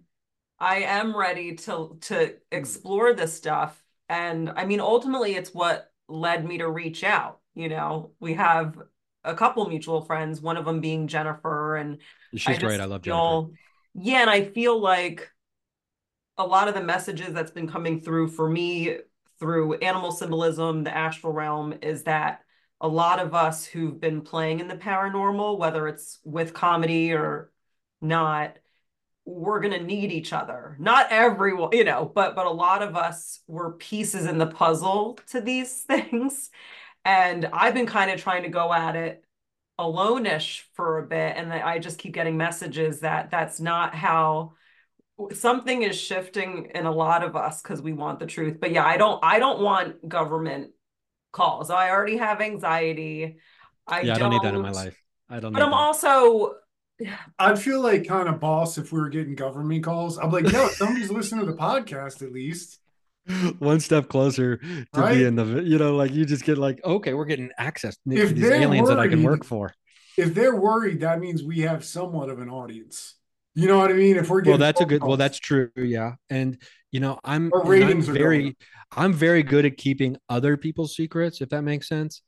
I 0.59 0.81
am 0.81 1.17
ready 1.17 1.57
to 1.57 1.99
to 2.03 2.35
explore 2.51 3.13
this 3.13 3.35
stuff. 3.35 3.81
And 4.09 4.51
I 4.57 4.65
mean, 4.67 4.81
ultimately, 4.81 5.35
it's 5.35 5.55
what 5.55 5.91
led 6.09 6.45
me 6.45 6.59
to 6.59 6.69
reach 6.69 7.05
out. 7.05 7.41
You 7.55 7.69
know, 7.69 8.13
we 8.21 8.35
have 8.35 8.77
a 9.25 9.35
couple 9.35 9.67
mutual 9.69 10.03
friends, 10.03 10.41
one 10.41 10.57
of 10.57 10.65
them 10.65 10.81
being 10.81 11.07
Jennifer. 11.07 11.77
And 11.77 11.99
she's 12.35 12.57
I 12.57 12.61
great. 12.61 12.81
I 12.81 12.85
love 12.85 13.03
feel, 13.03 13.43
Jennifer. 13.43 13.59
Yeah. 13.95 14.21
And 14.23 14.31
I 14.31 14.45
feel 14.45 14.79
like 14.81 15.31
a 16.37 16.47
lot 16.47 16.69
of 16.69 16.75
the 16.75 16.83
messages 16.83 17.33
that's 17.33 17.51
been 17.51 17.69
coming 17.69 18.01
through 18.01 18.29
for 18.29 18.49
me 18.49 18.99
through 19.39 19.75
animal 19.75 20.13
symbolism, 20.13 20.85
the 20.85 20.97
astral 20.97 21.33
realm, 21.33 21.75
is 21.83 22.05
that 22.05 22.43
a 22.81 22.89
lot 22.89 23.21
of 23.21 23.35
us 23.35 23.65
who've 23.65 24.01
been 24.01 24.21
playing 24.21 24.61
in 24.61 24.69
the 24.69 24.77
paranormal, 24.77 25.59
whether 25.59 25.87
it's 25.89 26.19
with 26.25 26.53
comedy 26.55 27.13
or 27.13 27.51
not, 28.01 28.57
we're 29.27 29.61
going 29.61 29.73
to 29.79 29.85
need 29.85 30.13
each 30.13 30.33
other 30.35 30.77
not 30.81 31.07
everyone 31.11 31.71
you 31.73 31.85
know 31.85 32.05
but 32.15 32.37
but 32.37 32.47
a 32.47 32.51
lot 32.51 32.83
of 32.83 32.97
us 32.97 33.41
were 33.49 33.73
pieces 33.73 34.27
in 34.27 34.39
the 34.39 34.47
puzzle 34.47 35.19
to 35.29 35.41
these 35.41 35.83
things 35.85 36.51
and 37.05 37.47
i've 37.53 37.75
been 37.75 37.87
kind 37.87 38.11
of 38.11 38.21
trying 38.21 38.43
to 38.45 38.51
go 38.51 38.73
at 38.73 38.97
it 38.97 39.24
alone-ish 39.79 40.69
for 40.75 40.99
a 40.99 41.07
bit 41.07 41.37
and 41.37 41.53
i 41.53 41.79
just 41.79 41.99
keep 41.99 42.15
getting 42.15 42.37
messages 42.37 43.01
that 43.01 43.31
that's 43.31 43.59
not 43.59 43.95
how 43.95 44.53
something 45.33 45.83
is 45.83 45.99
shifting 45.99 46.71
in 46.75 46.87
a 46.87 46.93
lot 46.93 47.25
of 47.25 47.35
us 47.35 47.61
because 47.61 47.83
we 47.83 47.93
want 47.93 48.21
the 48.21 48.27
truth 48.27 48.59
but 48.61 48.71
yeah 48.71 48.87
i 48.87 48.97
don't 48.97 49.19
i 49.25 49.39
don't 49.39 49.61
want 49.61 50.09
government 50.09 50.71
calls 51.33 51.71
i 51.71 51.91
already 51.91 52.17
have 52.17 52.41
anxiety 52.41 53.37
i 53.87 54.01
yeah 54.01 54.15
don't, 54.15 54.17
i 54.17 54.19
don't 54.21 54.31
need 54.31 54.43
that 54.43 54.55
in 54.55 54.63
my 54.63 54.71
life 54.71 55.03
i 55.29 55.41
don't 55.41 55.53
but 55.53 55.63
i'm 55.63 55.71
that. 55.71 55.77
also 55.77 56.55
I'd 57.39 57.59
feel 57.59 57.81
like 57.81 58.07
kind 58.07 58.29
of 58.29 58.39
boss 58.39 58.79
if 58.79 58.93
we 58.93 59.01
were 59.01 59.09
getting 59.09 59.35
government 59.35 59.83
calls. 59.83 60.17
I'm 60.17 60.31
like, 60.31 60.45
no, 60.45 60.69
somebody's 60.69 61.11
listening 61.11 61.45
to 61.45 61.51
the 61.51 61.59
podcast 61.59 62.23
at 62.23 62.31
least. 62.33 62.79
One 63.59 63.81
step 63.81 64.09
closer 64.09 64.59
to 64.59 64.87
right? 64.95 65.15
being 65.15 65.35
the, 65.35 65.63
you 65.63 65.79
know, 65.79 65.97
like 65.97 66.13
you 66.13 66.25
just 66.25 66.45
get 66.45 66.59
like, 66.59 66.85
okay, 66.85 67.15
we're 67.15 67.25
getting 67.25 67.51
access 67.59 67.97
to 67.97 68.01
these 68.07 68.51
aliens 68.51 68.89
worried, 68.89 68.97
that 68.97 68.99
I 68.99 69.09
can 69.09 69.23
work 69.23 69.45
for. 69.45 69.73
If 70.17 70.35
they're 70.35 70.57
worried, 70.57 71.01
that 71.01 71.21
means 71.21 71.43
we 71.43 71.61
have 71.61 71.85
somewhat 71.85 72.29
of 72.29 72.39
an 72.41 72.49
audience. 72.49 73.15
You 73.55 73.69
know 73.69 73.79
what 73.79 73.91
I 73.91 73.95
mean? 73.95 74.17
If 74.17 74.29
we're 74.29 74.43
well, 74.43 74.59
that's 74.59 74.81
a 74.81 74.85
good. 74.85 75.01
Calls. 75.01 75.09
Well, 75.09 75.17
that's 75.17 75.39
true. 75.39 75.71
Yeah, 75.77 76.15
and 76.29 76.61
you 76.91 76.99
know, 76.99 77.21
I'm, 77.23 77.53
I'm 77.55 78.03
very, 78.03 78.57
I'm 78.97 79.13
very 79.13 79.45
good 79.45 79.65
at 79.65 79.77
keeping 79.77 80.17
other 80.29 80.57
people's 80.57 80.97
secrets. 80.97 81.41
If 81.41 81.51
that 81.51 81.63
makes 81.63 81.89
sense. 81.89 82.23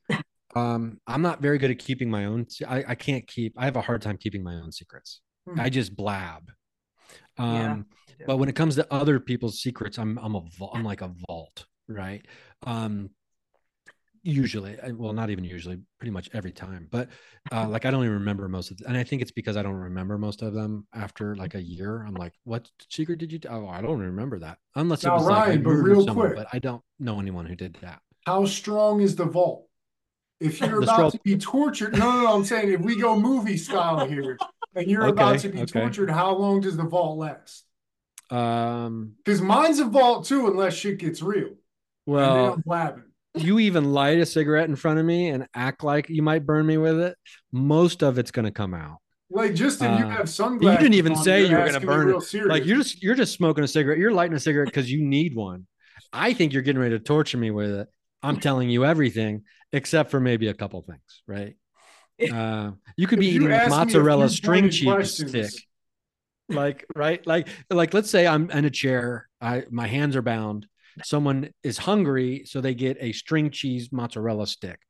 Um, 0.55 1.01
I'm 1.07 1.21
not 1.21 1.43
very 1.43 1.59
good 1.59 1.71
at 1.71 1.79
keeping 1.79 2.11
my 2.11 2.25
own. 2.25 2.47
I, 2.67 2.85
I 2.89 2.95
can't 2.95 3.27
keep. 3.27 3.55
I 3.59 3.67
have 3.67 3.77
a 3.77 3.83
hard 3.83 4.01
time 4.01 4.17
keeping 4.17 4.43
my 4.43 4.55
own 4.55 4.73
secrets. 4.73 5.21
Hmm. 5.47 5.61
I 5.61 5.69
just 5.69 5.95
blab. 5.95 6.51
Um, 7.39 7.55
yeah. 7.55 7.96
But 8.27 8.37
when 8.39 8.49
it 8.49 8.55
comes 8.55 8.77
to 8.77 8.87
other 8.93 9.21
people's 9.21 9.61
secrets, 9.61 9.99
I'm 9.99 10.19
I'm 10.19 10.35
a 10.35 10.43
I'm 10.73 10.85
like 10.85 11.03
a 11.03 11.13
vault, 11.29 11.67
right? 11.89 12.25
Um, 12.65 13.11
usually, 14.27 14.77
well, 14.95 15.13
not 15.13 15.31
even 15.31 15.45
usually, 15.45 15.79
pretty 15.99 16.11
much 16.11 16.29
every 16.33 16.53
time. 16.53 16.89
But 16.91 17.09
uh, 17.53 17.69
like 17.71 17.85
I 17.85 17.91
don't 17.91 18.03
even 18.03 18.15
remember 18.15 18.49
most 18.49 18.71
of, 18.71 18.79
them. 18.79 18.89
and 18.89 18.97
I 18.97 19.05
think 19.05 19.23
it's 19.23 19.31
because 19.31 19.57
I 19.57 19.63
don't 19.63 19.75
remember 19.75 20.19
most 20.19 20.43
of 20.43 20.53
them 20.53 20.87
after 20.95 21.37
like 21.37 21.55
a 21.55 21.63
year. 21.63 22.05
I'm 22.07 22.15
like, 22.15 22.33
what 22.45 22.69
secret 22.91 23.19
did 23.19 23.33
you? 23.33 23.39
Do? 23.39 23.49
Oh, 23.49 23.69
I 23.69 23.81
don't 23.81 24.01
remember 24.01 24.39
that 24.41 24.59
unless 24.75 25.05
now, 25.05 25.15
it 25.15 25.19
was 25.19 25.27
Ryan, 25.27 25.51
like 25.51 25.59
I 25.59 25.63
but 25.63 25.71
real 25.71 26.07
someone, 26.07 26.27
quick, 26.29 26.37
but 26.37 26.49
I 26.53 26.59
don't 26.59 26.83
know 26.99 27.21
anyone 27.21 27.47
who 27.47 27.55
did 27.55 27.79
that. 27.83 28.01
How 28.27 28.45
strong 28.45 29.01
is 29.01 29.17
the 29.17 29.27
vault? 29.27 29.69
If 30.41 30.61
you're 30.63 30.83
about 30.83 31.13
to 31.13 31.21
be 31.23 31.39
tortured, 31.39 31.93
no, 31.93 32.11
no, 32.11 32.23
no, 32.23 32.35
I'm 32.35 32.45
saying 32.45 32.73
if 32.73 32.81
we 32.81 33.01
go 33.01 33.19
movie 33.19 33.57
style 33.57 34.07
here, 34.07 34.39
and 34.75 34.91
you're 34.91 35.03
okay, 35.07 35.13
about 35.13 35.39
to 35.41 35.49
be 35.49 35.63
okay. 35.63 35.81
tortured, 35.81 36.11
how 36.11 36.35
long 36.35 36.61
does 36.61 36.77
the 36.77 36.85
vault 36.85 37.19
last? 37.19 37.66
Um, 38.31 39.13
because 39.25 39.41
mine's 39.41 39.79
a 39.79 39.85
vault 39.85 40.27
too, 40.27 40.47
unless 40.47 40.75
shit 40.75 40.99
gets 40.99 41.23
real. 41.23 41.51
Well, 42.07 42.61
you 43.35 43.59
even 43.59 43.93
light 43.93 44.19
a 44.19 44.27
cigarette 44.27 44.69
in 44.69 44.77
front 44.77 44.99
of 44.99 45.05
me 45.05 45.29
and 45.29 45.47
act 45.55 45.85
like 45.85 46.09
you 46.09 46.23
might 46.23 46.47
burn 46.47 46.67
me 46.67 46.77
with 46.77 46.99
it. 47.01 47.17
Most 47.53 48.03
of 48.03 48.19
it's 48.19 48.31
going 48.31 48.47
to 48.47 48.51
come 48.51 48.75
out. 48.75 48.99
Like 49.29 49.55
Justin, 49.55 49.99
you 49.99 50.05
Uh, 50.05 50.11
have 50.11 50.39
you 50.39 50.71
didn't 50.71 50.95
even 50.95 51.15
on, 51.15 51.23
say 51.23 51.41
you're 51.41 51.51
you 51.51 51.57
were 51.57 51.69
going 51.69 51.81
to 51.81 51.87
burn 51.87 52.15
it. 52.15 52.23
serious. 52.23 52.49
Like 52.49 52.65
you're 52.65 52.77
just 52.77 53.03
you're 53.03 53.17
just 53.17 53.35
smoking 53.35 53.65
a 53.65 53.69
cigarette. 53.69 53.99
You're 53.99 54.13
lighting 54.13 54.37
a 54.37 54.41
cigarette 54.41 54.69
because 54.69 54.91
you 54.91 55.03
need 55.03 55.35
one. 55.35 55.67
I 56.13 56.33
think 56.33 56.53
you're 56.53 56.63
getting 56.63 56.81
ready 56.81 56.97
to 56.97 57.03
torture 57.03 57.39
me 57.39 57.51
with 57.51 57.71
it. 57.71 57.89
I'm 58.23 58.39
telling 58.39 58.71
you 58.71 58.85
everything 58.85 59.43
except 59.73 60.11
for 60.11 60.21
maybe 60.21 60.49
a 60.49 60.55
couple 60.55 60.81
things, 60.83 61.23
right? 61.27 61.57
Uh, 62.33 62.73
you 62.97 63.07
could 63.07 63.19
be 63.19 63.29
If 63.29 63.35
you 63.35 63.49
eating 63.53 63.69
mozzarella 63.69 64.29
string 64.29 64.71
cheese 64.71 65.15
stick, 65.29 65.53
like 66.49 66.85
right, 66.95 67.27
like 67.27 67.49
like 67.71 67.95
let's 67.95 68.11
say 68.11 68.27
I'm 68.27 68.51
in 68.51 68.65
a 68.65 68.71
chair. 68.71 69.29
I 69.41 69.65
my 69.71 69.87
hands 69.87 70.17
are 70.17 70.23
bound. 70.23 70.67
Someone 71.05 71.51
is 71.63 71.77
hungry, 71.77 72.45
so 72.47 72.61
they 72.61 72.75
get 72.75 72.97
a 73.01 73.13
string 73.13 73.51
cheese 73.51 73.91
mozzarella 73.93 74.47
stick. 74.47 74.81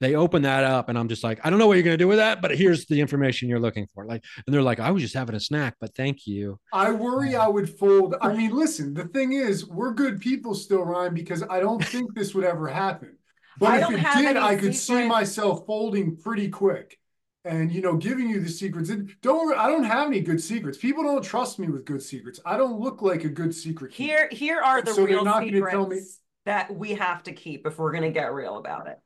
They 0.00 0.14
open 0.14 0.42
that 0.42 0.64
up, 0.64 0.88
and 0.88 0.96
I'm 0.96 1.08
just 1.08 1.24
like, 1.24 1.40
I 1.44 1.50
don't 1.50 1.58
know 1.58 1.66
what 1.66 1.74
you're 1.74 1.82
gonna 1.82 1.96
do 1.96 2.08
with 2.08 2.18
that, 2.18 2.40
but 2.40 2.56
here's 2.56 2.86
the 2.86 3.00
information 3.00 3.48
you're 3.48 3.60
looking 3.60 3.86
for. 3.94 4.04
Like, 4.04 4.24
and 4.46 4.54
they're 4.54 4.62
like, 4.62 4.80
I 4.80 4.90
was 4.90 5.02
just 5.02 5.14
having 5.14 5.34
a 5.34 5.40
snack, 5.40 5.74
but 5.80 5.94
thank 5.94 6.26
you. 6.26 6.58
I 6.72 6.92
worry 6.92 7.34
I 7.36 7.48
would 7.48 7.78
fold. 7.78 8.14
I 8.20 8.32
mean, 8.32 8.50
listen, 8.50 8.94
the 8.94 9.04
thing 9.04 9.32
is, 9.32 9.66
we're 9.66 9.92
good 9.92 10.20
people 10.20 10.54
still, 10.54 10.84
Ryan, 10.84 11.14
because 11.14 11.42
I 11.48 11.60
don't 11.60 11.84
think 11.84 12.14
this 12.14 12.34
would 12.34 12.44
ever 12.44 12.68
happen. 12.68 13.16
But 13.58 13.70
I 13.70 13.92
if 13.92 14.00
it 14.00 14.22
did, 14.22 14.36
I 14.36 14.56
could 14.56 14.76
see 14.76 15.06
myself 15.06 15.66
folding 15.66 16.16
pretty 16.16 16.48
quick 16.48 16.96
and, 17.44 17.72
you 17.72 17.80
know, 17.80 17.96
giving 17.96 18.28
you 18.28 18.40
the 18.40 18.48
secrets. 18.48 18.90
And 18.90 19.14
don't 19.22 19.56
i 19.56 19.68
don't 19.68 19.84
have 19.84 20.08
any 20.08 20.20
good 20.20 20.42
secrets. 20.42 20.78
People 20.78 21.04
don't 21.04 21.22
trust 21.22 21.58
me 21.58 21.68
with 21.68 21.84
good 21.84 22.02
secrets. 22.02 22.40
I 22.44 22.56
don't 22.56 22.80
look 22.80 23.02
like 23.02 23.24
a 23.24 23.28
good 23.28 23.54
secret 23.54 23.92
keeper. 23.92 24.12
Here, 24.12 24.28
here 24.30 24.60
are 24.60 24.82
the 24.82 24.92
So 24.92 25.04
real 25.04 25.24
secrets 25.24 25.72
tell 25.72 25.86
me- 25.86 26.00
that 26.44 26.74
we 26.74 26.94
have 26.94 27.22
to 27.24 27.32
keep 27.32 27.66
if 27.66 27.78
we're 27.78 27.92
gonna 27.92 28.10
get 28.10 28.32
real 28.32 28.56
about 28.56 28.88
it. 28.88 28.98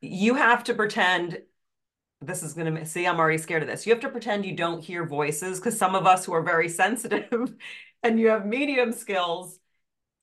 You 0.00 0.34
have 0.34 0.64
to 0.64 0.74
pretend. 0.74 1.38
This 2.20 2.42
is 2.42 2.54
gonna 2.54 2.84
see. 2.84 3.06
I'm 3.06 3.18
already 3.18 3.38
scared 3.38 3.62
of 3.62 3.68
this. 3.68 3.86
You 3.86 3.92
have 3.92 4.00
to 4.02 4.08
pretend 4.08 4.44
you 4.44 4.56
don't 4.56 4.82
hear 4.82 5.06
voices 5.06 5.58
because 5.58 5.78
some 5.78 5.94
of 5.94 6.06
us 6.06 6.24
who 6.24 6.32
are 6.34 6.42
very 6.42 6.68
sensitive, 6.82 7.54
and 8.02 8.18
you 8.18 8.28
have 8.28 8.44
medium 8.44 8.92
skills. 8.92 9.58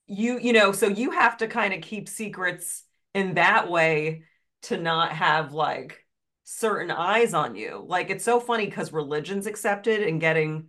You 0.07 0.39
you 0.39 0.51
know, 0.51 0.71
so 0.73 0.87
you 0.87 1.11
have 1.11 1.37
to 1.37 1.47
kind 1.47 1.73
of 1.73 1.81
keep 1.81 2.09
secrets 2.09 2.83
in 3.13 3.35
that 3.35 3.69
way 3.69 4.23
to 4.63 4.77
not 4.77 5.13
have 5.13 5.53
like 5.53 6.00
certain 6.59 6.91
eyes 6.91 7.33
on 7.33 7.55
you. 7.55 7.83
Like 7.87 8.09
it's 8.09 8.23
so 8.25 8.39
funny 8.39 8.65
because 8.65 8.93
religion's 8.93 9.47
accepted 9.47 10.03
and 10.03 10.19
getting 10.21 10.67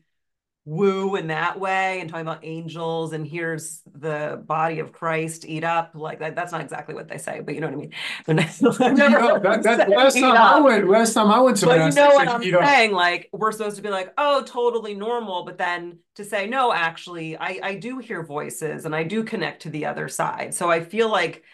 woo 0.65 1.17
in 1.17 1.27
that 1.29 1.59
way 1.59 2.01
and 2.01 2.09
talking 2.09 2.23
about 2.27 2.45
angels 2.45 3.13
and 3.13 3.27
here's 3.27 3.83
the 3.95 4.41
body 4.47 4.79
of 4.79 4.93
Christ 4.93 5.45
eat 5.45 5.65
up 5.65 5.91
like 5.95 6.21
that, 6.21 6.37
that's 6.37 6.53
not 6.53 6.61
exactly 6.61 6.95
what 6.95 7.09
they 7.09 7.19
say 7.19 7.41
but 7.41 7.55
you 7.55 7.61
know 7.61 7.67
what 7.67 7.75
I 7.75 7.79
mean 7.79 7.93
They're 8.27 8.37
not- 8.37 8.81
I've 8.81 8.97
never 8.97 9.19
Eat 9.19 9.21
up. 9.21 9.43
heard 9.43 9.43
That, 9.43 9.63
that, 9.65 9.89
last 9.89 10.21
time 10.21 10.37
I 10.37 10.61
went, 10.61 10.89
last 10.89 11.15
time 11.15 11.31
I 11.33 11.41
went 11.41 11.57
to 11.59 11.67
but 11.67 11.85
you 11.85 11.93
know 11.93 12.13
what 12.13 12.29
I'm 12.29 12.43
eat 12.43 12.55
up. 12.55 12.61
saying 12.65 12.93
like 12.93 13.29
we're 13.33 13.53
supposed 13.53 13.77
to 13.77 13.83
be 13.83 13.89
like 13.91 14.13
oh 14.19 14.43
totally 14.45 14.95
normal 14.95 15.45
but 15.45 15.59
then 15.59 15.99
to 16.17 16.25
say 16.25 16.47
no 16.47 16.73
actually 16.73 17.37
I 17.37 17.59
I 17.63 17.75
do 17.77 17.99
hear 17.99 18.23
voices 18.25 18.85
and 18.85 18.95
I 18.95 19.05
do 19.05 19.25
connect 19.25 19.63
to 19.63 19.71
the 19.71 19.87
other 19.87 20.09
side 20.09 20.55
so 20.55 20.71
I 20.71 20.81
feel 20.85 21.09
like 21.09 21.45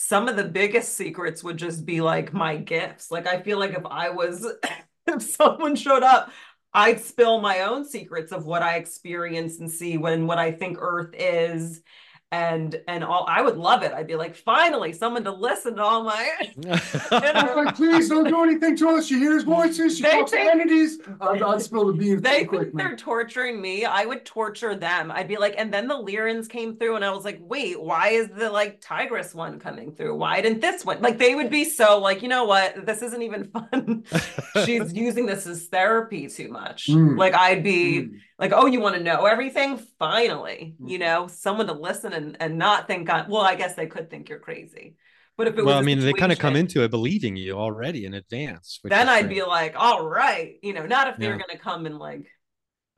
some 0.00 0.28
of 0.28 0.36
the 0.36 0.44
biggest 0.44 0.94
secrets 0.96 1.42
would 1.42 1.56
just 1.56 1.84
be 1.84 2.00
like 2.00 2.32
my 2.32 2.56
gifts. 2.56 3.10
Like 3.10 3.26
I 3.26 3.42
feel 3.42 3.58
like 3.58 3.72
if 3.72 3.84
I 3.84 4.10
was 4.10 4.46
if 5.06 5.22
someone 5.22 5.76
showed 5.76 6.02
up 6.04 6.30
I'd 6.72 7.00
spill 7.00 7.40
my 7.40 7.62
own 7.62 7.84
secrets 7.84 8.30
of 8.30 8.46
what 8.46 8.62
I 8.62 8.76
experience 8.76 9.58
and 9.58 9.70
see 9.70 9.96
when 9.96 10.26
what 10.26 10.38
I 10.38 10.52
think 10.52 10.76
Earth 10.80 11.14
is 11.18 11.82
and 12.30 12.78
and 12.86 13.02
all 13.02 13.24
I 13.26 13.40
would 13.40 13.56
love 13.56 13.82
it. 13.82 13.92
I'd 13.92 14.06
be 14.06 14.14
like, 14.16 14.36
finally, 14.36 14.92
someone 14.92 15.24
to 15.24 15.32
listen 15.32 15.76
to 15.76 15.82
all 15.82 16.02
my 16.04 16.30
I 17.10 17.44
was 17.46 17.56
like, 17.64 17.74
please 17.74 18.08
don't 18.10 18.28
do 18.28 18.42
anything 18.42 18.76
to 18.76 18.88
us. 18.90 19.06
She 19.06 19.18
hears 19.18 19.44
voices. 19.44 19.96
She 19.96 20.02
They 20.02 20.10
talks 20.10 20.32
to 20.32 20.36
think- 20.36 20.50
entities. 20.50 20.98
I'd, 21.22 21.40
I'd 21.42 21.62
spill 21.62 21.90
the 21.92 22.14
they 22.16 22.44
quick, 22.44 22.74
they're 22.74 22.96
torturing 22.96 23.60
me. 23.62 23.86
I 23.86 24.04
would 24.04 24.24
torture 24.26 24.74
them. 24.74 25.10
I'd 25.10 25.26
be 25.28 25.36
like, 25.38 25.54
and 25.56 25.72
then 25.72 25.88
the 25.88 25.94
Lyrans 25.94 26.48
came 26.50 26.76
through, 26.76 26.96
and 26.96 27.04
I 27.04 27.10
was 27.12 27.24
like, 27.24 27.38
wait, 27.40 27.80
why 27.80 28.08
is 28.10 28.28
the 28.28 28.50
like 28.50 28.80
Tigress 28.82 29.34
one 29.34 29.58
coming 29.58 29.92
through? 29.92 30.14
Why 30.16 30.40
didn't 30.42 30.60
this 30.60 30.84
one? 30.84 31.00
Like 31.00 31.16
they 31.16 31.34
would 31.34 31.48
be 31.50 31.64
so 31.64 31.98
like, 31.98 32.20
you 32.22 32.28
know 32.28 32.44
what? 32.44 32.84
This 32.84 33.00
isn't 33.02 33.22
even 33.22 33.44
fun. 33.50 34.04
She's 34.66 34.92
using 34.92 35.24
this 35.24 35.46
as 35.46 35.66
therapy 35.66 36.28
too 36.28 36.48
much. 36.48 36.88
Mm. 36.88 37.16
Like 37.16 37.34
I'd 37.34 37.62
be 37.64 37.78
Mm. 38.02 38.20
Like, 38.38 38.52
oh, 38.54 38.66
you 38.66 38.80
want 38.80 38.96
to 38.96 39.02
know 39.02 39.26
everything? 39.26 39.78
Finally, 39.98 40.76
Mm. 40.80 40.88
you 40.90 40.98
know, 40.98 41.26
someone 41.28 41.66
to 41.66 41.72
listen 41.72 42.12
and, 42.12 42.36
and 42.40 42.58
not 42.58 42.86
think 42.86 43.10
I 43.10 43.26
well, 43.28 43.42
I 43.42 43.54
guess 43.56 43.74
they 43.74 43.86
could 43.86 44.10
think 44.10 44.28
you're 44.28 44.38
crazy. 44.38 44.96
But 45.36 45.48
if 45.48 45.56
it 45.58 45.64
well, 45.64 45.76
was 45.76 45.78
I 45.78 45.82
mean, 45.82 46.00
they 46.00 46.12
kind 46.12 46.32
of 46.32 46.38
come 46.38 46.56
into 46.56 46.82
it 46.82 46.90
believing 46.90 47.36
you 47.36 47.52
already 47.54 48.04
in 48.04 48.14
advance. 48.14 48.80
then 48.84 49.08
I'd 49.08 49.22
great. 49.22 49.34
be 49.36 49.42
like, 49.42 49.74
all 49.76 50.06
right, 50.06 50.56
you 50.62 50.72
know, 50.72 50.86
not 50.86 51.08
if 51.08 51.20
they're 51.20 51.34
Yeah. 51.34 51.38
gonna 51.46 51.58
come 51.58 51.86
and 51.86 51.98
like, 51.98 52.26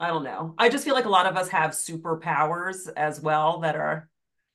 I 0.01 0.09
don't 0.09 0.25
know. 0.25 0.55
I 0.59 0.69
just 0.69 0.85
feel 0.85 0.95
like 0.95 1.07
a 1.07 1.11
lot 1.11 1.27
of 1.27 1.37
us 1.37 1.49
have 1.51 1.73
superpowers 1.73 2.91
as 2.97 3.21
well 3.21 3.61
that 3.61 3.77
are, 3.77 4.09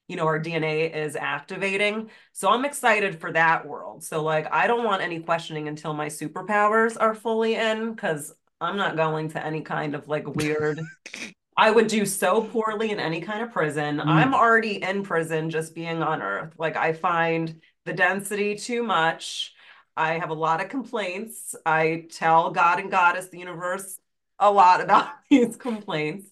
you 0.08 0.16
know, 0.18 0.28
our 0.28 0.40
DNA 0.40 0.88
is 0.88 1.16
activating. 1.16 2.10
So 2.34 2.50
I'm 2.50 2.66
excited 2.66 3.20
for 3.22 3.32
that 3.34 3.68
world. 3.68 4.04
So 4.04 4.24
like 4.24 4.48
I 4.54 4.68
don't 4.68 4.86
want 4.86 5.02
any 5.04 5.20
questioning 5.22 5.68
until 5.68 5.94
my 5.94 6.08
superpowers 6.08 6.98
are 7.00 7.16
fully 7.16 7.56
in, 7.56 7.94
because 7.94 8.34
I'm 8.62 8.78
not 8.78 8.96
going 8.96 9.30
to 9.30 9.46
any 9.46 9.62
kind 9.62 9.96
of 9.96 10.08
like 10.08 10.28
weird 10.36 10.80
I 11.58 11.72
would 11.72 11.88
do 11.88 12.06
so 12.06 12.42
poorly 12.42 12.92
in 12.92 13.00
any 13.00 13.22
kind 13.22 13.42
of 13.42 13.52
prison. 13.52 13.98
Mm. 13.98 14.06
I'm 14.06 14.34
already 14.34 14.84
in 14.84 15.04
prison 15.04 15.50
just 15.50 15.74
being 15.74 16.04
on 16.04 16.22
Earth. 16.22 16.54
Like 16.58 16.76
I 16.76 16.94
find 16.94 17.62
the 17.86 17.94
density 17.94 18.56
too 18.56 18.84
much. 18.84 19.54
I 19.96 20.20
have 20.20 20.32
a 20.32 20.34
lot 20.36 20.62
of 20.62 20.68
complaints. 20.68 21.56
I 21.66 22.08
tell 22.12 22.52
God 22.52 22.80
and 22.80 22.92
Goddess, 22.92 23.30
the 23.30 23.40
universe, 23.40 23.98
a 24.38 24.52
lot 24.52 24.82
about 24.82 25.10
these 25.30 25.56
complaints. 25.56 26.30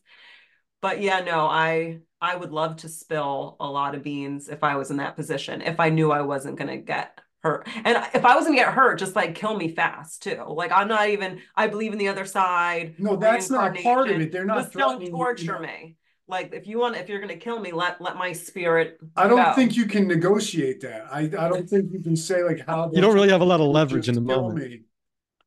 But 0.81 1.01
yeah, 1.01 1.21
no, 1.21 1.47
I 1.47 1.99
I 2.19 2.35
would 2.35 2.51
love 2.51 2.77
to 2.77 2.89
spill 2.89 3.55
a 3.59 3.69
lot 3.69 3.95
of 3.95 4.03
beans 4.03 4.49
if 4.49 4.63
I 4.63 4.75
was 4.75 4.91
in 4.91 4.97
that 4.97 5.15
position, 5.15 5.61
if 5.61 5.79
I 5.79 5.89
knew 5.89 6.11
I 6.11 6.21
wasn't 6.21 6.57
gonna 6.57 6.77
get 6.77 7.19
hurt. 7.43 7.67
And 7.83 8.03
if 8.13 8.25
I 8.25 8.35
wasn't 8.35 8.55
gonna 8.55 8.65
get 8.65 8.73
hurt, 8.73 8.97
just 8.99 9.15
like 9.15 9.35
kill 9.35 9.55
me 9.55 9.69
fast 9.69 10.23
too. 10.23 10.43
Like 10.47 10.71
I'm 10.71 10.87
not 10.87 11.09
even, 11.09 11.41
I 11.55 11.67
believe 11.67 11.91
in 11.91 11.99
the 11.99 12.07
other 12.07 12.25
side. 12.25 12.95
No, 12.97 13.15
that's 13.15 13.49
not 13.49 13.75
part 13.77 14.09
of 14.09 14.21
it. 14.21 14.31
They're 14.31 14.45
not 14.45 14.63
Just 14.63 14.73
don't 14.73 15.05
torture 15.07 15.57
you 15.57 15.61
me. 15.61 15.97
Like 16.27 16.53
if 16.53 16.67
you 16.67 16.79
want, 16.79 16.95
if 16.95 17.09
you're 17.09 17.19
gonna 17.19 17.35
kill 17.35 17.59
me, 17.59 17.73
let 17.73 17.99
let 18.01 18.15
my 18.15 18.31
spirit. 18.31 18.97
I 19.15 19.27
don't 19.27 19.37
go. 19.37 19.53
think 19.53 19.75
you 19.75 19.85
can 19.85 20.07
negotiate 20.07 20.79
that. 20.81 21.07
I, 21.11 21.21
I 21.21 21.27
don't 21.27 21.69
think 21.69 21.91
you 21.91 21.99
can 21.99 22.15
say 22.15 22.43
like 22.43 22.65
how. 22.65 22.89
you 22.93 23.01
don't 23.01 23.13
really 23.13 23.29
have 23.29 23.41
a 23.41 23.45
lot 23.45 23.59
of 23.59 23.67
leverage 23.67 24.07
in 24.07 24.15
the 24.15 24.21
moment 24.21 24.57
me. 24.57 24.81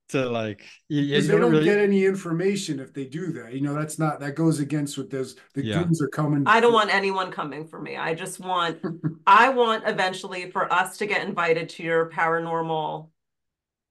To 0.09 0.29
like. 0.29 0.65
You, 0.89 1.03
you 1.03 1.21
they 1.21 1.29
don't 1.29 1.41
don't 1.41 1.51
really. 1.53 1.65
get 1.65 1.79
any 1.79 2.05
information 2.05 2.81
if 2.81 2.93
they 2.93 3.05
do 3.07 3.33
that. 3.33 3.53
You 3.53 3.61
know, 3.61 3.75
that's 3.75 3.99
not 3.99 4.21
that 4.21 4.35
goes 4.35 4.61
against 4.61 4.97
what 4.99 5.11
those 5.11 5.37
the 5.55 5.65
Yeah. 5.65 5.83
goons 5.83 6.01
are 6.03 6.09
coming. 6.09 6.45
I 6.47 6.61
don't 6.61 6.73
want 6.73 6.95
anyone 6.95 7.31
coming 7.33 7.67
for 7.67 7.81
me. 7.81 7.97
I 7.97 8.15
just 8.15 8.39
want, 8.41 8.79
I 9.27 9.49
want 9.51 9.85
eventually 9.87 10.51
for 10.51 10.73
us 10.73 10.99
to 10.99 11.07
get 11.07 11.27
invited 11.27 11.69
to 11.71 11.83
your 11.83 12.11
paranormal 12.11 13.09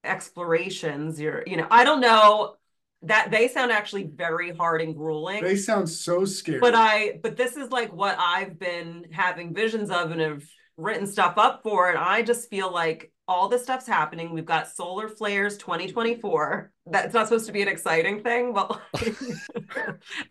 explorations. 0.04 1.20
Your, 1.20 1.42
you 1.46 1.56
know, 1.56 1.66
I 1.70 1.84
don't 1.84 2.00
know 2.00 2.56
that 3.02 3.30
they 3.30 3.48
sound 3.48 3.70
actually 3.72 4.04
very 4.04 4.56
hard 4.56 4.80
and 4.80 4.96
grueling. 4.96 5.42
They 5.44 5.56
sound 5.56 5.88
so 5.88 6.24
scary. 6.24 6.60
but 6.60 6.74
I, 6.74 7.18
but 7.22 7.36
this 7.36 7.56
is 7.56 7.70
like 7.70 7.92
what 7.92 8.16
I've 8.18 8.58
been 8.58 9.06
having 9.12 9.54
visions 9.54 9.90
of 9.90 10.10
and 10.10 10.20
have 10.20 10.42
written 10.76 11.06
stuff 11.06 11.34
up 11.36 11.62
for. 11.62 11.88
And 11.90 11.98
I 11.98 12.22
just 12.22 12.48
feel 12.48 12.72
like 12.72 13.12
all 13.28 13.48
this 13.48 13.64
stuff's 13.64 13.86
happening. 13.86 14.32
We've 14.32 14.44
got 14.44 14.68
solar 14.68 15.08
flares 15.08 15.56
2024. 15.56 16.70
That's 16.86 17.12
not 17.12 17.26
supposed 17.26 17.46
to 17.46 17.52
be 17.52 17.62
an 17.62 17.68
exciting 17.68 18.22
thing, 18.22 18.52
but 18.52 18.80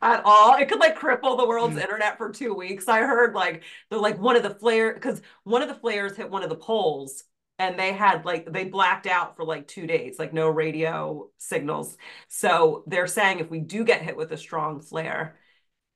at 0.02 0.22
all. 0.24 0.56
It 0.56 0.70
could 0.70 0.80
like 0.80 0.98
cripple 0.98 1.38
the 1.38 1.48
world's 1.48 1.76
mm. 1.76 1.82
internet 1.82 2.18
for 2.18 2.32
two 2.32 2.54
weeks. 2.54 2.88
I 2.88 3.00
heard 3.00 3.36
like 3.36 3.64
they're 3.90 4.00
like 4.00 4.20
one 4.20 4.38
of 4.38 4.44
the 4.44 4.56
flare 4.56 4.94
because 4.94 5.22
one 5.44 5.62
of 5.62 5.68
the 5.68 5.76
flares 5.76 6.16
hit 6.16 6.30
one 6.30 6.44
of 6.44 6.50
the 6.50 6.56
poles 6.56 7.24
and 7.60 7.78
they 7.78 7.92
had 7.92 8.24
like 8.24 8.52
they 8.52 8.64
blacked 8.66 9.08
out 9.08 9.36
for 9.36 9.44
like 9.44 9.68
two 9.68 9.88
days, 9.88 10.18
like 10.18 10.34
no 10.34 10.48
radio 10.50 11.30
signals. 11.38 11.98
So 12.30 12.84
they're 12.88 13.08
saying 13.08 13.40
if 13.40 13.50
we 13.50 13.60
do 13.60 13.84
get 13.84 14.02
hit 14.02 14.16
with 14.16 14.32
a 14.32 14.38
strong 14.38 14.80
flare, 14.80 15.38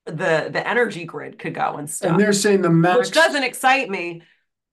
the 0.05 0.49
the 0.51 0.67
energy 0.67 1.05
grid 1.05 1.39
could 1.39 1.53
go 1.53 1.75
and 1.75 1.89
stuff 1.89 2.11
and 2.11 2.19
they're 2.19 2.33
saying 2.33 2.61
the 2.61 2.69
max. 2.69 2.97
which 2.97 3.11
doesn't 3.11 3.43
excite 3.43 3.89
me 3.89 4.21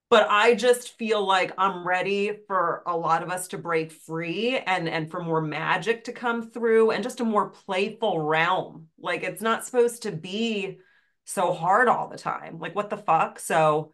but 0.09 0.27
i 0.29 0.55
just 0.55 0.97
feel 0.97 1.25
like 1.25 1.51
i'm 1.57 1.87
ready 1.87 2.31
for 2.47 2.83
a 2.85 2.95
lot 2.95 3.23
of 3.23 3.29
us 3.29 3.47
to 3.49 3.57
break 3.57 3.91
free 3.91 4.57
and 4.57 4.87
and 4.87 5.11
for 5.11 5.21
more 5.21 5.41
magic 5.41 6.03
to 6.05 6.11
come 6.11 6.49
through 6.49 6.91
and 6.91 7.03
just 7.03 7.19
a 7.19 7.25
more 7.25 7.49
playful 7.49 8.19
realm 8.21 8.87
like 8.99 9.23
it's 9.23 9.41
not 9.41 9.65
supposed 9.65 10.03
to 10.03 10.11
be 10.11 10.77
so 11.25 11.53
hard 11.53 11.87
all 11.87 12.07
the 12.07 12.17
time 12.17 12.59
like 12.59 12.75
what 12.75 12.89
the 12.89 12.97
fuck 12.97 13.39
so 13.39 13.91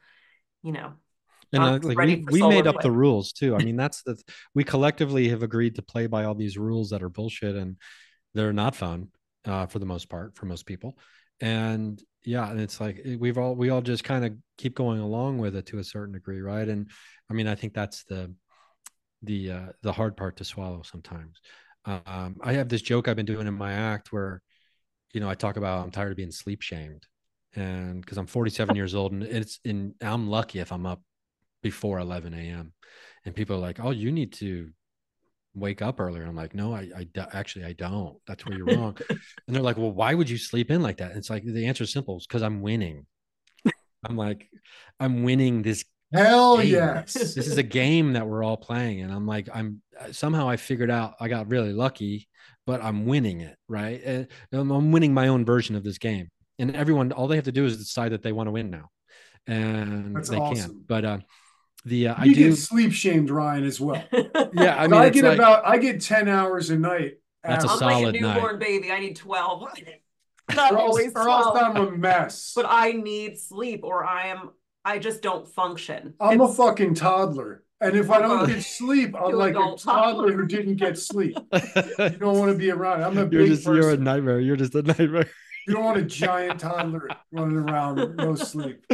you 0.61 0.72
know 0.72 0.94
And 1.52 1.64
uh, 1.64 1.80
like 1.81 1.98
we, 1.98 2.26
we 2.30 2.41
made 2.41 2.68
up 2.68 2.76
flare. 2.76 2.84
the 2.84 2.91
rules 2.91 3.31
too. 3.31 3.56
I 3.56 3.60
mean, 3.60 3.76
that's 3.84 4.02
the 4.03 4.18
we 4.56 4.64
collectively 4.64 5.30
have 5.30 5.44
agreed 5.44 5.76
to 5.76 5.81
play 5.81 6.07
by 6.07 6.26
all 6.26 6.35
these 6.35 6.57
rules 6.57 6.90
that 6.90 7.03
are 7.03 7.10
bullshit 7.10 7.56
and 7.56 7.77
they're 8.34 8.53
not 8.53 8.76
fun 8.76 9.10
uh, 9.45 9.68
for 9.68 9.80
the 9.80 9.85
most 9.85 10.10
part 10.10 10.35
for 10.35 10.45
most 10.45 10.65
people. 10.65 10.98
And 11.41 12.01
yeah, 12.26 12.49
and 12.49 12.60
it's 12.60 12.80
like 12.80 13.01
eh, 13.03 13.15
we've 13.19 13.38
all 13.38 13.55
we 13.55 13.69
all 13.69 13.81
just 13.81 14.03
kind 14.03 14.26
of 14.26 14.34
keep 14.57 14.76
going 14.76 14.99
along 14.99 15.39
with 15.39 15.55
it 15.55 15.65
to 15.68 15.80
a 15.80 15.84
certain 15.84 16.14
degree, 16.14 16.41
right? 16.41 16.68
And 16.68 16.89
I 17.30 17.34
mean, 17.34 17.47
I 17.47 17.55
think 17.55 17.73
that's 17.73 18.03
the 18.05 18.34
the 19.23 19.51
uh, 19.51 19.68
the 19.81 19.91
hard 19.91 20.18
part 20.18 20.38
to 20.38 20.45
swallow 20.45 20.81
sometimes. 20.84 21.39
Um, 21.85 22.38
I 22.41 22.53
have 22.53 22.69
this 22.69 22.81
joke 22.81 23.07
I've 23.07 23.15
been 23.15 23.26
doing 23.26 23.47
in 23.47 23.53
my 23.53 23.73
act 23.73 24.14
where, 24.14 24.41
you 25.14 25.19
know, 25.19 25.30
I 25.30 25.35
talk 25.35 25.57
about 25.57 25.84
I'm 25.84 25.91
tired 25.91 26.11
of 26.11 26.18
being 26.18 26.31
sleep 26.31 26.61
shamed, 26.61 27.05
and 27.55 28.01
because 28.01 28.18
I'm 28.18 28.27
47 28.27 28.76
years 28.76 28.95
old, 28.95 29.11
and 29.11 29.23
it's 29.23 29.60
in 29.64 29.95
I'm 30.01 30.30
lucky 30.30 30.60
if 30.60 30.72
I'm 30.72 30.85
up 30.85 31.01
before 31.61 31.99
11 31.99 32.34
a.m. 32.34 32.73
And 33.26 33.35
people 33.35 33.55
are 33.57 33.60
like, 33.60 33.80
"Oh, 33.81 33.91
you 33.91 34.11
need 34.11 34.34
to 34.34 34.69
wake 35.53 35.81
up 35.81 35.99
earlier." 35.99 36.23
I'm 36.23 36.35
like, 36.35 36.53
"No, 36.55 36.73
I, 36.73 36.89
I 36.97 37.07
actually 37.34 37.65
I 37.65 37.73
don't. 37.73 38.17
That's 38.27 38.45
where 38.45 38.57
you're 38.57 38.67
wrong." 38.67 38.97
and 39.09 39.19
they're 39.55 39.63
like, 39.63 39.77
"Well, 39.77 39.91
why 39.91 40.13
would 40.13 40.30
you 40.30 40.38
sleep 40.38 40.71
in 40.71 40.81
like 40.81 40.97
that?" 40.97 41.09
And 41.11 41.17
it's 41.19 41.30
like 41.30 41.43
the 41.43 41.65
answer 41.67 41.84
is 41.84 41.91
simple: 41.93 42.17
it's 42.17 42.27
because 42.27 42.41
I'm 42.43 42.61
winning. 42.61 43.05
I'm 44.05 44.17
like, 44.17 44.49
I'm 44.99 45.23
winning 45.23 45.61
this 45.61 45.85
Hell 46.13 46.57
game. 46.57 46.67
yes. 46.73 47.13
this 47.13 47.38
is 47.47 47.57
a 47.57 47.63
game 47.63 48.13
that 48.13 48.27
we're 48.27 48.43
all 48.43 48.55
playing 48.57 49.01
and 49.01 49.11
i'm 49.11 49.25
like 49.25 49.49
i'm 49.51 49.81
somehow 50.11 50.47
i 50.47 50.57
figured 50.57 50.91
out 50.91 51.15
i 51.19 51.27
got 51.27 51.49
really 51.49 51.73
lucky 51.73 52.27
but 52.67 52.84
i'm 52.84 53.07
winning 53.07 53.41
it 53.41 53.57
right 53.67 53.99
and 54.03 54.27
i'm 54.51 54.91
winning 54.91 55.11
my 55.11 55.30
own 55.30 55.43
version 55.43 55.75
of 55.75 55.84
this 55.84 55.97
game 55.97 56.30
and 56.59 56.75
everyone 56.75 57.11
all 57.13 57.27
they 57.27 57.35
have 57.35 57.45
to 57.45 57.51
do 57.51 57.65
is 57.65 57.77
decide 57.77 58.11
that 58.11 58.21
they 58.21 58.31
want 58.31 58.45
to 58.45 58.51
win 58.51 58.69
now 58.69 58.89
and 59.47 60.15
That's 60.15 60.30
they 60.30 60.38
awesome. 60.38 60.69
can 60.71 60.84
but 60.88 61.03
uh 61.03 61.17
the 61.85 62.07
uh, 62.10 62.15
i 62.18 62.26
You 62.26 62.35
do 62.35 62.49
get 62.49 62.57
sleep 62.57 62.91
shamed, 62.93 63.30
Ryan, 63.30 63.64
as 63.64 63.80
well. 63.80 64.03
yeah 64.53 64.76
i 64.76 64.84
I, 64.84 64.88
mean 64.88 64.93
I 64.93 65.10
get 65.10 65.26
like, 65.26 65.35
about 65.35 65.65
I 65.65 65.77
get 65.77 66.01
10 66.01 66.27
hours 66.27 66.69
a 66.69 66.77
night. 66.77 67.14
That's 67.43 67.65
a 67.65 67.69
I'm 67.69 67.84
average. 67.84 68.05
like 68.05 68.15
a 68.15 68.22
newborn 68.22 68.53
night. 68.53 68.60
baby. 68.60 68.91
I 68.91 68.99
need 68.99 69.15
12. 69.15 69.68
Not 70.55 70.72
or 70.73 70.77
else, 70.77 70.89
always 70.89 71.11
or 71.15 71.30
else 71.30 71.57
I'm 71.57 71.76
a 71.76 71.91
mess. 71.91 72.53
But 72.55 72.65
I 72.68 72.91
need 72.91 73.39
sleep 73.39 73.81
or 73.84 74.05
I 74.05 74.27
am 74.27 74.51
I 74.85 74.99
just 74.99 75.22
don't 75.22 75.47
function. 75.47 76.14
I'm 76.19 76.41
a 76.41 76.53
fucking 76.53 76.95
toddler. 76.95 77.64
And 77.80 77.97
if 77.97 78.10
I 78.10 78.19
don't 78.19 78.47
get 78.47 78.64
sleep, 78.64 79.14
I'm 79.19 79.34
like 79.34 79.55
a 79.55 79.76
toddler 79.77 79.77
toddler. 79.77 80.31
who 80.34 80.45
didn't 80.45 80.76
get 80.76 80.97
sleep. 80.97 81.38
You 81.53 82.10
don't 82.10 82.38
want 82.39 82.51
to 82.51 82.57
be 82.57 82.72
around. 82.72 83.03
I'm 83.03 83.18
a 83.18 83.22
you're 83.22 83.27
big 83.27 83.47
just 83.47 83.65
you're 83.65 83.91
a 83.91 83.97
nightmare 83.97 84.39
you're 84.39 84.55
just 84.55 84.76
a 84.76 84.81
nightmare 84.81 85.30
You 85.68 85.76
don't 85.76 85.84
want 85.84 85.98
a 85.98 86.02
giant 86.03 86.60
toddler 86.60 87.07
running 87.31 87.57
around 87.57 88.15
no 88.18 88.35
sleep. 88.35 88.85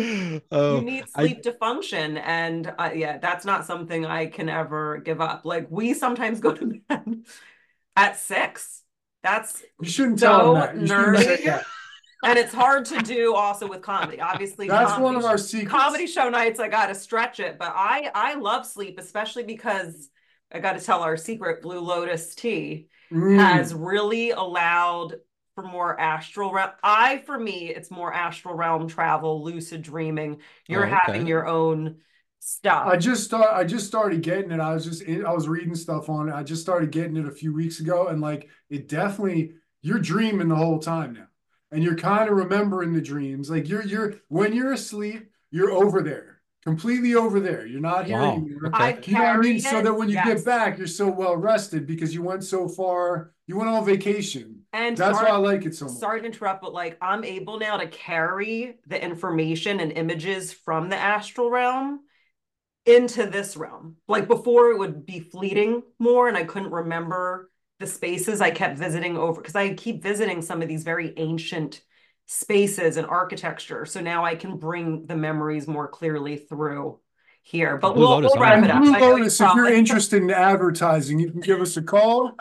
oh 0.52 0.76
you 0.78 0.82
need 0.82 1.06
I- 1.16 1.24
sleep 1.26 1.42
to 1.44 1.54
function 1.54 2.18
and 2.18 2.74
uh, 2.78 2.92
yeah 2.94 3.18
that's 3.18 3.44
not 3.46 3.66
something 3.66 4.06
i 4.06 4.28
can 4.28 4.50
ever 4.50 5.00
give 5.00 5.20
up 5.22 5.46
like 5.46 5.68
we 5.70 5.94
sometimes 5.94 6.40
go 6.40 6.54
to 6.54 6.80
bed 6.88 7.24
at 7.96 8.18
six 8.18 8.84
that's 9.24 9.64
You 9.82 9.90
shouldn't 9.90 10.20
So 10.20 10.28
tell 10.28 10.54
them 10.54 10.62
that. 10.62 10.82
You 10.82 10.88
shouldn't 10.88 11.18
say 11.18 11.38
nerdy. 11.38 11.46
that. 11.46 11.66
and 12.24 12.38
it's 12.40 12.54
hard 12.54 12.86
to 12.86 13.00
do 13.00 13.34
also 13.36 13.68
with 13.68 13.82
comedy 13.82 14.22
obviously 14.22 14.68
That's 14.68 14.92
comedy 14.92 15.04
one 15.04 15.16
of 15.16 15.26
our 15.26 15.38
sh- 15.38 15.42
secrets. 15.42 15.72
comedy 15.72 16.06
show 16.08 16.30
nights 16.30 16.60
i 16.60 16.68
gotta 16.68 16.94
stretch 16.96 17.40
it 17.40 17.58
but 17.58 17.72
i 17.76 18.12
i 18.14 18.36
love 18.36 18.66
sleep 18.66 19.00
especially 19.00 19.44
because 19.44 20.10
i 20.54 20.60
gotta 20.60 20.80
tell 20.80 21.02
our 21.02 21.18
secret 21.18 21.62
blue 21.62 21.80
lotus 21.80 22.36
tea 22.36 22.90
Mm. 23.12 23.40
has 23.40 23.74
really 23.74 24.30
allowed 24.30 25.16
for 25.62 25.68
more 25.68 26.00
astral 26.00 26.52
realm. 26.54 26.72
I, 26.84 27.20
for 27.20 27.40
me, 27.40 27.70
it's 27.70 27.92
more 27.92 28.14
astral 28.14 28.56
realm 28.56 28.88
travel, 28.88 29.44
lucid 29.44 29.82
dreaming. 29.82 30.42
You're 30.68 30.86
Oh, 30.86 30.94
okay. 30.94 31.02
having 31.06 31.28
your 31.28 31.48
own 31.48 31.98
stuff. 32.40 32.86
I 32.86 32.98
just 32.98 33.24
start. 33.26 33.50
I 33.54 33.64
just 33.66 33.88
started 33.88 34.22
getting 34.22 34.52
it. 34.52 34.60
I 34.60 34.74
was 34.74 34.86
just. 34.86 35.04
I 35.08 35.34
was 35.34 35.48
reading 35.48 35.76
stuff 35.76 36.10
on 36.10 36.30
it. 36.30 36.34
I 36.34 36.44
just 36.44 36.62
started 36.62 36.92
getting 36.92 37.18
it 37.18 37.26
a 37.28 37.32
few 37.32 37.54
weeks 37.54 37.80
ago, 37.80 38.08
and 38.08 38.22
like 38.22 38.50
it 38.70 38.88
definitely. 38.88 39.56
You're 39.82 40.00
dreaming 40.00 40.50
the 40.50 40.56
whole 40.56 40.80
time 40.80 41.14
now, 41.14 41.28
and 41.72 41.84
you're 41.84 41.96
kind 41.96 42.30
of 42.30 42.36
remembering 42.36 42.94
the 42.94 43.02
dreams. 43.02 43.50
Like 43.50 43.68
you're 43.70 43.84
you're 43.84 44.16
when 44.30 44.54
you're 44.54 44.74
asleep, 44.74 45.30
you're 45.52 45.72
over 45.72 46.02
there, 46.02 46.42
completely 46.64 47.16
over 47.16 47.40
there. 47.40 47.66
You're 47.66 47.82
not 47.82 48.06
here 48.06 48.22
Wow. 48.22 48.26
anymore. 48.26 48.68
Okay. 48.68 48.74
I've 48.74 49.02
You 49.06 49.18
know 49.18 49.24
what 49.26 49.36
I 49.36 49.38
mean? 49.40 49.60
carried 49.60 49.60
So 49.60 49.82
that 49.82 49.94
when 49.94 50.10
you 50.10 50.16
yes. 50.16 50.24
get 50.24 50.44
back, 50.46 50.78
you're 50.78 50.88
so 50.88 51.10
well 51.10 51.36
rested 51.38 51.86
because 51.88 52.14
you 52.14 52.24
went 52.24 52.44
so 52.44 52.68
far. 52.68 53.34
You 53.48 53.58
went 53.58 53.70
on 53.70 53.86
vacation. 53.86 54.59
And 54.74 54.98
That's 54.98 55.20
sorry, 55.20 55.32
why 55.32 55.32
I 55.32 55.38
like 55.38 55.66
it 55.66 55.76
so 55.76 55.86
much. 55.86 55.98
sorry 55.98 56.22
to 56.22 56.26
interrupt, 56.28 56.62
but 56.62 56.74
like 56.74 56.98
I'm 57.02 57.24
able 57.24 57.60
now 57.60 57.78
to 57.78 57.88
carry 57.88 58.76
the 58.88 59.04
information 59.04 59.80
and 59.80 59.92
images 59.92 60.54
from 60.54 60.90
the 60.90 60.98
astral 60.98 61.50
realm 61.50 62.02
into 62.86 63.26
this 63.26 63.58
realm. 63.58 63.98
Like 64.08 64.28
before, 64.28 64.72
it 64.72 64.80
would 64.80 65.06
be 65.06 65.20
fleeting 65.20 65.84
more, 66.00 66.28
and 66.28 66.38
I 66.38 66.44
couldn't 66.44 66.72
remember 66.72 67.50
the 67.80 67.88
spaces 67.88 68.42
I 68.42 68.52
kept 68.52 68.78
visiting 68.78 69.18
over 69.18 69.42
because 69.42 69.56
I 69.56 69.74
keep 69.74 70.04
visiting 70.04 70.42
some 70.42 70.62
of 70.62 70.68
these 70.68 70.84
very 70.84 71.14
ancient 71.18 71.82
spaces 72.26 72.98
and 72.98 73.08
architecture. 73.08 73.86
So 73.86 74.02
now 74.02 74.24
I 74.24 74.36
can 74.36 74.58
bring 74.58 75.08
the 75.08 75.16
memories 75.16 75.68
more 75.68 75.88
clearly 75.88 76.38
through 76.38 77.00
here. 77.42 77.78
But 77.78 77.94
Blue 77.94 78.02
we'll, 78.02 78.10
Lotus, 78.12 78.32
we'll 78.36 78.44
I 78.44 78.54
wrap 78.56 78.64
it 78.64 78.70
up. 78.72 78.84
Blue 78.84 78.92
you 78.92 79.00
Lotus, 79.00 79.40
if 79.42 79.56
you're 79.56 79.74
interested 79.74 80.22
in 80.22 80.30
advertising, 80.30 81.20
you 81.20 81.32
can 81.32 81.42
give 81.42 81.62
us 81.62 81.78
a 81.78 81.82
call. 81.82 82.36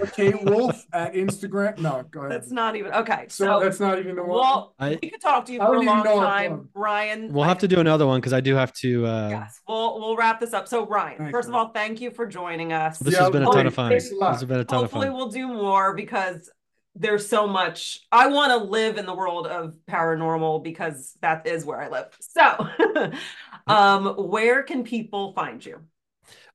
Or 0.00 0.06
Kate 0.06 0.42
Wolff 0.42 0.84
at 0.92 1.14
Instagram. 1.14 1.78
No, 1.78 2.04
go 2.10 2.20
ahead. 2.20 2.32
That's 2.32 2.50
not 2.50 2.76
even 2.76 2.92
okay. 2.92 3.26
So 3.28 3.44
So, 3.44 3.60
that's 3.60 3.80
not 3.80 3.98
even 3.98 4.16
the 4.16 4.22
one. 4.22 4.30
well, 4.38 4.74
I- 4.78 4.98
we 5.02 5.10
could 5.10 5.20
talk 5.20 5.44
to 5.46 5.52
you 5.52 5.60
I 5.60 5.66
for 5.66 5.74
a 5.76 5.80
long 5.80 6.04
time, 6.04 6.50
club. 6.50 6.68
Ryan. 6.74 7.32
we'll 7.32 7.44
I- 7.44 7.48
have 7.48 7.58
to 7.58 7.68
do 7.68 7.80
another 7.80 8.06
one 8.06 8.20
because 8.20 8.32
i 8.32 8.40
do 8.40 8.54
have 8.54 8.72
to 8.74 9.06
uh 9.06 9.28
Yes, 9.30 9.60
we'll 9.68 10.00
we'll 10.00 10.16
wrap 10.16 10.40
this 10.40 10.52
up. 10.52 10.68
So, 10.68 10.86
Ryan, 10.86 11.18
Thanks, 11.18 11.32
first 11.32 11.48
of 11.48 11.54
all, 11.54 11.68
thank 11.68 12.00
you 12.00 12.10
for 12.10 12.26
joining 12.26 12.72
us. 12.72 12.98
this 12.98 13.14
Yeah, 13.14 13.20
has 13.22 13.30
been 13.30 13.42
a 13.42 13.46
ton 13.50 13.66
of 13.66 13.74
fun 13.74 13.90
This 13.90 14.12
has 14.20 14.44
been 14.44 14.60
a 14.60 14.64
ton 14.64 14.84
of 14.84 14.90
fun. 14.90 15.02
Hopefully, 15.02 15.10
we'll 15.10 15.30
do 15.30 15.48
more 15.48 15.94
because 15.94 16.50
there's 16.94 17.26
so 17.26 17.46
much. 17.46 18.00
I 18.12 18.26
want 18.26 18.50
to 18.50 18.58
live 18.58 18.98
in 18.98 19.06
the 19.06 19.14
world 19.14 19.46
of 19.46 19.74
paranormal 19.88 20.62
because 20.62 21.16
that 21.22 21.46
is 21.46 21.64
where 21.64 21.80
I 21.80 21.88
live. 21.88 22.08
So, 22.20 22.68
um, 23.66 24.06
where 24.28 24.62
can 24.62 24.84
people 24.84 25.32
find 25.32 25.64
you? 25.64 25.80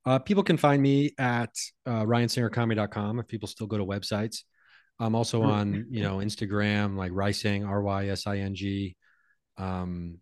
Uh, 0.07 0.19
people 0.19 0.41
can 0.41 0.55
find 0.55 0.81
me 0.81 1.11
at 1.17 1.53
uh, 1.85 2.03
ryansingercomedy.com 2.03 3.19
if 3.19 3.27
people 3.27 3.47
still 3.47 3.67
go 3.67 3.77
to 3.77 3.85
websites. 3.85 4.43
I'm 4.99 5.15
also 5.15 5.41
Hmm. 5.41 5.49
on, 5.49 5.85
you 5.91 6.01
know, 6.01 6.17
Instagram, 6.17 6.95
like 6.95 7.11
Rysing, 7.11 7.67
R 7.67 7.81
Y 7.81 8.07
S 8.07 8.25
I 8.25 8.37
N 8.37 8.55
G. 8.55 8.95
Um, 9.57 10.19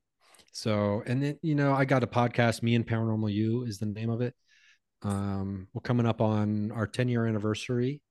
so, 0.51 1.03
and 1.05 1.21
then, 1.21 1.37
you 1.43 1.53
know, 1.53 1.71
I 1.73 1.85
got 1.85 2.03
a 2.03 2.07
podcast, 2.07 2.63
Me 2.63 2.73
and 2.73 2.87
Paranormal 2.87 3.31
You 3.31 3.65
is 3.65 3.77
the 3.77 3.85
name 3.85 4.09
of 4.09 4.21
it. 4.21 4.33
Um, 5.03 5.67
we're 5.73 5.81
coming 5.81 6.07
up 6.07 6.19
on 6.19 6.71
our 6.71 6.87
10 6.87 7.07
year 7.07 7.27
anniversary, 7.27 8.01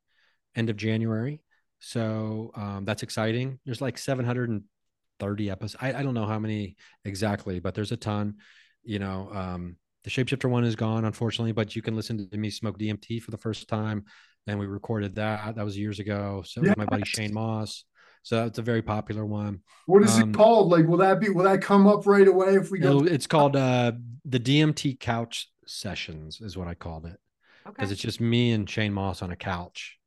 end 0.54 0.70
of 0.70 0.76
January. 0.76 1.42
So 1.80 2.52
um, 2.54 2.84
that's 2.84 3.02
exciting. 3.02 3.58
There's 3.64 3.80
like 3.80 3.98
730 3.98 5.50
episodes. 5.50 5.76
I, 5.82 5.92
I 5.92 6.02
don't 6.04 6.14
know 6.14 6.26
how 6.26 6.38
many 6.38 6.76
exactly, 7.04 7.58
but 7.58 7.74
there's 7.74 7.92
a 7.92 7.96
ton. 7.96 8.36
You 8.84 9.00
know, 9.00 9.28
um, 9.32 9.76
the 10.04 10.10
Shapeshifter 10.10 10.48
one 10.48 10.64
is 10.64 10.76
gone, 10.76 11.04
unfortunately, 11.06 11.52
but 11.52 11.74
you 11.74 11.82
can 11.82 11.96
listen 11.96 12.28
to 12.28 12.36
me 12.36 12.50
smoke 12.50 12.78
DMT 12.78 13.22
for 13.22 13.30
the 13.30 13.38
first 13.38 13.68
time. 13.68 14.04
And 14.46 14.58
we 14.58 14.66
recorded 14.66 15.14
that. 15.14 15.56
That 15.56 15.64
was 15.64 15.76
years 15.78 15.98
ago. 15.98 16.42
So 16.46 16.60
with 16.60 16.76
my 16.76 16.84
buddy 16.84 17.04
Shane 17.06 17.32
Mauss. 17.32 17.84
So 18.22 18.44
it's 18.44 18.58
a 18.58 18.62
very 18.62 18.82
popular 18.82 19.24
one. 19.24 19.60
What 19.86 20.02
is 20.02 20.16
um, 20.18 20.30
it 20.30 20.36
called? 20.36 20.70
Like, 20.70 20.86
will 20.86 20.98
that 20.98 21.20
be? 21.20 21.30
Will 21.30 21.44
that 21.44 21.62
come 21.62 21.86
up 21.86 22.06
right 22.06 22.28
away 22.28 22.54
if 22.54 22.70
we 22.70 22.78
go? 22.78 23.04
It's 23.04 23.26
called 23.26 23.56
uh, 23.56 23.92
the 24.24 24.40
DMT 24.40 25.00
Couch 25.00 25.50
Sessions, 25.66 26.40
is 26.40 26.56
what 26.56 26.68
I 26.68 26.74
called 26.74 27.06
it. 27.06 27.18
because 27.64 27.84
Okay. 27.86 27.92
it's 27.92 28.02
just 28.02 28.20
me 28.20 28.52
and 28.52 28.68
Shane 28.68 28.92
Mauss 28.92 29.22
on 29.22 29.30
a 29.30 29.36
couch, 29.36 29.98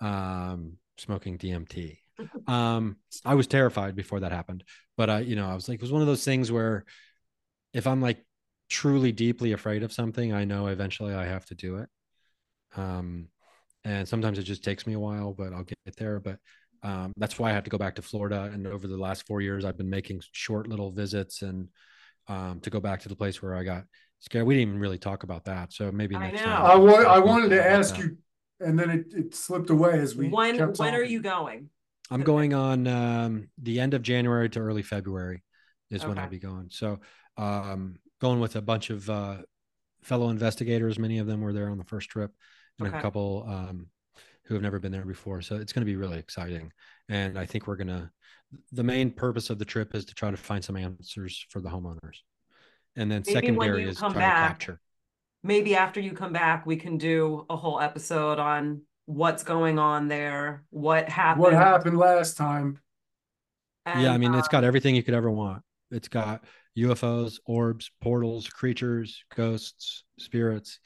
um, 0.00 0.74
smoking 0.98 1.38
DMT. 1.38 1.98
Um, 2.46 2.96
I 3.26 3.34
was 3.34 3.46
terrified 3.46 3.94
before 3.94 4.20
that 4.20 4.32
happened, 4.32 4.64
but 4.96 5.10
I, 5.10 5.20
you 5.20 5.36
know, 5.36 5.46
I 5.46 5.54
was 5.54 5.68
like, 5.68 5.74
it 5.74 5.82
was 5.82 5.92
one 5.92 6.00
of 6.00 6.08
those 6.08 6.24
things 6.24 6.50
where 6.50 6.86
if 7.74 7.86
I'm 7.86 8.00
like 8.00 8.24
truly 8.68 9.12
deeply 9.12 9.52
afraid 9.52 9.82
of 9.82 9.92
something, 9.92 10.32
I 10.32 10.44
know 10.44 10.66
eventually 10.66 11.14
I 11.14 11.24
have 11.26 11.44
to 11.46 11.54
do 11.54 11.78
it. 11.78 11.88
Um, 12.76 13.28
and 13.84 14.06
sometimes 14.06 14.38
it 14.38 14.42
just 14.42 14.64
takes 14.64 14.86
me 14.86 14.94
a 14.94 15.00
while, 15.00 15.32
but 15.32 15.52
I'll 15.52 15.64
get 15.64 15.78
there. 15.96 16.18
But 16.20 16.38
um, 16.82 17.12
that's 17.16 17.38
why 17.38 17.50
I 17.50 17.52
have 17.52 17.64
to 17.64 17.70
go 17.70 17.78
back 17.78 17.94
to 17.96 18.02
Florida. 18.02 18.50
And 18.52 18.66
over 18.66 18.86
the 18.86 18.96
last 18.96 19.26
four 19.26 19.40
years, 19.40 19.64
I've 19.64 19.78
been 19.78 19.90
making 19.90 20.22
short 20.32 20.68
little 20.68 20.90
visits 20.90 21.42
and 21.42 21.68
um, 22.28 22.60
to 22.60 22.70
go 22.70 22.80
back 22.80 23.00
to 23.02 23.08
the 23.08 23.16
place 23.16 23.40
where 23.40 23.54
I 23.54 23.62
got 23.62 23.84
scared. 24.18 24.46
We 24.46 24.54
didn't 24.54 24.70
even 24.70 24.80
really 24.80 24.98
talk 24.98 25.22
about 25.22 25.44
that. 25.44 25.72
So 25.72 25.92
maybe 25.92 26.16
I 26.16 26.30
next 26.30 26.44
know. 26.44 26.50
time. 26.50 26.64
I, 26.64 26.74
wa- 26.76 27.02
I 27.02 27.18
wanted 27.18 27.50
to 27.50 27.64
ask 27.64 27.94
that. 27.94 28.04
you, 28.04 28.18
and 28.60 28.78
then 28.78 28.90
it, 28.90 29.14
it 29.14 29.34
slipped 29.34 29.70
away 29.70 29.98
as 30.00 30.16
we. 30.16 30.28
when 30.28 30.56
kept 30.56 30.78
when 30.78 30.94
are 30.94 31.04
you 31.04 31.20
going? 31.20 31.70
I'm 32.10 32.22
going 32.22 32.54
on 32.54 32.86
um, 32.86 33.48
the 33.60 33.80
end 33.80 33.94
of 33.94 34.02
January 34.02 34.48
to 34.50 34.60
early 34.60 34.82
February 34.82 35.42
is 35.90 36.04
when 36.04 36.18
I'll 36.18 36.28
be 36.28 36.38
going. 36.38 36.68
So 36.70 37.00
um, 37.36 37.96
going 38.20 38.40
with 38.40 38.56
a 38.56 38.62
bunch 38.62 38.90
of 38.90 39.08
uh, 39.10 39.36
fellow 40.02 40.28
investigators. 40.30 40.98
Many 40.98 41.18
of 41.18 41.26
them 41.26 41.40
were 41.40 41.52
there 41.52 41.70
on 41.70 41.78
the 41.78 41.84
first 41.84 42.08
trip, 42.08 42.32
and 42.78 42.88
Okay. 42.88 42.98
a 42.98 43.00
couple 43.00 43.44
um, 43.48 43.86
who 44.44 44.54
have 44.54 44.62
never 44.62 44.78
been 44.78 44.92
there 44.92 45.04
before. 45.04 45.42
So 45.42 45.56
it's 45.56 45.72
going 45.72 45.82
to 45.84 45.90
be 45.90 45.96
really 45.96 46.18
exciting. 46.18 46.72
And 47.08 47.38
I 47.38 47.46
think 47.46 47.66
we're 47.66 47.76
going 47.76 47.88
to. 47.88 48.10
The 48.72 48.84
main 48.84 49.10
purpose 49.10 49.50
of 49.50 49.58
the 49.58 49.64
trip 49.64 49.94
is 49.94 50.04
to 50.06 50.14
try 50.14 50.30
to 50.30 50.36
find 50.36 50.64
some 50.64 50.76
answers 50.76 51.44
for 51.50 51.60
the 51.60 51.68
homeowners, 51.68 52.18
and 52.94 53.10
then 53.10 53.22
Maybe 53.26 53.32
secondary 53.32 53.84
is 53.88 53.98
come 53.98 54.12
try 54.12 54.22
back, 54.22 54.36
to 54.36 54.48
capture. 54.48 54.80
Maybe 55.42 55.74
after 55.74 56.00
you 56.00 56.12
come 56.12 56.32
back, 56.32 56.64
we 56.64 56.76
can 56.76 56.96
do 56.96 57.44
a 57.50 57.56
whole 57.56 57.80
episode 57.80 58.38
on 58.38 58.82
what's 59.06 59.42
going 59.42 59.78
on 59.78 60.08
there, 60.08 60.64
what 60.70 61.08
happened. 61.08 61.42
What 61.42 61.52
happened 61.52 61.98
last 61.98 62.36
time? 62.36 62.78
yeah, 63.86 64.12
I 64.12 64.18
mean, 64.18 64.34
uh, 64.34 64.38
it's 64.38 64.48
got 64.48 64.64
everything 64.64 64.94
you 64.96 65.02
could 65.02 65.14
ever 65.14 65.30
want. 65.30 65.62
It's 65.90 66.08
got 66.08 66.44
UFOs, 66.76 67.38
orbs, 67.46 67.90
portals, 68.00 68.48
creatures, 68.48 69.24
ghosts, 69.34 70.04
spirits. 70.18 70.78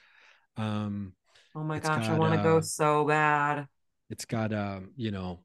Um, 0.56 1.12
Oh 1.54 1.64
my 1.64 1.80
gosh, 1.80 2.08
I 2.08 2.18
want 2.18 2.32
to 2.32 2.38
go 2.38 2.58
uh, 2.58 2.60
so 2.60 3.04
bad. 3.04 3.66
It's 4.08 4.24
got 4.24 4.52
um, 4.52 4.90
you 4.96 5.10
know, 5.10 5.40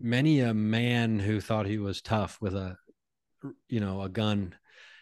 many 0.00 0.40
a 0.40 0.54
man 0.54 1.18
who 1.18 1.40
thought 1.40 1.66
he 1.66 1.78
was 1.78 2.02
tough 2.02 2.38
with 2.40 2.54
a 2.54 2.76
you 3.68 3.80
know, 3.80 4.02
a 4.02 4.08
gun 4.08 4.54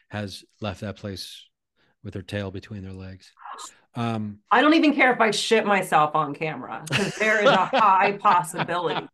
has 0.09 0.45
left 0.61 0.81
that 0.81 0.97
place 0.97 1.45
with 2.03 2.13
their 2.15 2.23
tail 2.23 2.51
between 2.51 2.83
their 2.83 2.93
legs. 2.93 3.33
Um 3.95 4.39
I 4.51 4.61
don't 4.61 4.75
even 4.75 4.95
care 4.95 5.13
if 5.13 5.21
I 5.21 5.31
shit 5.31 5.67
myself 5.67 6.15
on 6.15 6.35
camera 6.35 6.85
because 6.89 7.15
there 7.15 7.43
is 7.43 7.51
a 7.51 7.67
high 7.75 8.13
possibility. 8.13 9.09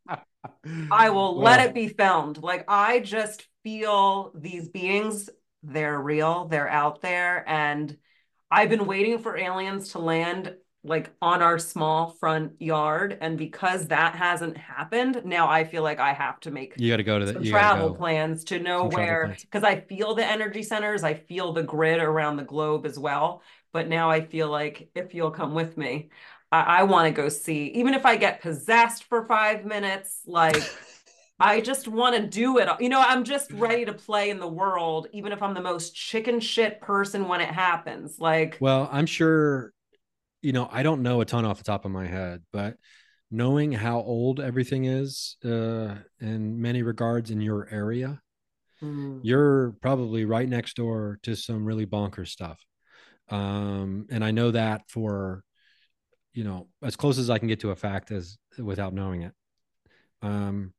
I 0.91 1.11
will 1.11 1.39
let 1.41 1.61
Well, 1.61 1.69
it 1.69 1.75
be 1.75 1.89
filmed. 1.89 2.39
Like 2.43 2.65
I 2.69 3.01
just 3.01 3.47
feel 3.63 4.33
these 4.35 4.69
beings, 4.69 5.31
they're 5.63 6.01
real, 6.01 6.47
they're 6.47 6.69
out 6.69 7.01
there, 7.03 7.45
and 7.49 7.97
I've 8.51 8.69
been 8.71 8.87
waiting 8.87 9.19
for 9.19 9.37
aliens 9.37 9.91
to 9.93 9.99
land 9.99 10.57
like 10.83 11.11
on 11.21 11.43
our 11.43 11.59
small 11.59 12.11
front 12.21 12.61
yard. 12.61 13.19
And 13.21 13.37
because 13.37 13.89
that 13.89 14.15
hasn't 14.17 14.57
happened, 14.57 15.23
now 15.25 15.49
I 15.49 15.65
feel 15.65 15.83
like 15.83 16.01
I 16.01 16.15
have 16.15 16.41
to 16.41 16.51
make 16.51 16.75
You 16.79 16.91
got 16.91 16.97
to 16.97 17.03
go 17.03 17.19
to 17.19 17.27
the 17.27 17.35
gotta 17.35 17.51
travel 17.51 17.91
go. 17.91 17.95
plans 17.95 18.45
to 18.45 18.59
know 18.59 18.89
Some 18.91 18.91
where 18.91 19.29
because 19.43 19.63
I 19.63 19.81
feel 19.81 20.15
the 20.15 20.25
energy 20.25 20.63
centers, 20.63 21.05
I 21.05 21.15
feel 21.15 21.53
the 21.53 21.63
grid 21.63 22.01
around 22.01 22.37
the 22.37 22.45
globe 22.45 22.87
as 22.87 22.99
well. 22.99 23.43
But 23.73 23.89
now 23.89 24.11
I 24.11 24.25
feel 24.25 24.49
like 24.49 24.91
if 24.95 25.15
you'll 25.15 25.31
come 25.31 25.55
with 25.55 25.77
me, 25.77 26.11
I, 26.51 26.61
I 26.81 26.83
want 26.85 27.07
to 27.07 27.23
go 27.23 27.29
see, 27.29 27.67
even 27.69 27.95
if 27.95 28.07
I 28.07 28.17
get 28.17 28.41
possessed 28.43 29.05
for 29.05 29.27
five 29.27 29.65
minutes, 29.65 30.23
like 30.27 30.75
I 31.41 31.61
just 31.61 31.89
want 31.89 32.17
to 32.17 32.27
do 32.27 32.59
it. 32.59 32.69
You 32.81 32.89
know, 32.89 33.01
I'm 33.01 33.25
just 33.25 33.51
ready 33.53 33.85
to 33.87 33.93
play 33.93 34.31
in 34.31 34.39
the 34.39 34.49
world, 34.49 35.09
even 35.13 35.33
if 35.33 35.43
I'm 35.43 35.55
the 35.55 35.63
most 35.63 35.95
chicken 35.95 36.39
shit 36.39 36.81
person 36.81 37.29
when 37.29 37.41
it 37.41 37.49
happens. 37.49 38.19
Like, 38.19 38.59
Well, 38.61 38.89
I'm 38.93 39.07
sure, 39.07 39.73
you 40.43 40.53
know, 40.53 40.69
I 40.71 40.83
don't 40.83 41.03
know 41.03 41.21
a 41.21 41.25
ton 41.25 41.45
off 41.45 41.59
the 41.59 41.65
top 41.65 41.85
of 41.85 41.91
my 41.91 42.07
head, 42.07 42.43
but 42.53 42.77
knowing 43.31 43.73
how 43.73 44.01
old 44.01 44.41
everything 44.41 44.85
is 44.85 45.37
uh, 45.45 45.95
in 46.21 46.61
many 46.61 46.83
regards 46.83 47.31
in 47.31 47.41
your 47.41 47.69
area, 47.71 48.21
mm, 48.83 49.21
you're 49.23 49.73
probably 49.81 50.25
right 50.25 50.49
next 50.49 50.77
door 50.77 51.19
to 51.23 51.35
some 51.37 51.65
really 51.65 51.87
bonkers 51.87 52.29
stuff. 52.29 52.63
Um, 53.31 54.07
and 54.11 54.25
I 54.25 54.33
know 54.33 54.51
that 54.51 54.83
for, 54.89 55.43
you 56.35 56.45
know, 56.45 56.69
as 56.83 56.97
close 56.97 57.19
as 57.19 57.31
I 57.31 57.39
can 57.39 57.49
get 57.49 57.61
to 57.61 57.71
a 57.71 57.77
fact 57.77 58.11
as 58.11 58.37
without 58.59 58.93
knowing 58.93 59.23
it. 59.23 59.33
Um, 60.23 60.75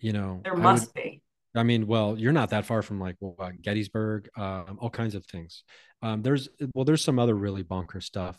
you 0.00 0.12
know, 0.12 0.40
there 0.42 0.52
I 0.52 0.56
would, 0.56 0.62
must 0.62 0.94
be. 0.94 1.22
I 1.54 1.62
mean, 1.62 1.86
well, 1.86 2.16
you're 2.18 2.32
not 2.32 2.50
that 2.50 2.64
far 2.66 2.82
from 2.82 3.00
like 3.00 3.16
what, 3.18 3.60
Gettysburg, 3.60 4.28
um, 4.36 4.78
all 4.80 4.90
kinds 4.90 5.14
of 5.14 5.26
things. 5.26 5.64
Um, 6.02 6.22
there's 6.22 6.48
well, 6.74 6.84
there's 6.84 7.04
some 7.04 7.18
other 7.18 7.34
really 7.34 7.62
bonker 7.62 8.00
stuff 8.00 8.38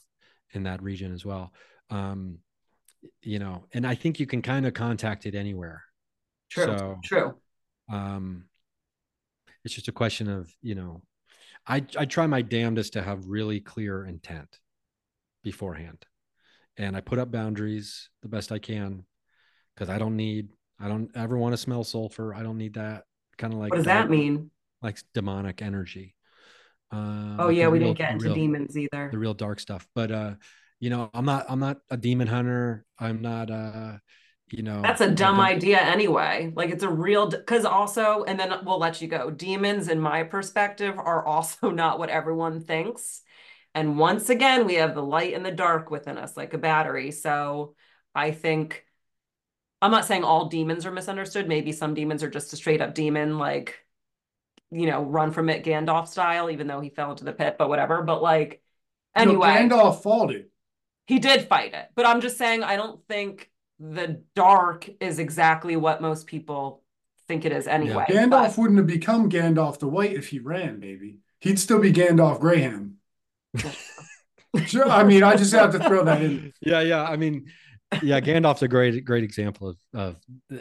in 0.54 0.64
that 0.64 0.82
region 0.82 1.14
as 1.14 1.26
well. 1.26 1.52
Um, 1.90 2.40
you 3.22 3.40
know, 3.40 3.66
and 3.74 3.86
I 3.86 3.96
think 3.96 4.20
you 4.20 4.26
can 4.26 4.42
kind 4.42 4.66
of 4.66 4.74
contact 4.74 5.26
it 5.26 5.36
anywhere. 5.36 5.84
True, 6.50 6.66
So 6.66 7.00
true. 7.04 7.36
um, 7.90 8.46
it's 9.64 9.74
just 9.74 9.88
a 9.88 9.94
question 9.94 10.30
of 10.30 10.52
you 10.62 10.76
know, 10.76 11.02
I 11.68 11.86
I 11.98 12.06
try 12.06 12.28
my 12.28 12.42
damnedest 12.42 12.94
to 12.94 13.02
have 13.02 13.28
really 13.28 13.60
clear 13.60 14.06
intent 14.06 14.58
beforehand, 15.44 16.06
and 16.78 16.96
I 16.96 17.02
put 17.02 17.20
up 17.20 17.32
boundaries 17.32 18.10
the 18.22 18.30
best 18.30 18.52
I 18.52 18.60
can 18.60 19.06
because 19.76 19.90
I 19.90 19.98
don't 19.98 20.16
need 20.16 20.50
I 20.82 20.88
don't 20.88 21.10
ever 21.16 21.38
want 21.38 21.54
to 21.54 21.58
smell 21.58 21.84
sulfur. 21.84 22.34
I 22.34 22.44
don't 22.44 22.58
need 22.58 22.74
that 22.76 23.04
kind 23.38 23.54
of 23.54 23.60
like 23.60 23.72
What 23.72 23.78
does 23.78 23.86
dark- 23.86 24.08
that 24.08 24.12
mean? 24.12 24.52
like 24.82 24.98
demonic 25.14 25.62
energy. 25.62 26.16
Uh, 26.92 27.36
Oh 27.40 27.50
yeah, 27.50 27.68
we 27.68 27.80
real- 27.80 27.90
didn't 27.90 27.98
get 28.00 28.12
into 28.14 28.26
real- 28.26 28.34
demons 28.36 28.78
either. 28.78 29.10
the 29.12 29.18
real 29.18 29.34
dark 29.34 29.60
stuff. 29.60 29.88
But 29.96 30.12
uh, 30.12 30.34
you 30.80 30.90
know, 30.90 31.10
I'm 31.14 31.26
not 31.26 31.46
I'm 31.50 31.60
not 31.60 31.78
a 31.90 31.98
demon 31.98 32.28
hunter. 32.28 32.86
I'm 33.00 33.22
not 33.22 33.50
uh, 33.52 33.98
you 34.52 34.64
know, 34.64 34.82
That's 34.82 35.00
a 35.00 35.10
dumb 35.10 35.40
idea 35.40 35.80
anyway. 35.80 36.52
Like 36.54 36.72
it's 36.72 36.84
a 36.84 36.90
real 36.90 37.30
because 37.30 37.64
also, 37.64 38.24
and 38.26 38.38
then 38.38 38.54
we'll 38.66 38.80
let 38.80 39.02
you 39.02 39.08
go. 39.08 39.30
Demons, 39.30 39.88
in 39.88 40.00
my 40.02 40.24
perspective, 40.24 40.98
are 40.98 41.26
also 41.34 41.70
not 41.72 42.00
what 42.00 42.10
everyone 42.10 42.60
thinks. 42.60 43.22
And 43.74 43.98
once 43.98 44.30
again, 44.30 44.66
we 44.66 44.74
have 44.76 44.94
the 44.94 45.02
light 45.04 45.34
and 45.34 45.46
the 45.46 45.52
dark 45.52 45.90
within 45.90 46.18
us, 46.18 46.36
like 46.36 46.54
a 46.54 46.58
battery. 46.58 47.12
So 47.12 47.76
I 48.14 48.32
think 48.32 48.84
I'm 49.82 49.92
not 49.92 50.06
saying 50.06 50.24
all 50.24 50.48
demons 50.48 50.86
are 50.86 50.92
misunderstood. 50.92 51.48
Maybe 51.48 51.72
some 51.72 51.94
demons 51.94 52.24
are 52.24 52.30
just 52.30 52.54
a 52.54 52.56
straight 52.56 52.82
up 52.82 52.94
demon, 52.94 53.38
like 53.40 53.80
you 54.72 54.88
know, 54.88 55.04
run 55.04 55.32
from 55.32 55.50
it 55.50 55.66
Gandalf 55.66 56.08
style, 56.08 56.50
even 56.50 56.68
though 56.68 56.82
he 56.82 56.90
fell 56.90 57.12
into 57.12 57.26
the 57.26 57.34
pit, 57.34 57.58
but 57.60 57.70
whatever. 57.70 58.04
But 58.04 58.22
like 58.24 58.62
You 59.16 59.24
know, 59.24 59.36
anyway, 59.36 59.40
Gandalf 59.40 60.04
fought 60.04 60.32
it. 60.32 60.52
he 61.08 61.20
did 61.20 61.48
fight 61.48 61.74
it, 61.74 61.90
but 61.96 62.06
I'm 62.06 62.22
just 62.22 62.38
saying 62.38 62.64
I 62.64 62.76
don't 62.76 63.06
think 63.08 63.50
the 63.80 64.24
dark 64.36 64.90
is 65.00 65.20
exactly 65.20 65.76
what 65.76 66.02
most 66.02 66.28
people 66.28 66.84
think 67.28 67.46
it 67.46 67.52
is 67.52 67.68
anyway. 67.68 68.06
Gandalf 68.08 68.30
But 68.30 68.58
wouldn't 68.58 68.78
have 68.78 68.88
become 68.88 69.30
Gandalf 69.30 69.80
the 69.80 69.88
White 69.88 70.14
if 70.14 70.30
he 70.30 70.40
ran, 70.40 70.80
baby. 70.80 71.20
He'd 71.40 71.60
still 71.60 71.80
be 71.80 71.92
Gandalf 71.94 72.40
Graham. 72.40 72.98
Sure, 74.66 74.90
I 74.90 75.04
mean, 75.04 75.24
I 75.24 75.36
just 75.36 75.54
have 75.54 75.72
to 75.72 75.80
throw 75.80 76.04
that 76.06 76.22
in. 76.22 76.54
Yeah, 76.62 76.82
yeah. 76.82 77.04
I 77.04 77.18
mean, 77.18 77.48
yeah, 78.04 78.20
Gandalf's 78.22 78.62
a 78.62 78.68
great 78.68 79.04
great 79.06 79.24
example 79.24 79.70
of 79.70 79.78
of 79.94 80.16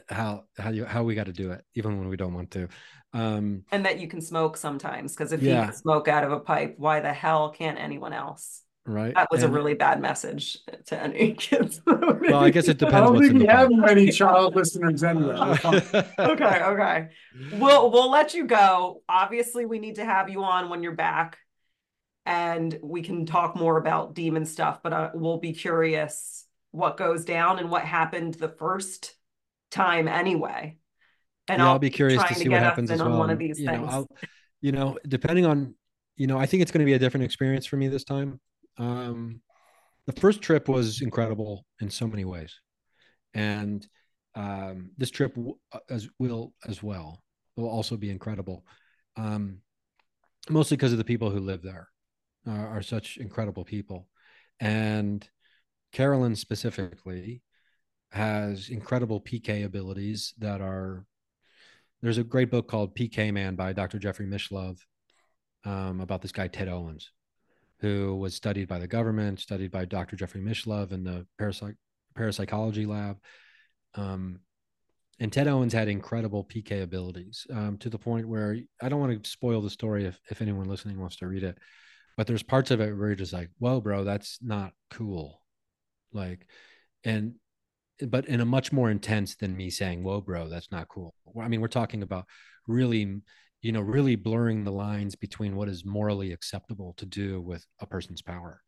how 0.09 0.45
how 0.59 0.71
you 0.71 0.85
how 0.85 1.03
we 1.05 1.15
got 1.15 1.27
to 1.27 1.33
do 1.33 1.53
it, 1.53 1.65
even 1.75 1.99
when 1.99 2.09
we 2.09 2.17
don't 2.17 2.35
want 2.35 2.51
to. 2.53 2.69
Um, 3.13 3.65
and 3.73 3.85
that 3.87 3.99
you 3.99 4.09
can 4.09 4.21
smoke 4.21 4.57
sometimes 4.57 5.15
because 5.15 5.33
if 5.33 5.43
Yeah. 5.43 5.61
you 5.61 5.65
can 5.67 5.75
smoke 5.77 6.09
out 6.09 6.25
of 6.25 6.33
a 6.33 6.41
pipe, 6.41 6.75
why 6.79 7.01
the 7.01 7.13
hell 7.13 7.51
can't 7.51 7.79
anyone 7.79 8.13
else? 8.13 8.63
right. 8.87 9.15
That 9.15 9.29
was 9.31 9.43
a 9.43 9.49
really 9.49 9.75
bad 9.75 10.01
message 10.01 10.59
to 10.87 10.99
any 11.01 11.33
kids. 11.39 11.81
well. 11.87 12.37
I 12.37 12.51
guess 12.51 12.69
it 12.69 12.83
I 12.83 12.87
depends. 12.87 13.11
don't 13.11 13.19
think 13.21 13.35
we 13.35 13.47
have 13.47 13.69
pipe. 13.71 13.79
many 13.79 14.11
child 14.11 14.57
listeners 14.57 15.03
anyway. 15.05 15.35
We're 15.37 16.05
okay, 16.19 16.63
okay. 16.63 17.09
We'll 17.53 17.91
we'll 17.91 18.11
let 18.11 18.35
you 18.35 18.47
go. 18.47 19.03
Obviously, 19.09 19.67
we 19.67 19.79
need 19.79 19.97
to 19.97 20.05
have 20.05 20.29
you 20.31 20.43
on 20.43 20.69
when 20.71 20.83
you're 20.83 20.95
back, 20.97 21.39
and 22.27 22.77
we 22.83 23.03
can 23.03 23.27
talk 23.27 23.57
more 23.57 23.77
about 23.77 24.15
demon 24.15 24.45
stuff. 24.47 24.81
But 24.83 24.93
uh, 24.93 25.11
we'll 25.15 25.39
be 25.39 25.53
curious 25.53 26.47
what 26.73 26.97
goes 26.97 27.25
down 27.25 27.59
and 27.59 27.71
what 27.71 27.83
happened 27.83 28.35
the 28.35 28.49
first 28.49 29.15
time 29.71 30.09
anyway. 30.09 30.77
And 31.49 31.59
yeah, 31.59 31.67
I'll, 31.67 31.73
I'll 31.73 31.79
be 31.79 31.91
curious 31.91 32.23
to 32.23 32.35
see 32.35 32.45
to 32.45 32.51
what 32.51 32.63
happens 32.63 32.91
as 32.91 33.01
on 33.01 33.17
one 33.17 33.31
of 33.31 33.39
these 33.39 33.59
you 33.59 33.67
know, 33.67 33.73
things. 33.73 33.89
I'll, 33.93 34.09
you 34.61 34.73
know, 34.73 34.99
depending 35.09 35.47
on, 35.47 35.75
you 36.17 36.27
know, 36.27 36.39
I 36.39 36.47
think 36.47 36.63
it's 36.63 36.71
going 36.71 36.81
to 36.81 36.87
be 36.87 36.93
a 36.93 36.99
different 36.99 37.25
experience 37.25 37.67
for 37.67 37.77
me 37.77 37.89
this 37.89 38.05
time. 38.05 38.41
Um, 38.79 39.41
the 40.07 40.13
first 40.21 40.43
trip 40.43 40.69
was 40.69 41.03
incredible 41.03 41.67
in 41.81 41.91
so 41.91 42.07
many 42.07 42.25
ways, 42.25 42.61
and 43.35 43.87
um, 44.35 44.91
this 44.97 45.11
trip 45.11 45.35
w- 45.35 45.57
uh, 45.73 45.79
as 45.89 46.09
will 46.19 46.55
as 46.67 46.83
well 46.83 47.23
will 47.57 47.69
also 47.69 47.97
be 47.97 48.11
incredible. 48.11 48.65
Um, 49.17 49.59
mostly 50.49 50.77
because 50.77 50.93
of 50.93 50.99
the 50.99 51.05
people 51.05 51.31
who 51.31 51.41
live 51.41 51.63
there 51.63 51.89
uh, 52.47 52.51
are 52.51 52.83
such 52.83 53.19
incredible 53.19 53.65
people, 53.65 54.09
and 54.61 55.29
Carolyn 55.93 56.37
specifically 56.37 57.43
has 58.13 58.69
incredible 58.69 59.21
PK 59.21 59.65
abilities 59.65 60.35
that 60.39 60.61
are. 60.61 61.05
There's 62.03 62.19
a 62.19 62.25
great 62.25 62.51
book 62.51 62.67
called 62.67 62.97
PK 62.97 63.33
Man 63.33 63.57
by 63.57 63.73
Dr. 63.73 63.99
Jeffrey 63.99 64.27
Mishlove 64.27 64.79
um, 65.65 66.01
about 66.01 66.23
this 66.23 66.33
guy 66.33 66.49
Ted 66.49 66.69
Owens, 66.69 67.11
who 67.81 68.17
was 68.17 68.35
studied 68.35 68.69
by 68.69 68.79
the 68.79 68.89
government, 68.89 69.41
studied 69.41 69.71
by 69.71 69.85
Dr. 69.85 70.17
Jeffrey 70.17 70.41
Mishlove 70.41 70.93
in 70.93 71.05
the 71.05 71.27
parapsych- 71.39 71.77
parapsychology 72.15 72.87
lab. 72.87 73.19
Um, 73.95 74.41
and 75.19 75.31
Ted 75.31 75.49
Owens 75.49 75.75
had 75.75 75.89
incredible 75.89 76.45
PK 76.45 76.83
abilities 76.83 77.47
um, 77.53 77.77
to 77.79 77.91
the 77.91 77.99
point 77.99 78.27
where 78.27 78.57
I 78.81 78.89
don't 78.89 79.01
want 79.01 79.23
to 79.23 79.31
spoil 79.31 79.61
the 79.61 79.69
story 79.69 80.07
if, 80.07 80.19
if 80.31 80.41
anyone 80.41 80.67
listening 80.67 80.99
wants 80.99 81.17
to 81.17 81.27
read 81.27 81.43
it, 81.43 81.59
but 82.17 82.27
there's 82.27 82.43
parts 82.43 82.71
of 82.71 82.81
it 82.81 82.97
where 82.97 83.09
you're 83.09 83.17
just 83.17 83.35
like, 83.35 83.51
whoa, 83.59 83.81
bro, 83.83 84.05
that's 84.05 84.39
not 84.41 84.73
cool. 84.91 85.40
Like, 86.13 86.47
and, 87.05 87.35
but 88.09 88.27
in 88.27 88.41
a 88.41 88.47
much 88.47 88.73
more 88.73 88.91
intense 88.91 89.37
than 89.37 89.57
me 89.57 89.71
saying, 89.71 90.03
whoa, 90.03 90.21
bro, 90.21 90.49
that's 90.49 90.71
not 90.71 90.89
cool. 90.89 91.15
I 91.41 91.49
mean, 91.49 91.61
we're 91.61 91.69
talking 91.69 92.03
about 92.03 92.25
really, 92.67 93.21
you 93.63 93.73
know, 93.73 93.81
really 93.81 94.17
blurring 94.17 94.65
the 94.65 94.73
lines 94.73 95.15
between 95.15 95.57
what 95.57 95.69
is 95.69 95.85
morally 95.85 96.33
acceptable 96.33 96.95
to 96.97 97.07
do 97.07 97.41
with 97.41 97.65
a 97.81 97.87
person's 97.87 98.23
power 98.23 98.63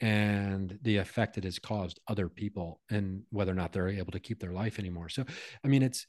and 0.00 0.78
the 0.82 0.96
effect 0.96 1.36
it 1.36 1.44
has 1.44 1.58
caused 1.58 2.00
other 2.08 2.28
people 2.28 2.80
and 2.90 3.22
whether 3.30 3.52
or 3.52 3.54
not 3.54 3.72
they're 3.72 3.88
able 3.88 4.12
to 4.12 4.20
keep 4.20 4.40
their 4.40 4.52
life 4.52 4.78
anymore. 4.78 5.08
So, 5.08 5.24
I 5.64 5.68
mean, 5.68 5.82
it's 5.82 6.06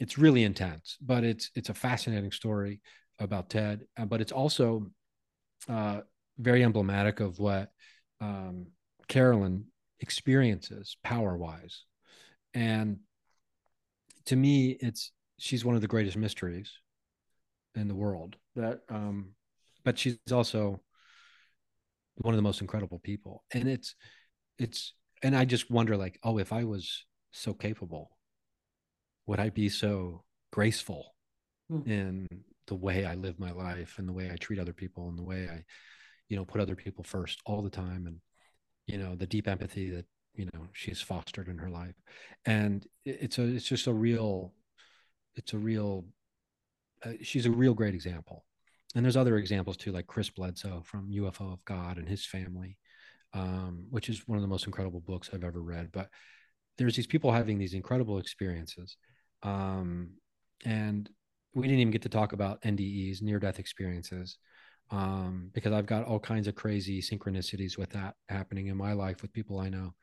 it's 0.00 0.18
really 0.18 0.42
intense, 0.42 0.96
but 1.00 1.22
it's 1.22 1.50
it's 1.54 1.68
a 1.68 1.74
fascinating 1.74 2.32
story 2.32 2.80
about 3.20 3.50
Ted, 3.50 3.84
uh, 3.96 4.04
but 4.04 4.20
it's 4.20 4.32
also 4.32 4.90
uh, 5.68 6.00
very 6.38 6.64
emblematic 6.64 7.20
of 7.20 7.38
what 7.38 7.70
um, 8.20 8.66
Carolyn 9.06 9.66
experiences 10.02 10.96
power 11.02 11.36
wise, 11.36 11.84
and 12.54 12.98
to 14.26 14.36
me, 14.36 14.76
it's 14.80 15.12
she's 15.38 15.64
one 15.64 15.74
of 15.74 15.80
the 15.80 15.88
greatest 15.88 16.16
mysteries 16.16 16.72
in 17.74 17.88
the 17.88 17.94
world. 17.94 18.36
That, 18.56 18.80
um, 18.88 19.34
but 19.84 19.98
she's 19.98 20.18
also 20.30 20.80
one 22.16 22.34
of 22.34 22.36
the 22.36 22.42
most 22.42 22.60
incredible 22.60 22.98
people 22.98 23.42
and 23.52 23.68
it's 23.68 23.94
it's 24.58 24.94
and 25.22 25.36
I 25.36 25.44
just 25.44 25.70
wonder 25.70 25.96
like, 25.96 26.18
oh, 26.24 26.38
if 26.38 26.52
I 26.52 26.64
was 26.64 27.04
so 27.30 27.54
capable, 27.54 28.10
would 29.26 29.38
I 29.40 29.50
be 29.50 29.68
so 29.68 30.24
graceful 30.52 31.14
Hmm. 31.68 31.82
in 31.86 32.28
the 32.66 32.74
way 32.74 33.04
I 33.04 33.14
live 33.14 33.38
my 33.38 33.52
life 33.52 33.94
and 33.98 34.08
the 34.08 34.12
way 34.12 34.30
I 34.30 34.36
treat 34.36 34.58
other 34.58 34.72
people 34.72 35.08
and 35.08 35.16
the 35.16 35.22
way 35.22 35.48
I, 35.48 35.64
you 36.28 36.36
know, 36.36 36.44
put 36.44 36.60
other 36.60 36.76
people 36.76 37.04
first 37.04 37.40
all 37.46 37.62
the 37.62 37.70
time 37.70 38.06
and 38.06 38.20
you 38.86 38.98
know 38.98 39.14
the 39.14 39.26
deep 39.26 39.48
empathy 39.48 39.90
that 39.90 40.06
you 40.34 40.48
know 40.52 40.66
she's 40.72 41.00
fostered 41.00 41.48
in 41.48 41.58
her 41.58 41.70
life. 41.70 41.94
And 42.46 42.86
it's 43.04 43.38
a 43.38 43.42
it's 43.42 43.66
just 43.66 43.86
a 43.86 43.92
real 43.92 44.54
it's 45.34 45.52
a 45.52 45.58
real 45.58 46.04
uh, 47.04 47.12
she's 47.22 47.46
a 47.46 47.50
real 47.50 47.74
great 47.74 47.94
example. 47.94 48.44
And 48.94 49.04
there's 49.04 49.16
other 49.16 49.38
examples 49.38 49.76
too 49.76 49.92
like 49.92 50.06
chris 50.06 50.30
bledsoe 50.30 50.82
from 50.84 51.10
ufo 51.10 51.52
of 51.52 51.64
god 51.64 51.98
and 51.98 52.08
his 52.08 52.26
family 52.26 52.76
um, 53.34 53.86
which 53.88 54.10
is 54.10 54.28
one 54.28 54.36
of 54.36 54.42
the 54.42 54.48
most 54.48 54.66
incredible 54.66 55.00
books 55.00 55.30
i've 55.32 55.44
ever 55.44 55.62
read. 55.62 55.90
But 55.92 56.08
there's 56.78 56.96
these 56.96 57.06
people 57.06 57.32
having 57.32 57.58
these 57.58 57.74
incredible 57.74 58.18
experiences 58.18 58.96
um, 59.42 60.10
and 60.64 61.08
we 61.54 61.66
didn't 61.66 61.80
even 61.80 61.90
get 61.90 62.02
to 62.02 62.08
talk 62.08 62.32
about 62.32 62.62
ndes 62.62 63.22
near 63.22 63.38
death 63.38 63.58
experiences 63.58 64.38
um, 64.92 65.50
because 65.54 65.72
I've 65.72 65.86
got 65.86 66.04
all 66.04 66.20
kinds 66.20 66.46
of 66.46 66.54
crazy 66.54 67.00
synchronicities 67.00 67.78
with 67.78 67.90
that 67.90 68.14
happening 68.28 68.68
in 68.68 68.76
my 68.76 68.92
life 68.92 69.22
with 69.22 69.32
people 69.32 69.58
I 69.58 69.70
know. 69.70 69.94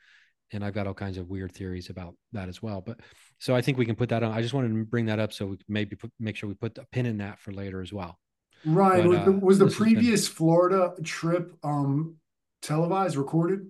And 0.52 0.66
I've 0.66 0.74
got 0.74 0.88
all 0.88 0.96
kinds 0.96 1.20
of 1.20 1.30
weird 1.30 1.54
theories 1.54 1.92
about 1.92 2.16
that 2.32 2.50
as 2.50 2.60
well. 2.60 2.82
But 2.82 3.00
so 3.38 3.56
I 3.56 3.62
think 3.62 3.78
we 3.78 3.86
can 3.86 3.96
put 3.96 4.10
that 4.10 4.24
on. 4.24 4.32
I 4.34 4.42
just 4.42 4.56
wanted 4.56 4.70
to 4.70 4.84
bring 4.84 5.06
that 5.06 5.20
up 5.20 5.32
so 5.32 5.46
we 5.46 5.60
maybe 5.68 5.96
put, 5.96 6.12
make 6.20 6.36
sure 6.36 6.50
we 6.50 6.56
put 6.56 6.76
a 6.80 6.86
pin 6.92 7.06
in 7.06 7.20
that 7.20 7.40
for 7.40 7.52
later 7.52 7.82
as 7.82 7.94
well. 7.94 8.18
Right. 8.66 9.04
But, 9.04 9.10
was 9.10 9.20
the, 9.20 9.32
uh, 9.32 9.40
was 9.40 9.60
the 9.60 9.66
has 9.66 9.76
been- 9.76 9.84
previous 9.84 10.28
Florida 10.28 10.94
trip 11.04 11.54
um 11.64 12.16
televised, 12.64 13.16
recorded? 13.16 13.68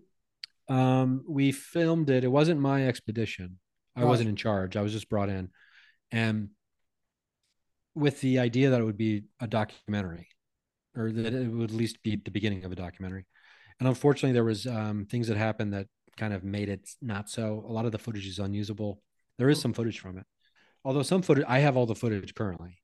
Um, 0.69 1.25
we 1.27 1.51
filmed 1.51 2.09
it. 2.09 2.23
It 2.23 2.29
wasn't 2.31 2.61
my 2.61 2.87
expedition. 2.87 3.59
I 3.95 4.05
wasn't 4.05 4.29
in 4.29 4.37
charge. 4.37 4.77
I 4.77 4.81
was 4.81 4.93
just 4.93 5.09
brought 5.09 5.27
in, 5.27 5.49
and 6.09 6.49
with 7.95 8.21
the 8.21 8.39
idea 8.39 8.69
that 8.69 8.79
it 8.79 8.85
would 8.85 8.95
be 8.97 9.25
a 9.41 9.47
documentary, 9.47 10.29
or 10.95 11.11
that 11.11 11.34
it 11.34 11.48
would 11.48 11.72
at 11.72 11.76
least 11.76 12.02
be 12.03 12.16
the 12.16 12.32
beginning 12.32 12.64
of 12.66 12.72
a 12.72 12.76
documentary. 12.76 13.26
And 13.80 13.88
unfortunately, 13.88 14.34
there 14.34 14.44
was 14.44 14.68
um, 14.68 15.06
things 15.06 15.28
that 15.28 15.38
happened 15.38 15.74
that 15.74 15.88
kind 16.18 16.34
of 16.34 16.44
made 16.44 16.70
it 16.70 16.90
not 17.02 17.30
so. 17.30 17.64
A 17.68 17.72
lot 17.72 17.86
of 17.86 17.91
the 17.91 17.98
footage 17.98 18.28
is 18.28 18.40
unusable. 18.40 19.02
There 19.38 19.49
is 19.49 19.61
some 19.61 19.74
footage 19.74 19.99
from 19.99 20.18
it, 20.18 20.26
although 20.84 21.03
some 21.03 21.22
footage 21.22 21.45
I 21.48 21.60
have 21.60 21.78
all 21.78 21.86
the 21.86 21.95
footage 21.95 22.36
currently 22.36 22.82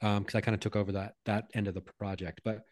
because 0.00 0.34
I 0.34 0.40
kind 0.40 0.54
of 0.54 0.60
took 0.60 0.76
over 0.76 0.92
that 0.92 1.14
that 1.26 1.50
end 1.54 1.68
of 1.68 1.74
the 1.74 1.80
project. 1.80 2.40
But 2.44 2.62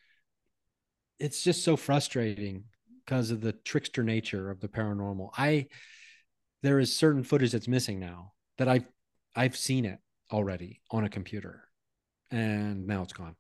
it's 1.19 1.43
just 1.43 1.65
so 1.65 1.77
frustrating 1.77 2.65
because 3.05 3.31
of 3.31 3.41
the 3.41 3.53
trickster 3.53 4.03
nature 4.03 4.51
of 4.51 4.61
the 4.61 4.69
paranormal. 4.69 5.31
I 5.37 5.67
there 6.63 6.81
is 6.81 6.97
certain 6.97 7.23
footage 7.23 7.53
that's 7.53 7.69
missing 7.69 8.01
now 8.01 8.33
that 8.59 8.69
I've 8.69 8.87
I've 9.35 9.57
seen 9.57 9.85
it 9.85 9.99
already 10.33 10.81
on 10.91 11.05
a 11.05 11.09
computer, 11.09 11.69
and 12.31 12.87
now 12.87 13.03
it's 13.03 13.13
gone. 13.13 13.37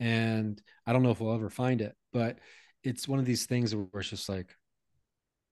And 0.00 0.60
I 0.86 0.92
don't 0.92 1.02
know 1.02 1.10
if 1.10 1.20
we'll 1.20 1.34
ever 1.34 1.50
find 1.50 1.80
it, 1.80 1.94
but 2.12 2.38
it's 2.84 3.08
one 3.08 3.18
of 3.18 3.24
these 3.26 3.46
things 3.46 3.74
where 3.74 3.86
it's 3.94 4.10
just 4.10 4.28
like, 4.28 4.54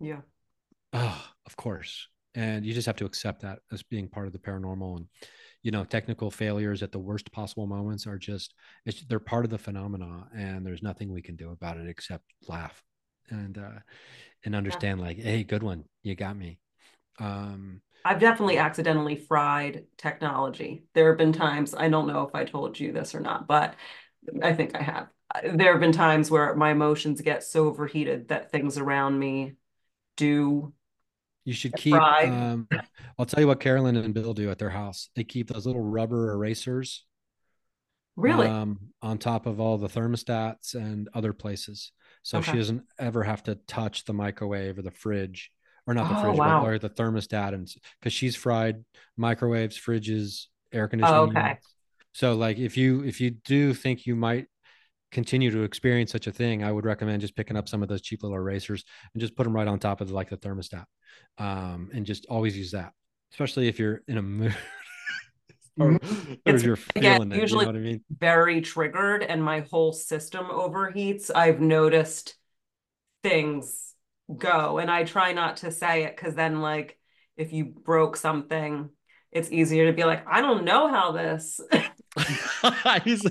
Yeah. 0.01 0.21
oh, 0.93 1.25
of 1.47 1.57
course. 1.57 2.09
And 2.35 2.65
you 2.66 2.75
just 2.75 2.87
have 2.87 2.97
to 2.97 3.05
accept 3.05 3.43
that 3.43 3.61
as 3.73 3.83
being 3.83 4.09
part 4.09 4.27
of 4.27 4.33
the 4.33 4.39
paranormal. 4.39 4.97
And, 4.97 5.07
you 5.62 5.71
know, 5.71 5.85
technical 5.85 6.31
failures 6.31 6.83
at 6.83 6.93
the 6.93 6.99
worst 6.99 7.31
possible 7.33 7.66
moments 7.66 8.07
are 8.07 8.19
just, 8.19 8.55
it's, 8.87 9.05
they're 9.05 9.21
part 9.21 9.45
of 9.45 9.51
the 9.51 9.59
phenomena 9.59 10.27
and 10.37 10.66
there's 10.66 10.83
nothing 10.83 11.12
we 11.12 11.23
can 11.23 11.37
do 11.37 11.51
about 11.53 11.77
it 11.79 11.89
except 11.89 12.25
laugh 12.49 12.83
and, 13.31 13.57
uh, 13.59 13.81
and 14.45 14.57
understand 14.57 15.01
like, 15.01 15.19
Hey, 15.19 15.45
good 15.45 15.62
one. 15.62 15.85
You 16.03 16.15
got 16.16 16.37
me. 16.37 16.59
Um, 17.21 17.83
I've 18.05 18.21
definitely 18.21 18.59
accidentally 18.59 19.16
fried 19.16 19.87
technology. 19.97 20.85
There 20.95 21.09
have 21.09 21.16
been 21.19 21.33
times, 21.33 21.75
I 21.75 21.89
don't 21.89 22.07
know 22.07 22.23
if 22.25 22.35
I 22.35 22.45
told 22.45 22.79
you 22.79 22.93
this 22.93 23.15
or 23.15 23.21
not, 23.21 23.47
but 23.47 23.77
I 24.43 24.53
think 24.53 24.75
I 24.77 24.83
have. 24.83 25.09
There 25.55 25.73
have 25.73 25.81
been 25.81 25.93
times 25.93 26.31
where 26.31 26.55
my 26.55 26.71
emotions 26.71 27.21
get 27.21 27.43
so 27.43 27.67
overheated 27.67 28.29
that 28.29 28.51
things 28.51 28.79
around 28.79 29.19
me 29.19 29.55
do. 30.17 30.73
You 31.45 31.53
should 31.53 31.75
keep. 31.77 31.95
Um, 31.95 32.69
I'll 33.19 33.27
tell 33.27 33.41
you 33.41 33.49
what 33.49 33.61
Carolyn 33.61 33.97
and 33.97 34.15
Bill 34.15 34.33
do 34.33 34.51
at 34.51 34.59
their 34.59 34.71
house. 34.71 35.11
They 35.15 35.25
keep 35.25 35.49
those 35.49 35.67
little 35.67 35.83
rubber 35.83 36.33
erasers 36.33 37.05
Really? 38.17 38.47
um, 38.47 38.79
on 39.03 39.19
top 39.19 39.47
of 39.47 39.61
all 39.61 39.77
the 39.77 39.89
thermostats 39.89 40.75
and 40.75 41.09
other 41.15 41.33
places, 41.33 41.91
so 42.23 42.41
she 42.41 42.53
doesn't 42.53 42.85
ever 42.99 43.25
have 43.25 43.43
to 43.43 43.57
touch 43.67 44.05
the 44.05 44.13
microwave 44.13 44.79
or 44.79 44.83
the 44.83 44.93
fridge, 44.93 45.51
or 45.87 45.95
not 45.95 46.09
the 46.09 46.19
Oh, 46.19 46.23
fridge, 46.23 46.39
wow. 46.39 46.63
but, 46.63 46.69
or 46.69 46.79
the 46.79 46.91
thermostat, 46.91 47.55
and 47.55 47.69
because 48.01 48.13
she's 48.13 48.37
fried 48.37 48.85
microwaves, 49.17 49.77
fridges, 49.77 50.47
air 50.73 50.87
conditioning. 50.87 51.21
Oh, 51.21 51.25
okay. 51.25 51.41
units. 51.41 51.74
So, 52.15 52.35
like, 52.35 52.59
if 52.59 52.77
you 52.77 53.05
if 53.05 53.20
you 53.20 53.31
do 53.31 53.74
think 53.74 54.07
you 54.07 54.16
might 54.16 54.47
continue 55.12 55.51
to 55.51 55.62
experience 55.62 56.11
such 56.12 56.27
a 56.27 56.32
thing, 56.32 56.65
I 56.65 56.73
would 56.73 56.85
recommend 56.85 57.20
just 57.20 57.36
picking 57.36 57.57
up 57.57 57.69
some 57.69 57.82
of 57.82 57.89
those 57.89 58.03
cheap 58.03 58.23
little 58.23 58.36
erasers 58.39 58.85
and 59.12 59.20
just 59.20 59.36
put 59.36 59.45
them 59.45 59.55
right 59.55 59.69
on 59.69 59.78
top 59.78 60.01
of 60.01 60.09
the, 60.09 60.15
like 60.15 60.31
the 60.31 60.36
thermostat, 60.36 60.85
um, 61.39 61.91
and 61.93 62.07
just 62.07 62.27
always 62.27 62.57
use 62.57 62.70
that, 62.73 62.93
especially 63.32 63.69
if 63.69 63.78
you're 63.78 64.03
in 64.09 64.19
a 64.19 64.23
mood 64.23 64.57
or, 65.78 65.99
or 66.47 66.57
you're 66.57 66.77
again, 66.97 67.20
feeling 67.20 67.32
it. 67.32 67.41
usually- 67.41 67.66
you 67.66 67.73
know 67.73 67.78
what 67.78 67.82
I 67.82 67.91
mean? 67.91 68.05
Very 68.20 68.61
triggered 68.61 69.23
and 69.23 69.43
my 69.43 69.61
whole 69.70 69.93
system 69.93 70.47
overheats. 70.47 71.31
I've 71.35 71.61
noticed 71.61 72.36
things 73.23 73.95
go 74.39 74.78
and 74.78 74.91
I 74.91 75.05
try 75.05 75.32
not 75.32 75.59
to 75.59 75.73
say 75.73 76.05
it 76.05 76.16
because 76.16 76.35
then 76.35 76.61
like 76.61 76.99
if 77.36 77.53
you 77.53 77.65
broke 77.65 78.16
something, 78.16 78.91
it's 79.32 79.51
easier 79.51 79.86
to 79.86 79.93
be 79.93 80.05
like, 80.05 80.24
I 80.28 80.41
don't 80.41 80.65
know 80.65 80.89
how 80.89 81.12
this 81.12 81.61
Because 82.65 83.23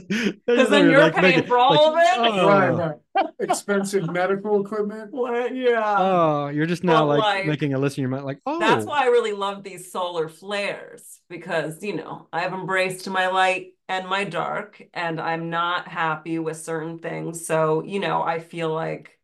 Because 0.46 0.70
then 0.70 0.90
you're 0.90 1.12
paying 1.12 1.44
for 1.46 1.58
all 1.58 1.94
of 1.94 1.98
it? 1.98 2.08
Oh, 2.18 2.48
Right, 2.48 2.70
right. 3.16 3.26
Expensive 3.40 4.10
medical 4.12 4.62
equipment. 4.62 5.12
What? 5.24 5.56
Yeah. 5.56 5.96
oh, 5.98 6.48
you're 6.50 6.66
just 6.66 6.84
now 6.84 7.06
like, 7.06 7.20
like, 7.20 7.46
making 7.46 7.74
a 7.74 7.80
list 7.80 7.98
in 7.98 8.02
your 8.02 8.10
mind, 8.10 8.26
like, 8.26 8.40
oh, 8.46 8.60
That's 8.60 8.86
why 8.86 9.04
I 9.04 9.06
really 9.06 9.32
love 9.34 9.64
these 9.64 9.92
solar 9.92 10.28
flares 10.28 11.22
because, 11.30 11.82
you 11.84 11.96
know, 11.96 12.28
I've 12.34 12.54
embraced 12.54 13.10
my 13.10 13.28
light 13.28 13.74
and 13.88 14.08
my 14.08 14.24
dark, 14.24 14.82
and 14.94 15.20
I'm 15.20 15.50
not 15.50 15.88
happy 15.88 16.40
with 16.40 16.58
certain 16.58 17.00
things. 17.00 17.46
So, 17.46 17.84
you 17.84 18.00
know, 18.00 18.22
I 18.24 18.40
feel 18.40 18.74
like 18.74 19.20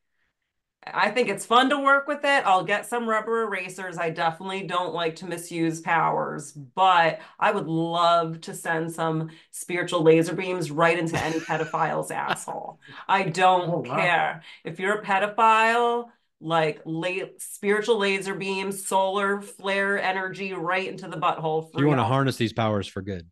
I 0.87 1.11
think 1.11 1.29
it's 1.29 1.45
fun 1.45 1.69
to 1.69 1.77
work 1.77 2.07
with 2.07 2.19
it. 2.23 2.45
I'll 2.45 2.63
get 2.63 2.85
some 2.85 3.07
rubber 3.07 3.43
erasers. 3.43 3.97
I 3.97 4.09
definitely 4.09 4.63
don't 4.65 4.93
like 4.93 5.17
to 5.17 5.25
misuse 5.27 5.81
powers, 5.81 6.51
but 6.53 7.19
I 7.39 7.51
would 7.51 7.67
love 7.67 8.41
to 8.41 8.53
send 8.55 8.91
some 8.91 9.29
spiritual 9.51 10.01
laser 10.01 10.33
beams 10.33 10.71
right 10.71 10.97
into 10.97 11.21
any 11.21 11.41
pedophile's 11.41 12.11
asshole. 12.11 12.79
I 13.07 13.23
don't 13.23 13.67
Oh, 13.71 13.79
wow. 13.81 13.95
care. 13.95 14.41
If 14.63 14.79
you're 14.79 14.99
a 14.99 15.03
pedophile, 15.03 16.09
like 16.41 16.81
la- 16.85 17.27
spiritual 17.37 17.97
laser 17.99 18.33
beams, 18.33 18.87
solar 18.87 19.41
flare 19.41 20.01
energy 20.01 20.53
right 20.53 20.87
into 20.87 21.07
the 21.09 21.17
butthole 21.17 21.71
for 21.71 21.81
you 21.81 21.87
want 21.87 21.99
to 21.99 22.03
harness 22.03 22.37
these 22.37 22.53
powers 22.53 22.87
for 22.87 23.01
good. 23.01 23.27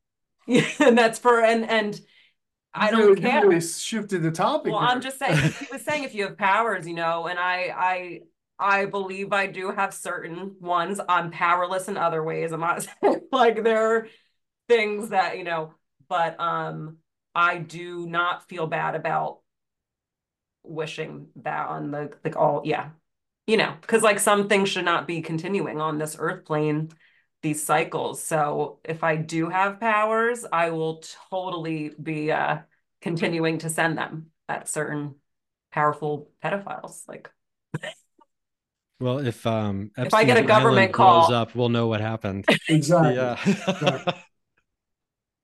Yeah, 0.45 0.67
and 0.79 0.97
that's 0.97 1.19
for 1.19 1.43
and 1.43 1.65
and 1.69 1.99
I 2.77 2.91
don't 2.91 3.09
you 3.09 3.15
care. 3.15 3.47
Really 3.47 3.61
shifted 3.61 4.23
the 4.23 4.31
topic. 4.31 4.71
Well, 4.71 4.81
there. 4.81 4.89
I'm 4.89 5.01
just 5.01 5.19
saying, 5.19 5.53
he 5.59 5.67
was 5.71 5.81
saying 5.83 6.03
if 6.03 6.15
you 6.15 6.23
have 6.23 6.37
powers, 6.37 6.87
you 6.87 6.93
know, 6.93 7.27
and 7.27 7.39
I, 7.39 7.73
I, 7.75 8.21
I 8.59 8.85
believe 8.85 9.33
I 9.33 9.47
do 9.47 9.71
have 9.71 9.93
certain 9.93 10.55
ones. 10.59 10.99
I'm 11.07 11.31
powerless 11.31 11.87
in 11.87 11.97
other 11.97 12.23
ways. 12.23 12.51
I'm 12.51 12.61
not 12.61 12.87
like 13.31 13.63
there 13.63 13.95
are 13.95 14.07
things 14.67 15.09
that, 15.09 15.37
you 15.37 15.43
know, 15.43 15.73
but 16.09 16.39
um, 16.39 16.97
I 17.35 17.57
do 17.57 18.07
not 18.07 18.47
feel 18.47 18.67
bad 18.67 18.95
about 18.95 19.39
wishing 20.63 21.27
that 21.37 21.67
on 21.67 21.91
the 21.91 22.11
like 22.23 22.35
all, 22.35 22.61
yeah, 22.65 22.89
you 23.45 23.57
know, 23.57 23.73
because 23.81 24.01
like 24.01 24.19
some 24.19 24.49
things 24.49 24.69
should 24.69 24.85
not 24.85 25.07
be 25.07 25.21
continuing 25.21 25.79
on 25.79 25.97
this 25.97 26.15
earth 26.19 26.45
plane, 26.45 26.89
these 27.41 27.63
cycles. 27.63 28.21
So 28.23 28.79
if 28.83 29.03
I 29.03 29.15
do 29.15 29.49
have 29.49 29.79
powers, 29.79 30.45
I 30.51 30.71
will 30.71 31.03
totally 31.29 31.91
be 32.01 32.31
uh 32.31 32.59
continuing 33.01 33.59
to 33.59 33.69
send 33.69 33.97
them 33.97 34.27
at 34.49 34.67
certain 34.67 35.15
powerful 35.71 36.29
pedophiles. 36.43 37.07
Like, 37.07 37.29
Well, 38.99 39.19
if 39.19 39.45
um, 39.45 39.91
If 39.97 40.13
I 40.13 40.23
get 40.23 40.37
a 40.37 40.41
government 40.41 40.77
island 40.79 40.93
call- 40.93 41.33
up, 41.33 41.55
we'll 41.55 41.69
know 41.69 41.87
what 41.87 42.01
happened. 42.01 42.45
exactly. 42.67 43.15
yeah. 43.15 43.37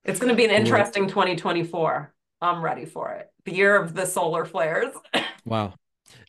it's 0.04 0.18
going 0.18 0.30
to 0.30 0.36
be 0.36 0.44
an 0.44 0.50
interesting 0.50 1.08
2024. 1.08 2.12
I'm 2.40 2.62
ready 2.62 2.84
for 2.84 3.12
it. 3.12 3.28
The 3.44 3.54
year 3.54 3.80
of 3.80 3.94
the 3.94 4.06
solar 4.06 4.44
flares. 4.44 4.94
Wow. 5.46 5.74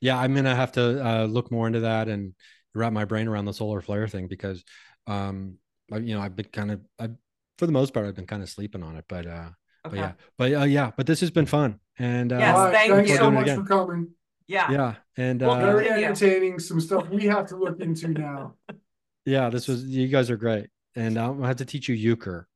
Yeah, 0.02 0.19
I'm 0.19 0.35
gonna 0.35 0.53
have 0.56 0.73
to 0.73 1.06
uh, 1.07 1.23
look 1.23 1.49
more 1.52 1.68
into 1.68 1.80
that 1.81 2.10
and 2.10 2.34
wrap 2.73 2.91
my 2.91 3.06
brain 3.06 3.30
around 3.30 3.45
the 3.45 3.53
solar 3.53 3.80
flare 3.80 4.10
thing 4.10 4.27
because, 4.27 4.61
um, 5.07 5.56
I, 5.89 5.97
you 5.99 6.15
know, 6.15 6.22
I've 6.22 6.35
been 6.35 6.47
kind 6.47 6.72
of, 6.72 6.81
I, 6.99 7.11
for 7.57 7.65
the 7.65 7.72
most 7.72 7.93
part, 7.93 8.06
I've 8.06 8.15
been 8.15 8.27
kind 8.27 8.43
of 8.43 8.49
sleeping 8.49 8.84
on 8.84 8.97
it. 8.97 9.06
But, 9.07 9.26
uh, 9.26 9.49
but 9.90 9.98
yeah, 9.98 10.12
but 10.38 10.53
uh, 10.53 10.64
yeah, 10.64 10.91
but 10.98 11.06
this 11.07 11.20
has 11.22 11.32
been 11.32 11.45
fun. 11.45 11.80
And 11.98 12.34
uh, 12.34 12.38
Yes, 12.38 12.56
All 12.57 12.66
right, 12.66 12.74
thank 12.74 12.91
thanks 12.91 13.10
you. 13.12 13.16
so 13.18 13.24
We're 13.24 13.30
doing 13.32 13.34
it 13.34 13.40
much 13.40 13.48
again. 13.48 13.66
for 13.66 13.68
coming. 13.70 14.07
Yeah. 14.48 14.72
Yeah, 14.72 14.95
and 15.18 15.41
Well, 15.41 15.52
uh, 15.52 15.60
Very 15.66 15.86
Continue. 15.86 16.06
entertaining. 16.07 16.60
Some 16.60 16.80
stuff 16.82 17.10
we 17.10 17.26
have 17.26 17.48
to 17.48 17.56
look 17.56 17.80
into 17.80 18.10
now. 18.10 18.56
yeah, 19.26 19.49
this 19.49 19.68
was 19.68 19.84
you 19.86 20.07
guys 20.07 20.30
are 20.30 20.38
great, 20.38 20.68
and 20.95 21.18
I'll 21.18 21.41
have 21.44 21.56
to 21.57 21.66
teach 21.66 21.88
you 21.90 21.95
euchre, 21.95 22.48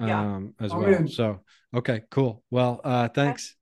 Yeah. 0.00 0.20
um, 0.20 0.54
as 0.60 0.72
I'm 0.72 0.80
well. 0.80 0.94
in. 0.94 1.08
So 1.08 1.40
okay, 1.74 2.02
cool. 2.10 2.44
Well, 2.50 2.80
uh, 2.84 3.08
thanks. 3.08 3.56